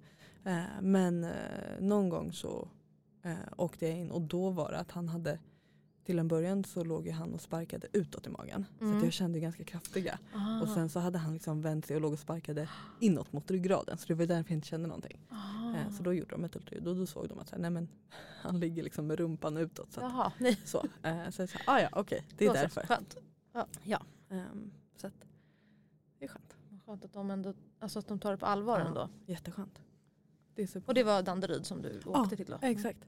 Eh, 0.44 0.64
men 0.82 1.24
eh, 1.24 1.32
någon 1.80 2.10
gång 2.10 2.34
så 2.34 2.68
eh, 3.24 3.36
åkte 3.58 3.88
jag 3.88 3.98
in 3.98 4.12
och 4.12 4.22
då 4.22 4.50
var 4.50 4.72
det 4.72 4.78
att 4.78 4.92
han 4.92 5.08
hade 5.10 5.40
till 6.08 6.20
en 6.20 6.28
början 6.28 6.64
så 6.64 6.84
låg 6.84 7.06
ju 7.06 7.12
han 7.12 7.34
och 7.34 7.42
sparkade 7.42 7.88
utåt 7.94 8.28
i 8.28 8.30
magen. 8.30 8.66
Så 8.80 8.86
Mm. 8.86 8.98
att 8.98 9.04
jag 9.04 9.14
kände 9.14 9.40
ganska 9.40 9.64
kraftiga. 9.64 10.20
Ah. 10.34 10.62
Och 10.62 10.70
sen 10.70 10.90
så 10.90 11.00
hade 11.00 11.18
han 11.18 11.34
liksom 11.34 11.62
vänt 11.62 11.86
sig 11.86 11.96
och 11.96 12.02
låg 12.02 12.14
och 12.14 12.20
sparkade 12.20 12.70
inåt 13.00 13.34
mot 13.34 13.52
ryggraden. 13.52 13.98
Så 13.98 14.08
det 14.08 14.14
var 14.14 14.26
därför 14.26 14.52
jag 14.52 14.58
inte 14.58 14.68
kände 14.68 14.88
någonting. 14.88 15.20
Eh, 15.76 15.92
så 15.98 16.04
då 16.04 16.14
gjorde 16.14 16.30
de 16.30 16.44
ett 16.44 16.56
ultraljud 16.56 16.88
och 16.88 16.96
då 16.96 17.06
såg 17.06 17.30
de 17.30 17.40
att 17.40 17.48
så 17.50 17.56
här, 17.56 17.62
nej, 17.62 17.72
men, 17.72 17.88
han 18.42 18.60
ligger 18.60 18.84
liksom 18.84 19.08
med 19.08 19.20
rumpan 19.20 19.58
utåt. 19.58 19.92
Så, 19.92 20.02
att, 20.02 20.12
Jaha, 20.12 20.32
nej. 20.40 20.60
så, 20.66 20.86
eh, 21.04 21.30
så 21.30 21.42
jag 21.42 21.50
sa, 21.50 21.60
ah, 21.68 21.80
ja 21.80 21.90
okej 21.92 22.26
det 22.38 22.46
är 22.46 22.50
Då 22.50 22.56
så. 22.56 22.62
därför. 22.62 22.82
Skönt. 22.88 23.18
Ehm, 24.30 24.72
så 24.98 25.08
att, 25.08 25.14
det 26.20 26.26
är 26.26 26.30
skönt. 26.30 26.56
Skönt 26.86 27.06
att 27.06 27.14
de, 27.14 27.32
ändå, 27.32 27.54
alltså 27.80 28.00
att 28.00 28.08
de 28.08 28.20
tar 28.20 28.32
det 28.32 28.38
på 28.38 28.46
allvar 28.46 28.80
Ja. 28.80 28.86
ändå. 28.88 29.10
Jätteskönt. 29.26 29.82
Det. 30.56 30.76
Och 30.86 30.94
det 30.94 31.04
var 31.04 31.22
Danderyd 31.22 31.66
som 31.66 31.82
du 31.82 32.02
åkte 32.06 32.36
till 32.36 32.46
då? 32.46 32.58
exakt. 32.62 33.00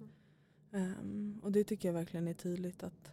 Ehm, 0.72 1.40
och 1.44 1.52
det 1.52 1.64
tycker 1.64 1.88
jag 1.90 1.94
verkligen 1.94 2.28
är 2.28 2.34
tydligt 2.34 2.84
att 2.84 3.12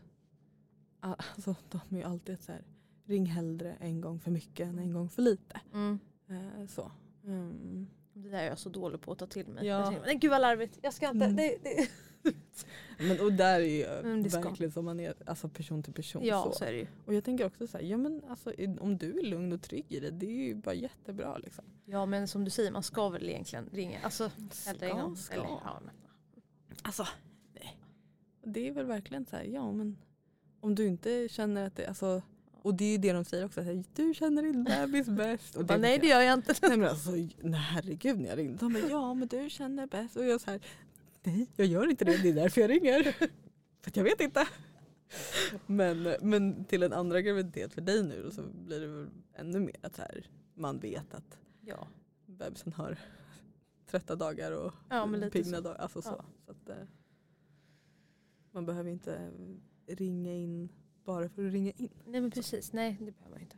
alltså, 1.01 1.57
de 1.71 1.81
är 1.91 1.97
ju 1.97 2.03
alltid 2.03 2.41
så 2.41 2.53
här, 2.53 2.63
ring 3.05 3.27
hellre 3.27 3.77
en 3.81 4.01
gång 4.01 4.21
för 4.21 4.31
mycket 4.31 4.69
än 4.69 4.79
en 4.79 4.93
gång 4.93 5.09
för 5.09 5.23
lite. 5.23 5.61
Mm. 5.73 5.99
Eh, 6.29 6.67
så. 6.67 6.91
Ehm, 7.27 7.87
Det 8.13 8.29
där 8.29 8.39
är 8.39 8.49
jag 8.49 8.59
så 8.59 8.69
dålig 8.69 9.01
på 9.01 9.13
att 9.13 9.19
ta 9.19 9.27
till 9.27 9.49
mig. 9.49 9.67
Ja. 9.67 9.95
Nej 10.05 10.15
gud 10.15 10.31
vad 10.31 10.41
larvigt, 10.41 10.79
jag 10.83 10.95
ska 10.95 11.09
inte. 11.11 11.25
Mm. 11.25 11.37
Det, 11.37 11.57
det. 11.63 11.89
men, 12.99 13.21
och 13.21 13.33
där 13.33 13.61
är 13.61 13.65
ju 13.65 13.85
Mm, 13.85 14.23
verkligen 14.23 14.73
som 14.73 14.85
man 14.85 15.01
är 15.01 15.15
alltså 15.27 15.49
person 15.49 15.83
till 15.83 15.93
person. 15.93 16.25
Ja 16.25 16.43
så. 16.43 16.53
så 16.53 16.65
är 16.65 16.73
det 16.73 16.79
ju. 16.79 16.87
Och 17.05 17.15
jag 17.15 17.25
tänker 17.25 17.47
också 17.47 17.67
så 17.67 17.79
här, 17.79 17.85
ja 17.85 17.97
men 17.97 18.23
alltså 18.29 18.53
om 18.81 18.99
du 18.99 19.19
är 19.19 19.23
lugn 19.23 19.53
och 19.53 19.63
trygg 19.63 19.87
i 19.89 20.01
det, 20.01 20.11
det 20.11 20.27
är 20.27 20.47
ju 20.47 20.55
bara 20.55 20.75
jättebra 20.75 21.39
liksom. 21.39 21.65
Ja 21.85 22.07
men 22.07 22.29
som 22.29 22.45
du 22.45 22.51
säger, 22.51 22.71
man 22.71 22.83
ska 22.83 23.09
väl 23.09 23.29
egentligen 23.29 23.69
ringa. 23.73 23.99
Alltså 24.03 24.31
Ska, 24.51 24.89
gång. 24.95 25.17
ska. 25.17 25.35
Eller, 25.35 25.45
ja, 25.45 25.81
men. 25.85 25.95
Alltså. 26.83 27.07
Det 28.49 28.69
är 28.69 28.73
väl 28.73 28.87
verkligen 28.87 29.27
så 29.27 29.37
här, 29.37 29.45
ja 29.45 29.73
men 29.73 29.97
om 30.61 30.75
du 30.75 30.87
inte 30.87 31.29
känner 31.29 31.67
att 31.67 31.77
det, 31.77 31.87
alltså, 31.87 32.23
och 32.63 32.75
det 32.75 32.85
är 32.85 32.93
ju 32.93 32.99
det 32.99 33.13
de 33.13 33.25
säger 33.25 33.45
också, 33.45 33.61
så 33.61 33.67
här, 33.67 33.85
du 33.95 34.15
känner 34.15 34.43
din 34.43 34.65
bebis 34.65 35.09
bäst. 35.09 35.57
Och 35.57 35.65
Bara, 35.67 35.79
nej 35.79 35.99
det 35.99 36.07
gör 36.07 36.21
jag 36.21 36.35
inte. 36.35 36.55
Nej 36.63 36.77
men 36.77 36.89
alltså, 36.91 37.11
nej, 37.11 37.61
herregud 37.61 38.21
när 38.21 38.29
jag 38.29 38.39
ringde. 38.39 38.59
De 38.59 38.73
bara, 38.73 38.89
ja 38.89 39.15
men 39.15 39.29
du 39.29 39.51
känner 39.51 39.87
bäst. 39.87 40.17
Och 40.17 40.25
jag 40.25 40.41
så 40.41 40.51
här, 40.51 40.61
nej 41.23 41.47
jag 41.57 41.67
gör 41.67 41.91
inte 41.91 42.05
det, 42.05 42.23
det 42.23 42.29
är 42.29 42.35
därför 42.35 42.61
jag 42.61 42.71
ringer. 42.71 43.03
För 43.81 43.91
att 43.91 43.97
jag 43.97 44.05
vet 44.05 44.21
inte. 44.21 44.49
Men, 45.67 46.15
men 46.23 46.65
till 46.65 46.83
en 46.83 46.93
andra 46.93 47.21
graviditet 47.21 47.73
för 47.73 47.81
dig 47.81 48.03
nu 48.03 48.31
så 48.31 48.43
blir 48.43 48.81
det 48.81 48.87
väl 48.87 49.09
ännu 49.35 49.61
mer 49.61 49.77
att 49.81 49.97
så 49.97 50.03
här, 50.03 50.31
man 50.55 50.79
vet 50.79 51.15
att 51.15 51.39
Ja. 51.61 51.89
bebisen 52.27 52.73
har 52.73 52.99
trötta 53.91 54.17
dagar 54.17 54.53
och 54.53 54.73
Ja, 54.89 55.09
pigna 55.33 55.61
dagar. 55.61 55.77
Alltså 55.77 56.03
så. 56.03 56.15
Ja. 56.19 56.25
så 56.45 56.51
att, 56.51 56.69
eh, 56.69 56.87
man 58.57 58.67
behöver 58.67 58.91
inte 58.91 59.31
ringa 59.87 60.35
in 60.35 60.69
bara 61.05 61.29
för 61.29 61.47
att 61.47 61.53
ringa 61.53 61.73
in. 61.77 61.91
Nej 62.07 62.21
men 62.21 62.31
precis, 62.31 62.73
nej 62.73 62.97
det 63.01 63.13
behöver 63.13 63.31
man 63.31 63.41
inte. 63.41 63.57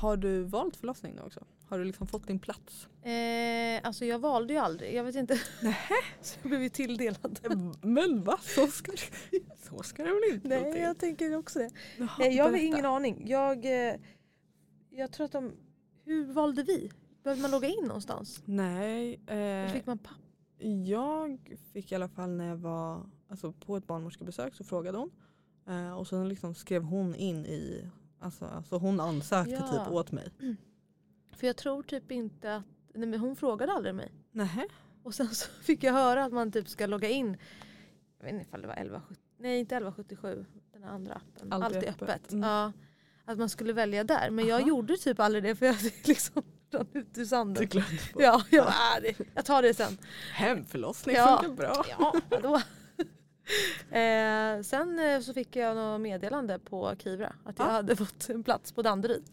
Har 0.00 0.16
du 0.16 0.42
valt 0.42 0.76
förlossning 0.76 1.14
nu 1.14 1.22
också? 1.22 1.44
Har 1.68 1.78
du 1.78 1.84
liksom 1.84 2.06
fått 2.06 2.26
din 2.26 2.38
plats? 2.38 2.88
Eh, 3.02 3.80
alltså 3.86 4.04
jag 4.04 4.18
valde 4.18 4.52
ju 4.52 4.58
aldrig, 4.58 4.94
jag 4.94 5.04
vet 5.04 5.14
inte. 5.14 5.34
så 6.20 6.38
jag 6.42 6.48
blev 6.48 6.62
ju 6.62 6.68
tilldelad. 6.68 7.40
Men 7.82 8.24
va? 8.24 8.38
Så 8.42 8.66
ska 8.66 8.92
det, 8.92 9.40
så 9.68 9.82
ska 9.82 10.02
det 10.02 10.08
väl 10.08 10.34
inte 10.34 10.48
Nej 10.48 10.72
till? 10.72 10.82
jag 10.82 10.98
tänker 10.98 11.36
också 11.36 11.58
det. 11.58 11.70
Jaha, 11.98 12.10
Nej, 12.18 12.36
jag 12.36 12.44
har 12.44 12.56
ingen 12.56 12.84
aning. 12.84 13.28
Jag, 13.28 13.88
eh, 13.88 13.94
jag 14.90 15.12
tror 15.12 15.24
att 15.24 15.32
de... 15.32 15.52
Hur 16.04 16.24
valde 16.32 16.62
vi? 16.62 16.90
Behövde 17.24 17.42
man 17.42 17.50
logga 17.50 17.68
in 17.68 17.84
någonstans? 17.84 18.42
Nej, 18.44 19.20
eh, 19.26 19.72
fick 19.72 19.86
man 19.86 19.98
papp? 19.98 20.14
jag 20.86 21.56
fick 21.72 21.92
i 21.92 21.94
alla 21.94 22.08
fall 22.08 22.30
när 22.30 22.48
jag 22.48 22.56
var 22.56 23.06
alltså, 23.28 23.52
på 23.52 23.76
ett 23.76 23.86
barnmorskebesök 23.86 24.54
så 24.54 24.64
frågade 24.64 24.98
hon. 24.98 25.10
Eh, 25.68 25.92
och 25.98 26.06
sen 26.06 26.28
liksom 26.28 26.54
skrev 26.54 26.82
hon 26.82 27.14
in 27.14 27.46
i, 27.46 27.90
alltså, 28.18 28.44
alltså 28.44 28.76
hon 28.78 29.00
ansökte 29.00 29.52
Ja. 29.52 29.68
typ 29.84 29.92
åt 29.92 30.12
mig. 30.12 30.28
För 31.32 31.46
jag 31.46 31.56
tror 31.56 31.82
typ 31.82 32.10
inte 32.12 32.56
att... 32.56 32.64
Nej, 32.94 33.08
men 33.08 33.20
hon 33.20 33.36
frågade 33.36 33.72
aldrig 33.72 33.94
mig. 33.94 34.12
Nähä? 34.32 34.68
Och 35.02 35.14
sen 35.14 35.28
så 35.28 35.50
fick 35.62 35.82
jag 35.82 35.92
höra 35.92 36.24
att 36.24 36.32
man 36.32 36.52
typ 36.52 36.68
ska 36.68 36.86
logga 36.86 37.08
in. 37.08 37.36
Jag 38.18 38.24
vet 38.24 38.32
inte 38.34 38.44
ifall 38.46 38.60
det 38.60 38.66
var 38.66 38.74
1177. 38.74 39.14
Nej 39.38 39.58
inte 39.60 39.74
1177. 39.76 40.44
Den 40.72 40.84
andra 40.84 41.14
appen. 41.14 41.52
Allt 41.52 41.64
Allt 41.64 41.74
är 41.76 41.82
är 41.82 41.90
öppet. 41.90 42.02
öppet. 42.02 42.32
Mm. 42.32 42.48
Ja, 42.50 42.72
att 43.24 43.38
man 43.38 43.48
skulle 43.48 43.72
välja 43.72 44.04
där. 44.04 44.30
Men 44.30 44.46
jag 44.46 44.58
Aha. 44.60 44.68
gjorde 44.68 44.96
typ 44.96 45.20
aldrig 45.20 45.44
det 45.44 45.56
för 45.56 45.66
jag 45.66 45.76
liksom 46.04 46.42
rann 46.74 46.86
ut 46.92 47.18
ur 47.18 47.24
sanden. 47.24 47.68
På. 47.68 47.80
Ja, 48.22 48.42
jag, 48.50 48.64
bara, 48.64 48.96
äh, 48.96 49.02
det, 49.18 49.24
jag 49.34 49.44
tar 49.44 49.62
det 49.62 49.74
sen. 49.74 49.98
Hemförlossning 50.32 51.16
Ja. 51.16 51.38
funkar 51.42 51.56
bra. 51.56 51.84
Ja, 51.98 52.14
då. 52.42 52.54
eh, 53.98 54.62
sen 54.62 54.98
eh, 54.98 55.20
så 55.20 55.34
fick 55.34 55.56
jag 55.56 55.76
något 55.76 56.00
meddelande 56.00 56.58
på 56.58 56.94
Kivra 56.98 57.32
att 57.44 57.58
jag 57.58 57.68
Ja. 57.68 57.70
hade 57.70 57.96
fått 57.96 58.28
en 58.30 58.42
plats 58.44 58.72
på 58.72 58.82
Danderyd. 58.82 59.24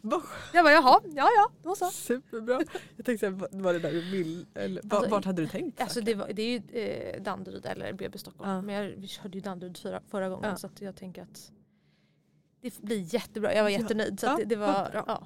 Jag 0.53 0.65
bara 0.65 0.73
jaha, 0.73 0.99
ja 1.03 1.29
ja, 1.37 1.49
då 1.63 1.75
så. 1.75 1.85
Superbra. 1.85 2.61
Jag 2.95 3.05
tänkte 3.05 3.29
var 3.51 3.73
det 3.73 3.79
där 3.79 3.91
du 3.91 4.01
vill? 4.11 4.45
Eller, 4.53 4.81
Alltså, 4.93 5.09
vart 5.09 5.25
hade 5.25 5.41
du 5.41 5.47
tänkt? 5.47 5.81
Alltså 5.81 6.01
det, 6.01 6.15
var, 6.15 6.27
det 6.33 6.41
är 6.41 6.47
ju 6.59 6.81
eh, 6.83 7.21
Danderyd 7.21 7.65
eller 7.65 7.93
BB 7.93 8.17
Stockholm. 8.17 8.49
Ja. 8.49 8.61
Men 8.61 8.75
jag, 8.75 8.83
vi 8.97 9.07
körde 9.07 9.37
ju 9.37 9.41
Danderyd 9.41 9.77
förra, 9.77 10.01
förra 10.11 10.29
gången 10.29 10.49
Ja. 10.49 10.55
så 10.57 10.69
jag 10.79 10.95
tänker 10.95 11.21
att 11.21 11.51
det 12.61 12.81
blir 12.81 13.13
jättebra. 13.13 13.53
Jag 13.55 13.63
var 13.63 13.69
jättenöjd. 13.69 14.19
Så 14.19 14.35
det, 14.37 14.45
det 14.45 14.55
var, 14.55 14.89
ja, 15.07 15.23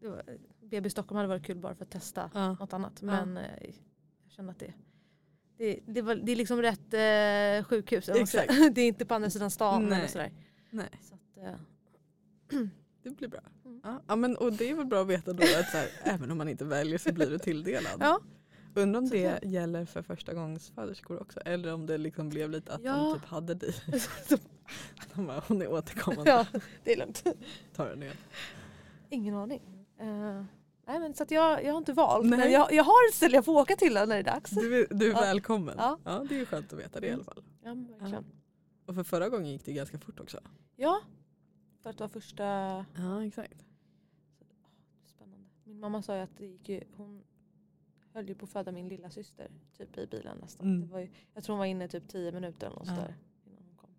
det 0.00 0.08
var, 0.08 0.22
BB 0.70 0.90
Stockholm 0.90 1.16
hade 1.16 1.28
varit 1.28 1.46
kul 1.46 1.56
bara 1.56 1.74
för 1.74 1.84
att 1.84 1.90
testa 1.90 2.30
Ja. 2.34 2.52
något 2.52 2.72
annat. 2.72 3.02
Men 3.02 3.36
eh, 3.36 3.44
jag 3.64 4.32
känner 4.32 4.50
att 4.50 4.58
det, 4.58 4.72
det, 5.58 5.80
det, 5.86 6.02
var, 6.02 6.14
det 6.14 6.32
är 6.32 6.36
liksom 6.36 6.62
rätt 6.62 6.94
eh, 6.94 7.68
sjukhus. 7.68 8.08
Exakt. 8.08 8.52
Det 8.74 8.80
är 8.80 8.86
inte 8.88 9.06
på 9.06 9.14
andra 9.14 9.30
sidan 9.30 9.50
stan 9.50 9.84
Nej. 9.88 9.98
eller 9.98 10.08
sådär. 10.08 10.32
Nej, 10.70 10.88
Så 11.02 11.14
att, 11.14 11.44
eh, 11.44 12.58
det 13.02 13.10
blir 13.10 13.28
bra. 13.28 13.40
Mm. 13.64 13.80
Ja, 13.84 14.02
ja, 14.06 14.16
men, 14.16 14.36
och 14.36 14.52
det 14.52 14.70
är 14.70 14.74
väl 14.74 14.86
bra 14.86 15.00
att 15.02 15.06
veta 15.08 15.32
då 15.32 15.42
att 15.42 15.68
så 15.70 15.76
här, 15.76 15.88
även 16.04 16.30
om 16.30 16.38
man 16.38 16.48
inte 16.48 16.64
väljer 16.64 16.98
så 16.98 17.12
blir 17.12 17.30
du 17.30 17.38
tilldelad. 17.38 17.92
ja, 18.00 18.20
Undrar 18.74 18.98
om 18.98 19.08
det 19.08 19.32
Såklart. 19.34 19.52
gäller 19.52 19.84
för 19.84 20.02
första 20.02 20.34
gångs 20.34 20.70
föderskor 20.70 21.20
också. 21.22 21.40
Eller 21.40 21.72
om 21.74 21.86
det 21.86 21.98
liksom 21.98 22.28
blev 22.28 22.50
lite 22.50 22.72
att 22.74 22.80
Ja. 22.84 22.92
de 22.96 23.14
typ 23.20 23.28
hade 23.28 23.54
dig. 23.54 23.74
De 25.14 25.26
bara, 25.26 25.42
hon 25.48 25.62
är 25.62 25.68
återkommande. 25.72 26.30
ja, 26.30 26.46
det 26.84 26.92
är 26.92 26.96
lugnt. 26.96 27.24
Tar 27.74 27.88
den 27.88 28.02
igen. 28.02 28.16
Ingen 29.10 29.34
aning. 29.34 29.62
Eh, 29.98 30.44
nej, 30.86 30.98
men, 31.00 31.14
så 31.14 31.22
att 31.22 31.30
jag, 31.30 31.64
jag 31.64 31.72
har 31.72 31.78
inte 31.78 31.92
valt. 31.92 32.26
Nej. 32.26 32.38
Men 32.38 32.52
jag, 32.52 32.72
jag 32.72 32.84
har 32.84 33.08
ett 33.10 33.14
ställe 33.14 33.34
jag 33.34 33.44
får 33.44 33.60
åka 33.60 33.76
till 33.76 33.94
när 33.94 34.06
det 34.06 34.14
är 34.14 34.22
dags. 34.22 34.50
Du 34.50 34.86
du 34.90 35.06
är 35.10 35.12
Ja. 35.14 35.20
välkommen. 35.20 35.74
Ja. 35.78 35.98
Ja. 36.04 36.24
det 36.28 36.34
är 36.34 36.38
ju 36.38 36.46
skönt 36.46 36.72
att 36.72 36.78
veta 36.78 37.00
det 37.00 37.06
i 37.06 37.12
alla 37.12 37.24
fall. 37.24 37.42
Ja, 37.62 37.74
verkligen. 37.98 38.24
Och 38.86 38.94
för 38.94 39.02
förra 39.04 39.28
gången 39.28 39.46
gick 39.52 39.64
det 39.64 39.72
ganska 39.72 39.98
fort 39.98 40.20
också. 40.20 40.40
Ja, 40.76 41.00
för 41.82 41.90
att 41.90 41.98
det 41.98 42.04
var 42.04 42.08
första... 42.08 42.44
Ja 42.96 43.24
exakt. 43.24 43.64
Spännande. 45.06 45.44
Min 45.64 45.80
mamma 45.80 46.02
sa 46.02 46.16
ju 46.16 46.22
att 46.22 46.36
det 46.38 46.46
gick 46.46 46.68
ju, 46.68 46.82
hon 46.96 47.22
höll 48.12 48.28
ju 48.28 48.34
på 48.34 48.44
att 48.44 48.50
föda 48.50 48.72
min 48.72 48.88
lilla 48.88 49.10
syster 49.10 49.50
typ 49.78 49.98
i 49.98 50.06
bilen 50.06 50.38
nästan. 50.38 50.66
Mm. 50.66 50.80
Det 50.80 50.92
var 50.92 51.00
ju, 51.00 51.08
jag 51.34 51.44
tror 51.44 51.54
hon 51.54 51.58
var 51.58 51.66
inne 51.66 51.88
typ 51.88 52.08
10 52.08 52.32
minuter 52.32 52.66
eller 52.66 52.76
något 52.78 52.88
Ja. 52.88 52.94
sådär 52.94 53.14
innan 53.46 53.64
hon 53.66 53.76
kom. 53.76 53.90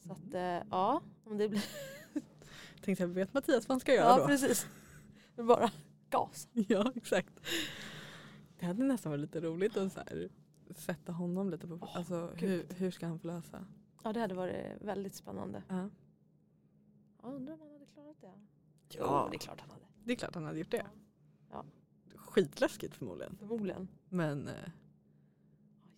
Så 0.00 0.12
att 0.12 0.34
eh, 0.34 0.68
ja, 0.70 1.00
om 1.24 1.38
det 1.38 1.48
blir... 1.48 1.64
Tänkte 2.80 3.02
jag, 3.04 3.08
vet 3.08 3.34
Mattias 3.34 3.68
vad 3.68 3.74
han 3.74 3.80
ska 3.80 3.94
göra 3.94 4.08
Ja 4.08 4.18
då? 4.18 4.26
precis. 4.26 4.66
Det 5.34 5.40
är 5.42 5.46
bara 5.46 5.70
gas. 6.10 6.48
Ja 6.68 6.92
exakt. 6.94 7.40
Det 8.58 8.66
hade 8.66 8.84
nästan 8.84 9.10
varit 9.10 9.20
lite 9.20 9.40
roligt 9.40 9.76
att 9.76 9.92
så 9.92 10.00
här, 10.00 10.28
sätta 10.74 11.12
honom 11.12 11.50
lite 11.50 11.66
på 11.66 11.78
Åh, 11.82 11.96
alltså, 11.96 12.32
gud. 12.36 12.50
hur, 12.68 12.76
hur 12.76 12.90
ska 12.90 13.06
han 13.06 13.18
förlösa? 13.18 13.66
Ja 14.04 14.12
det 14.12 14.20
hade 14.20 14.34
varit 14.34 14.82
väldigt 14.82 15.14
spännande. 15.14 15.62
Ja. 15.68 15.88
Ja, 17.22 17.28
undrar 17.28 17.54
om 17.54 17.60
han 17.60 17.70
hade 17.72 17.86
klarat 17.86 18.16
det. 18.20 18.26
Ja. 18.26 19.22
Jo, 19.24 19.30
det 19.30 19.36
är 19.36 19.38
klart 19.38 19.60
han 19.60 19.70
hade. 19.70 19.82
Det 20.04 20.12
är 20.12 20.16
klart 20.16 20.34
han 20.34 20.44
hade 20.44 20.58
gjort 20.58 20.70
det. 20.70 20.86
Ja. 21.50 21.64
Skitläskigt 22.16 22.94
förmodligen. 22.94 23.36
Förmodligen. 23.38 23.88
Men, 24.08 24.48
eh, 24.48 24.54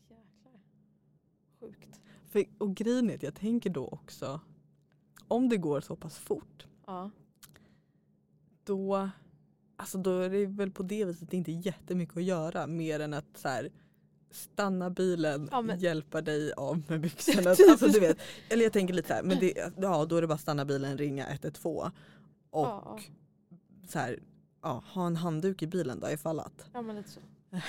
Ja 0.08 0.16
jäklar. 0.16 0.60
Sjukt. 1.60 2.00
för, 2.28 2.44
och 2.58 2.74
grejen 2.74 3.10
är 3.10 3.14
att 3.14 3.22
jag 3.22 3.34
tänker 3.34 3.70
då 3.70 3.86
också, 3.88 4.40
om 5.28 5.48
det 5.48 5.56
går 5.56 5.80
så 5.80 5.96
pass 5.96 6.18
fort, 6.18 6.66
Ja. 6.88 7.10
då, 8.64 9.10
alltså 9.76 9.98
då 9.98 10.18
är 10.20 10.30
det 10.30 10.46
väl 10.46 10.70
på 10.70 10.82
det 10.82 11.04
viset 11.04 11.32
inte 11.32 11.52
jättemycket 11.52 12.16
att 12.16 12.22
göra 12.24 12.66
mer 12.66 13.00
än 13.00 13.14
att 13.14 13.26
så 13.36 13.48
här, 13.48 13.70
stanna 14.30 14.90
bilen, 14.90 15.48
Ja, 15.52 15.62
men- 15.62 15.78
hjälpa 15.78 16.20
dig 16.20 16.52
av 16.52 16.82
med 16.88 17.00
byxorna. 17.00 17.54
Typ. 17.54 17.70
alltså, 17.70 17.86
du 17.88 18.00
vet, 18.00 18.18
eller 18.48 18.62
jag 18.64 18.72
tänker 18.72 18.94
lite 18.94 19.08
så 19.08 19.14
här, 19.14 19.22
men 19.22 19.38
det, 19.40 19.72
ja, 19.76 20.04
då 20.04 20.16
är 20.16 20.20
det 20.20 20.26
bara 20.26 20.38
stanna 20.38 20.64
bilen, 20.64 20.98
ringa 20.98 21.26
112 21.28 21.90
och 22.50 22.66
Ja. 22.66 22.98
så 23.88 23.98
här, 23.98 24.18
ja, 24.62 24.82
ha 24.86 25.06
en 25.06 25.16
handduk 25.16 25.62
i 25.62 25.66
bilen 25.66 26.00
då 26.00 26.10
ifall 26.10 26.40
att. 26.40 26.66
ja 26.72 26.82
men 26.82 26.96
lite 26.96 27.10
så. 27.10 27.20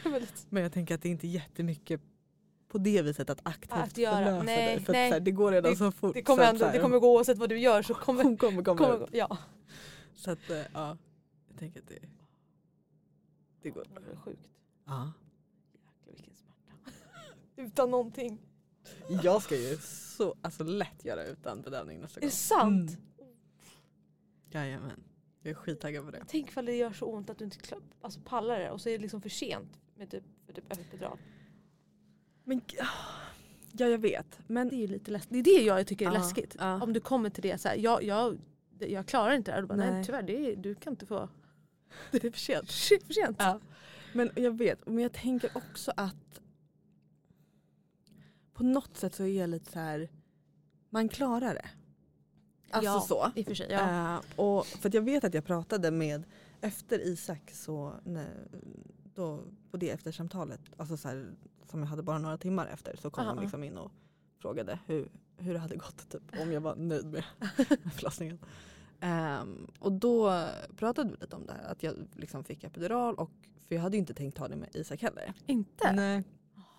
men 0.10 0.20
lite 0.20 0.38
så. 0.38 0.46
Men 0.50 0.62
jag 0.62 0.72
tänker 0.72 0.94
att 0.94 1.02
det 1.02 1.08
är 1.08 1.12
inte 1.12 1.28
jättemycket 1.28 2.00
på 2.74 2.78
det 2.78 3.02
viset 3.02 3.30
att 3.30 3.40
aktivt 3.42 3.72
Att 3.72 3.98
göra. 3.98 4.14
förlösa 4.24 4.42
Nej, 4.42 4.76
dig. 4.76 4.84
För 4.84 4.92
nej. 4.92 5.10
Här, 5.10 5.20
det 5.20 5.30
går 5.30 5.52
redan 5.52 5.70
Det- 5.72 5.76
så 5.76 5.92
fort. 5.92 6.14
Det 6.14 6.22
kommer, 6.22 6.44
ändå, 6.44 6.58
så 6.58 6.64
här, 6.64 6.72
det 6.72 6.78
kommer 6.80 6.98
gå 6.98 7.14
oavsett 7.16 7.38
vad 7.38 7.48
du 7.48 7.58
gör 7.58 7.82
så 7.82 7.94
kommer, 7.94 8.22
hon 8.22 8.36
kommer 8.36 8.62
kommer 8.62 8.98
gå. 8.98 9.08
Ja. 9.12 9.38
Så 10.14 10.30
att 10.30 10.50
eh, 10.50 10.56
ja, 10.72 10.96
jag 11.48 11.58
tänker 11.58 11.80
att 11.80 11.88
det, 11.88 11.98
det 13.62 13.70
går. 13.70 13.84
Det 13.94 14.00
var 14.14 14.16
sjukt. 14.16 14.48
Ja. 14.86 15.12
Jäklar 15.72 16.14
vilken 16.14 16.34
smärta. 16.34 16.90
Utan 17.56 17.90
någonting. 17.90 18.38
Jag 19.22 19.42
ska 19.42 19.56
ju 19.56 19.76
så 20.16 20.34
alltså, 20.42 20.64
lätt 20.64 21.04
göra 21.04 21.24
utan 21.26 21.62
bedövning 21.62 22.00
nästa 22.00 22.20
Är 22.20 22.22
gång. 22.22 22.28
det 22.28 22.34
sant? 22.36 22.90
Mm. 22.90 23.32
Jajamän. 24.50 25.04
Jag 25.42 25.50
är 25.50 25.54
skittaggad 25.54 26.04
på 26.04 26.10
det. 26.10 26.24
Tänk 26.28 26.48
ifall 26.48 26.66
det 26.66 26.74
gör 26.76 26.92
så 26.92 27.06
ont 27.06 27.30
att 27.30 27.38
du 27.38 27.44
inte 27.44 27.56
klar, 27.58 27.80
alltså 28.00 28.20
pallar 28.24 28.58
det 28.60 28.70
och 28.70 28.80
så 28.80 28.88
är 28.88 28.92
det 28.92 28.98
liksom 29.02 29.20
för 29.22 29.28
sent 29.28 29.78
med 29.96 30.10
typ, 30.10 30.24
för 30.46 30.52
typ 30.52 30.72
epidural. 30.72 31.18
Men 32.44 32.60
ah, 32.80 32.86
ja 33.72 33.86
jag 33.86 33.98
vet. 33.98 34.38
Men 34.46 34.68
Det 34.68 34.84
är 34.84 34.88
lite 34.88 35.10
läskigt. 35.10 35.30
Det 35.32 35.38
är 35.38 35.58
det 35.58 35.64
jag 35.64 35.86
tycker 35.86 36.06
är 36.06 36.12
Ja, 36.12 36.18
läskigt. 36.18 36.56
ja. 36.58 36.82
Om 36.82 36.92
du 36.92 37.00
kommer 37.00 37.30
till 37.30 37.42
det 37.42 37.58
så 37.58 37.68
här, 37.68 37.76
jag, 37.76 38.02
jag, 38.02 38.38
jag 38.78 39.06
klarar 39.06 39.34
inte 39.34 39.50
det 39.50 39.54
här. 39.54 39.62
Bara, 39.62 39.76
nej. 39.76 39.90
Nej. 39.90 40.04
tyvärr, 40.04 40.22
det 40.22 40.52
är, 40.52 40.56
du 40.56 40.74
kan 40.74 40.92
inte 40.92 41.06
få. 41.06 41.28
det 42.10 42.24
är 42.24 42.30
för 42.30 42.38
sent. 42.38 42.70
Shit 42.70 43.02
för 43.06 43.12
sent. 43.12 43.36
Ja. 43.38 43.60
Men 44.12 44.30
jag 44.34 44.58
vet, 44.58 44.86
men 44.86 44.98
jag 44.98 45.12
tänker 45.12 45.50
också 45.54 45.92
att 45.96 46.40
på 48.52 48.62
något 48.64 48.96
sätt 48.96 49.14
så 49.14 49.22
är 49.22 49.40
jag 49.40 49.50
lite 49.50 49.72
så 49.72 49.78
här, 49.78 50.08
man 50.90 51.08
klarar 51.08 51.54
det. 51.54 51.68
Alltså 52.70 52.90
Ja, 52.90 53.00
så. 53.00 53.32
I 53.34 53.42
och 53.42 53.46
för 53.46 53.54
sig, 53.54 53.66
ja. 53.70 54.14
Eh, 54.14 54.20
och 54.36 54.66
för 54.66 54.90
jag 54.94 55.02
vet 55.02 55.24
att 55.24 55.34
jag 55.34 55.44
pratade 55.44 55.90
med, 55.90 56.24
efter 56.60 56.98
Isak 56.98 57.50
så, 57.52 57.94
när, 58.04 58.48
då, 59.14 59.40
på 59.70 59.76
det 59.76 59.90
eftersamtalet, 59.90 60.60
alltså 60.76 60.96
så 60.96 61.08
här, 61.08 61.34
som 61.70 61.80
jag 61.80 61.86
hade 61.86 62.02
bara 62.02 62.18
några 62.18 62.38
timmar 62.38 62.66
efter 62.66 62.96
så 62.96 63.10
kom 63.10 63.24
Aha. 63.24 63.34
hon 63.34 63.42
liksom 63.42 63.64
in 63.64 63.78
och 63.78 63.92
frågade 64.38 64.78
hur, 64.86 65.08
hur 65.36 65.52
det 65.52 65.58
hade 65.58 65.76
gått, 65.76 66.08
typ, 66.08 66.22
om 66.40 66.52
jag 66.52 66.60
var 66.60 66.76
nöjd 66.76 67.06
med, 67.06 67.24
förlossningen. 67.94 68.38
Ehm, 69.00 69.66
och 69.78 69.92
då 69.92 70.44
pratade 70.76 71.10
vi 71.10 71.16
lite 71.20 71.36
om 71.36 71.46
det 71.46 71.52
här, 71.52 71.72
att 71.72 71.82
jag 71.82 71.94
liksom 72.12 72.44
fick 72.44 72.64
epidural 72.64 73.14
och 73.14 73.30
för 73.68 73.74
jag 73.74 73.82
hade 73.82 73.96
ju 73.96 74.00
inte 74.00 74.14
tänkt 74.14 74.36
ta 74.36 74.48
det 74.48 74.56
med 74.56 74.68
Isak 74.76 75.02
heller. 75.02 75.34
Inte? 75.46 75.92
Nej. 75.92 76.24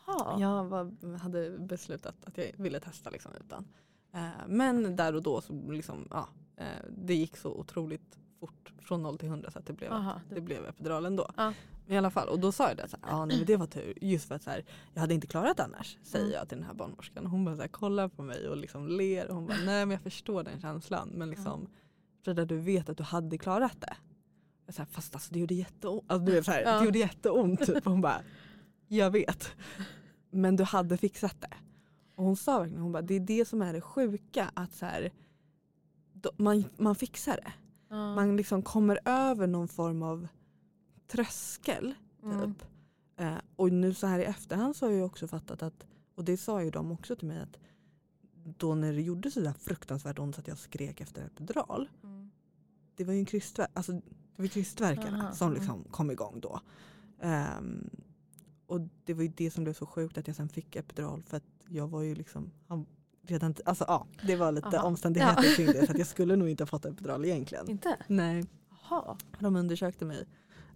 Jaha. 0.07 0.39
Jag 0.39 0.65
var, 0.65 1.17
hade 1.17 1.59
beslutat 1.59 2.15
att 2.25 2.37
jag 2.37 2.51
ville 2.57 2.79
testa 2.79 3.09
liksom 3.09 3.31
utan. 3.45 3.67
Eh, 4.13 4.29
men 4.47 4.95
där 4.95 5.15
och 5.15 5.23
då 5.23 5.41
så 5.41 5.71
liksom, 5.71 6.07
ja, 6.11 6.29
eh, 6.55 6.65
det 6.97 7.15
gick 7.15 7.37
så 7.37 7.49
otroligt 7.49 8.19
fort 8.39 8.73
från 8.79 9.03
0 9.03 9.17
till 9.17 9.27
100 9.27 9.51
så 9.51 9.59
att 9.59 9.65
det 9.65 9.73
blev, 9.73 9.91
Aha, 9.93 10.21
det 10.29 10.41
blev 10.41 10.65
epidural 10.65 11.05
ändå. 11.05 11.31
Ja. 11.37 11.53
I 11.87 11.97
alla 11.97 12.09
fall, 12.09 12.27
och 12.29 12.39
då 12.39 12.51
sa 12.51 12.67
jag 12.67 12.77
det, 12.77 12.87
så 12.87 12.97
här, 13.01 13.09
ja 13.11 13.25
nej, 13.25 13.37
men 13.37 13.45
det 13.45 13.57
var 13.57 13.67
tur. 13.67 13.93
Just 14.01 14.27
för 14.27 14.35
att 14.35 14.43
så 14.43 14.49
här, 14.49 14.65
jag 14.93 15.01
hade 15.01 15.13
inte 15.13 15.27
klarat 15.27 15.57
det 15.57 15.63
annars 15.63 15.97
säger 16.03 16.25
Mm. 16.25 16.37
jag 16.37 16.49
till 16.49 16.57
den 16.57 16.67
här 16.67 16.73
barnmorskan. 16.73 17.25
Hon 17.25 17.45
bara 17.45 17.55
så 17.55 17.61
här, 17.61 17.67
kollar 17.69 18.07
på 18.07 18.21
mig 18.23 18.49
och 18.49 18.57
liksom 18.57 18.87
ler. 18.87 19.27
Och 19.29 19.35
hon 19.35 19.45
bara 19.47 19.57
nej 19.57 19.85
men 19.85 19.91
jag 19.91 20.01
förstår 20.01 20.43
den 20.43 20.59
känslan. 20.61 21.09
Men 21.13 21.29
liksom 21.29 21.67
Frida 22.23 22.45
du 22.45 22.57
vet 22.57 22.89
att 22.89 22.97
du 22.97 23.03
hade 23.03 23.37
klarat 23.37 23.81
det. 23.81 23.93
Jag 24.65 24.75
så 24.75 24.81
här, 24.81 24.87
Fast 24.91 25.13
alltså, 25.15 25.33
det 25.33 25.39
gjorde 25.39 25.53
jätteont. 25.53 26.03
Alltså, 26.07 26.25
du 26.25 26.31
vet, 26.31 26.45
så 26.45 26.51
här, 26.51 26.61
Ja. 26.61 26.79
Det 26.79 26.85
gjorde 26.85 26.99
jätteont. 26.99 27.59
Typ. 27.65 27.85
Och 27.85 27.91
hon 27.91 28.01
bara 28.01 28.21
jag 28.87 29.11
vet. 29.11 29.55
Men 30.31 30.55
du 30.55 30.63
hade 30.63 30.97
fixat 30.97 31.41
det. 31.41 31.53
Och 32.15 32.23
hon 32.23 32.35
sa 32.35 32.59
verkligen, 32.59 32.81
hon 32.83 32.91
bara, 32.91 33.01
det 33.01 33.13
är 33.15 33.19
det 33.19 33.47
som 33.47 33.61
är 33.61 33.73
det 33.73 33.81
sjuka. 33.81 34.51
Att 34.53 34.73
så 34.73 34.85
här, 34.85 35.11
man, 36.37 36.63
man 36.77 36.95
fixar 36.95 37.39
det. 37.43 37.53
Man 37.95 38.37
liksom 38.37 38.61
kommer 38.61 38.99
över 39.05 39.47
någon 39.47 39.67
form 39.67 40.03
av 40.03 40.27
tröskel. 41.07 41.93
Mm. 42.23 42.53
Typ. 42.53 42.67
Eh, 43.17 43.37
och 43.55 43.71
nu 43.71 43.93
så 43.93 44.07
här 44.07 44.19
i 44.19 44.23
efterhand 44.23 44.75
så 44.75 44.85
har 44.85 44.93
jag 44.93 45.05
också 45.05 45.27
fattat 45.27 45.63
att, 45.63 45.85
och 46.15 46.23
det 46.23 46.37
sa 46.37 46.63
ju 46.63 46.71
de 46.71 46.91
också 46.91 47.15
till 47.15 47.27
mig 47.27 47.39
att 47.39 47.57
då 48.57 48.75
när 48.75 48.93
det 48.93 49.01
gjorde 49.01 49.31
så 49.31 49.39
där 49.39 49.53
fruktansvärt 49.53 50.19
ont 50.19 50.35
så 50.35 50.41
att 50.41 50.47
jag 50.47 50.57
skrek 50.57 51.01
efter 51.01 51.25
epidural. 51.25 51.89
Mm. 52.03 52.31
Det 52.95 53.03
var 53.03 53.13
ju 53.13 53.19
en 53.19 53.25
krystverk, 53.25 53.69
alltså 53.73 53.91
det 53.91 54.41
var 54.41 54.47
krystverkarna 54.47 55.23
Aha, 55.23 55.33
som 55.33 55.47
mm. 55.47 55.59
liksom 55.59 55.83
kom 55.83 56.11
igång 56.11 56.39
då. 56.39 56.59
Ehm, 57.21 57.89
och 58.67 58.81
det 59.05 59.13
var 59.13 59.23
ju 59.23 59.29
det 59.29 59.51
som 59.51 59.63
blev 59.63 59.73
så 59.73 59.85
sjukt 59.85 60.17
att 60.17 60.27
jag 60.27 60.35
sen 60.35 60.49
fick 60.49 60.75
epidural 60.75 61.23
för 61.23 61.37
att 61.37 61.43
jag 61.67 61.87
var 61.87 62.01
ju 62.01 62.15
liksom 62.15 62.51
redan, 63.21 63.55
alltså 63.65 63.85
ja 63.87 64.07
det 64.21 64.35
var 64.35 64.51
lite 64.51 64.77
Aha. 64.79 64.87
omständigheter 64.87 65.43
Ja. 65.43 65.55
kring 65.55 65.65
det 65.65 65.85
så 65.85 65.91
att 65.91 65.97
jag 65.97 66.07
skulle 66.15 66.35
nog 66.35 66.49
inte 66.49 66.63
ha 66.63 66.67
fått 66.67 66.85
epidural 66.85 67.25
egentligen. 67.25 67.69
Inte? 67.69 67.97
Nej. 68.07 68.45
Jaha. 68.69 69.17
De 69.39 69.55
undersökte 69.55 70.05
mig 70.05 70.25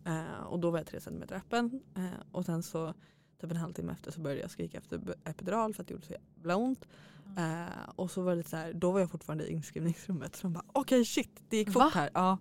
eh, 0.09 0.43
och 0.47 0.59
då 0.59 0.71
var 0.71 0.77
jag 0.79 0.87
tre 0.87 0.99
centimeter 1.01 1.35
öppen. 1.35 1.81
Eh, 1.95 2.03
och 2.31 2.45
sen 2.45 2.63
så 2.63 2.93
typ 3.41 3.51
en 3.51 3.57
halvtimme 3.57 3.91
efter 3.93 4.11
så 4.11 4.21
började 4.21 4.41
jag 4.41 4.51
skrika 4.51 4.77
efter 4.77 5.01
epidural 5.25 5.73
för 5.73 5.81
att 5.83 5.87
det 5.87 5.91
gjorde 5.93 6.05
så 6.05 6.13
jävla 6.37 6.55
ont. 6.55 6.87
Eh, 7.37 7.89
och 7.95 8.11
så 8.11 8.21
var 8.21 8.35
det 8.35 8.43
så 8.47 8.55
här, 8.57 8.73
då 8.73 8.91
var 8.91 8.99
jag 8.99 9.11
fortfarande 9.11 9.47
i 9.47 9.51
inskrivningsrummet 9.51 10.35
så 10.35 10.41
de 10.47 10.53
bara 10.53 10.63
okej 10.71 11.05
shit 11.05 11.43
det 11.49 11.57
gick 11.57 11.67
fort 11.73 11.81
Va? 11.83 11.91
här. 11.93 12.09
Ja. 12.13 12.37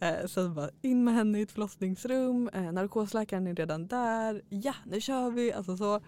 Eh, 0.00 0.26
så 0.26 0.42
de 0.42 0.54
bara 0.54 0.70
in 0.82 1.04
med 1.04 1.14
henne 1.14 1.38
i 1.38 1.42
ett 1.42 1.52
förlossningsrum, 1.52 2.48
eh, 2.52 2.72
narkosläkaren 2.72 3.46
är 3.46 3.54
redan 3.54 3.86
där, 3.86 4.42
ja 4.48 4.74
nu 4.86 5.00
kör 5.00 5.30
vi. 5.30 5.52
Alltså 5.52 5.76
så. 5.76 6.00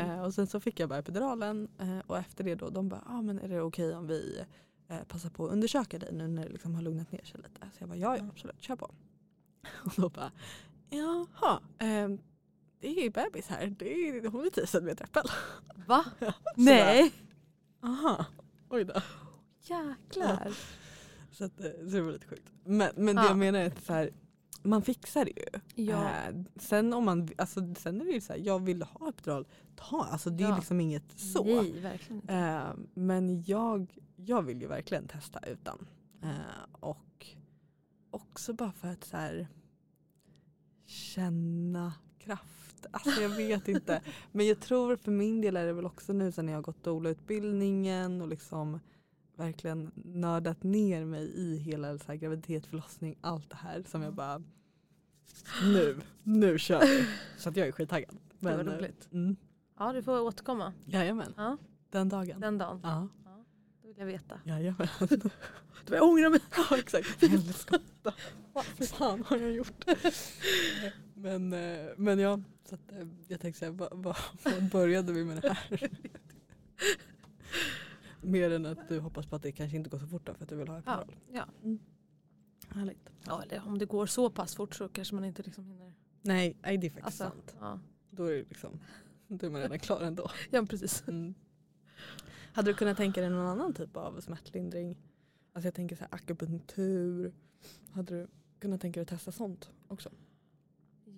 Eh, 0.00 0.22
och 0.22 0.34
sen 0.34 0.46
så 0.46 0.60
fick 0.60 0.80
jag 0.80 0.88
bara 0.88 0.98
epiduralen 0.98 1.68
eh, 1.78 1.98
och 2.06 2.18
efter 2.18 2.44
det 2.44 2.54
då 2.54 2.70
de 2.70 2.88
bara 2.88 3.02
ah, 3.06 3.22
men 3.22 3.38
är 3.38 3.48
det 3.48 3.60
okej 3.60 3.94
om 3.96 4.06
vi 4.06 4.44
eh, 4.88 5.02
passar 5.08 5.30
på 5.30 5.46
att 5.46 5.52
undersöka 5.52 5.98
dig 5.98 6.12
nu 6.12 6.28
när 6.28 6.42
det 6.44 6.48
liksom 6.52 6.74
har 6.74 6.82
lugnat 6.82 7.12
ner 7.12 7.24
sig 7.24 7.40
lite. 7.40 7.60
Så 7.60 7.76
jag 7.78 7.88
bara 7.88 7.98
ja, 7.98 8.08
ja 8.12 8.16
Mm. 8.18 8.30
absolut 8.30 8.62
kör 8.62 8.76
på. 8.76 8.90
Och 9.84 9.92
då 9.96 10.08
bara 10.08 10.32
jaha 10.90 11.60
eh, 11.78 12.08
det 12.80 12.88
är 12.98 13.02
ju 13.02 13.10
bebis 13.10 13.46
här, 13.46 13.66
det 13.78 14.08
är, 14.08 14.28
hon 14.28 14.46
är 14.46 14.50
10 14.50 14.66
centimeter 14.66 15.04
äppel. 15.04 15.22
Va? 15.86 16.04
Nej. 16.56 17.12
Aha, 17.82 18.26
oj 18.70 18.84
då. 18.84 18.94
Jäklar. 19.62 20.52
Så, 21.30 21.44
att, 21.44 21.60
eh, 21.60 21.70
så 21.78 21.84
det 21.84 22.00
var 22.00 22.12
lite 22.12 22.26
sjukt. 22.26 22.52
Men, 22.64 22.90
men 22.96 23.16
det 23.16 23.22
Ja. 23.22 23.28
jag 23.28 23.38
menar 23.38 23.58
är 23.60 23.66
att 23.66 23.84
så 23.84 23.92
här, 23.92 24.10
man 24.62 24.82
fixar 24.82 25.24
det 25.24 25.30
ju. 25.40 25.84
Ja. 25.84 26.04
Eh, 26.10 26.34
sen 26.56 26.92
om 26.94 27.04
man, 27.04 27.28
alltså, 27.38 27.74
sen 27.78 28.00
är 28.00 28.04
det 28.04 28.10
ju 28.12 28.20
så 28.20 28.32
här, 28.32 28.40
jag 28.40 28.58
vill 28.64 28.82
ha 28.82 29.08
epidural, 29.08 29.46
ta. 29.76 30.04
Alltså 30.10 30.30
det 30.30 30.44
är 30.44 30.48
Ja. 30.48 30.56
liksom 30.56 30.80
inget 30.80 31.18
så. 31.18 31.44
Nej, 31.44 31.80
verkligen 31.80 32.22
inte. 32.22 32.34
Eh, 32.34 32.68
men 32.94 33.42
jag, 33.42 33.98
jag 34.16 34.42
vill 34.42 34.60
ju 34.60 34.66
verkligen 34.66 35.08
testa 35.08 35.40
utan. 35.46 35.88
Eh, 36.22 36.30
och 36.80 36.98
också 38.30 38.52
bara 38.52 38.72
för 38.72 38.88
att 38.88 39.04
så 39.04 39.16
här, 39.16 39.48
känna 40.86 41.92
kraft. 42.18 42.86
Alltså 42.90 43.22
jag 43.22 43.28
vet 43.28 43.68
inte. 43.68 44.02
Men 44.32 44.46
jag 44.46 44.60
tror 44.60 44.96
för 44.96 45.10
min 45.10 45.40
del 45.40 45.56
är 45.56 45.66
det 45.66 45.72
väl 45.72 45.86
också 45.86 46.12
nu 46.12 46.32
sen 46.32 46.48
jag 46.48 46.54
har 46.56 46.62
gått 46.62 46.84
doula-utbildningen 46.84 48.20
och 48.22 48.28
liksom 48.28 48.80
verkligen 49.36 49.90
nördat 49.94 50.62
ner 50.62 51.04
mig 51.04 51.32
i 51.36 51.56
hela 51.56 51.98
så 51.98 52.04
här, 52.06 52.14
graviditet, 52.14 52.66
förlossning, 52.66 53.16
allt 53.20 53.50
det 53.50 53.56
här 53.56 53.82
som 53.88 54.02
jag 54.02 54.14
bara 54.14 54.42
nu, 55.62 56.00
nu 56.22 56.58
kör 56.58 56.80
vi. 56.80 57.06
Så 57.38 57.48
att 57.48 57.56
jag 57.56 57.68
är 57.68 57.72
skittaggad. 57.72 58.16
var 58.38 58.56
Men, 58.56 58.68
eh, 58.68 58.74
roligt. 58.74 59.08
Mm, 59.12 59.36
Ja, 59.78 59.92
du 59.92 60.02
får 60.02 60.20
återkomma 60.20 60.72
jajamän, 60.84 61.34
Ja. 61.36 61.56
den 61.90 62.08
dagen. 62.08 62.40
den 62.40 62.58
dagen. 62.58 62.80
Ja, 62.82 63.08
Det 63.82 63.88
vill 63.88 63.98
jag 63.98 64.06
veta. 64.06 64.40
jajamän. 64.44 64.88
Du, 65.86 65.94
jag 65.94 66.02
ångrar 66.08 66.30
mig. 66.30 66.40
Ja 66.56 66.78
exakt. 66.78 67.22
Helskotta. 67.22 67.84
Vad 68.52 68.64
fan 68.88 69.22
har 69.26 69.36
jag 69.36 69.52
gjort? 69.52 69.84
men, 71.14 71.52
eh, 71.52 71.86
men 71.96 72.18
ja, 72.18 72.40
så 72.68 72.74
att, 72.74 72.92
eh, 72.92 73.06
jag 73.28 73.40
tänkte 73.40 73.58
säga, 73.58 73.70
vad, 73.72 73.88
vad, 73.92 74.16
vad 74.42 74.70
började 74.70 75.12
vi 75.12 75.24
med 75.24 75.42
det 75.42 75.52
här? 75.52 75.90
Mer 78.20 78.50
än 78.50 78.66
att 78.66 78.88
du 78.88 78.98
hoppas 79.00 79.26
på 79.26 79.36
att 79.36 79.42
det 79.42 79.52
kanske 79.52 79.76
inte 79.76 79.90
går 79.90 79.98
så 79.98 80.06
fort 80.06 80.26
då 80.26 80.34
för 80.34 80.42
att 80.42 80.48
du 80.48 80.56
vill 80.56 80.68
ha 80.68 80.82
Ja, 80.86 81.02
epidural. 81.02 81.18
ja. 81.32 81.76
Härligt. 82.68 83.10
ja, 83.26 83.42
eller 83.42 83.66
om 83.66 83.78
det 83.78 83.86
går 83.86 84.06
så 84.06 84.30
pass 84.30 84.54
fort 84.56 84.74
så 84.74 84.88
kanske 84.88 85.14
man 85.14 85.24
inte 85.24 85.42
liksom 85.42 85.66
hinner. 85.66 85.92
Nej, 86.22 86.56
nej, 86.62 86.78
det 86.78 86.86
är 86.86 86.90
faktiskt 86.90 87.20
Alltså, 87.20 87.36
sant. 87.36 87.56
ja. 87.60 87.80
Då 88.10 88.24
är, 88.24 88.32
det 88.32 88.44
liksom, 88.48 88.80
då 89.28 89.46
är 89.46 89.50
man 89.50 89.60
redan 89.60 89.78
klar 89.78 90.00
ändå. 90.00 90.30
ja, 90.50 90.66
precis. 90.66 91.04
Mm. 91.08 91.34
Hade 92.52 92.70
du 92.70 92.74
kunnat 92.74 92.96
tänka 92.96 93.20
dig 93.20 93.30
någon 93.30 93.46
annan 93.46 93.74
typ 93.74 93.96
av 93.96 94.20
smärtlindring? 94.20 94.96
Alltså 95.52 95.66
jag 95.66 95.74
tänker 95.74 95.96
så 95.96 96.00
här 96.04 96.14
akupunktur. 96.14 97.32
Hade 97.92 98.14
du 98.20 98.26
kunnat 98.58 98.80
tänka 98.80 99.00
dig 99.00 99.02
att 99.02 99.08
testa 99.08 99.32
sånt 99.32 99.70
också? 99.88 100.10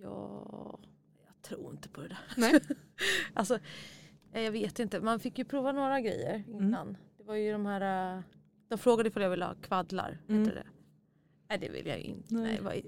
Ja, 0.03 0.79
jag 1.27 1.43
tror 1.43 1.73
inte 1.73 1.89
på 1.89 2.01
det 2.01 2.09
där. 2.09 2.19
Nej. 2.37 2.61
alltså, 3.35 3.59
eh, 4.33 4.43
jag 4.43 4.53
vet 4.53 4.79
inte. 4.79 5.01
Man 5.01 5.21
fick 5.21 5.39
ju 5.39 5.45
prova 5.45 5.73
några 5.73 6.01
grejer 6.01 6.45
innan. 6.49 6.97
Det 7.17 7.23
var 7.25 7.35
ju 7.35 7.53
de 7.53 7.67
här, 7.67 8.17
eh, 8.17 8.23
de 8.69 8.79
frågade 8.79 9.09
ifall 9.09 9.23
jag 9.23 9.31
ville 9.31 9.45
ha 9.45 9.55
kvaddlar. 9.55 10.19
Mm. 10.29 10.45
Det. 10.45 10.65
Nej 11.49 11.59
det 11.59 11.69
vill 11.69 11.87
jag 11.87 11.99
inte. 11.99 12.35
Nej. 12.35 12.61
Nej. 12.63 12.85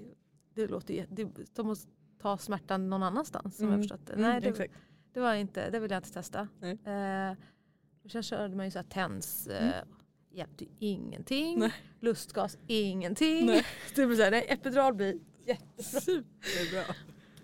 det 0.53 0.67
låter 0.67 0.93
ju, 0.93 1.05
det, 1.09 1.27
de 1.55 1.67
måste 1.67 1.91
ta 2.19 2.37
smärtan 2.37 2.89
någon 2.89 3.03
annanstans 3.03 3.57
som 3.57 3.65
Mm. 3.67 3.79
jag 3.79 3.89
förstått 3.89 4.07
det. 4.07 4.13
Mm, 4.13 4.29
Nej 4.29 4.41
det, 4.41 4.49
exakt. 4.49 4.73
det 5.13 5.19
var 5.19 5.33
inte, 5.33 5.69
det 5.69 5.79
vill 5.79 5.91
jag 5.91 5.97
inte 5.99 6.13
testa. 6.13 6.47
Nej. 6.59 6.71
Eh, 6.71 7.35
sen 8.11 8.23
körde 8.23 8.55
man 8.55 8.65
ju 8.65 8.71
så 8.71 8.79
här 8.79 8.83
TENS. 8.85 9.47
Eh, 9.47 9.83
Hjälpte 10.37 10.65
ingenting. 10.79 11.59
Nej. 11.59 11.73
Lustgas, 11.99 12.57
ingenting. 12.67 13.45
Nej. 13.45 13.65
Det 13.95 14.05
blir 14.05 14.17
så 14.17 14.23
här, 14.23 14.31
nej, 14.31 14.45
epidural 14.49 14.93
blir 14.93 15.19
jättebra. 15.45 16.01
Superbra. 16.01 16.95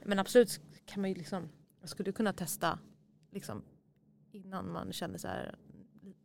Men 0.04 0.20
absolut 0.20 0.62
kan 0.86 1.02
man 1.02 1.10
ju 1.10 1.16
liksom, 1.16 1.50
jag 1.80 1.90
skulle 1.90 2.12
kunna 2.12 2.34
testa 2.34 2.80
liksom, 3.32 3.62
innan 4.32 4.72
man 4.72 4.94
känner 4.94 5.18
så 5.18 5.28
här, 5.28 5.56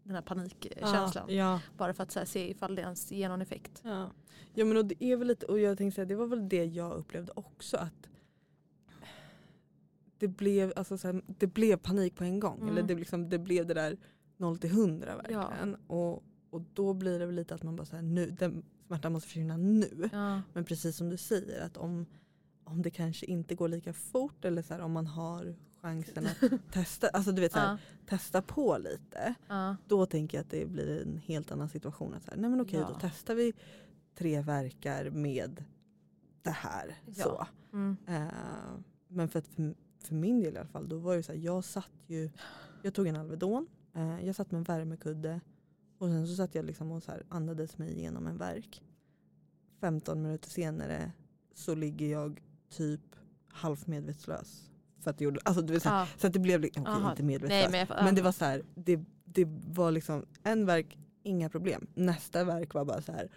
den 0.02 0.14
här 0.14 0.22
panikkänslan. 0.22 1.24
Ja, 1.28 1.34
ja, 1.34 1.60
Bara 1.76 1.94
för 1.94 2.02
att 2.02 2.14
här, 2.14 2.24
se 2.24 2.50
ifall 2.50 2.74
det 2.74 2.82
ens 2.82 3.12
ger 3.12 3.28
någon 3.28 3.42
effekt. 3.42 3.80
ja. 3.84 4.10
ja 4.54 4.64
men 4.64 4.76
och 4.76 4.84
det 4.84 5.04
är 5.04 5.16
väl 5.16 5.28
lite, 5.28 5.46
och 5.46 5.60
jag 5.60 5.78
tänkte 5.78 5.94
säga 5.94 6.04
det 6.04 6.16
var 6.16 6.26
väl 6.26 6.48
det 6.48 6.64
jag 6.64 6.92
upplevde 6.92 7.32
också 7.36 7.76
att 7.76 8.08
det 10.18 10.28
blev, 10.28 10.72
alltså 10.76 10.98
så 10.98 11.08
här, 11.08 11.22
det 11.26 11.46
blev 11.46 11.76
panik 11.76 12.14
på 12.16 12.24
en 12.24 12.40
gång. 12.40 12.56
Mm. 12.56 12.68
Eller 12.68 12.82
det, 12.82 12.94
liksom, 12.94 13.28
det 13.28 13.38
blev 13.38 13.66
det 13.66 13.74
där 13.74 13.96
0 14.36 14.58
till 14.58 14.70
100 14.70 15.16
verkligen. 15.16 15.74
Och, 15.86 16.22
och 16.58 16.64
då 16.74 16.94
blir 16.94 17.18
det 17.18 17.26
väl 17.26 17.34
lite 17.34 17.54
att 17.54 17.62
man 17.62 17.76
bara 17.76 17.86
här, 17.92 18.02
nu, 18.02 18.30
den 18.30 18.62
smärtan 18.86 19.12
måste 19.12 19.28
försvinna 19.28 19.56
nu. 19.56 20.08
Ja. 20.12 20.42
Men 20.52 20.64
precis 20.64 20.96
som 20.96 21.08
du 21.08 21.16
säger 21.16 21.60
att 21.60 21.76
om, 21.76 22.06
om 22.64 22.82
det 22.82 22.90
kanske 22.90 23.26
inte 23.26 23.54
går 23.54 23.68
lika 23.68 23.92
fort 23.92 24.44
eller 24.44 24.62
så 24.62 24.74
här, 24.74 24.80
om 24.80 24.92
man 24.92 25.06
har 25.06 25.56
chansen 25.80 26.26
att 26.26 26.50
testa, 26.72 27.08
alltså 27.08 27.32
du 27.32 27.40
vet, 27.40 27.52
så 27.52 27.58
här, 27.58 27.72
Ja. 27.72 27.78
testa 28.06 28.42
på 28.42 28.78
lite. 28.78 29.34
Ja. 29.48 29.76
Då 29.86 30.06
tänker 30.06 30.38
jag 30.38 30.44
att 30.44 30.50
det 30.50 30.66
blir 30.66 31.02
en 31.02 31.16
helt 31.18 31.52
annan 31.52 31.68
situation. 31.68 32.14
Att 32.14 32.24
så 32.24 32.30
här, 32.30 32.38
nej 32.38 32.50
men 32.50 32.60
okej 32.60 32.80
då 32.88 32.98
testar 33.00 33.34
vi 33.34 33.52
tre 34.14 34.40
verkar 34.42 35.10
med 35.10 35.64
det 36.42 36.50
här. 36.50 36.96
Så. 37.16 37.46
Mm. 37.72 37.96
Eh, 38.06 38.28
men 39.08 39.28
för, 39.28 39.38
att 39.38 39.46
för, 39.46 39.74
för 39.98 40.14
min 40.14 40.40
del 40.40 40.54
i 40.54 40.58
alla 40.58 40.68
fall, 40.68 40.88
då 40.88 40.98
var 40.98 41.16
det 41.16 41.22
så 41.22 41.32
jag 41.34 41.64
satt 41.64 41.90
ju, 42.06 42.30
jag 42.82 42.94
tog 42.94 43.06
en 43.06 43.16
Alvedon, 43.16 43.66
eh, 43.94 44.26
jag 44.26 44.34
satt 44.36 44.50
med 44.50 44.58
en 44.58 44.64
värmekudde 44.64 45.40
och 45.98 46.08
sen 46.08 46.26
så 46.26 46.34
satt 46.34 46.54
jag 46.54 46.64
liksom 46.64 46.92
och 46.92 47.02
så 47.02 47.10
här 47.10 47.22
andades 47.28 47.78
mig 47.78 47.98
igenom 47.98 48.26
en 48.26 48.38
verk. 48.38 48.82
15 49.80 50.22
minuter 50.22 50.50
senare 50.50 51.12
så 51.54 51.74
ligger 51.74 52.06
jag 52.06 52.40
typ 52.70 53.00
halvt 53.48 53.86
medvetslös. 53.86 54.70
För 55.00 55.10
att 55.10 55.18
det 55.18 55.24
gjorde, 55.24 55.40
alltså, 55.44 55.62
det 55.62 55.72
vill 55.72 55.80
säga, 55.80 55.94
Ja. 55.94 56.06
Så 56.16 56.26
att 56.26 56.32
det 56.32 56.38
blev, 56.38 56.64
okej 56.64 56.82
Aha. 56.86 57.10
inte 57.10 57.22
medvetslös, 57.22 57.70
Nej, 57.70 57.86
men, 57.86 57.96
jag, 57.96 58.04
men 58.04 58.14
det 58.14 58.22
var 58.22 58.32
så 58.32 58.44
här, 58.44 58.62
det, 58.74 59.00
det 59.24 59.48
var 59.68 59.90
liksom 59.90 60.26
en 60.42 60.66
verk, 60.66 60.98
inga 61.22 61.48
problem. 61.48 61.86
Nästa 61.94 62.44
verk 62.44 62.74
var 62.74 62.84
bara 62.84 63.02
så 63.02 63.12
här, 63.12 63.28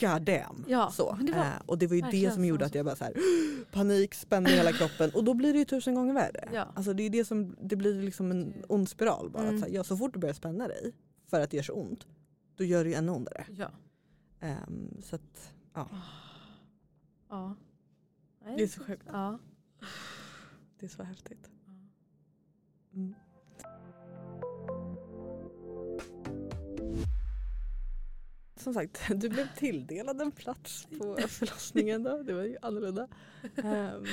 god 0.00 0.22
damn. 0.22 0.64
Ja, 0.68 0.90
så. 0.90 1.18
det 1.20 1.32
var 1.32 1.40
eh, 1.40 1.52
och 1.66 1.78
det 1.78 1.86
var 1.86 1.96
ju 1.96 2.02
det 2.10 2.30
som 2.34 2.44
gjorde 2.44 2.64
så. 2.64 2.66
att 2.66 2.74
jag 2.74 2.84
bara 2.84 2.96
så 2.96 3.04
här, 3.04 3.14
panik, 3.72 4.14
i 4.30 4.50
hela 4.50 4.72
kroppen 4.72 5.10
och 5.14 5.24
då 5.24 5.34
blir 5.34 5.52
det 5.52 5.58
ju 5.58 5.64
tusen 5.64 5.94
gånger 5.94 6.14
värre. 6.14 6.48
Ja. 6.52 6.68
Alltså 6.74 6.92
det 6.92 7.02
är 7.02 7.10
det 7.10 7.24
som, 7.24 7.56
det 7.60 7.76
blir 7.76 8.02
liksom 8.02 8.30
en 8.30 8.64
ond 8.68 8.88
spiral 8.88 9.30
bara. 9.30 9.42
Mm. 9.42 9.54
Att 9.54 9.60
så, 9.60 9.66
här, 9.66 9.74
ja, 9.74 9.84
så 9.84 9.96
fort 9.96 10.12
du 10.12 10.18
börjar 10.18 10.34
spänna 10.34 10.68
dig 10.68 10.92
för 11.34 11.40
att 11.40 11.50
det 11.50 11.56
gör 11.56 11.64
så 11.64 11.72
ont, 11.72 12.06
då 12.56 12.64
gör 12.64 12.84
det 12.84 12.90
ju 12.90 12.96
ännu 12.96 13.12
ondare. 13.12 13.46
ja. 13.56 13.70
Ehm, 14.40 15.02
så 15.02 15.16
att, 15.16 15.54
ja. 15.72 15.88
Nej. 18.44 18.56
det 18.56 18.62
är 18.62 18.66
så 18.68 18.84
sjukt. 18.84 19.06
Ja. 19.12 19.38
Det 20.78 20.86
är 20.86 20.90
så 20.90 21.02
häftigt. 21.02 21.50
Mm. 22.92 23.14
Som 28.56 28.74
sagt, 28.74 29.02
du 29.20 29.28
blev 29.28 29.54
tilldelad 29.56 30.20
en 30.20 30.32
plats 30.32 30.86
på 30.98 31.16
förlossningen 31.28 32.02
då. 32.02 32.22
Det 32.22 32.32
var 32.32 32.42
ju 32.42 32.56
annorlunda. 32.62 33.08
Ehm, 33.56 34.04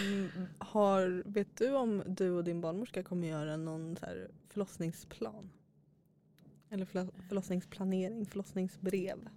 har, 0.58 1.24
vet 1.26 1.58
du 1.58 1.76
om 1.76 2.04
du 2.06 2.32
och 2.32 2.44
din 2.44 2.62
barnmorska 2.62 3.04
kommer 3.04 3.28
göra 3.28 3.58
någon 3.58 3.96
så 3.96 4.06
förlossningsplan? 4.48 5.50
Eller 6.72 6.86
förlo- 6.86 7.22
förlossningsplanering, 7.28 8.26
förlossningsbrev? 8.26 9.30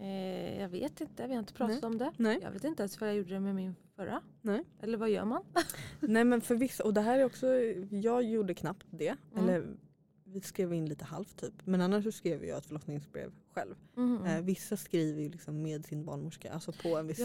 Eh, 0.00 0.60
jag 0.60 0.68
vet 0.68 1.00
inte, 1.00 1.26
vi 1.26 1.32
har 1.32 1.38
inte 1.40 1.52
pratat 1.54 1.84
om 1.84 1.98
det. 1.98 2.12
Nej. 2.16 2.38
Jag 2.42 2.50
vet 2.50 2.64
inte 2.64 2.82
ens 2.82 3.00
vad 3.00 3.08
jag 3.08 3.16
gjorde 3.16 3.40
med 3.40 3.54
min 3.54 3.74
förra. 3.96 4.22
Nej. 4.42 4.64
Eller 4.80 4.98
vad 4.98 5.10
gör 5.10 5.24
man? 5.24 5.42
Nej 6.00 6.24
men 6.24 6.40
för 6.40 6.54
vissa, 6.54 6.84
och 6.84 6.94
det 6.94 7.00
här 7.00 7.18
är 7.18 7.24
också, 7.24 7.46
jag 7.90 8.22
gjorde 8.22 8.54
knappt 8.54 8.86
det. 8.90 9.16
Mm. 9.32 9.44
Eller 9.48 9.76
vi 10.24 10.40
skrev 10.40 10.72
in 10.74 10.86
lite 10.88 11.04
halvt 11.04 11.36
typ. 11.40 11.54
Men 11.66 11.80
annars 11.80 12.04
så 12.04 12.12
skrev 12.12 12.44
jag 12.44 12.58
ett 12.58 12.66
förlossningsbrev 12.66 13.32
själv. 13.54 13.74
Mhm. 13.94 14.24
Eh, 14.24 14.40
vissa 14.40 14.76
skriver 14.76 15.22
ju 15.22 15.28
liksom 15.28 15.62
med 15.62 15.86
sin 15.86 16.04
barnmorska, 16.04 16.52
alltså 16.52 16.72
på 16.72 16.96
en 16.96 17.06
viss. 17.06 17.18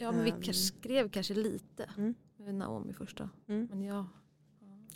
Ja 0.00 0.12
men 0.12 0.24
vi 0.24 0.30
Ehm. 0.30 0.42
kanske 0.42 0.52
skrev 0.52 1.08
kanske 1.10 1.34
lite. 1.34 1.90
Mm. 1.96 2.14
Med 2.36 2.54
Naomi 2.54 2.92
första. 2.92 3.30
Mm. 3.48 3.68
Men 3.70 3.82
jag, 3.82 4.04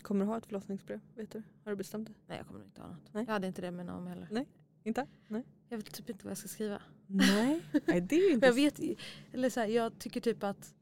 Kommer 0.03 0.25
du 0.25 0.31
ha 0.31 0.39
ett 0.39 0.47
förlossningsbrev? 0.47 1.01
Vet 1.15 1.31
du? 1.31 1.43
Har 1.65 1.73
du 1.73 1.77
bestämt 1.77 2.09
det? 2.09 2.15
nej 2.27 2.39
jag 2.39 2.47
kommer 2.47 2.59
nog 2.61 2.69
inte 2.69 2.81
ha 2.81 2.89
något. 2.89 3.09
Nej. 3.13 3.25
Jag 3.27 3.33
hade 3.33 3.47
inte 3.47 3.63
det 3.63 3.71
med 3.71 3.87
Naomi 3.87 4.09
heller. 4.11 4.29
Nej. 4.31 4.47
Inte? 4.85 5.07
Nej. 5.29 5.45
Jag 5.69 5.77
vet 5.77 5.93
typ 5.93 6.11
inte 6.11 6.25
vad 6.25 6.31
jag 6.31 6.39
ska 6.39 6.49
skriva. 6.49 6.83
Nej, 7.07 7.63
Nej 7.87 8.01
det 8.01 8.17
är 8.17 8.33
inte 8.35 8.47
jag 8.47 8.53
vet, 8.55 8.81
eller 9.33 9.51
så 9.51 9.61
här, 9.61 9.67
jag 9.67 9.99
tycker 9.99 10.21
typ 10.21 10.43
att, 10.43 10.75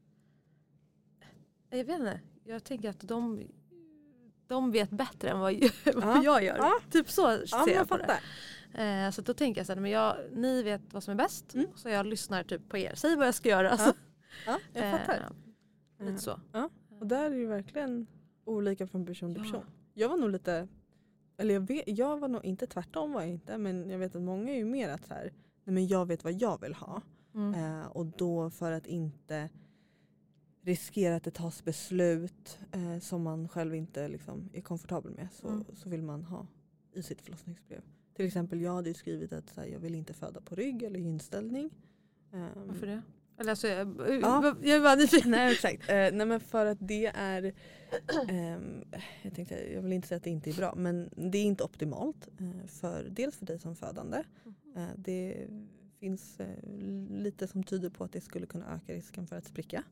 jag 1.69 1.85
vet 1.85 1.99
inte, 1.99 2.19
jag 2.43 2.63
tänker 2.63 2.89
att 2.89 2.99
de, 2.99 3.43
de 4.47 4.71
vet 4.71 4.89
bättre 4.89 5.29
än 5.29 5.39
vad 5.39 5.53
jag, 5.53 5.71
Ja. 5.85 5.91
vad 5.95 6.23
jag 6.23 6.43
gör. 6.43 6.57
Ja. 6.57 6.79
Typ 6.91 7.09
så 7.09 7.21
Ja, 7.21 7.37
ser 7.47 7.57
jag 7.57 7.69
jag 7.69 7.89
på 7.89 7.97
det. 7.97 8.19
Eh, 8.83 9.11
så 9.11 9.21
då 9.21 9.33
tänker 9.33 9.59
jag 9.59 9.65
så 9.67 9.73
här, 9.73 9.79
men 9.79 9.91
jag, 9.91 10.17
ni 10.31 10.63
vet 10.63 10.81
vad 10.93 11.03
som 11.03 11.11
är 11.11 11.15
bäst 11.15 11.53
Mm. 11.53 11.67
så 11.75 11.89
jag 11.89 12.05
lyssnar 12.05 12.43
typ 12.43 12.69
på 12.69 12.77
er. 12.77 12.95
Säg 12.95 13.15
vad 13.15 13.27
jag 13.27 13.35
ska 13.35 13.49
göra. 13.49 13.69
Alltså. 13.69 13.93
Ja, 14.45 14.59
jag 14.73 14.99
fattar. 14.99 15.31
Eh, 15.99 16.05
lite 16.05 16.21
så. 16.21 16.39
Och 16.99 17.07
där 17.07 17.31
är 17.31 17.35
ju 17.35 17.47
verkligen 17.47 18.07
olika 18.45 18.87
från 18.87 19.05
person 19.05 19.33
till 19.33 19.43
Ja. 19.45 19.51
person. 19.51 19.65
Jag 19.93 20.09
var 20.09 20.17
nog 20.17 20.29
lite, 20.29 20.67
eller 21.37 21.53
jag, 21.53 21.61
vet, 21.67 21.83
jag 21.87 22.19
var 22.19 22.27
nog 22.27 22.45
inte 22.45 22.67
tvärtom 22.67 23.11
var 23.13 23.21
jag 23.21 23.29
inte 23.29 23.57
men 23.57 23.89
jag 23.89 23.99
vet 23.99 24.15
att 24.15 24.21
många 24.21 24.51
är 24.51 24.57
ju 24.57 24.65
mer 24.65 24.89
att 24.89 25.05
så 25.05 25.13
här, 25.13 25.23
nej 25.63 25.73
men 25.73 25.87
jag 25.87 26.05
vet 26.05 26.23
vad 26.23 26.33
jag 26.33 26.61
vill 26.61 26.73
ha. 26.73 27.01
Mm. 27.35 27.53
Eh, 27.53 27.87
och 27.87 28.05
då 28.05 28.49
för 28.49 28.71
att 28.71 28.87
inte 28.87 29.49
riskera 30.61 31.15
att 31.15 31.23
det 31.23 31.31
tas 31.31 31.63
beslut 31.63 32.59
eh, 32.71 32.99
som 32.99 33.23
man 33.23 33.47
själv 33.49 33.75
inte 33.75 34.07
liksom, 34.07 34.49
är 34.53 34.61
komfortabel 34.61 35.11
med 35.13 35.27
så, 35.33 35.47
Mm. 35.47 35.65
så 35.73 35.89
vill 35.89 36.01
man 36.03 36.23
ha 36.23 36.47
i 36.93 37.03
sitt 37.03 37.21
förlossningsbrev. 37.21 37.81
Till 38.13 38.25
exempel 38.25 38.61
jag 38.61 38.73
hade 38.73 38.89
ju 38.89 38.93
skrivit 38.93 39.33
att 39.33 39.55
här, 39.55 39.65
jag 39.65 39.79
vill 39.79 39.95
inte 39.95 40.13
föda 40.13 40.41
på 40.41 40.55
rygg 40.55 40.83
eller 40.83 40.99
gynställning. 40.99 41.69
Ehm, 42.31 42.49
Varför 42.67 42.87
det? 42.87 43.01
Eller 43.41 43.49
alltså, 43.49 43.67
jag, 43.67 43.87
Ja. 44.21 44.55
jag 44.61 44.75
är 44.77 44.81
bara 44.81 44.95
nyfiken. 44.95 45.31
Nej 45.31 45.51
exakt. 45.53 45.89
Eh, 45.89 45.95
nej 45.95 46.25
men 46.25 46.39
för 46.39 46.65
att 46.65 46.77
det 46.81 47.05
är, 47.05 47.53
ehm, 48.29 48.83
jag 49.21 49.33
tänkte, 49.35 49.73
jag 49.73 49.81
vill 49.81 49.93
inte 49.93 50.07
säga 50.07 50.17
att 50.17 50.23
det 50.23 50.29
inte 50.29 50.49
är 50.49 50.53
bra 50.53 50.73
men 50.75 51.09
det 51.15 51.37
är 51.37 51.43
inte 51.43 51.63
optimalt. 51.63 52.27
Eh, 52.39 52.67
för, 52.67 53.03
dels 53.09 53.37
för 53.37 53.45
dig 53.45 53.59
som 53.59 53.75
födande. 53.75 54.23
Eh, 54.75 54.87
det 54.95 55.47
finns 55.99 56.37
lite 57.09 57.47
som 57.47 57.63
tyder 57.63 57.89
på 57.89 58.03
att 58.03 58.11
det 58.11 58.21
skulle 58.21 58.45
kunna 58.45 58.75
öka 58.75 58.93
risken 58.93 59.27
för 59.27 59.35
att 59.35 59.45
spricka. 59.45 59.83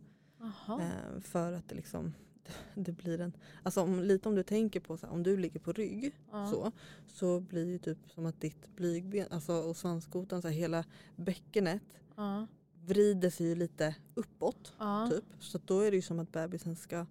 För 1.21 1.51
att 1.53 1.69
det 1.69 1.75
liksom 1.75 2.13
det 2.75 2.91
blir 2.91 3.21
en, 3.21 3.33
alltså 3.63 3.81
om, 3.81 3.99
lite 3.99 4.29
om 4.29 4.35
du 4.35 4.43
tänker 4.43 4.79
på 4.79 4.97
så 4.97 5.05
här, 5.05 5.13
om 5.13 5.23
du 5.23 5.37
ligger 5.37 5.59
på 5.59 5.71
rygg 5.71 6.11
Ja. 6.31 6.47
så, 6.51 6.71
så 7.07 7.39
blir 7.39 7.65
det 7.73 7.79
typ 7.79 7.97
som 8.07 8.25
att 8.25 8.41
ditt 8.41 8.75
blygben 8.75 9.27
alltså, 9.31 9.53
och 9.53 9.77
svanskotan, 9.77 10.41
så 10.41 10.47
här, 10.47 10.55
hela 10.55 10.83
bäckenet 11.15 11.81
Ja. 12.15 12.47
Vrider 12.85 13.29
sig 13.29 13.47
ju 13.47 13.55
lite 13.55 13.95
uppåt. 14.13 14.73
Ja. 14.79 15.07
Typ. 15.11 15.23
Så 15.39 15.59
då 15.65 15.79
är 15.79 15.91
det 15.91 15.95
ju 15.97 16.01
som 16.01 16.19
att 16.19 16.31
bebisen 16.31 16.75
ska 16.75 17.05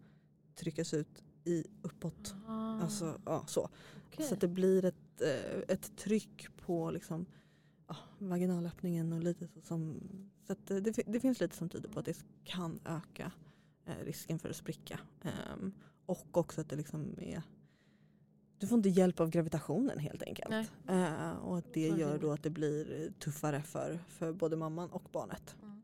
tryckas 0.55 0.95
ut 0.95 1.23
i 1.45 1.65
uppåt. 1.83 2.35
Ah, 2.47 2.81
Alltså, 2.81 3.21
ja, 3.27 3.45
så. 3.47 3.69
okej. 4.07 4.27
så 4.27 4.35
att 4.35 4.41
det 4.41 4.49
blir 4.49 4.85
ett, 4.85 5.21
eh, 5.21 5.59
ett 5.69 5.97
tryck 5.97 6.47
på 6.67 6.91
liksom, 6.91 7.27
ja, 7.89 7.97
vaginalöppningen 8.19 9.13
och 9.13 9.23
lite 9.23 9.49
så 9.49 9.61
som... 9.61 10.01
Så 10.47 10.53
att 10.53 10.67
det, 10.67 10.81
det, 10.81 10.93
fi- 10.93 11.05
det 11.07 11.21
finns 11.21 11.41
lite 11.41 11.57
som 11.57 11.69
tyder 11.69 11.89
på 11.89 11.99
att 11.99 12.05
det 12.07 12.25
kan 12.45 12.81
öka 12.85 13.33
eh, 13.85 14.05
risken 14.05 14.39
för 14.39 14.51
att 14.51 14.57
spricka. 14.57 15.01
Ehm, 15.23 15.73
och 16.07 16.37
också 16.39 16.61
att 16.61 16.69
det 16.69 16.77
liksom 16.77 17.15
är... 17.19 17.43
Du 18.59 18.67
får 18.67 18.77
inte 18.77 18.89
hjälp 18.89 19.21
av 19.21 19.31
gravitationen 19.31 19.99
helt 19.99 20.23
enkelt. 20.23 20.71
Eh, 20.89 21.33
och 21.33 21.59
att 21.59 21.75
det 21.75 21.89
gör 21.89 22.19
då 22.19 22.33
att 22.33 22.43
det 22.43 22.51
blir 22.51 23.11
tuffare 23.19 23.63
för, 23.63 23.99
för 24.09 24.33
både 24.33 24.57
mamman 24.57 24.91
och 24.91 25.09
barnet. 25.13 25.57
Mm. 25.63 25.83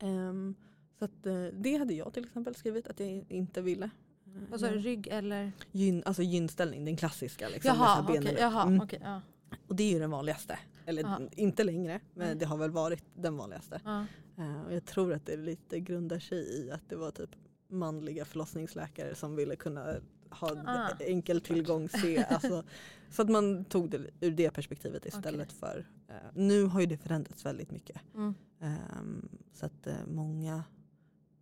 Ehm, 0.00 0.54
så 0.98 1.04
att, 1.04 1.26
eh, 1.26 1.44
det 1.52 1.76
hade 1.76 1.94
jag 1.94 2.12
till 2.12 2.24
exempel 2.24 2.54
skrivit 2.54 2.88
att 2.88 3.00
jag 3.00 3.24
inte 3.28 3.60
ville. 3.62 3.84
Eh, 4.26 4.32
Vad 4.50 4.60
sa 4.60 4.70
du, 4.70 4.78
rygg 4.78 5.06
eller? 5.06 5.52
Gyn, 5.72 6.02
alltså 6.06 6.22
gynställning, 6.22 6.84
den 6.84 6.96
klassiska. 6.96 7.48
Liksom, 7.48 7.68
Jaha, 7.76 8.02
okej. 8.08 8.18
upp. 8.32 8.38
Jaha, 8.40 8.62
Mm. 8.66 8.80
okej, 8.80 9.00
ja. 9.04 9.20
Och 9.66 9.76
det 9.76 9.82
är 9.82 9.92
ju 9.92 9.98
den 9.98 10.10
vanligaste. 10.10 10.58
Eller 10.86 11.02
Ja. 11.02 11.20
inte 11.32 11.64
längre, 11.64 12.00
men 12.14 12.26
Nej. 12.26 12.36
det 12.36 12.46
har 12.46 12.56
väl 12.56 12.70
varit 12.70 13.04
den 13.14 13.36
vanligaste. 13.36 13.80
Ja. 13.84 14.06
Eh, 14.38 14.62
och 14.66 14.74
jag 14.74 14.84
tror 14.84 15.12
att 15.12 15.26
det 15.26 15.36
lite 15.36 15.80
grundar 15.80 16.18
sig 16.18 16.38
i 16.38 16.70
att 16.70 16.88
det 16.88 16.96
var 16.96 17.10
typ 17.10 17.30
manliga 17.68 18.24
förlossningsläkare 18.24 19.14
som 19.14 19.36
ville 19.36 19.56
kunna 19.56 19.94
ha 20.30 20.50
Ah, 20.66 20.90
enkel 21.00 21.40
tillgång 21.40 21.88
se. 21.88 22.24
Alltså, 22.24 22.64
så 23.10 23.22
att 23.22 23.28
man 23.28 23.64
tog 23.64 23.90
det 23.90 24.10
ur 24.20 24.30
det 24.30 24.50
perspektivet 24.50 25.06
istället 25.06 25.52
för... 25.52 25.86
eh, 26.08 26.14
nu 26.34 26.64
har 26.64 26.80
ju 26.80 26.86
det 26.86 26.96
förändrats 26.98 27.46
väldigt 27.46 27.70
mycket. 27.70 28.00
Mm. 28.14 28.34
Ehm, 28.60 29.28
så 29.52 29.66
att 29.66 29.86
eh, 29.86 30.06
många 30.06 30.64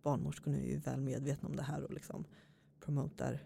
barnmorskor 0.03 0.51
nu 0.51 0.57
är 0.57 0.67
ju 0.71 0.77
väl 0.77 0.99
medvetna 0.99 1.49
om 1.49 1.55
det 1.55 1.63
här 1.63 1.83
och 1.83 1.93
liksom 1.93 2.25
promotar 2.79 3.39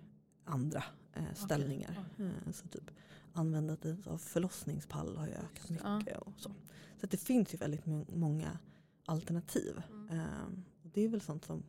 andra 0.45 0.83
eh, 1.13 1.33
ställningar. 1.35 2.05
Eh, 2.19 2.51
så 2.51 2.67
typ 2.67 2.91
användandet 3.33 4.07
av 4.07 4.17
förlossningspall 4.17 5.17
har 5.17 5.27
ju 5.27 5.33
ökat 5.33 5.69
mycket. 5.69 6.17
Och 6.17 6.33
så 6.37 6.51
så 6.99 7.05
att 7.05 7.11
det 7.11 7.17
finns 7.17 7.53
ju 7.53 7.57
väldigt 7.57 7.85
må- 7.85 8.05
många 8.09 8.57
alternativ. 9.05 9.81
Mm. 9.89 10.09
Ehm, 10.09 10.63
och 10.83 10.89
det 10.89 11.01
är 11.01 11.09
väl 11.09 11.21
sånt 11.21 11.45
som 11.45 11.63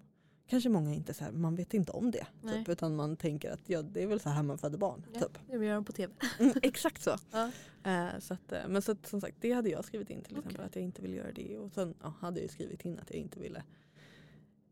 kanske 0.53 0.69
många 0.69 0.95
inte 0.95 1.15
så 1.15 1.25
här, 1.25 1.33
man 1.33 1.55
vet 1.55 1.75
inte 1.75 1.93
om 1.93 2.11
det. 2.11 2.27
Nej. 2.43 2.59
Typ, 2.59 2.69
utan 2.69 2.97
man 2.97 3.17
tänker 3.17 3.51
att 3.53 3.61
ja, 3.67 3.83
det 3.83 4.03
är 4.03 4.07
väl 4.07 4.21
så 4.21 4.29
här 4.29 4.43
man 4.43 4.59
föder 4.59 4.79
barn. 4.79 5.07
Ja, 5.13 5.21
Typ. 5.21 5.39
det 5.47 5.65
gör 5.67 5.75
de 5.75 5.85
på 5.85 5.93
tv. 5.93 6.13
Mm, 6.39 6.55
exakt 6.63 7.03
så. 7.03 7.17
Ja. 7.31 7.51
Eh, 7.85 8.19
så 8.21 8.35
att, 8.35 8.53
eh, 8.53 8.61
men 8.69 8.83
så 8.83 8.93
att, 8.93 9.07
som 9.07 9.21
sagt, 9.21 9.37
det 9.41 9.53
hade 9.53 9.71
jag 9.71 9.85
skrivit 9.85 10.11
in 10.11 10.23
till 10.23 10.37
exempel 10.37 10.55
Okej. 10.57 10.67
att 10.67 10.77
jag 10.77 10.85
inte 10.85 11.03
vill 11.03 11.15
göra 11.15 11.33
det. 11.33 11.59
Och 11.59 11.73
sen 11.73 11.95
ja, 12.03 12.15
hade 12.21 12.41
jag 12.41 12.51
skrivit 12.51 12.85
in 12.85 12.99
att 12.99 13.11
jag 13.11 13.19
inte 13.19 13.41
ville 13.41 13.63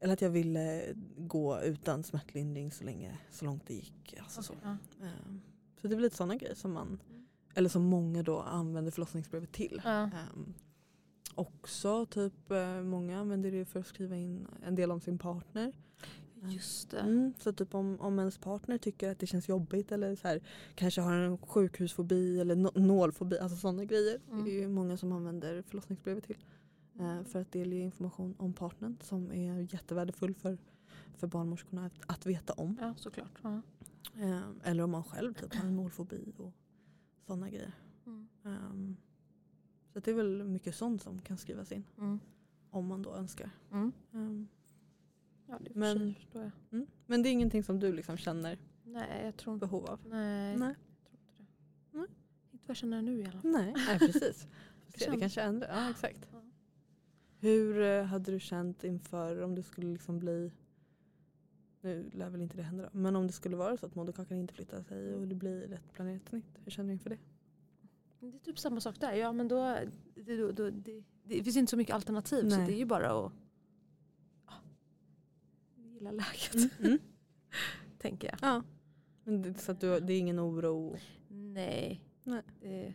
eller 0.00 0.12
att 0.12 0.20
jag 0.22 0.30
ville 0.30 0.82
gå 1.16 1.60
utan 1.62 2.02
smärtlindring 2.04 2.72
så, 2.72 2.84
länge, 2.84 3.18
så 3.30 3.44
långt 3.44 3.66
det 3.66 3.74
gick. 3.74 4.14
Alltså 4.22 4.42
så. 4.42 4.52
Okej, 4.52 4.76
ja. 5.00 5.06
Eh, 5.06 5.34
så 5.80 5.88
det 5.88 5.96
är 5.96 6.00
lite 6.00 6.16
sådana 6.16 6.36
grejer 6.36 6.54
som 6.54 6.72
man, 6.72 7.00
Mm. 7.10 7.26
eller 7.54 7.68
som 7.68 7.82
många 7.82 8.22
då 8.22 8.40
använder 8.40 8.90
förlossningsbrevet 8.90 9.52
till. 9.52 9.80
Ja. 9.84 9.90
Ehm, 10.02 10.54
också 11.40 12.06
typ 12.06 12.50
eh, 12.50 12.82
många 12.82 13.18
använder 13.18 13.50
det 13.50 13.64
för 13.64 13.80
att 13.80 13.86
skriva 13.86 14.16
in 14.16 14.46
en 14.62 14.74
del 14.74 14.90
om 14.90 15.00
sin 15.00 15.18
partner. 15.18 15.72
Just 16.42 16.90
det. 16.90 16.98
Mm, 16.98 17.34
så 17.38 17.52
typ 17.52 17.74
om, 17.74 18.00
om 18.00 18.18
ens 18.18 18.38
partner 18.38 18.78
tycker 18.78 19.10
att 19.10 19.18
det 19.18 19.26
känns 19.26 19.48
jobbigt 19.48 19.92
eller 19.92 20.16
så 20.16 20.28
här, 20.28 20.40
kanske 20.74 21.00
har 21.00 21.12
en 21.12 21.38
sjukhusfobi 21.38 22.40
eller 22.40 22.56
no- 22.56 22.78
nålfobi, 22.78 23.38
alltså 23.38 23.58
sådana 23.58 23.84
grejer. 23.84 24.20
Mm. 24.30 24.44
Det 24.44 24.50
är 24.50 24.60
ju 24.60 24.68
många 24.68 24.96
som 24.96 25.12
använder 25.12 25.62
förlossningsbrevet 25.62 26.24
till. 26.24 26.38
Eh, 27.00 27.22
för 27.24 27.40
att 27.40 27.52
delge 27.52 27.78
information 27.78 28.34
om 28.38 28.52
partnern 28.52 28.96
som 29.00 29.32
är 29.32 29.74
jättevärdefull 29.74 30.34
för 30.34 30.58
för 31.20 31.26
barnmorskorna 31.26 31.86
att, 31.86 31.92
att 32.06 32.26
veta 32.26 32.52
om. 32.52 32.76
Ja, 32.80 32.94
såklart. 32.96 33.38
Ja. 33.42 33.60
Ehm, 34.18 34.60
eller 34.64 34.82
om 34.82 34.90
man 34.90 35.04
själv 35.04 35.34
typ 35.34 35.54
har 35.54 35.66
en 35.66 35.74
målfobi 35.74 36.32
och 36.36 36.52
sådana 37.26 37.48
grejer. 37.50 37.72
Mm. 38.06 38.28
Ehm, 38.44 38.96
så 39.92 40.00
det 40.00 40.10
är 40.10 40.14
väl 40.14 40.44
mycket 40.44 40.74
sånt 40.74 41.02
som 41.02 41.20
kan 41.20 41.36
skrivas 41.36 41.72
in 41.72 41.84
Mm. 41.98 42.20
om 42.70 42.86
man 42.86 43.02
då 43.02 43.14
önskar. 43.14 43.50
Mm. 43.72 43.92
Ehm, 44.12 44.48
Ja, 45.46 45.58
det 45.60 45.74
Men- 45.74 46.14
förstår 46.14 46.42
jag. 46.42 46.50
mm. 46.72 46.86
Men 47.06 47.22
det 47.22 47.28
är 47.28 47.30
ingenting 47.32 47.62
som 47.62 47.80
du 47.80 47.92
liksom 47.92 48.16
känner 48.16 48.58
Nej, 48.84 49.24
jag 49.24 49.36
tror 49.36 49.54
inte 49.54 49.66
behov 49.66 49.86
av? 49.86 50.00
Nej, 50.08 50.56
Nej. 50.56 50.68
jag 50.68 51.04
tror 51.10 51.18
inte 51.20 51.32
det. 51.38 51.98
Nej. 51.98 52.06
Inte 52.52 52.64
vad 52.66 52.70
jag 52.70 52.76
känner 52.76 53.02
nu 53.02 53.18
i 53.20 53.22
alla 53.24 53.40
fall. 53.40 53.50
Nej, 53.50 53.72
Nej 53.76 53.98
precis. 53.98 54.48
Se, 54.94 55.10
det 55.10 55.20
kanske 55.20 55.40
ändrar. 55.42 55.68
Ja, 55.68 55.90
exakt. 55.90 56.28
Ja. 56.32 56.40
Hur 57.38 57.80
eh, 57.82 58.04
hade 58.04 58.32
du 58.32 58.40
känt 58.40 58.84
inför 58.84 59.42
om 59.42 59.54
det 59.54 59.62
skulle 59.62 59.92
liksom 59.92 60.18
bli 60.18 60.52
nu 61.80 62.10
lär 62.12 62.30
väl 62.30 62.40
inte 62.42 62.56
det 62.56 62.62
hända 62.62 62.82
då, 62.92 62.98
men 62.98 63.16
om 63.16 63.26
det 63.26 63.32
skulle 63.32 63.56
vara 63.56 63.76
så 63.76 63.86
att 63.86 63.94
moderkakan 63.94 64.38
inte 64.38 64.54
flyttar 64.54 64.82
sig 64.82 65.14
och 65.14 65.28
det 65.28 65.34
blir 65.34 65.72
ett 65.72 65.92
planerat 65.92 66.28
snitt. 66.28 66.58
Hur 66.64 66.70
känner 66.70 66.86
du 66.88 66.92
inför 66.92 67.10
det? 67.10 67.18
Det 68.20 68.26
är 68.26 68.38
typ 68.38 68.58
samma 68.58 68.80
sak 68.80 69.00
där. 69.00 69.12
Ja, 69.12 69.32
men 69.32 69.48
då, 69.48 69.76
det, 70.14 70.36
då, 70.36 70.52
då, 70.52 70.70
det, 70.70 71.02
det 71.24 71.44
finns 71.44 71.56
inte 71.56 71.70
så 71.70 71.76
mycket 71.76 71.94
alternativ 71.94 72.50
så 72.50 72.56
Nej. 72.56 72.66
det 72.66 72.72
är 72.72 72.78
ju 72.78 72.84
bara 72.84 73.10
att 73.26 73.32
ja, 74.46 74.52
gilla 75.76 76.10
läget. 76.10 76.54
Mm. 76.54 76.68
Mm. 76.78 76.98
Tänker 77.98 78.28
jag. 78.28 78.38
Ja. 78.42 78.62
Men 79.24 79.42
det, 79.42 79.54
så 79.54 79.72
att 79.72 79.80
du, 79.80 80.00
det 80.00 80.12
är 80.12 80.18
ingen 80.18 80.40
oro? 80.40 80.96
Nej. 81.28 82.00
Nej. 82.24 82.42
Det, 82.60 82.94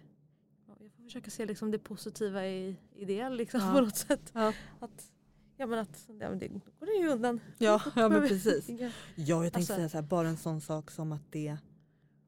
ja, 0.68 0.76
jag 0.80 0.92
får 0.92 1.04
försöka 1.04 1.32
se 1.32 1.46
liksom 1.46 1.72
det 1.72 1.80
positiva 1.80 2.48
i, 2.48 2.76
i 2.96 3.06
det 3.06 3.30
liksom, 3.30 3.62
Ja. 3.62 3.74
på 3.74 3.82
något 3.82 3.96
sätt. 3.98 4.32
Ja. 4.34 4.54
Att, 4.80 5.12
ja, 5.58 5.66
men 5.66 5.80
att, 5.80 6.06
ja, 6.08 6.30
men 6.30 6.40
det 6.40 6.48
går 6.48 6.86
det 6.86 6.94
ju 7.04 7.08
undan. 7.08 7.40
Ja, 7.58 7.82
ja 7.96 8.10
men 8.10 8.22
precis. 8.28 8.70
Ja, 8.70 8.90
jag 9.16 9.42
tänkte 9.42 9.58
Alltså- 9.58 9.76
säga 9.76 9.90
så 9.90 9.98
här, 9.98 10.04
bara 10.08 10.28
en 10.28 10.38
sån 10.38 10.62
sak 10.62 10.92
som 10.92 11.12
att 11.12 11.32
det, 11.32 11.58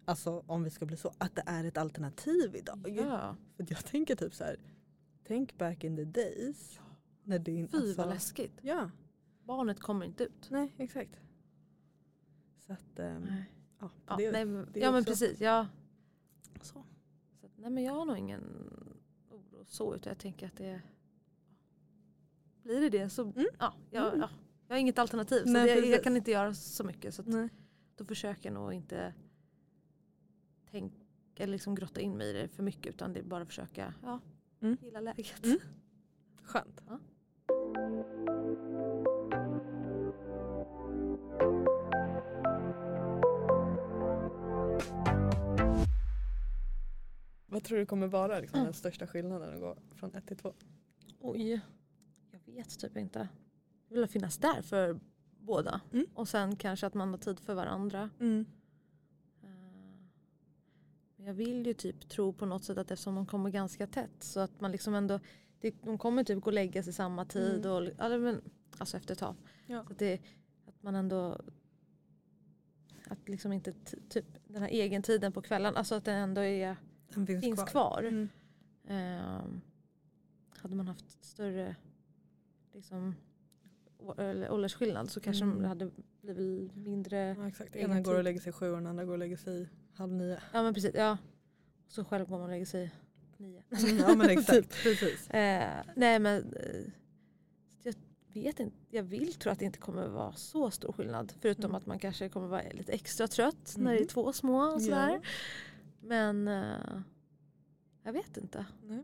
alltså 0.07 0.43
om 0.47 0.63
vi 0.63 0.69
ska 0.69 0.85
bli 0.85 0.97
så, 0.97 1.11
att 1.17 1.35
det 1.35 1.43
är 1.45 1.63
ett 1.63 1.77
alternativ 1.77 2.55
idag. 2.55 2.89
Ja. 2.89 3.35
För 3.55 3.65
jag 3.69 3.85
tänker 3.85 4.15
typ 4.15 4.33
så 4.33 4.43
här, 4.43 4.57
tänk 5.23 5.57
back 5.57 5.83
in 5.83 5.95
the 5.95 6.03
days. 6.05 6.79
När 7.23 7.39
det 7.39 7.51
inte, 7.51 7.77
Fy 7.81 7.93
vad 7.93 8.09
läskigt. 8.09 8.53
Ja, 8.61 8.91
Barnet 9.43 9.79
kommer 9.79 10.05
inte 10.05 10.23
ut. 10.23 10.47
nej 10.49 10.73
exakt. 10.77 11.19
Så 12.59 12.73
att, 12.73 12.99
ehm, 12.99 13.21
Nej. 13.23 13.51
ja, 13.79 13.89
Ja, 14.07 14.15
det, 14.17 14.31
nej, 14.31 14.45
men, 14.45 14.67
det 14.73 14.79
ja 14.79 14.91
men 14.91 15.05
precis. 15.05 15.41
Ja. 15.41 15.67
så. 16.61 16.83
Så 17.39 17.45
att, 17.45 17.51
nej 17.57 17.69
men 17.71 17.83
jag 17.83 17.93
har 17.93 18.05
nog 18.05 18.17
ingen 18.17 18.43
oro 19.29 19.65
så 19.65 19.95
utan 19.95 20.09
jag 20.11 20.17
tänker 20.19 20.47
att 20.47 20.57
det 20.57 20.81
blir 22.63 22.81
det 22.81 22.89
det 22.89 23.09
så 23.09 23.21
Mm. 23.23 23.45
ja, 23.59 23.73
jag, 23.91 24.07
Mm. 24.07 24.19
ja, 24.19 24.29
jag 24.67 24.75
har 24.75 24.79
inget 24.79 24.99
alternativ 24.99 25.43
så 25.45 25.53
det, 25.53 25.67
jag 25.67 25.77
precis. 25.83 26.03
kan 26.03 26.17
inte 26.17 26.31
göra 26.31 26.53
så 26.53 26.83
mycket 26.83 27.13
så 27.13 27.21
att 27.21 27.51
då 27.95 28.05
försöker 28.05 28.49
jag 28.49 28.53
nog 28.53 28.73
inte 28.73 29.13
tänka 30.79 30.95
eller 31.43 31.51
liksom 31.53 31.75
grotta 31.75 32.01
in 32.01 32.17
mig 32.17 32.29
i 32.29 32.33
det 32.33 32.47
för 32.47 32.63
mycket 32.63 32.87
utan 32.95 33.13
det 33.13 33.19
är 33.19 33.23
bara 33.23 33.41
att 33.41 33.47
försöka 33.47 33.93
ja, 34.03 34.19
Mm. 34.61 34.77
gilla 34.81 34.99
läget. 34.99 35.45
Mm. 35.45 35.59
Skönt. 36.43 36.81
Ja. 36.87 36.99
Vad 47.45 47.63
tror 47.63 47.77
du 47.77 47.85
kommer 47.85 48.07
vara 48.07 48.39
liksom, 48.39 48.57
Mm. 48.57 48.65
den 48.65 48.73
största 48.73 49.07
skillnaden 49.07 49.53
att 49.53 49.59
gå 49.61 49.75
från 49.95 50.15
ett 50.15 50.27
till 50.27 50.37
två? 50.37 50.53
Oj, 51.19 51.61
jag 52.31 52.53
vet 52.53 52.79
typ 52.79 52.97
inte. 52.97 53.27
Jag 53.87 53.97
vill 53.99 54.07
finnas 54.07 54.37
där 54.37 54.61
för 54.61 54.99
båda 55.39 55.81
Mm. 55.93 56.05
och 56.13 56.27
sen 56.27 56.55
kanske 56.55 56.87
att 56.87 56.93
man 56.93 57.09
har 57.09 57.17
tid 57.17 57.39
för 57.39 57.53
varandra. 57.53 58.09
Mm. 58.19 58.45
Men 61.17 61.25
jag 61.27 61.33
vill 61.33 61.65
ju 61.67 61.73
typ 61.73 62.09
tro 62.09 62.33
på 62.33 62.45
något 62.45 62.63
sätt 62.63 62.77
att 62.77 62.91
eftersom 62.91 63.15
de 63.15 63.25
kommer 63.25 63.49
ganska 63.49 63.87
tätt 63.87 64.23
så 64.23 64.39
att 64.39 64.61
man 64.61 64.71
liksom 64.71 64.93
ändå 64.93 65.19
det, 65.59 65.75
de 65.83 65.97
kommer 65.97 66.23
typ 66.23 66.39
gå 66.41 66.45
och 66.45 66.53
lägga 66.53 66.83
sig 66.83 66.93
samma 66.93 67.25
tid 67.25 67.65
Mm. 67.65 67.71
och, 67.99 68.19
men, 68.21 68.41
alltså 68.77 68.97
efter 68.97 69.13
ett 69.13 69.19
tag. 69.19 69.35
Ja. 69.65 69.83
Så 69.85 69.91
att, 69.93 69.99
det, 69.99 70.21
att 70.67 70.83
man 70.83 70.95
ändå 70.95 71.41
att 73.09 73.29
liksom 73.29 73.51
inte 73.53 73.73
typ 74.09 74.25
den 74.47 74.61
här 74.61 74.69
egen 74.69 75.03
tiden 75.03 75.31
på 75.31 75.41
kvällen, 75.41 75.75
alltså 75.75 75.95
att 75.95 76.05
den 76.05 76.15
ändå 76.17 76.41
är, 76.41 76.75
Den 77.13 77.27
finns, 77.27 77.43
finns 77.43 77.59
kvar. 77.59 77.67
kvar. 77.67 78.03
Mm. 78.03 78.29
Ehm, 78.87 79.61
hade 80.49 80.75
man 80.75 80.87
haft 80.87 81.25
större 81.25 81.75
liksom, 82.73 83.15
åldersskillnad 84.49 85.09
så 85.09 85.19
kanske 85.19 85.43
Mm. 85.45 85.61
det 85.61 85.67
hade 85.67 85.91
blivit 86.21 86.75
mindre 86.75 87.35
Ja, 87.39 87.47
exakt. 87.47 87.75
Ena 87.75 88.01
går 88.01 88.17
och 88.17 88.23
lägger 88.23 88.39
sig 88.39 88.53
sju 88.53 88.69
och 88.69 88.77
den 88.77 88.87
andra 88.87 89.05
går 89.05 89.13
och 89.13 89.19
lägger 89.19 89.37
sig 89.37 89.69
halv 89.97 90.11
nio. 90.13 90.39
Ja 90.53 90.63
men 90.63 90.73
precis, 90.73 90.91
ja. 90.95 91.17
Så 91.87 92.05
själv 92.05 92.25
går 92.25 92.35
man 92.37 92.41
och 92.43 92.49
lägger 92.49 92.65
sig 92.65 92.91
nio. 93.37 93.63
ja 93.99 94.15
men 94.15 94.29
exakt. 94.29 94.83
Precis. 94.83 95.29
Eh, 95.29 95.83
nej 95.95 96.19
men 96.19 96.53
eh, 96.53 96.91
jag 97.83 97.93
vet 98.33 98.59
inte, 98.59 98.75
jag 98.89 99.03
vill 99.03 99.33
tro 99.33 99.51
att 99.51 99.59
det 99.59 99.65
inte 99.65 99.79
kommer 99.79 100.07
vara 100.07 100.33
så 100.33 100.71
stor 100.71 100.91
skillnad. 100.93 101.33
Förutom 101.41 101.65
Mm. 101.65 101.75
att 101.75 101.85
man 101.85 101.99
kanske 101.99 102.29
kommer 102.29 102.47
vara 102.47 102.61
lite 102.71 102.91
extra 102.91 103.27
trött 103.27 103.75
när 103.77 103.91
det 103.91 103.97
är 103.97 104.01
Mhm. 104.01 104.07
två 104.07 104.33
små 104.33 104.59
och 104.61 104.81
sådär. 104.81 105.09
Ja. 105.09 105.21
Men 106.01 106.47
eh, 106.47 107.01
jag 108.03 108.13
vet 108.13 108.37
inte. 108.37 108.65
Nej. 108.83 109.03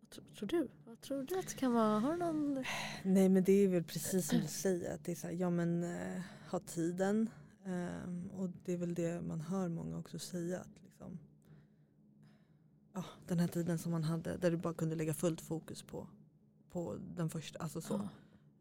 Vad 0.00 0.10
tror, 0.10 0.24
tror 0.36 0.48
du? 0.48 0.68
Vad 0.84 1.00
tror 1.00 1.22
du 1.22 1.38
att 1.38 1.48
det 1.48 1.54
kan 1.54 1.72
vara? 1.72 1.98
Har 1.98 2.12
du 2.12 2.18
någon? 2.18 2.64
Nej 3.02 3.28
men 3.28 3.44
det 3.44 3.52
är 3.52 3.68
väl 3.68 3.84
precis 3.84 4.28
som 4.28 4.40
du 4.40 4.46
säger. 4.46 4.94
Att 4.94 5.04
det 5.04 5.12
är 5.12 5.16
så 5.16 5.26
här, 5.26 5.34
ja 5.34 5.50
men 5.50 5.84
eh, 5.84 6.22
ha 6.50 6.58
tiden. 6.60 7.30
Ehm, 7.64 8.30
och 8.30 8.50
det 8.64 8.72
är 8.72 8.76
väl 8.76 8.94
det 8.94 9.22
man 9.22 9.40
hör 9.40 9.68
många 9.68 9.98
också 9.98 10.18
säga. 10.18 10.60
Att 10.60 10.82
liksom, 10.82 11.18
ja, 12.92 13.04
den 13.26 13.38
här 13.38 13.48
tiden 13.48 13.78
som 13.78 13.92
man 13.92 14.04
hade 14.04 14.36
där 14.36 14.50
du 14.50 14.56
bara 14.56 14.74
kunde 14.74 14.96
lägga 14.96 15.14
fullt 15.14 15.40
fokus 15.40 15.82
på, 15.82 16.06
på 16.70 16.96
den 17.16 17.30
första. 17.30 17.58
Alltså 17.58 17.80
så. 17.80 17.94
Ja. 17.94 18.08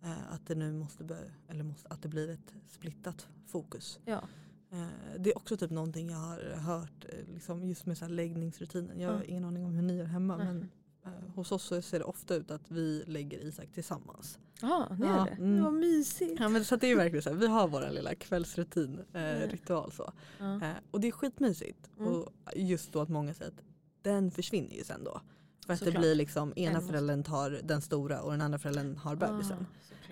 Eh, 0.10 0.34
att 0.34 0.47
det 0.47 0.56
nu 0.56 0.74
måste, 0.74 1.04
börja, 1.04 1.32
eller 1.47 1.64
måste, 1.64 1.88
att 1.88 2.02
det 2.02 2.10
blir 2.10 2.30
ett 2.30 2.54
splittat 2.68 3.28
fokus. 3.47 3.99
Ja. 4.06 4.24
Eh, 4.72 4.88
det 5.20 5.30
är 5.30 5.38
också 5.38 5.58
typ 5.58 5.72
någonting 5.72 6.10
jag 6.10 6.18
har 6.18 6.39
hört 6.56 7.06
eh, 7.10 7.34
liksom 7.34 7.64
just 7.64 7.86
med 7.86 7.97
så 7.97 8.08
läggningsrutinen. 8.08 8.99
Jag 8.99 9.14
har 9.14 9.24
ingen 9.24 9.45
aning 9.45 9.66
om 9.66 9.76
hur 9.76 9.82
ni 9.82 9.97
gör 9.97 10.06
hemma 10.06 10.38
Nej. 10.38 10.45
men 10.45 10.70
hos 11.36 11.51
oss 11.51 11.63
så 11.63 11.82
ser 11.82 11.99
det 11.99 12.05
ofta 12.05 12.36
ut 12.36 12.51
att 12.51 12.71
vi 12.71 13.03
lägger 13.07 13.39
Isak 13.39 13.71
tillsammans. 13.73 14.39
Ja, 14.61 14.88
det 14.99 15.05
Ja, 15.05 15.21
är 15.21 15.25
det. 15.25 15.32
mm. 15.32 15.55
Det 15.55 15.61
var 15.61 15.71
mysigt. 15.71 16.39
Ja, 16.39 16.49
men 16.49 16.65
så 16.65 16.75
att 16.75 16.82
det 16.82 16.88
är 16.91 16.95
verkligen 16.95 17.23
så 17.23 17.29
här, 17.29 17.38
vi 17.38 17.47
har 17.47 17.67
vår 17.67 17.89
lilla 17.91 18.15
kvällsrutin, 18.15 18.99
eh, 19.13 19.21
Mm. 19.23 19.49
ritual 19.49 19.91
så. 19.91 20.13
Ja. 20.39 20.55
Eh, 20.55 20.71
och 20.91 20.99
det 21.01 21.07
är 21.07 21.11
skitmysigt. 21.11 21.89
Mm. 21.99 22.13
Och 22.13 22.29
just 22.55 22.91
då 22.93 23.01
att 23.01 23.09
många 23.09 23.34
säger 23.34 23.51
att 23.51 23.61
den 24.01 24.32
försvinner 24.32 24.75
ju 24.75 24.84
sen 24.84 25.03
då. 25.03 25.21
För 25.65 25.73
att 25.73 25.79
det 25.79 25.86
Såklart. 25.86 26.01
blir 26.01 26.15
liksom 26.15 26.53
ena 26.55 26.82
föräldern 26.82 27.23
tar 27.23 27.59
den 27.63 27.82
stora 27.82 28.21
och 28.21 28.32
den 28.32 28.41
andra 28.41 28.59
föräldern 28.59 28.97
har 28.97 29.15
bebisen. 29.15 29.65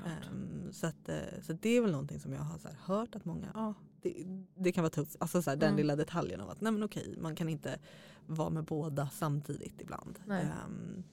Ah. 0.05 0.07
Ehm, 0.09 0.73
så, 0.73 0.87
att, 0.87 1.09
eh, 1.09 1.15
så 1.43 1.53
det 1.53 1.69
är 1.69 1.81
väl 1.81 1.91
någonting 1.91 2.19
som 2.19 2.33
jag 2.33 2.41
har 2.41 2.57
så 2.57 2.67
här 2.67 2.77
hört 2.81 3.15
att 3.15 3.25
många, 3.25 3.47
ja 3.53 3.73
det, 4.01 4.23
det 4.55 4.71
kan 4.71 4.81
vara 4.83 4.89
tufft. 4.89 5.15
Alltså 5.19 5.41
så 5.41 5.49
här, 5.49 5.57
den 5.57 5.67
Mm. 5.69 5.77
lilla 5.77 5.95
detaljen 5.95 6.41
av 6.41 6.49
att 6.49 6.61
nej 6.61 6.71
men 6.71 6.83
okej 6.83 7.15
man 7.17 7.35
kan 7.35 7.49
inte 7.49 7.79
vara 8.27 8.49
med 8.49 8.63
båda 8.63 9.09
samtidigt 9.13 9.81
ibland. 9.81 10.19
Ehm, 10.31 11.03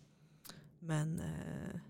men 0.78 1.20
eh, 1.20 1.80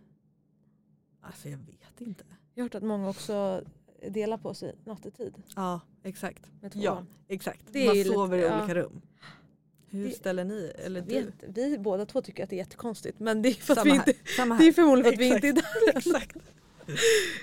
alltså 1.20 1.48
jag 1.48 1.58
vet 1.58 2.00
inte. 2.00 2.24
Jag 2.54 2.62
har 2.62 2.64
hört 2.66 2.74
att 2.74 2.82
många 2.82 3.08
också 3.08 3.62
delar 4.10 4.38
på 4.38 4.54
sig 4.54 4.74
nattetid 4.84 5.34
Ja 5.56 5.80
exakt. 6.02 6.50
med 6.60 6.72
två 6.72 6.80
Ja 6.82 7.06
exakt. 7.28 7.64
Det 7.72 7.86
man 7.86 7.94
ju 7.96 8.02
lite- 8.04 8.14
sover 8.14 8.38
i 8.38 8.42
ja. 8.42 8.58
olika 8.58 8.74
rum. 8.74 9.00
Hur 9.90 10.04
Det- 10.04 10.10
ställer 10.14 10.44
ni? 10.44 10.72
Eller 10.78 11.00
Jag 11.00 11.08
du? 11.08 11.24
vet, 11.48 11.56
vi 11.56 11.78
båda 11.78 12.06
två 12.06 12.22
tycker 12.22 12.44
att 12.44 12.50
det 12.50 12.56
är 12.56 12.58
jättekonstigt 12.58 13.20
men 13.20 13.42
det 13.42 13.48
är, 13.48 13.54
för 13.54 13.76
att 13.78 13.86
vi 13.86 13.90
inte, 13.90 14.12
det 14.58 14.68
är 14.68 14.72
förmodligen 14.72 15.04
för 15.04 15.12
att 15.14 15.18
vi 15.20 15.34
inte 15.34 15.48
är 15.48 15.52
där. 15.52 15.96
Exakt. 15.98 16.36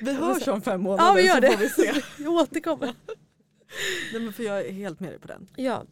Vi 0.02 0.14
hörs 0.14 0.48
om 0.48 0.62
fem 0.62 0.82
månader 0.82 1.04
Ja 1.10 1.14
vi 1.16 1.28
gör 1.28 1.36
så 1.36 1.42
det. 1.42 1.52
får 1.52 1.58
vi 1.58 1.70
se. 1.70 2.02
Vi 2.24 2.28
återkommer. 2.28 2.96
Nej, 4.14 4.22
men 4.22 4.34
för 4.34 4.44
jag 4.44 4.66
är 4.68 4.72
helt 4.72 5.00
med 5.00 5.10
dig 5.12 5.20
på 5.20 5.28
den. 5.28 5.50
Ja. 5.56 5.86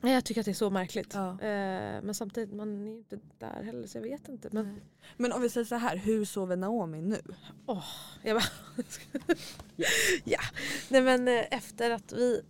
Jag 0.00 0.24
tycker 0.24 0.40
att 0.40 0.44
det 0.44 0.50
är 0.52 0.54
så 0.54 0.70
märkligt. 0.70 1.14
Ja. 1.14 1.30
Eh, 1.30 2.02
men 2.02 2.14
samtidigt, 2.14 2.54
man 2.54 2.86
är 2.86 2.90
ju 2.90 2.96
inte 2.98 3.18
där 3.38 3.62
heller 3.62 3.86
så 3.86 3.98
jag 3.98 4.02
vet 4.02 4.28
inte. 4.28 4.48
Men 4.52 4.80
Men 5.16 5.32
om 5.32 5.42
vi 5.42 5.48
säger 5.50 5.64
så 5.64 5.74
här, 5.74 5.96
hur 5.96 6.24
sover 6.24 6.56
Naomi 6.56 7.02
nu? 7.02 7.20
jag 8.22 8.36
bara... 8.36 8.44
ja. 10.24 10.40
Nej 10.88 11.02
men 11.02 11.28
eh, 11.28 11.44
efter 11.50 11.90
att 11.90 12.12
vi... 12.12 12.42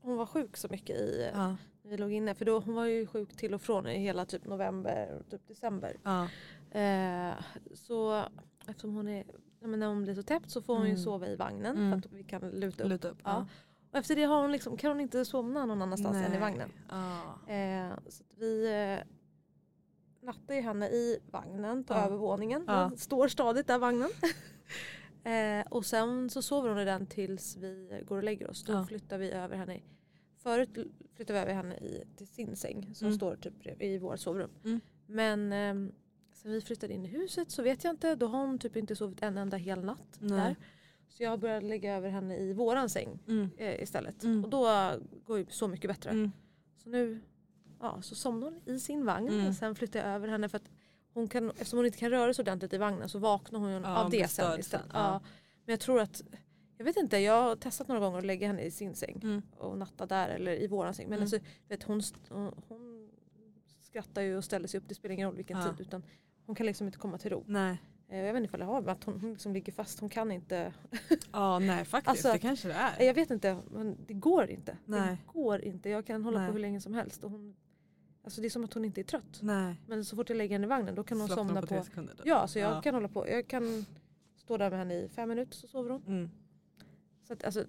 Hon 0.00 0.16
var 0.16 0.26
sjuk 0.26 0.56
så 0.56 0.68
mycket 0.70 0.96
i... 0.96 1.22
eh, 1.22 1.40
Ja. 1.40 1.56
Vi 1.84 1.96
låg 1.96 2.12
inne. 2.12 2.34
För 2.34 2.44
då, 2.44 2.58
hon 2.60 2.74
var 2.74 2.84
ju 2.86 3.06
sjuk 3.06 3.36
till 3.36 3.54
och 3.54 3.62
från 3.62 3.86
i 3.86 3.98
hela 3.98 4.24
typ 4.24 4.44
november 4.46 5.18
och 5.20 5.30
typ 5.30 5.48
december. 5.48 5.96
Ja. 6.02 6.28
Eh, 6.80 7.34
så 7.74 8.24
eftersom 8.66 8.94
hon 8.94 9.08
är... 9.08 9.24
ja, 9.60 9.66
När 9.66 9.86
hon 9.86 10.02
blir 10.02 10.14
så 10.14 10.22
täppt 10.22 10.50
så 10.50 10.62
får 10.62 10.74
hon 10.76 10.84
ju 10.86 10.90
Mm. 10.92 11.02
sova 11.04 11.26
i 11.28 11.36
vagnen 11.36 11.76
Mm. 11.76 11.90
för 12.02 12.08
att 12.08 12.14
vi 12.14 12.24
kan 12.24 12.40
luta 12.50 12.82
upp. 12.84 12.90
Luta 12.90 13.08
upp. 13.08 13.18
Ja. 13.24 13.46
Och 13.92 13.98
efter 13.98 14.16
det 14.16 14.22
har 14.24 14.40
hon 14.42 14.52
liksom, 14.52 14.76
kan 14.76 14.90
hon 14.90 15.00
inte 15.00 15.24
somna 15.24 15.66
någon 15.66 15.82
annanstans 15.82 16.16
än 16.16 16.24
i 16.26 16.28
Nej. 16.28 16.40
vagnen. 16.40 16.72
Ja. 16.90 17.52
Eh, 17.54 17.92
så 18.08 18.24
vi 18.36 18.66
eh, 18.72 19.06
nattade 20.26 20.54
ju 20.54 20.60
henne 20.60 20.88
i 20.88 21.18
vagnen 21.30 21.84
på 21.84 21.94
Ja. 21.94 22.06
övervåningen. 22.06 22.66
Den 22.66 22.96
står 22.96 23.28
stadigt 23.28 23.66
där 23.66 23.78
vagnen. 23.78 24.10
Eh, 25.24 25.66
och 25.70 25.86
sen 25.86 26.30
så 26.30 26.42
sover 26.42 26.68
hon 26.68 26.78
i 26.78 26.84
den 26.84 27.06
tills 27.06 27.56
vi 27.56 28.02
går 28.06 28.16
och 28.16 28.24
lägger 28.24 28.50
oss. 28.50 28.64
Då 28.64 28.84
flyttar 28.84 29.18
vi 29.18 29.30
över 29.30 29.56
henne. 29.56 29.76
i- 29.76 29.82
Förut 30.38 30.68
flyttade 31.16 31.38
vi 31.38 31.42
över 31.42 31.54
henne 31.54 31.74
i, 31.76 32.04
till 32.16 32.26
sin 32.26 32.56
säng 32.56 32.94
som 32.94 33.06
Mm. 33.06 33.16
står 33.16 33.36
typ 33.36 33.82
i 33.82 33.98
vårt 33.98 34.18
sovrum. 34.20 34.50
Mm. 34.64 34.80
Men 35.06 35.52
eh, 35.52 35.92
sen 36.34 36.52
vi 36.52 36.60
flyttade 36.60 36.92
in 36.94 37.04
i 37.04 37.08
huset 37.08 37.50
så 37.50 37.62
vet 37.62 37.84
jag 37.84 37.92
inte. 37.92 38.14
Då 38.14 38.26
har 38.26 38.46
hon 38.46 38.58
typ 38.58 38.76
inte 38.76 38.96
sovit 38.96 39.22
en 39.22 39.38
enda 39.38 39.56
hel 39.56 39.84
natt 39.84 40.16
Nej. 40.20 40.38
där. 40.38 40.56
Så 41.14 41.22
jag 41.22 41.30
har 41.30 41.36
börjat 41.36 41.62
lägga 41.62 41.96
över 41.96 42.08
henne 42.10 42.36
i 42.36 42.52
våran 42.52 42.88
säng 42.90 43.18
Mm. 43.28 43.48
eh, 43.56 43.82
istället. 43.82 44.24
Mm. 44.24 44.44
Och 44.44 44.50
då 44.50 44.62
går 45.24 45.38
det 45.38 45.52
så 45.52 45.68
mycket 45.68 45.90
bättre. 45.90 46.10
Mm. 46.10 46.30
Så 46.76 46.88
nu 46.90 47.20
ja, 47.80 48.02
så 48.02 48.14
somnar 48.14 48.46
hon 48.50 48.60
i 48.76 48.80
sin 48.80 49.04
vagn. 49.04 49.28
Mm. 49.28 49.46
Och 49.46 49.54
sen 49.54 49.74
flyttar 49.74 50.00
jag 50.00 50.08
över 50.08 50.28
henne 50.28 50.48
för 50.48 50.56
att 50.56 50.70
hon 51.14 51.28
kan, 51.28 51.50
eftersom 51.50 51.78
hon 51.78 51.86
inte 51.86 51.98
kan 51.98 52.10
röra 52.10 52.34
sig 52.34 52.42
ordentligt 52.42 52.72
i 52.72 52.78
vagnen 52.78 53.08
så 53.08 53.18
vaknar 53.18 53.60
hon 53.60 53.70
Ja, 53.70 54.04
av 54.04 54.10
det 54.10 54.28
sen 54.30 54.60
istället. 54.60 54.86
ja. 54.92 55.20
Men 55.64 55.72
jag 55.72 55.80
tror 55.80 56.00
att, 56.00 56.22
jag 56.76 56.84
vet 56.84 56.96
inte, 56.96 57.18
jag 57.18 57.42
har 57.42 57.56
testat 57.56 57.88
några 57.88 58.00
gånger 58.00 58.18
att 58.18 58.24
lägga 58.24 58.46
henne 58.46 58.62
i 58.62 58.70
sin 58.70 58.94
säng 58.94 59.20
Mm. 59.22 59.42
och 59.58 59.78
natta 59.78 60.06
där 60.06 60.28
eller 60.28 60.62
i 60.62 60.66
våran 60.66 60.94
säng. 60.94 61.06
Men 61.08 61.12
Mm. 61.18 61.22
alltså, 61.22 61.38
vet, 61.68 61.82
hon, 61.82 62.02
hon 62.68 63.10
skrattar 63.80 64.22
ju 64.22 64.36
och 64.36 64.44
ställer 64.44 64.68
sig 64.68 64.78
upp, 64.78 64.84
det 64.88 64.94
spelar 64.94 65.12
ingen 65.12 65.26
roll 65.28 65.36
vilken 65.36 65.58
Ja. 65.58 65.64
tid. 65.64 65.86
Utan 65.86 66.02
hon 66.46 66.54
kan 66.56 66.66
liksom 66.66 66.86
inte 66.86 66.98
komma 66.98 67.18
till 67.18 67.30
ro. 67.30 67.44
Nej. 67.46 67.82
Eh, 68.12 68.18
Jag 68.18 68.32
vet 68.32 68.36
inte 68.40 68.46
ifall 68.48 68.60
det 68.60 68.66
har 68.66 68.80
med 68.82 68.92
att 68.92 69.04
hon, 69.04 69.20
hon 69.20 69.30
liksom 69.32 69.52
ligger 69.52 69.72
fast, 69.72 70.00
hon 70.00 70.08
kan 70.08 70.30
inte. 70.32 70.72
Ja 71.32 71.58
nej 71.58 71.84
faktiskt 71.84 72.08
Alltså, 72.08 72.32
det 72.32 72.38
kanske 72.38 72.68
det 72.68 72.74
är. 72.74 73.00
Eh, 73.00 73.06
Jag 73.06 73.14
vet 73.14 73.30
inte, 73.30 73.58
men 73.70 73.96
det 74.06 74.14
går 74.14 74.50
inte. 74.50 74.76
Nej. 74.84 75.00
Det 75.10 75.32
går 75.32 75.60
inte. 75.60 75.88
Jag 75.90 76.06
kan 76.06 76.24
hålla 76.24 76.38
Nej. 76.38 76.46
på 76.48 76.52
hur 76.52 76.60
länge 76.60 76.80
som 76.80 76.94
helst. 76.94 77.24
Och 77.24 77.30
hon, 77.30 77.56
alltså 78.24 78.40
det 78.40 78.46
är 78.46 78.50
som 78.50 78.64
att 78.64 78.74
hon 78.74 78.84
inte 78.84 79.00
är 79.00 79.04
trött. 79.04 79.38
Nej. 79.42 79.74
Men 79.86 80.04
så 80.04 80.16
fort 80.16 80.28
jag 80.28 80.36
lägger 80.36 80.54
henne 80.54 80.64
i 80.66 80.68
vagnen 80.68 80.94
då 80.94 81.04
kan 81.04 81.18
hon 81.20 81.28
Slocknar 81.28 81.44
somna 81.44 81.60
på 81.60 81.66
på... 81.66 81.82
sekunder. 81.84 82.14
typ. 82.14 82.26
Ja, 82.26 82.46
så 82.48 82.58
jag 82.58 82.72
Ja. 82.76 82.82
kan 82.82 82.94
hålla 82.94 83.08
på. 83.08 83.28
Jag 83.28 83.48
kan 83.48 83.86
stå 84.36 84.56
där 84.56 84.70
med 84.70 84.78
henne 84.78 84.94
i 84.94 85.08
fem 85.08 85.28
minuter 85.28 85.56
så 85.56 85.66
sover 85.68 85.90
hon. 85.90 86.02
Mm. 86.06 86.30
Så 87.26 87.32
att, 87.32 87.44
alltså, 87.44 87.64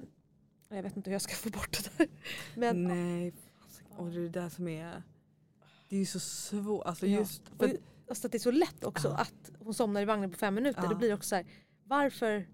jag 0.69 0.83
vet 0.83 0.97
inte 0.97 1.09
hur 1.09 1.13
jag 1.15 1.21
ska 1.21 1.33
få 1.35 1.49
bort 1.49 1.71
det 1.83 1.97
där. 1.97 2.07
Men 2.55 2.83
Nej. 2.83 3.33
Och 3.97 4.05
det 4.11 4.17
är 4.17 4.21
det 4.21 4.29
där 4.29 4.49
som 4.49 4.67
är... 4.67 5.03
Det 5.89 5.95
är 5.95 5.99
ju 5.99 6.05
så 6.05 6.19
svårt. 6.19 6.85
Alltså 6.85 7.07
Ja. 7.07 7.19
just... 7.19 7.41
Och 7.49 7.57
För, 7.57 7.77
alltså, 8.09 8.27
att 8.27 8.31
det 8.31 8.37
är 8.37 8.39
så 8.39 8.51
lätt 8.51 8.83
också 8.83 9.07
Ja. 9.07 9.15
att 9.17 9.51
hon 9.59 9.73
somnar 9.73 10.01
i 10.01 10.05
vagnen 10.05 10.31
på 10.31 10.37
fem 10.37 10.55
minuter. 10.55 10.83
Ja. 10.83 10.89
Det 10.89 10.95
blir 10.95 11.13
också 11.13 11.27
så 11.29 11.35
här, 11.35 11.45
varför? 11.83 12.47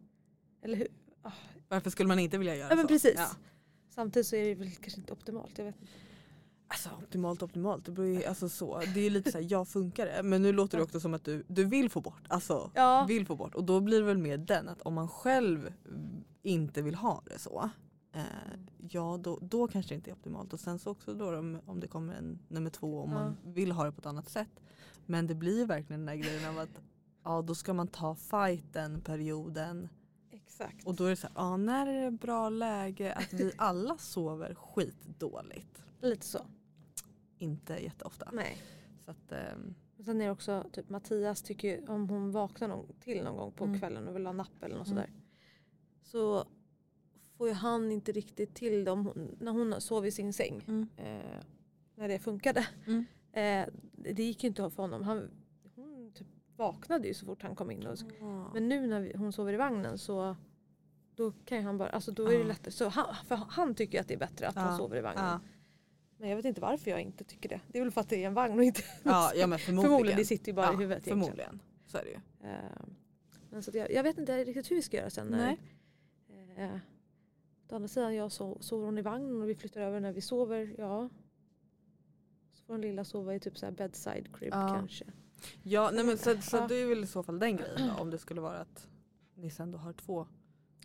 Eller 0.64 0.78
hur? 0.78 0.88
Ah, 1.22 1.32
varför 1.68 1.90
skulle 1.90 2.08
man 2.08 2.20
inte 2.20 2.38
vilja 2.38 2.56
göra 2.56 2.70
Ja 2.70 2.76
men 2.76 2.84
så? 2.84 2.88
precis. 2.88 3.16
Ja. 3.18 3.28
Samtidigt 3.90 4.28
så 4.28 4.36
är 4.36 4.46
det 4.46 4.56
väl 4.56 4.72
kanske 4.72 5.00
inte 5.02 5.14
optimalt. 5.14 5.58
Jag 5.58 5.66
vet 5.66 5.76
inte. 5.82 5.92
Alltså 6.68 6.90
optimalt 7.04 7.44
optimalt. 7.44 7.86
Det, 7.86 7.92
beror 7.92 8.26
alltså, 8.28 8.50
så. 8.50 8.80
det 8.94 9.00
är 9.00 9.10
lite 9.10 9.32
såhär, 9.32 9.46
ja 9.50 9.66
funkar 9.66 10.06
det? 10.06 10.24
Men 10.24 10.42
nu 10.42 10.52
låter 10.54 10.78
det 10.78 10.84
också 10.84 11.00
som 11.00 11.14
att 11.14 11.24
du, 11.24 11.44
du 11.48 11.64
vill 11.66 11.90
få 11.90 12.02
bort. 12.02 12.24
Alltså 12.28 12.72
Ja. 12.76 13.06
vill 13.08 13.26
få 13.26 13.36
bort. 13.36 13.56
Och 13.56 13.64
då 13.64 13.80
blir 13.80 14.00
det 14.00 14.06
väl 14.06 14.18
mer 14.18 14.38
den 14.38 14.70
att 14.70 14.82
om 14.82 14.94
man 14.94 15.08
själv 15.08 15.74
inte 16.42 16.82
vill 16.82 16.96
ha 16.96 17.24
det 17.26 17.40
så. 17.40 17.70
Eh, 18.14 18.22
ja 18.90 19.20
då, 19.24 19.40
då 19.42 19.68
kanske 19.68 19.92
det 19.92 19.96
inte 19.96 20.12
är 20.12 20.14
optimalt. 20.14 20.54
Och 20.54 20.60
sen 20.60 20.80
så 20.80 20.92
också 20.92 21.14
då 21.14 21.38
om, 21.40 21.60
om 21.66 21.80
det 21.80 21.88
kommer 21.88 22.14
en 22.14 22.40
nummer 22.48 22.70
två 22.70 23.02
om 23.02 23.10
man 23.14 23.38
vill 23.44 23.72
ha 23.72 23.84
det 23.86 23.92
på 23.92 24.00
ett 24.00 24.06
annat 24.06 24.30
sätt. 24.30 24.50
Men 25.10 25.28
det 25.28 25.36
blir 25.36 25.66
verkligen 25.66 26.06
den 26.06 26.18
där 26.18 26.24
grejen 26.24 26.50
av 26.50 26.60
att 26.60 26.82
ja 27.24 27.42
då 27.42 27.56
ska 27.56 27.74
man 27.74 27.88
ta 27.88 28.16
fighten 28.16 29.02
perioden. 29.02 29.90
Exakt. 30.32 30.88
Och 30.88 30.96
då 30.96 31.06
är 31.06 31.10
det 31.10 31.16
så 31.16 31.28
här, 31.28 31.34
ja 31.36 31.58
när 31.58 31.88
är 31.88 32.06
det 32.06 32.12
bra 32.12 32.50
läge 32.50 33.14
att 33.14 33.34
vi 33.34 33.52
alla 33.58 33.98
sover 33.98 34.54
skitdåligt? 34.56 35.84
Lite 36.02 36.26
så. 36.26 36.46
Inte 37.38 37.74
jätteofta. 37.74 38.30
Nej. 38.34 38.58
Så 39.06 39.12
att, 39.12 39.34
Och 39.98 40.06
sen 40.06 40.22
är 40.22 40.26
det 40.26 40.32
också 40.32 40.66
typ 40.72 40.90
Mattias 40.90 41.42
tycker 41.42 41.68
ju 41.68 41.88
om 41.88 42.10
hon 42.10 42.32
vaknar 42.32 42.68
någon, 42.68 42.88
till 43.00 43.24
någon 43.24 43.38
gång 43.38 43.52
på 43.52 43.64
Mm. 43.64 43.80
kvällen 43.80 44.08
och 44.08 44.16
vill 44.16 44.26
ha 44.26 44.34
napp 44.34 44.64
eller 44.64 44.78
något 44.78 44.88
Mm. 44.88 44.98
sådär. 44.98 45.14
Så 46.04 46.46
får 47.38 47.48
ju 47.48 47.54
han 47.54 47.92
inte 47.92 48.12
riktigt 48.12 48.56
till 48.56 48.88
hon, 48.88 49.36
när 49.40 49.52
hon 49.52 49.82
sov 49.82 50.06
i 50.06 50.12
sin 50.12 50.34
säng. 50.34 50.64
Mm. 50.68 50.88
Eh, 50.98 51.42
när 51.96 52.08
det 52.08 52.20
funkade. 52.20 52.68
Mm. 52.88 53.06
Eh, 53.40 53.68
det 53.94 54.24
gick 54.24 54.44
ju 54.44 54.48
inte 54.48 54.70
för 54.70 54.84
honom. 54.84 55.04
Han, 55.04 55.30
hon 55.76 56.12
typ 56.16 56.28
vaknade 56.56 57.08
ju 57.08 57.14
så 57.14 57.26
fort 57.26 57.42
han 57.44 57.56
kom 57.56 57.72
in. 57.72 57.88
Och, 57.88 57.98
Ja. 58.20 58.52
men 58.54 58.70
nu 58.70 58.88
när 58.88 59.02
vi, 59.02 59.14
hon 59.18 59.34
sover 59.34 59.54
i 59.54 59.58
vagnen 59.58 59.98
så 59.98 60.36
då 61.16 61.32
kan 61.46 61.64
han 61.64 61.78
bara, 61.78 61.90
alltså 61.90 62.12
då 62.12 62.28
är 62.28 62.38
det 62.40 62.44
lättare. 62.44 62.72
Så 62.72 62.88
han, 62.88 63.16
för 63.28 63.36
han 63.36 63.76
tycker 63.76 64.02
att 64.02 64.08
det 64.08 64.14
är 64.14 64.18
bättre 64.18 64.48
att 64.48 64.56
hon 64.56 64.78
sover 64.78 64.98
i 64.98 65.02
vagnen. 65.02 65.40
Men 66.18 66.30
jag 66.30 66.36
vet 66.36 66.46
inte 66.46 66.62
varför 66.62 66.92
jag 66.92 67.02
inte 67.02 67.24
tycker 67.24 67.50
det. 67.50 67.62
Det 67.68 67.78
är 67.80 67.84
väl 67.84 67.92
för 67.92 68.02
att 68.02 68.10
det 68.10 68.24
är 68.24 68.28
en 68.28 68.34
vagn 68.34 68.58
och 68.58 68.64
inte 68.64 68.82
Ja, 69.04 69.32
ja 69.36 69.48
men 69.48 69.60
förmodligen. 69.60 69.92
Förmodligen, 69.92 70.18
det 70.18 70.26
sitter 70.26 70.48
ju 70.48 70.54
bara 70.56 70.66
ja, 70.66 70.74
i 70.74 70.76
huvudet 70.78 71.08
egentligen. 71.08 71.24
Förmodligen. 71.24 71.60
Så 71.88 71.98
är 71.98 72.04
det 72.04 72.10
ju. 72.10 72.50
Eh, 72.50 72.60
Men 73.50 73.64
så 73.64 73.72
jag, 73.74 73.92
jag 73.92 74.04
vet 74.04 74.18
inte 74.18 74.44
riktigt 74.46 74.72
hur 74.72 74.76
vi 74.76 74.82
ska 74.82 74.98
göra 74.98 75.10
sen. 75.10 75.28
När, 75.28 75.58
eh, 76.58 76.76
å 77.70 77.76
andra 77.76 77.88
sidan, 77.88 78.16
jag 78.16 78.32
so, 78.32 78.58
sover 78.62 78.86
hon 78.86 78.98
i 78.98 79.02
vagnen 79.02 79.42
och 79.42 79.50
vi 79.50 79.56
flyttar 79.56 79.82
över 79.82 80.00
när 80.00 80.12
vi 80.12 80.22
sover, 80.22 80.76
ja. 80.78 81.10
Får 82.70 82.74
den 82.74 82.82
lilla 82.82 83.04
sova 83.06 83.36
i 83.36 83.40
typ 83.40 83.58
så 83.58 83.66
här 83.66 83.74
bedside 83.74 84.28
crib 84.38 84.54
Ja. 84.54 84.68
kanske. 84.68 85.06
Ja, 85.64 85.92
nej 85.94 86.04
men 86.06 86.18
så, 86.18 86.42
så 86.42 86.58
Ja. 86.58 86.68
det 86.68 86.76
är 86.76 86.86
väl 86.88 87.04
i 87.04 87.08
så 87.08 87.24
fall 87.24 87.40
den 87.40 87.56
grejen 87.58 87.88
då, 87.88 87.94
om 88.02 88.10
det 88.10 88.18
skulle 88.18 88.42
vara 88.42 88.60
att 88.60 88.88
ni 89.36 89.50
sen 89.52 89.72
då 89.72 89.78
har 89.78 89.94
två. 89.94 90.28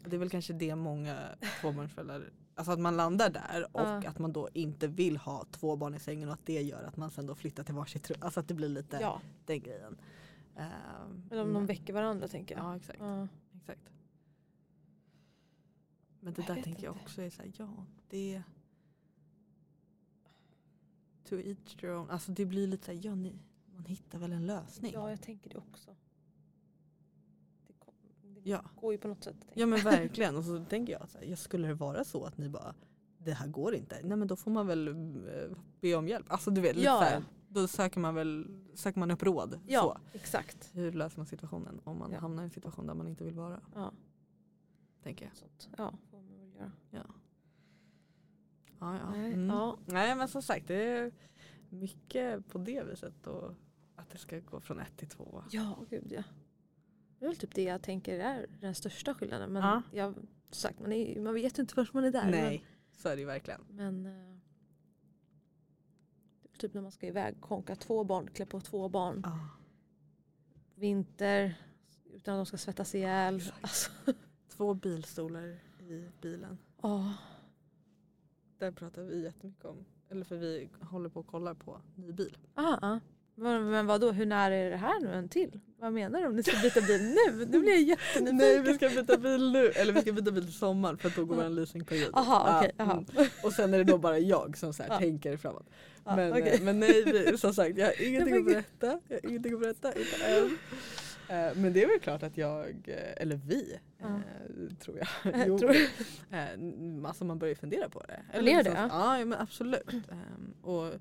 Det 0.07 0.17
är 0.17 0.19
väl 0.21 0.31
kanske 0.31 0.53
det 0.53 0.75
många 0.77 1.29
tvåbarnsföräldrar, 1.61 2.33
alltså 2.55 2.73
att 2.73 2.81
man 2.81 2.97
landar 2.97 3.31
där 3.31 3.63
och 3.73 3.81
Ja. 3.81 4.09
att 4.09 4.19
man 4.19 4.33
då 4.33 4.49
inte 4.55 4.87
vill 4.87 5.17
ha 5.17 5.45
två 5.51 5.77
barn 5.77 5.95
i 5.95 5.99
sängen 6.01 6.29
och 6.29 6.35
att 6.35 6.47
det 6.47 6.63
gör 6.63 6.83
att 6.83 6.97
man 6.97 7.11
sen 7.11 7.27
då 7.27 7.35
flyttar 7.35 7.65
till 7.65 7.75
varsitt 7.75 8.11
rum. 8.11 8.19
Alltså 8.21 8.41
att 8.41 8.49
det 8.49 8.55
blir 8.55 8.69
lite 8.69 8.99
Ja, 9.01 9.21
den 9.45 9.61
grejen. 9.61 9.97
Ehm, 10.57 11.29
eller 11.31 11.43
om 11.43 11.49
de 11.49 11.53
men- 11.53 11.67
väcker 11.67 11.93
varandra 11.93 12.29
tänker 12.29 12.57
jag. 12.57 12.65
Ja 12.65 12.77
exakt. 12.77 12.99
Ja. 13.01 13.29
exakt. 13.57 13.91
Men 16.21 16.35
det 16.35 16.43
Jag 16.49 16.57
där 16.57 16.63
tänker 16.63 16.85
jag 16.85 16.93
inte. 16.95 17.05
också 17.05 17.23
är 17.23 17.31
såhär, 17.31 17.53
ja 17.57 17.69
det 18.09 18.43
To 21.29 21.35
each 21.35 21.77
their 21.81 21.91
own. 21.93 22.11
Alltså 22.11 22.33
det 22.33 22.47
blir 22.47 22.67
lite 22.67 22.85
såhär, 22.85 23.01
ja 23.03 23.15
ni, 23.15 23.33
man 23.75 23.85
hittar 23.85 24.19
väl 24.19 24.33
en 24.33 24.47
lösning. 24.47 24.93
ja, 24.95 25.11
jag 25.11 25.23
tänker 25.23 25.51
det 25.51 25.57
också. 25.59 25.91
Det, 27.67 27.73
kom, 27.79 27.95
det 28.35 28.41
Ja. 28.51 28.65
går 28.81 28.93
ju 28.93 28.99
på 28.99 29.09
något 29.09 29.25
sätt. 29.25 29.37
Ja 29.55 29.67
men 29.67 29.81
verkligen. 29.81 30.37
Och 30.37 30.45
så 30.45 30.65
tänker 30.69 30.93
jag, 30.93 31.03
att 31.03 31.11
så 31.11 31.19
här, 31.19 31.25
ja, 31.25 31.37
skulle 31.37 31.69
det 31.69 31.75
vara 31.75 32.05
så 32.05 32.25
att 32.25 32.39
ni 32.39 32.49
bara 32.49 32.75
det 33.19 33.33
här 33.33 33.47
går 33.49 33.75
inte. 33.75 34.01
Nej 34.05 34.17
men 34.17 34.29
då 34.29 34.37
får 34.37 34.51
man 34.51 34.67
väl 34.67 34.89
eh, 34.89 35.57
be 35.81 35.95
om 35.95 36.09
hjälp. 36.09 36.27
Alltså 36.33 36.51
du 36.51 36.61
vet, 36.61 36.77
lite 36.77 36.87
Ja, 36.87 36.99
så 36.99 37.05
här, 37.05 37.25
då 37.49 37.69
söker 37.69 38.01
man 38.01 38.15
väl 38.15 38.47
söker 38.75 38.99
man 39.01 39.11
upp 39.11 39.23
råd. 39.23 39.61
Ja, 39.67 39.81
Så. 40.13 40.17
exakt. 40.19 40.71
Hur 40.73 40.93
löser 40.93 41.19
man 41.19 41.27
situationen 41.27 41.81
om 41.85 41.99
man 41.99 42.13
Ja. 42.13 42.19
hamnar 42.21 42.43
i 42.43 42.45
en 42.45 42.51
situation 42.51 42.87
där 42.87 42.95
man 42.95 43.09
inte 43.09 43.25
vill 43.25 43.35
vara? 43.35 43.61
Ja, 43.75 43.93
Tänker 45.03 45.25
jag. 45.25 45.37
sånt. 45.37 45.69
ja 45.79 45.93
får 46.11 46.21
man 46.21 46.39
väl 46.41 46.55
göra. 46.55 46.73
Ja. 46.91 47.01
Ja, 48.85 48.99
ja. 48.99 49.11
Nej, 49.11 49.33
Mm. 49.33 49.47
ja. 49.57 49.79
Nej 49.87 50.15
men 50.17 50.29
som 50.29 50.43
sagt 50.43 50.69
det 50.69 50.75
är 50.75 51.13
mycket 51.69 52.49
på 52.49 52.59
det 52.59 52.83
viset. 52.83 53.27
Och 53.27 53.55
att 53.97 54.11
det 54.11 54.19
ska 54.19 54.39
gå 54.41 54.61
från 54.61 54.81
ett 54.81 54.97
till 54.97 55.09
två. 55.09 55.43
Ja, 55.51 55.79
gud 55.91 56.13
ja. 56.13 56.23
Det 57.19 57.25
är 57.25 57.29
väl 57.29 57.37
typ 57.37 57.55
det 57.55 57.63
jag 57.63 57.83
tänker 57.83 58.19
är 58.21 58.47
den 58.61 58.75
största 58.75 59.15
skillnaden. 59.15 59.53
Men 59.53 59.63
Ja. 59.63 59.83
jag, 59.93 60.15
som 60.15 60.25
sagt, 60.51 60.81
man, 60.81 60.93
är, 60.93 61.21
man 61.21 61.35
vet 61.35 61.59
ju 61.59 61.61
inte 61.61 61.75
förrän 61.75 61.87
man 61.93 62.05
är 62.05 62.11
där. 62.11 62.31
Nej, 62.31 62.65
så 62.97 63.09
är 63.09 63.15
det 63.17 63.21
ju 63.21 63.27
verkligen. 63.27 63.61
Men, 63.71 64.03
men 64.03 64.31
eh, 64.31 64.37
det 66.43 66.49
är 66.53 66.59
typ 66.59 66.75
när 66.75 66.83
man 66.83 66.93
ska 66.93 67.07
iväg, 67.07 67.41
konka 67.41 67.77
två 67.77 68.05
barn, 68.05 68.31
klä 68.35 68.47
på 68.47 68.61
två 68.61 68.89
barn. 68.89 69.21
Ja. 69.25 69.49
Vinter, 70.75 71.55
utan 72.15 72.35
att 72.35 72.39
de 72.39 72.47
ska 72.47 72.57
svettas 72.59 72.95
ihjäl. 72.95 73.43
Alltså, 73.61 73.91
Två 74.49 74.75
bilstolar 74.75 75.59
i 75.81 76.11
bilen. 76.21 76.59
åh. 76.77 77.13
Där 78.65 78.71
pratar 78.73 79.03
vi 79.03 79.23
jättemycket 79.25 79.65
om. 79.65 79.85
Eller 80.11 80.25
för 80.25 80.37
vi 80.37 80.69
håller 80.81 81.09
på 81.09 81.21
och 81.21 81.27
kollar 81.27 81.55
på 81.55 81.81
ny 81.95 82.13
bil. 82.13 82.37
Ah, 82.55 82.77
ah. 82.83 83.01
Men, 83.35 83.71
men 83.71 83.87
vadå, 83.87 84.11
hur 84.13 84.27
nära 84.27 84.55
är 84.55 84.71
det 84.71 84.77
här 84.77 85.01
nu 85.01 85.13
en 85.13 85.29
till? 85.29 85.61
Vad 85.79 85.93
menar 85.93 86.21
du 86.21 86.27
om 86.27 86.37
ni 86.37 86.43
ska 86.43 86.57
byta 86.63 86.81
bil 86.81 87.03
nu? 87.03 87.47
Nu 87.51 87.59
blir 87.61 87.71
jag 87.73 87.83
jättenyfiken. 87.83 88.37
Nej 88.37 88.61
vi 88.63 88.75
ska 88.75 88.89
byta 88.89 89.17
bil 89.17 89.53
nu. 89.53 89.67
Eller 89.67 89.93
vi 89.93 90.01
ska 90.01 90.13
byta 90.13 90.31
bil 90.31 90.45
till 90.45 90.55
sommaren 90.55 90.99
för 90.99 91.09
att 91.09 91.17
då 91.17 91.25
går 91.25 91.37
vår 91.37 91.49
leasingperiod. 91.49 92.11
Aha, 92.15 92.45
Ja, 92.49 92.59
okej. 92.59 92.73
aha. 92.79 92.93
mm. 92.93 93.29
Och 93.45 93.53
sen 93.53 93.75
är 93.75 93.79
det 93.79 93.85
då 93.85 93.99
bara 93.99 94.19
jag 94.19 94.57
som 94.57 94.73
så 94.75 94.83
här 94.83 94.91
Ja. 94.91 94.99
tänker 94.99 95.37
framåt. 95.37 95.67
Ja, 96.05 96.17
Men, 96.17 96.33
okej. 96.33 96.49
eh, 96.55 96.63
men 96.63 96.81
nej, 96.81 97.05
vi, 97.05 97.39
som 97.39 97.55
sagt 97.55 97.79
jag 97.79 97.87
har 97.87 98.03
ingenting 98.07 98.37
att 98.37 98.45
berätta. 98.47 99.01
Jag 99.09 99.17
har 99.23 99.29
ingenting 99.31 99.55
att 99.55 99.61
berätta. 99.61 99.89
Inte 99.95 100.25
än. 100.27 100.59
Eh, 101.29 101.57
Men 101.57 101.73
det 101.73 101.83
är 101.83 101.87
väl 101.89 102.01
klart 102.01 102.23
att 102.23 102.37
jag, 102.37 102.69
eh, 102.89 103.23
eller 103.23 103.37
vi, 103.37 103.79
Ja. 103.99 104.07
eh, 104.07 104.77
tror 104.77 104.99
jag. 104.99 105.09
Jo, 105.47 105.59
tror- 105.59 105.77
Alltså 107.07 107.25
man 107.25 107.39
börjar 107.39 107.55
fundera 107.55 107.89
på 107.89 108.01
det. 108.09 108.21
Gör 108.35 108.43
det, 108.43 108.57
liksom- 108.63 108.75
ja. 108.91 109.19
Ja 109.19 109.25
men 109.25 109.39
absolut. 109.41 109.89
Ehm, 110.11 110.55
Och 110.63 110.93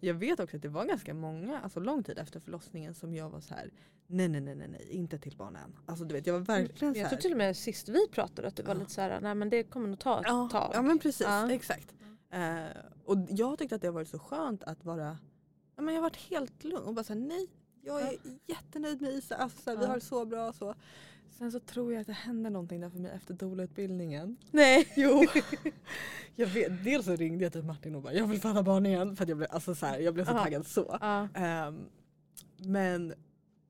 jag 0.00 0.14
vet 0.14 0.40
också 0.40 0.56
att 0.56 0.62
det 0.62 0.68
var 0.68 0.84
ganska 0.84 1.14
många, 1.14 1.60
alltså 1.60 1.80
lång 1.80 2.02
tid 2.02 2.18
efter 2.18 2.40
förlossningen 2.40 2.94
som 2.94 3.14
jag 3.14 3.30
var 3.30 3.40
så 3.40 3.54
här: 3.54 3.70
nej 4.06 4.28
nej 4.28 4.40
nej 4.40 4.54
nej, 4.56 4.86
inte 4.90 5.18
till 5.18 5.36
barnen. 5.36 5.76
Alltså 5.86 6.04
du 6.04 6.14
vet 6.14 6.26
jag 6.26 6.34
var 6.34 6.40
verkligen 6.40 6.94
så 6.94 7.00
Jag 7.00 7.08
tror 7.10 7.18
till 7.20 7.30
och 7.32 7.38
med 7.38 7.56
sist 7.56 7.88
vi 7.88 8.08
pratade 8.08 8.48
att 8.48 8.56
det 8.56 8.62
var 8.62 8.74
Ja. 8.74 8.78
lite 8.80 8.92
så 8.92 9.00
här, 9.00 9.20
nej 9.20 9.34
men 9.34 9.50
det 9.50 9.62
kommer 9.62 9.88
nog 9.88 9.98
ta 9.98 10.18
ett 10.20 10.26
Ja, 10.28 10.48
tag. 10.52 10.70
ja 10.74 10.82
men 10.82 10.98
precis, 10.98 11.26
Ja. 11.26 11.52
exakt. 11.52 11.94
Eh, 12.30 12.64
och 13.04 13.16
jag 13.28 13.58
tyckte 13.58 13.74
att 13.74 13.80
det 13.82 13.88
har 13.88 13.92
varit 13.92 14.08
så 14.08 14.18
skönt 14.18 14.62
att 14.64 14.84
vara, 14.84 15.18
ja, 15.76 15.82
men 15.82 15.94
jag 15.94 16.02
har 16.02 16.10
varit 16.10 16.16
helt 16.30 16.64
lugn 16.64 16.84
och 16.84 16.94
bara 16.94 17.04
såhär 17.04 17.20
nej 17.20 17.46
jag 17.82 18.02
är 18.02 18.16
jättenöjd 18.46 19.00
med 19.02 19.12
Isa, 19.12 19.36
alltså, 19.36 19.62
så 19.62 19.70
här, 19.70 19.76
vi 19.76 19.82
Ja. 19.82 19.88
har 19.88 19.94
det 19.94 20.00
så 20.00 20.24
bra 20.24 20.52
så. 20.52 20.74
Sen 21.38 21.52
så 21.52 21.60
tror 21.60 21.92
jag 21.92 22.00
att 22.00 22.06
det 22.06 22.12
händer 22.12 22.50
någonting 22.50 22.80
där 22.80 22.90
för 22.90 22.98
mig 22.98 23.12
efter 23.12 23.34
doula-utbildningen. 23.34 24.36
Nej. 24.50 24.92
Jo. 24.96 25.24
jag 26.36 26.46
vet, 26.46 26.84
dels 26.84 27.04
så 27.04 27.16
ringde 27.16 27.44
jag 27.44 27.52
till 27.52 27.62
Martin 27.62 27.94
och 27.94 28.02
bara 28.02 28.12
jag 28.12 28.26
vill 28.26 28.40
föda 28.40 28.62
barn 28.62 28.86
igen 28.86 29.16
för 29.16 29.22
att 29.22 29.28
jag 29.28 29.38
blev, 29.38 29.48
alltså, 29.52 29.74
så, 29.74 29.86
här, 29.86 29.98
jag 29.98 30.14
blev 30.14 30.24
så 30.24 30.30
Ja. 30.32 30.42
taggad 30.44 30.66
så. 30.66 30.98
Ja. 31.00 31.28
Ehm, 31.34 31.84
men 32.56 33.14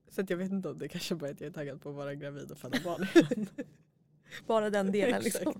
så 0.08 0.22
jag 0.28 0.36
vet 0.36 0.50
inte 0.52 0.68
om 0.68 0.78
det 0.78 0.88
kanske 0.88 1.14
bara 1.14 1.28
är 1.28 1.32
att 1.34 1.40
jag 1.40 1.48
är 1.48 1.52
taggad 1.52 1.80
på 1.82 1.88
att 1.88 1.94
vara 1.96 2.14
gravid 2.14 2.50
och 2.50 2.58
föda 2.58 2.78
barn 2.84 3.06
igen. 3.14 3.46
Bara 4.46 4.70
den 4.70 4.92
delen 4.92 5.22
liksom. 5.22 5.54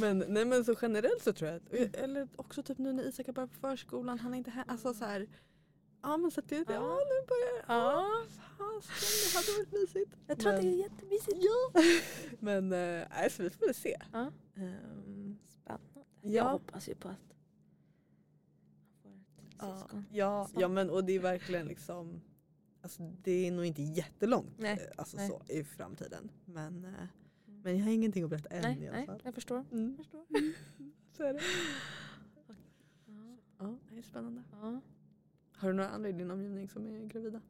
Men, 0.00 0.24
nej, 0.28 0.44
men 0.44 0.64
så 0.64 0.74
generellt 0.82 1.22
så 1.22 1.32
tror 1.32 1.50
jag 1.50 1.56
att, 1.56 1.96
eller 1.96 2.28
också 2.36 2.62
typ 2.62 2.78
nu 2.78 2.92
när 2.92 3.08
Isak 3.08 3.28
är 3.28 3.32
bara 3.32 3.46
på 3.46 3.54
förskolan, 3.54 4.18
han 4.18 4.34
är 4.34 4.38
inte 4.38 4.50
här, 4.50 4.64
alltså 4.68 4.94
så 4.94 5.04
här. 5.04 5.26
Ja 6.06 6.16
men 6.16 6.30
så 6.30 6.40
att 6.40 6.48
det, 6.48 6.56
ja, 6.56 6.64
Ja. 6.68 6.98
nu 6.98 7.26
börjar, 7.26 7.64
Ja. 7.68 8.06
ja 8.58 8.80
fasiken 8.80 9.30
det 9.32 9.36
hade 9.38 9.58
varit 9.58 9.72
mysigt. 9.72 10.16
Jag 10.26 10.38
tror 10.38 10.52
att 10.54 10.60
det 10.60 10.66
Men- 10.66 10.74
är 10.74 10.78
jättemysigt. 10.78 11.36
Ja. 11.40 11.80
Men 12.40 12.68
nej, 12.68 13.30
så 13.30 13.42
vi 13.42 13.50
får 13.50 13.66
väl 13.66 13.74
se. 13.74 13.96
Ja. 14.12 14.32
Ehm, 14.56 15.38
Spännande. 15.48 15.88
Ja. 16.20 16.30
Jag 16.30 16.44
hoppas 16.44 16.88
ju 16.88 16.94
på 16.94 17.08
att 17.08 17.16
ja, 19.58 19.78
syskon. 19.80 20.04
ja, 20.12 20.48
ja 20.56 20.68
men 20.68 20.90
och 20.90 21.04
det 21.04 21.12
är 21.12 21.20
verkligen 21.20 21.66
liksom 21.66 22.20
Alltså 22.82 23.02
det 23.22 23.46
är 23.46 23.50
nog 23.52 23.64
inte 23.64 23.82
jättelångt 23.82 24.58
Nej, 24.58 24.72
eh, 24.72 24.92
alltså, 24.96 25.16
nej. 25.16 25.28
Så, 25.28 25.42
i 25.48 25.64
framtiden. 25.64 26.30
Men, 26.44 26.84
eh, 26.84 26.90
men 27.46 27.78
jag 27.78 27.84
har 27.84 27.92
ingenting 27.92 28.24
att 28.24 28.30
berätta 28.30 28.48
än 28.48 28.62
Nej, 28.62 28.84
i 28.84 28.88
alla 28.88 28.96
nej, 28.96 29.06
fall. 29.06 29.20
jag 29.24 29.34
förstår. 29.34 29.64
Mm. 29.72 29.88
Jag 29.88 29.96
förstår. 29.96 30.24
Så 31.16 31.22
är 31.22 31.32
det. 31.34 31.40
Ja. 33.06 33.36
Ja, 33.58 33.78
det 33.90 33.98
är 33.98 34.02
spännande. 34.02 34.42
Ja. 34.52 34.80
Har 35.64 35.70
du 35.70 35.76
några 35.76 35.90
andra 35.90 36.08
i 36.08 36.12
din 36.12 36.30
omgivning 36.30 36.68
som 36.68 36.86
är 36.86 37.04
gravida? 37.04 37.40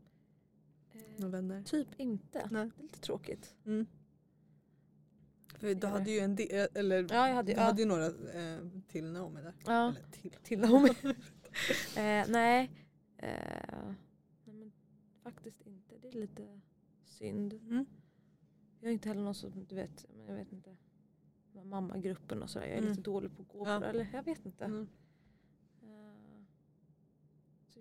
Eh, 0.92 1.00
Några 1.16 1.30
vänner? 1.36 1.62
typ 1.62 1.88
inte. 1.96 2.48
Nej. 2.50 2.70
Det 2.76 2.80
är 2.80 2.82
lite 2.82 3.00
tråkigt. 3.00 3.54
Mm. 3.66 3.86
För 5.58 5.74
du 5.74 5.86
hade 5.86 6.10
ju 6.10 6.18
en 6.18 6.36
del, 6.36 6.68
eller 6.74 7.06
Ja, 7.10 7.28
jag 7.28 7.34
hade 7.34 7.52
du 7.52 7.58
ja. 7.58 7.64
hade 7.64 7.82
ju 7.82 7.88
några 7.88 8.06
eh, 8.06 8.58
till 8.88 9.12
Naomi 9.12 9.40
där. 9.42 9.54
Ja, 9.66 9.88
Eller 9.88 10.10
till. 10.10 10.30
till 10.42 10.58
Naomi. 10.60 10.88
eh, 11.96 12.24
nej. 12.28 12.70
Eh, 13.16 13.28
nej, 14.44 14.54
men 14.56 14.72
faktiskt 15.22 15.60
inte. 15.60 15.98
Det 15.98 16.08
är 16.08 16.12
lite 16.12 16.60
synd. 17.04 17.52
Mm. 17.52 17.86
Jag 18.80 18.88
är 18.88 18.92
inte 18.92 19.08
heller 19.08 19.22
någon 19.22 19.34
som, 19.34 19.64
du 19.68 19.74
vet, 19.74 20.06
men 20.16 20.26
jag 20.26 20.34
vet 20.34 20.52
inte. 20.52 20.76
Mammagruppen 21.64 22.42
och 22.42 22.50
sådär. 22.50 22.66
Jag 22.66 22.74
är 22.74 22.78
Mm. 22.78 22.90
lite 22.90 23.02
dålig 23.02 23.36
på 23.36 23.42
att 23.42 23.48
gå 23.48 23.58
Ja. 23.68 23.74
på 23.74 23.80
det. 23.80 23.86
Eller 23.90 24.08
jag 24.12 24.22
vet 24.22 24.46
inte. 24.46 24.64
Mm. 24.64 24.86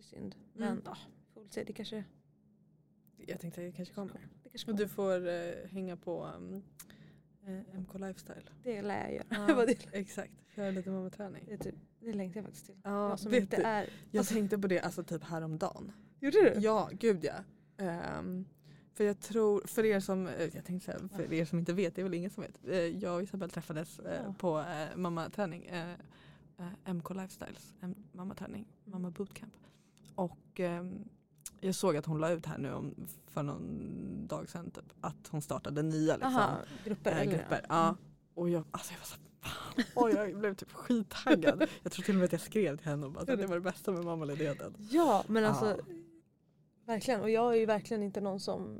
Synd. 0.03 0.35
Mm. 0.35 0.67
Men 0.67 0.81
ja, 0.85 0.97
får 1.33 1.41
väl 1.41 1.49
se. 1.49 1.63
Det 1.63 1.73
kanske, 1.73 2.03
Jag 3.17 3.39
tänkte 3.39 3.61
att 3.61 3.67
det 3.67 3.71
kanske 3.77 3.93
kommer. 3.95 4.13
det 4.43 4.49
kanske 4.49 4.71
Och 4.71 4.77
kommer. 4.77 4.79
du 4.79 4.87
får 4.87 5.27
eh, 5.27 5.69
hänga 5.71 5.97
på 5.97 6.25
um, 6.25 6.63
eh, 7.45 7.79
MK 7.79 7.93
Lifestyle. 7.93 8.49
Det 8.63 8.81
lär 8.81 9.01
jag 9.01 9.13
göra. 9.13 9.25
Ja, 9.67 9.73
Exakt, 9.91 10.33
köra 10.55 10.71
lite 10.71 10.89
mammaträning. 10.89 11.45
det, 11.47 11.57
typ, 11.57 11.75
det 11.99 12.13
längtar 12.13 12.37
jag 12.37 12.45
faktiskt 12.45 12.65
till. 12.65 12.75
Ja, 12.83 13.09
jag 13.09 13.19
som 13.19 13.33
inte 13.33 13.57
du, 13.57 13.63
är... 13.63 13.89
jag 14.11 14.19
alltså- 14.19 14.33
tänkte 14.33 14.57
på 14.57 14.67
det 14.67 14.79
alltså 14.79 15.03
typ 15.03 15.23
häromdagen. 15.23 15.91
Gjorde 16.19 16.37
du? 16.53 16.59
Ja, 16.61 16.89
gud 16.93 17.23
ja. 17.25 17.33
Ehm, 17.77 18.45
för 18.93 19.03
jag 19.03 19.19
tror, 19.19 19.67
för 19.67 19.85
er 19.85 19.99
som, 19.99 20.27
eh, 20.27 20.55
jag 20.55 20.65
tänkte 20.65 20.79
säga, 20.85 21.09
för 21.09 21.33
er 21.33 21.45
som 21.45 21.59
inte 21.59 21.73
vet, 21.73 21.95
det 21.95 22.01
är 22.01 22.03
väl 22.03 22.13
ingen 22.13 22.29
som 22.29 22.43
vet. 22.43 22.67
Eh, 22.67 22.77
jag 22.77 23.15
och 23.15 23.23
Isabelle 23.23 23.51
träffades 23.51 23.99
eh, 23.99 24.21
Ja. 24.25 24.33
på 24.37 24.59
eh, 24.59 24.95
mammaträning, 24.97 25.71
MK 26.85 27.09
Lifestyles, 27.09 27.73
mammaträning, 28.11 28.65
mamma 28.85 29.11
bootcamp. 29.11 29.53
Och 30.15 30.59
ehm, 30.59 31.03
jag 31.59 31.75
såg 31.75 31.97
att 31.97 32.05
hon 32.05 32.19
la 32.19 32.29
ut 32.31 32.45
här 32.45 32.57
nu 32.57 32.73
om, 32.73 32.95
för 33.27 33.43
någon 33.43 34.27
dag 34.27 34.49
sedan 34.49 34.71
typ, 34.71 34.85
att 35.01 35.27
hon 35.29 35.41
startade 35.41 35.81
nya 35.81 36.13
liksom, 36.17 36.35
Aha, 36.35 36.57
grupper. 36.85 37.11
eh, 37.11 37.17
eller? 37.21 37.31
grupper. 37.31 37.65
Ja. 37.69 37.95
Och 38.33 38.49
jag, 38.49 38.65
alltså 38.71 38.93
jag 38.93 38.99
var 38.99 39.05
så 39.05 39.15
fan, 39.39 39.83
oj, 39.95 40.13
jag 40.13 40.39
blev 40.39 40.55
typ 40.55 40.71
skittaggad. 40.71 41.67
Jag 41.83 41.91
tror 41.91 42.03
till 42.03 42.15
och 42.15 42.19
med 42.19 42.25
att 42.25 42.31
jag 42.31 42.41
skrev 42.41 42.77
till 42.77 42.87
henne 42.87 43.05
och 43.05 43.11
bara 43.11 43.19
att 43.21 43.27
det 43.39 43.47
var 43.47 43.55
det 43.55 43.61
bästa 43.61 43.91
med 43.91 44.03
mammaledigheten. 44.05 44.75
Ja, 44.91 45.23
men 45.27 45.45
alltså 45.45 45.65
Ja. 45.65 45.95
verkligen. 46.85 47.21
Och 47.21 47.29
jag 47.29 47.53
är 47.53 47.59
ju 47.59 47.65
verkligen 47.65 48.03
inte 48.03 48.21
någon 48.21 48.39
som 48.39 48.79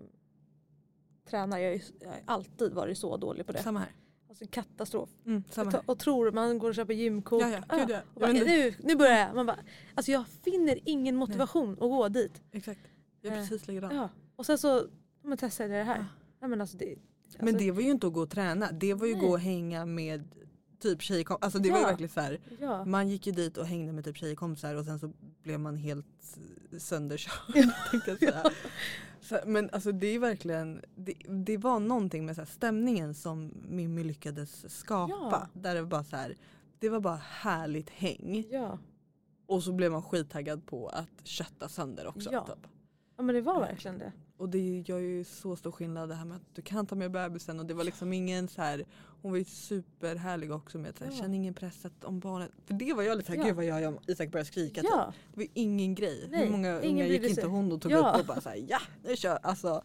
tränar. 1.29 1.57
Jag 1.57 1.71
har 2.05 2.15
alltid 2.25 2.73
varit 2.73 2.97
så 2.97 3.17
dålig 3.17 3.45
på 3.45 3.51
det. 3.51 3.63
Samma 3.63 3.79
här. 3.79 3.91
Alltså 4.34 4.45
katastrof. 4.51 5.09
Mm, 5.25 5.43
Och, 5.57 5.89
och 5.89 5.99
tror 5.99 6.31
man 6.31 6.59
går 6.59 6.69
och 6.69 6.75
köper 6.75 6.93
gymkort. 6.93 7.41
Ja, 7.41 7.49
ja, 7.69 7.77
gud 7.77 7.89
ja. 7.89 7.99
Och 8.13 8.21
bara, 8.21 8.31
nu, 8.31 8.73
nu 8.79 8.95
börjar 8.95 9.17
jag. 9.19 9.36
Man 9.36 9.45
bara, 9.45 9.59
alltså 9.95 10.11
jag 10.11 10.27
finner 10.27 10.79
ingen 10.86 11.15
motivation 11.15 11.73
att 11.73 11.79
gå 11.79 12.09
dit. 12.09 12.41
Exakt. 12.51 12.79
Jag 13.21 13.34
är 13.34 13.38
Eh, 13.38 13.41
precis 13.43 13.67
likadan. 13.67 13.95
Ja. 13.95 14.09
Och 14.36 14.45
sen 14.45 14.57
så 14.57 14.88
men 15.23 15.38
testade 15.38 15.69
jag 15.69 15.79
det 15.79 15.84
här. 15.91 15.97
Ja. 15.97 16.05
Ja, 16.39 16.47
men 16.47 16.61
alltså 16.61 16.77
det, 16.77 16.95
alltså, 17.25 17.45
Men 17.45 17.57
det 17.57 17.71
var 17.71 17.81
ju 17.81 17.89
inte 17.91 18.07
att 18.07 18.13
gå 18.13 18.21
och 18.21 18.29
träna, 18.29 18.71
det 18.71 18.93
var 18.93 19.07
ju 19.07 19.13
att 19.13 19.19
Nej. 19.19 19.27
gå 19.27 19.34
och 19.34 19.39
hänga 19.39 19.86
med 19.86 20.23
typ 20.84 21.01
tjejkompisar. 21.01 21.45
Alltså 21.45 21.59
det 21.59 21.69
var 21.71 21.77
ju 21.77 21.84
Ja. 21.84 21.88
verkligen 21.88 22.09
så 22.09 22.19
här, 22.21 22.39
Ja. 22.59 22.86
man 22.86 23.09
gick 23.09 23.27
ju 23.27 23.34
dit 23.34 23.57
och 23.57 23.65
hängde 23.67 23.93
med 23.93 24.05
typ 24.05 24.17
tjejkompisar 24.17 24.75
och 24.75 24.86
sen 24.86 24.99
så 24.99 25.11
blev 25.43 25.59
man 25.59 25.77
helt 25.77 26.38
sönderkörd. 26.77 27.55
Ja. 27.55 27.71
jag 28.07 28.19
säga. 28.19 28.43
Så, 29.21 29.39
men 29.45 29.69
alltså 29.69 29.91
det 29.91 30.07
är 30.07 30.19
verkligen, 30.19 30.81
det, 30.95 31.13
det 31.29 31.57
var 31.57 31.79
någonting 31.79 32.25
med 32.25 32.36
så 32.36 32.45
stämningen 32.45 33.13
som 33.13 33.51
Mimmi 33.69 34.03
lyckades 34.03 34.79
skapa. 34.79 35.13
Ja. 35.31 35.47
Där 35.61 35.75
det 35.75 35.81
var 35.81 35.89
bara 35.89 36.03
så 36.03 36.15
här, 36.15 36.36
det 36.79 36.89
var 36.89 36.99
bara 36.99 37.19
härligt 37.23 37.89
häng. 37.89 38.45
Ja. 38.51 38.77
Och 39.45 39.63
så 39.63 39.71
blev 39.73 39.91
man 39.91 40.01
skittaggad 40.03 40.65
på 40.65 40.88
att 40.88 41.09
kötta 41.27 41.69
sönder 41.69 42.07
också. 42.07 42.29
Ja. 42.31 42.45
Typ. 42.45 42.67
ja, 43.17 43.23
men 43.23 43.36
det 43.36 43.41
var 43.41 43.59
verkligen 43.59 43.97
det. 43.99 44.11
Och 44.44 44.50
det 44.50 44.80
gör 44.86 45.00
ju 45.00 45.24
så 45.24 45.56
stor 45.56 45.72
skillnad 45.72 46.10
det 46.10 46.16
här 46.16 46.26
med 46.26 46.36
att 46.38 46.56
du 46.56 46.62
kan 46.62 46.86
ta 46.86 46.96
med 46.96 47.12
bebisen 47.12 47.60
och 47.60 47.66
det 47.66 47.74
var 47.74 47.84
liksom 47.84 48.14
ingen 48.14 48.48
så 48.48 48.62
här 48.62 48.86
hon 49.22 49.32
var 49.32 49.38
ju 49.38 49.46
superhärlig 49.46 50.52
också 50.52 50.78
med 50.78 50.89
att 50.89 51.02
Ja. 51.02 51.12
känn 51.12 51.34
ingen 51.34 51.54
press 51.54 51.86
att 51.86 52.04
om 52.04 52.20
barnet, 52.20 52.52
för 52.66 52.74
det 52.74 52.94
var 52.94 53.04
jag 53.04 53.18
lite 53.18 53.28
såhär, 53.28 53.39
Ja. 53.39 53.46
gud 53.48 53.56
vad 53.56 53.66
gör 53.66 53.80
jag 53.80 53.94
om 53.94 54.00
Isak 54.08 54.32
börjar 54.32 54.44
skrika 54.46 54.82
typ. 54.82 54.89
Ja. 54.94 55.14
Det 55.34 55.38
var 55.38 55.44
ju 55.44 55.50
ingen 55.54 55.96
grej. 55.96 56.28
Nej, 56.32 56.46
Hur 56.46 56.52
många 56.52 56.80
ungar 56.80 57.06
gick 57.06 57.24
inte 57.24 57.48
hon 57.48 57.72
och 57.72 57.82
tog 57.82 57.91
Ja. 57.91 58.12
upp 58.14 58.20
och 58.22 58.26
bara 58.26 58.41
såhär 58.41 58.66
ja 58.70 58.80
nu 59.04 59.16
kör 59.16 59.39
alltså. 59.44 59.84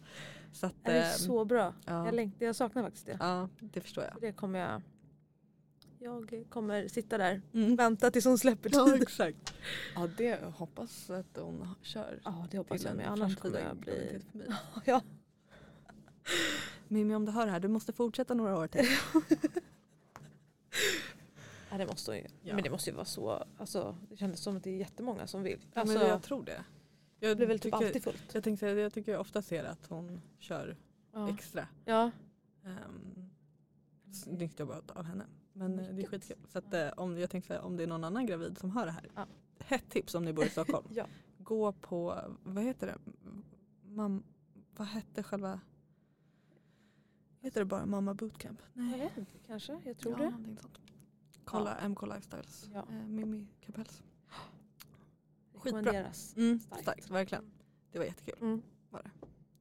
Så 0.53 0.65
att, 0.65 0.73
Det 0.83 0.91
är 0.91 1.05
ehm, 1.11 1.17
så 1.17 1.45
bra. 1.45 1.73
ja. 1.85 2.05
Jag, 2.05 2.15
längtar, 2.15 2.45
jag 2.45 2.55
saknar 2.55 2.83
faktiskt 2.83 3.05
det. 3.05 3.17
ja 3.19 3.49
det 3.59 3.81
förstår 3.81 4.03
jag. 4.03 4.13
Så 4.13 4.19
det 4.19 4.31
kommer 4.31 4.59
jag... 4.59 4.81
Jag 6.01 6.45
kommer 6.49 6.87
sitta 6.87 7.17
där 7.17 7.41
Mm. 7.53 7.75
vänta 7.75 8.11
tills 8.11 8.25
hon 8.25 8.37
släpper 8.37 8.69
Ja 8.73 8.85
tid. 8.91 9.01
exakt. 9.01 9.53
Ja 9.95 10.09
det 10.17 10.43
hoppas 10.43 11.09
att 11.09 11.37
hon 11.37 11.67
kör. 11.81 12.19
Ja 12.23 12.47
det 12.51 12.57
hoppas 12.57 12.83
jag 12.83 12.95
med. 12.95 13.07
Annars 13.07 13.35
kommer 13.37 13.59
jag 13.59 13.77
bli... 13.77 13.91
graviditet 13.93 14.23
för 14.31 14.37
mig. 14.37 14.47
Ja. 14.85 15.01
Mimmi 16.87 17.15
om 17.15 17.25
du 17.25 17.31
hör 17.31 17.45
det 17.45 17.51
här, 17.51 17.59
du 17.59 17.67
måste 17.67 17.93
fortsätta 17.93 18.33
några 18.33 18.57
år 18.57 18.67
till. 18.67 18.85
ja 21.71 21.77
det 21.77 21.85
måste 21.87 22.11
ju. 22.11 22.25
Ja. 22.41 22.53
Men 22.55 22.63
det 22.63 22.69
måste 22.69 22.89
ju 22.89 22.95
vara 22.95 23.05
så. 23.05 23.43
Alltså, 23.57 23.97
det 24.09 24.17
kändes 24.17 24.39
som 24.39 24.57
att 24.57 24.63
det 24.63 24.69
är 24.69 24.77
jättemånga 24.77 25.27
som 25.27 25.43
vill. 25.43 25.65
Ja, 25.73 25.81
Alltså, 25.81 25.97
men 25.97 26.07
jag 26.07 26.21
tror 26.23 26.43
det. 26.43 26.63
Jag 27.19 27.29
det 27.31 27.35
blir 27.35 27.47
väl 27.47 27.59
typ 27.59 27.73
tycker- 27.73 27.85
alltid 27.85 28.03
fullt. 28.03 28.33
Jag 28.33 28.43
tänkte 28.43 28.67
jag 28.67 28.93
tycker 28.93 29.11
jag 29.11 29.21
ofta 29.21 29.41
ser 29.41 29.63
att 29.63 29.85
hon 29.87 30.21
kör 30.39 30.77
Ja. 31.13 31.29
extra. 31.29 31.67
ja. 31.85 32.11
Um, 32.63 33.29
snyggt 34.13 34.59
jobbat 34.59 34.91
av 34.91 35.03
henne. 35.03 35.25
Men 35.59 35.79
eh, 35.79 35.85
det 35.85 35.89
är 35.89 35.93
Mycket. 35.93 36.09
skitkul. 36.09 36.37
Så 36.47 36.57
att, 36.59 36.73
eh, 36.73 36.89
om, 36.97 37.17
jag 37.17 37.29
tänkte 37.29 37.47
säga, 37.47 37.61
om 37.61 37.77
det 37.77 37.83
är 37.83 37.87
någon 37.87 38.03
annan 38.03 38.25
gravid 38.25 38.57
som 38.57 38.71
hör 38.71 38.85
det 38.85 38.91
här. 38.91 39.09
Ja. 39.15 39.25
Hett 39.59 39.89
tips 39.89 40.15
om 40.15 40.25
ni 40.25 40.33
bor 40.33 40.45
i 40.45 40.49
Stockholm. 40.59 40.87
Ja. 40.89 41.05
Gå 41.37 41.71
på, 41.71 42.21
vad 42.43 42.63
heter 42.63 42.87
det? 42.87 42.97
Mam, 43.83 44.23
vad 44.75 44.87
hette 44.87 45.23
själva? 45.23 45.59
Heter 47.41 47.61
det 47.61 47.65
bara 47.65 47.85
Mamma 47.85 48.13
Bootcamp? 48.13 48.61
Jag 48.73 48.97
vet 48.97 49.17
inte 49.17 49.37
kanske. 49.47 49.79
Jag 49.83 49.97
tror 49.97 50.13
ja, 50.13 50.17
det. 50.17 50.29
någonting 50.29 50.57
sånt. 50.57 50.79
Kolla 51.43 51.87
MK 51.89 52.01
Lifestyles. 52.01 52.69
Ja. 52.73 52.79
Eh, 52.89 53.07
Mimmi 53.07 53.47
Kapells. 53.61 54.03
Skitbra. 55.53 55.91
Mm, 56.35 56.59
Starkt. 56.59 56.81
starkt. 56.81 57.09
verkligen. 57.09 57.51
Det 57.91 57.99
var 57.99 58.05
jättekul. 58.05 58.35
Mm. 58.41 58.61
Var 58.89 59.03
det. 59.03 59.11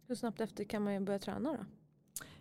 Hur 0.06 0.14
snabbt 0.14 0.40
efter 0.40 0.64
kan 0.64 0.82
man 0.84 0.94
ju 0.94 1.00
börja 1.00 1.18
träna 1.18 1.52
då? 1.52 1.64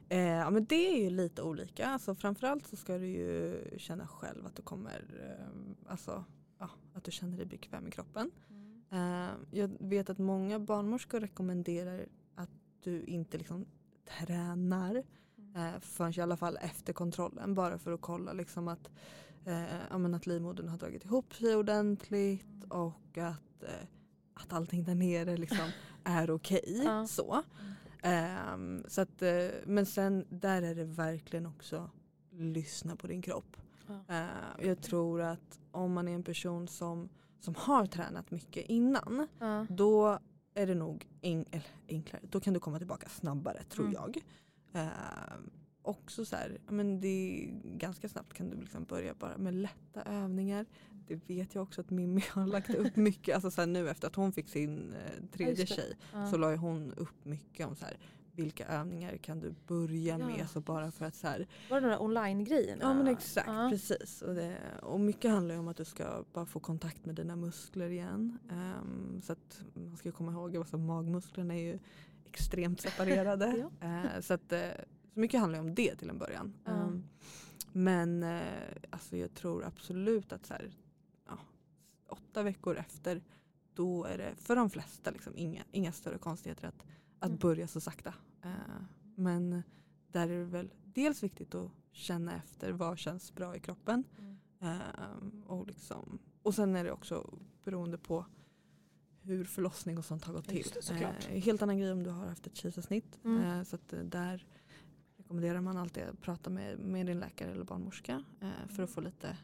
Eh, 0.10 0.20
ja 0.20 0.50
men 0.50 0.66
det 0.66 0.90
är 0.90 1.04
ju 1.04 1.10
lite 1.10 1.42
olika. 1.42 1.88
Alltså, 1.88 2.16
framförallt 2.16 2.68
så 2.68 2.76
ska 2.76 2.98
du 2.98 3.08
ju 3.08 3.64
känna 3.78 4.08
själv 4.08 4.46
att 4.46 4.56
du 4.56 4.62
kommer, 4.62 5.04
eh, 5.22 5.92
alltså, 5.92 6.24
ja, 6.60 6.70
att 6.94 7.04
du 7.04 7.12
känner 7.12 7.38
dig 7.38 7.46
bekväm 7.46 7.88
i 7.88 7.92
kroppen. 7.92 8.32
Eh, 8.92 9.30
jag 9.52 9.72
vet 9.80 10.10
att 10.10 10.18
många 10.18 10.60
barnmorskor 10.60 11.20
rekommenderar 11.20 12.06
att 12.36 12.50
du 12.84 13.04
inte 13.04 13.38
liksom 13.38 13.66
tränar 14.06 14.96
eh, 15.56 15.80
förrän 15.82 16.14
i 16.18 16.22
alla 16.22 16.38
fall 16.38 16.58
efter 16.62 16.94
kontrollen 16.94 17.54
bara 17.54 17.78
för 17.78 17.92
att 17.92 18.02
kolla 18.02 18.34
liksom 18.34 18.68
att, 18.68 18.90
eh, 19.46 19.78
ja, 19.90 19.98
men 19.98 20.14
att 20.14 20.26
livmodern 20.26 20.68
har 20.68 20.78
dragit 20.78 21.06
ihop 21.06 21.36
sig 21.36 21.56
ordentligt 21.56 22.64
och 22.70 23.18
att, 23.18 23.64
eh, 23.64 23.88
att 24.34 24.54
allting 24.54 24.84
där 24.84 24.96
nere 24.96 25.38
liksom 25.38 25.70
är 26.04 26.32
okej. 26.32 26.82
Ja. 26.86 27.08
Så. 27.08 27.44
Ehm, 28.04 28.84
så 28.88 29.02
att, 29.02 29.22
eh, 29.22 29.48
men 29.66 29.86
sen 29.86 30.26
där 30.30 30.62
är 30.62 30.76
det 30.76 30.84
verkligen 30.84 31.46
också 31.46 31.90
lyssna 32.32 32.96
på 32.96 33.08
din 33.08 33.22
kropp. 33.22 33.58
Ja. 33.88 34.16
Eh, 34.16 34.68
jag 34.68 34.82
tror 34.82 35.22
att 35.22 35.60
om 35.72 35.94
man 35.94 36.08
är 36.08 36.16
en 36.16 36.24
person 36.24 36.68
som, 36.68 37.10
som 37.40 37.56
har 37.58 37.86
tränat 37.86 38.32
mycket 38.32 38.66
innan 38.66 39.28
Ja. 39.40 39.66
då 39.70 40.20
är 40.54 40.68
det 40.68 40.76
nog 40.76 41.08
en, 41.22 41.46
eller 41.52 41.68
enklare. 41.90 42.22
Då 42.30 42.40
kan 42.40 42.54
du 42.54 42.60
komma 42.60 42.78
tillbaka 42.78 43.10
snabbare 43.10 43.64
tror 43.64 43.86
Mm. 43.86 43.94
jag. 43.96 44.18
Eh, 44.84 44.90
också 45.82 46.26
så 46.26 46.36
här, 46.36 46.58
men 46.70 47.00
det 47.00 47.48
ganska 47.64 48.10
snabbt 48.10 48.34
kan 48.34 48.50
du 48.50 48.58
liksom 48.58 48.84
börja 48.84 49.14
bara 49.14 49.38
med 49.38 49.54
lätta 49.54 50.02
övningar. 50.04 50.66
Det 51.08 51.20
vet 51.28 51.56
jag 51.56 51.62
också 51.64 51.82
att 51.82 51.90
Mimmi 51.90 52.24
har 52.32 52.48
lagt 52.48 52.76
upp 52.76 52.96
mycket. 52.96 53.36
Alltså 53.36 53.52
så 53.52 53.66
nu 53.66 53.90
efter 53.90 54.08
att 54.08 54.16
hon 54.16 54.32
fick 54.32 54.50
sin 54.50 54.94
eh, 54.94 55.24
tredje 55.32 55.56
det. 55.66 55.74
tjej 55.74 55.98
Ja. 56.14 56.32
så 56.32 56.38
la 56.38 56.52
ju 56.52 56.58
hon 56.58 56.94
upp 56.94 57.26
mycket 57.26 57.68
om 57.68 57.76
så 57.76 57.86
här, 57.86 57.98
vilka 58.32 58.66
övningar 58.68 59.18
kan 59.18 59.40
du 59.40 59.54
börja 59.68 60.18
Ja. 60.20 60.28
med. 60.28 60.50
Så 60.50 60.62
bara 60.62 60.92
för 60.92 61.06
att 61.06 61.16
så 61.16 61.28
här, 61.28 61.48
Var 61.70 61.82
det 61.82 61.88
de 61.88 61.92
där 61.92 62.02
online-grejerna? 62.02 62.80
Ja 62.82 62.94
men 62.94 63.08
exakt, 63.08 63.48
Ja. 63.48 63.70
precis. 63.72 64.22
Och, 64.22 64.36
det, 64.36 64.58
och 64.82 65.00
mycket 65.00 65.32
handlar 65.32 65.56
ju 65.56 65.60
om 65.60 65.68
att 65.68 65.78
du 65.78 65.86
ska 65.86 66.24
bara 66.34 66.46
få 66.46 66.60
kontakt 66.60 67.06
med 67.06 67.16
dina 67.16 67.36
muskler 67.36 67.90
igen. 67.90 68.38
Ehm, 68.52 69.22
så 69.24 69.34
att 69.34 69.62
man 69.74 69.98
ska 69.98 70.12
komma 70.12 70.32
ihåg 70.32 70.56
att 70.56 70.60
alltså, 70.60 70.78
magmusklerna 70.78 71.54
är 71.56 71.62
ju 71.74 71.80
extremt 72.26 72.82
separerade. 72.82 73.70
Eh, 73.82 74.22
så, 74.22 74.34
att, 74.34 74.52
eh, 74.52 74.60
så 75.14 75.20
mycket 75.20 75.40
handlar 75.40 75.60
ju 75.60 75.66
om 75.70 75.76
det 75.76 75.96
till 75.96 76.10
en 76.10 76.18
början. 76.18 76.54
Ja. 76.66 76.72
Ehm, 76.72 77.04
men 77.72 78.24
eh, 78.24 78.42
alltså 78.90 79.18
jag 79.18 79.34
tror 79.34 79.66
absolut 79.66 80.34
att 80.34 80.46
så 80.46 80.54
här, 80.54 80.62
ja, 80.64 80.72
åtta 82.10 82.44
veckor 82.44 82.78
efter 82.78 83.22
då 83.74 84.06
är 84.06 84.18
det 84.18 84.36
för 84.36 84.56
de 84.56 84.70
flesta 84.70 85.12
liksom 85.12 85.34
inga, 85.36 85.64
inga 85.72 85.92
större 85.92 86.18
konstigheter 86.18 86.68
att, 86.68 86.86
att 87.20 87.28
Mm. 87.30 87.40
börja 87.40 87.68
så 87.68 87.82
sakta. 87.82 88.14
Eh, 88.44 88.52
men 89.16 89.64
där 90.12 90.30
är 90.30 90.40
det 90.40 90.46
väl 90.46 90.74
dels 90.84 91.24
viktigt 91.24 91.56
att 91.56 91.72
känna 91.92 92.36
efter 92.36 92.72
vad 92.72 93.00
känns 93.00 93.36
bra 93.36 93.56
i 93.56 93.60
kroppen. 93.60 94.04
Mm. 94.20 94.38
Ehm, 94.60 95.44
och, 95.48 95.68
liksom, 95.68 96.20
och 96.44 96.56
sen 96.56 96.76
är 96.76 96.84
det 96.84 96.92
också 96.92 97.38
beroende 97.64 97.98
på 97.98 98.26
hur 99.22 99.46
förlossning 99.46 99.98
och 99.98 100.06
sånt 100.06 100.24
har 100.24 100.34
gått 100.34 100.48
till. 100.48 100.68
Det. 100.90 101.04
Eh, 101.30 101.42
helt 101.42 101.62
annan 101.62 101.78
grej 101.78 101.92
om 101.92 102.04
du 102.04 102.10
har 102.10 102.28
haft 102.28 102.48
ett 102.48 102.56
kejsarsnitt. 102.56 103.20
Mm. 103.24 103.66
Så 103.66 103.76
att 103.76 103.94
där 104.04 104.46
rekommenderar 105.18 105.62
man 105.62 105.78
alltid 105.78 106.04
att 106.04 106.22
prata 106.22 106.50
med, 106.50 106.80
med 106.80 107.06
din 107.06 107.20
läkare 107.20 107.52
eller 107.52 107.64
barnmorska 107.64 108.24
för 108.70 108.84
att 108.84 108.90
få 108.90 109.02
lite 109.02 109.38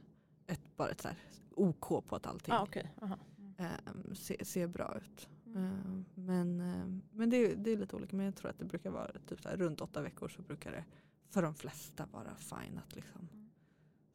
ett, 0.47 0.61
bara 0.76 0.89
ett 0.89 1.01
så 1.01 1.07
OK 1.55 1.87
på 2.07 2.15
att 2.15 2.25
allting 2.27 2.53
Ah, 2.53 2.63
okej. 2.63 2.91
Aha. 3.01 3.17
eh, 3.57 4.13
ser, 4.13 4.43
ser 4.43 4.67
bra 4.67 4.97
ut. 4.97 5.29
Mm. 5.45 5.65
Eh, 5.65 6.21
men 6.23 6.59
eh, 6.61 6.85
men 7.11 7.29
det, 7.29 7.37
är- 7.37 7.55
det 7.55 7.71
är 7.71 7.77
lite 7.77 7.95
olika 7.95 8.15
men 8.15 8.25
jag 8.25 8.35
tror 8.35 8.49
att 8.51 8.59
det 8.59 8.65
brukar 8.65 8.89
vara 8.89 9.11
typ 9.27 9.41
så 9.41 9.49
här, 9.49 9.57
runt 9.57 9.81
åtta 9.81 10.01
veckor 10.01 10.27
så 10.27 10.41
brukar 10.41 10.71
det 10.71 10.85
för 11.29 11.41
de 11.41 11.53
flesta 11.55 12.05
vara 12.11 12.35
fine 12.35 12.77
att 12.77 12.95
liksom 12.95 13.21
Mm. 13.31 13.49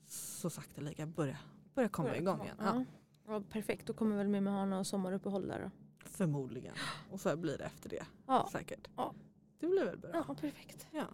så 0.06 0.50
sakta 0.50 0.80
lika 0.80 1.06
börja, 1.06 1.38
börja 1.74 1.88
komma 1.88 2.08
Börjar 2.08 2.22
igång 2.22 2.38
komma. 2.38 2.44
igen. 2.44 2.56
Ja. 2.58 2.84
Ja, 3.32 3.42
perfekt, 3.50 3.86
då 3.86 3.92
kommer 3.92 4.16
väl 4.16 4.28
Mimmi 4.28 4.50
ha 4.50 4.64
något 4.66 4.86
sommaruppehåll 4.86 5.48
där 5.48 5.60
då. 5.62 5.70
förmodligen. 6.08 6.74
Och 7.10 7.20
så 7.20 7.36
blir 7.36 7.58
det 7.58 7.64
efter 7.64 7.88
det 7.90 8.06
Ja, 8.26 8.48
säkert. 8.52 8.88
Ja. 8.96 9.14
Det 9.58 9.66
blir 9.66 9.84
väl 9.84 9.98
bra. 9.98 10.10
ja 10.14 10.34
perfekt. 10.34 10.86
Ja. 10.92 11.06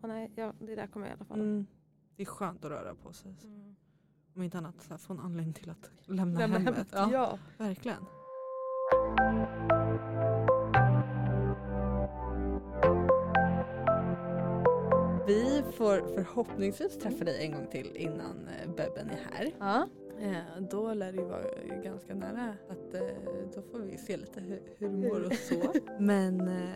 Ja, 0.00 0.06
nej, 0.08 0.32
ja, 0.36 0.52
det 0.60 0.74
där 0.74 0.86
kommer 0.86 1.06
jag 1.06 1.12
i 1.14 1.16
alla 1.16 1.24
fall. 1.24 1.40
Mm. 1.40 1.66
Det 2.16 2.22
är 2.22 2.26
skönt 2.26 2.64
att 2.64 2.70
röra 2.70 2.94
på 2.94 3.12
sig. 3.12 3.36
Mm. 3.44 3.76
Om 4.36 4.42
inte 4.42 4.58
annat 4.58 4.74
så 4.82 4.90
här, 4.90 4.98
få 4.98 5.12
en 5.12 5.20
anledning 5.20 5.54
till 5.54 5.70
att 5.70 5.90
lämna, 6.06 6.38
Lämna 6.40 6.58
hemmet. 6.58 6.74
hemmet. 6.74 6.88
Ja, 6.92 7.08
Ja. 7.12 7.38
Verkligen. 7.58 8.04
Vi 15.26 15.62
får 15.76 16.14
förhoppningsvis 16.14 16.98
träffa 16.98 17.24
dig 17.24 17.44
en 17.44 17.52
gång 17.52 17.66
till 17.66 17.96
innan 17.96 18.48
eh, 18.48 18.70
bebben 18.76 19.10
är 19.10 19.28
här. 19.32 19.50
Ja. 19.58 19.86
Eh, 20.20 20.62
då 20.70 20.94
lär 20.94 21.12
det 21.12 21.18
ju 21.18 21.24
vara 21.24 21.42
ganska 21.84 22.14
nära. 22.14 22.54
Att, 22.68 22.94
eh, 22.94 23.00
då 23.54 23.62
får 23.62 23.78
vi 23.78 23.98
se 23.98 24.16
lite 24.16 24.40
hur, 24.40 24.62
hur 24.78 24.88
du 24.88 24.96
mår 24.96 25.26
och 25.26 25.32
så. 25.32 25.72
Men 25.98 26.40
eh, 26.48 26.68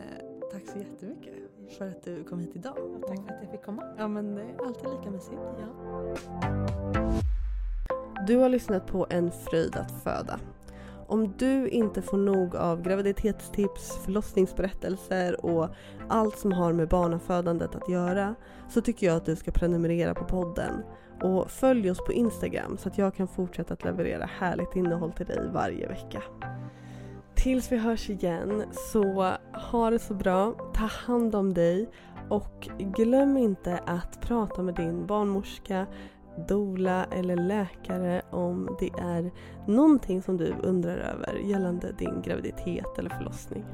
tack 0.53 0.63
så 0.73 0.79
jättemycket 0.79 1.35
för 1.79 1.89
att 1.89 2.03
du 2.05 2.25
kom 2.25 2.39
hit 2.39 2.57
idag. 2.57 2.77
Tack 3.09 3.27
för 3.27 3.35
att 3.35 3.43
jag 3.43 3.51
fick 3.51 3.63
komma. 3.63 3.83
Ja 3.99 4.09
men 4.09 4.35
det 4.35 4.43
är 4.43 4.67
alltid 4.67 4.89
lika 4.91 5.11
mysigt. 5.11 5.41
Ja. 5.59 7.08
Du 8.29 8.37
har 8.37 8.49
lyssnat 8.49 8.87
på 8.87 9.07
En 9.11 9.31
fröjd 9.31 9.77
att 9.77 10.03
föda. 10.03 10.39
Om 11.07 11.35
du 11.39 11.69
inte 11.69 12.03
får 12.03 12.17
nog 12.17 12.57
av 12.57 12.83
graviditetstips, 12.83 14.05
förlossningsberättelser 14.05 15.45
och 15.45 15.69
allt 16.09 16.39
som 16.39 16.53
har 16.53 16.73
med 16.73 16.89
barnafödandet 16.89 17.75
att 17.75 17.89
göra 17.89 18.35
så 18.69 18.81
tycker 18.81 19.07
jag 19.07 19.17
att 19.17 19.27
du 19.27 19.37
ska 19.37 19.51
prenumerera 19.51 20.15
på 20.15 20.25
podden. 20.25 20.83
Och 21.23 21.51
följ 21.51 21.91
oss 21.91 21.99
på 22.07 22.13
Instagram 22.13 22.79
så 22.79 22.89
att 22.89 22.99
jag 22.99 23.15
kan 23.15 23.29
fortsätta 23.29 23.75
att 23.75 23.85
leverera 23.85 24.29
härligt 24.39 24.77
innehåll 24.77 25.13
till 25.13 25.27
dig 25.27 25.51
varje 25.53 25.89
vecka. 25.89 26.23
Tills 27.35 27.73
vi 27.73 27.77
hörs 27.77 28.11
igen 28.11 28.65
så 28.73 29.33
ha 29.71 29.91
det 29.91 29.99
så 29.99 30.15
bra, 30.15 30.55
ta 30.75 30.85
hand 30.85 31.35
om 31.35 31.55
dig 31.55 31.91
och 32.29 32.69
glöm 32.79 33.37
inte 33.37 33.81
att 33.87 34.21
prata 34.21 34.63
med 34.63 34.75
din 34.75 35.07
barnmorska, 35.07 35.87
doula 36.49 37.05
eller 37.05 37.37
läkare 37.37 38.23
om 38.31 38.77
det 38.81 38.91
är 38.99 39.31
någonting 39.67 40.23
som 40.23 40.37
du 40.37 40.55
undrar 40.63 40.97
över 40.97 41.35
gällande 41.35 41.93
din 41.99 42.23
graviditet 42.23 42.99
eller 42.99 43.11
förlossning. 43.11 43.65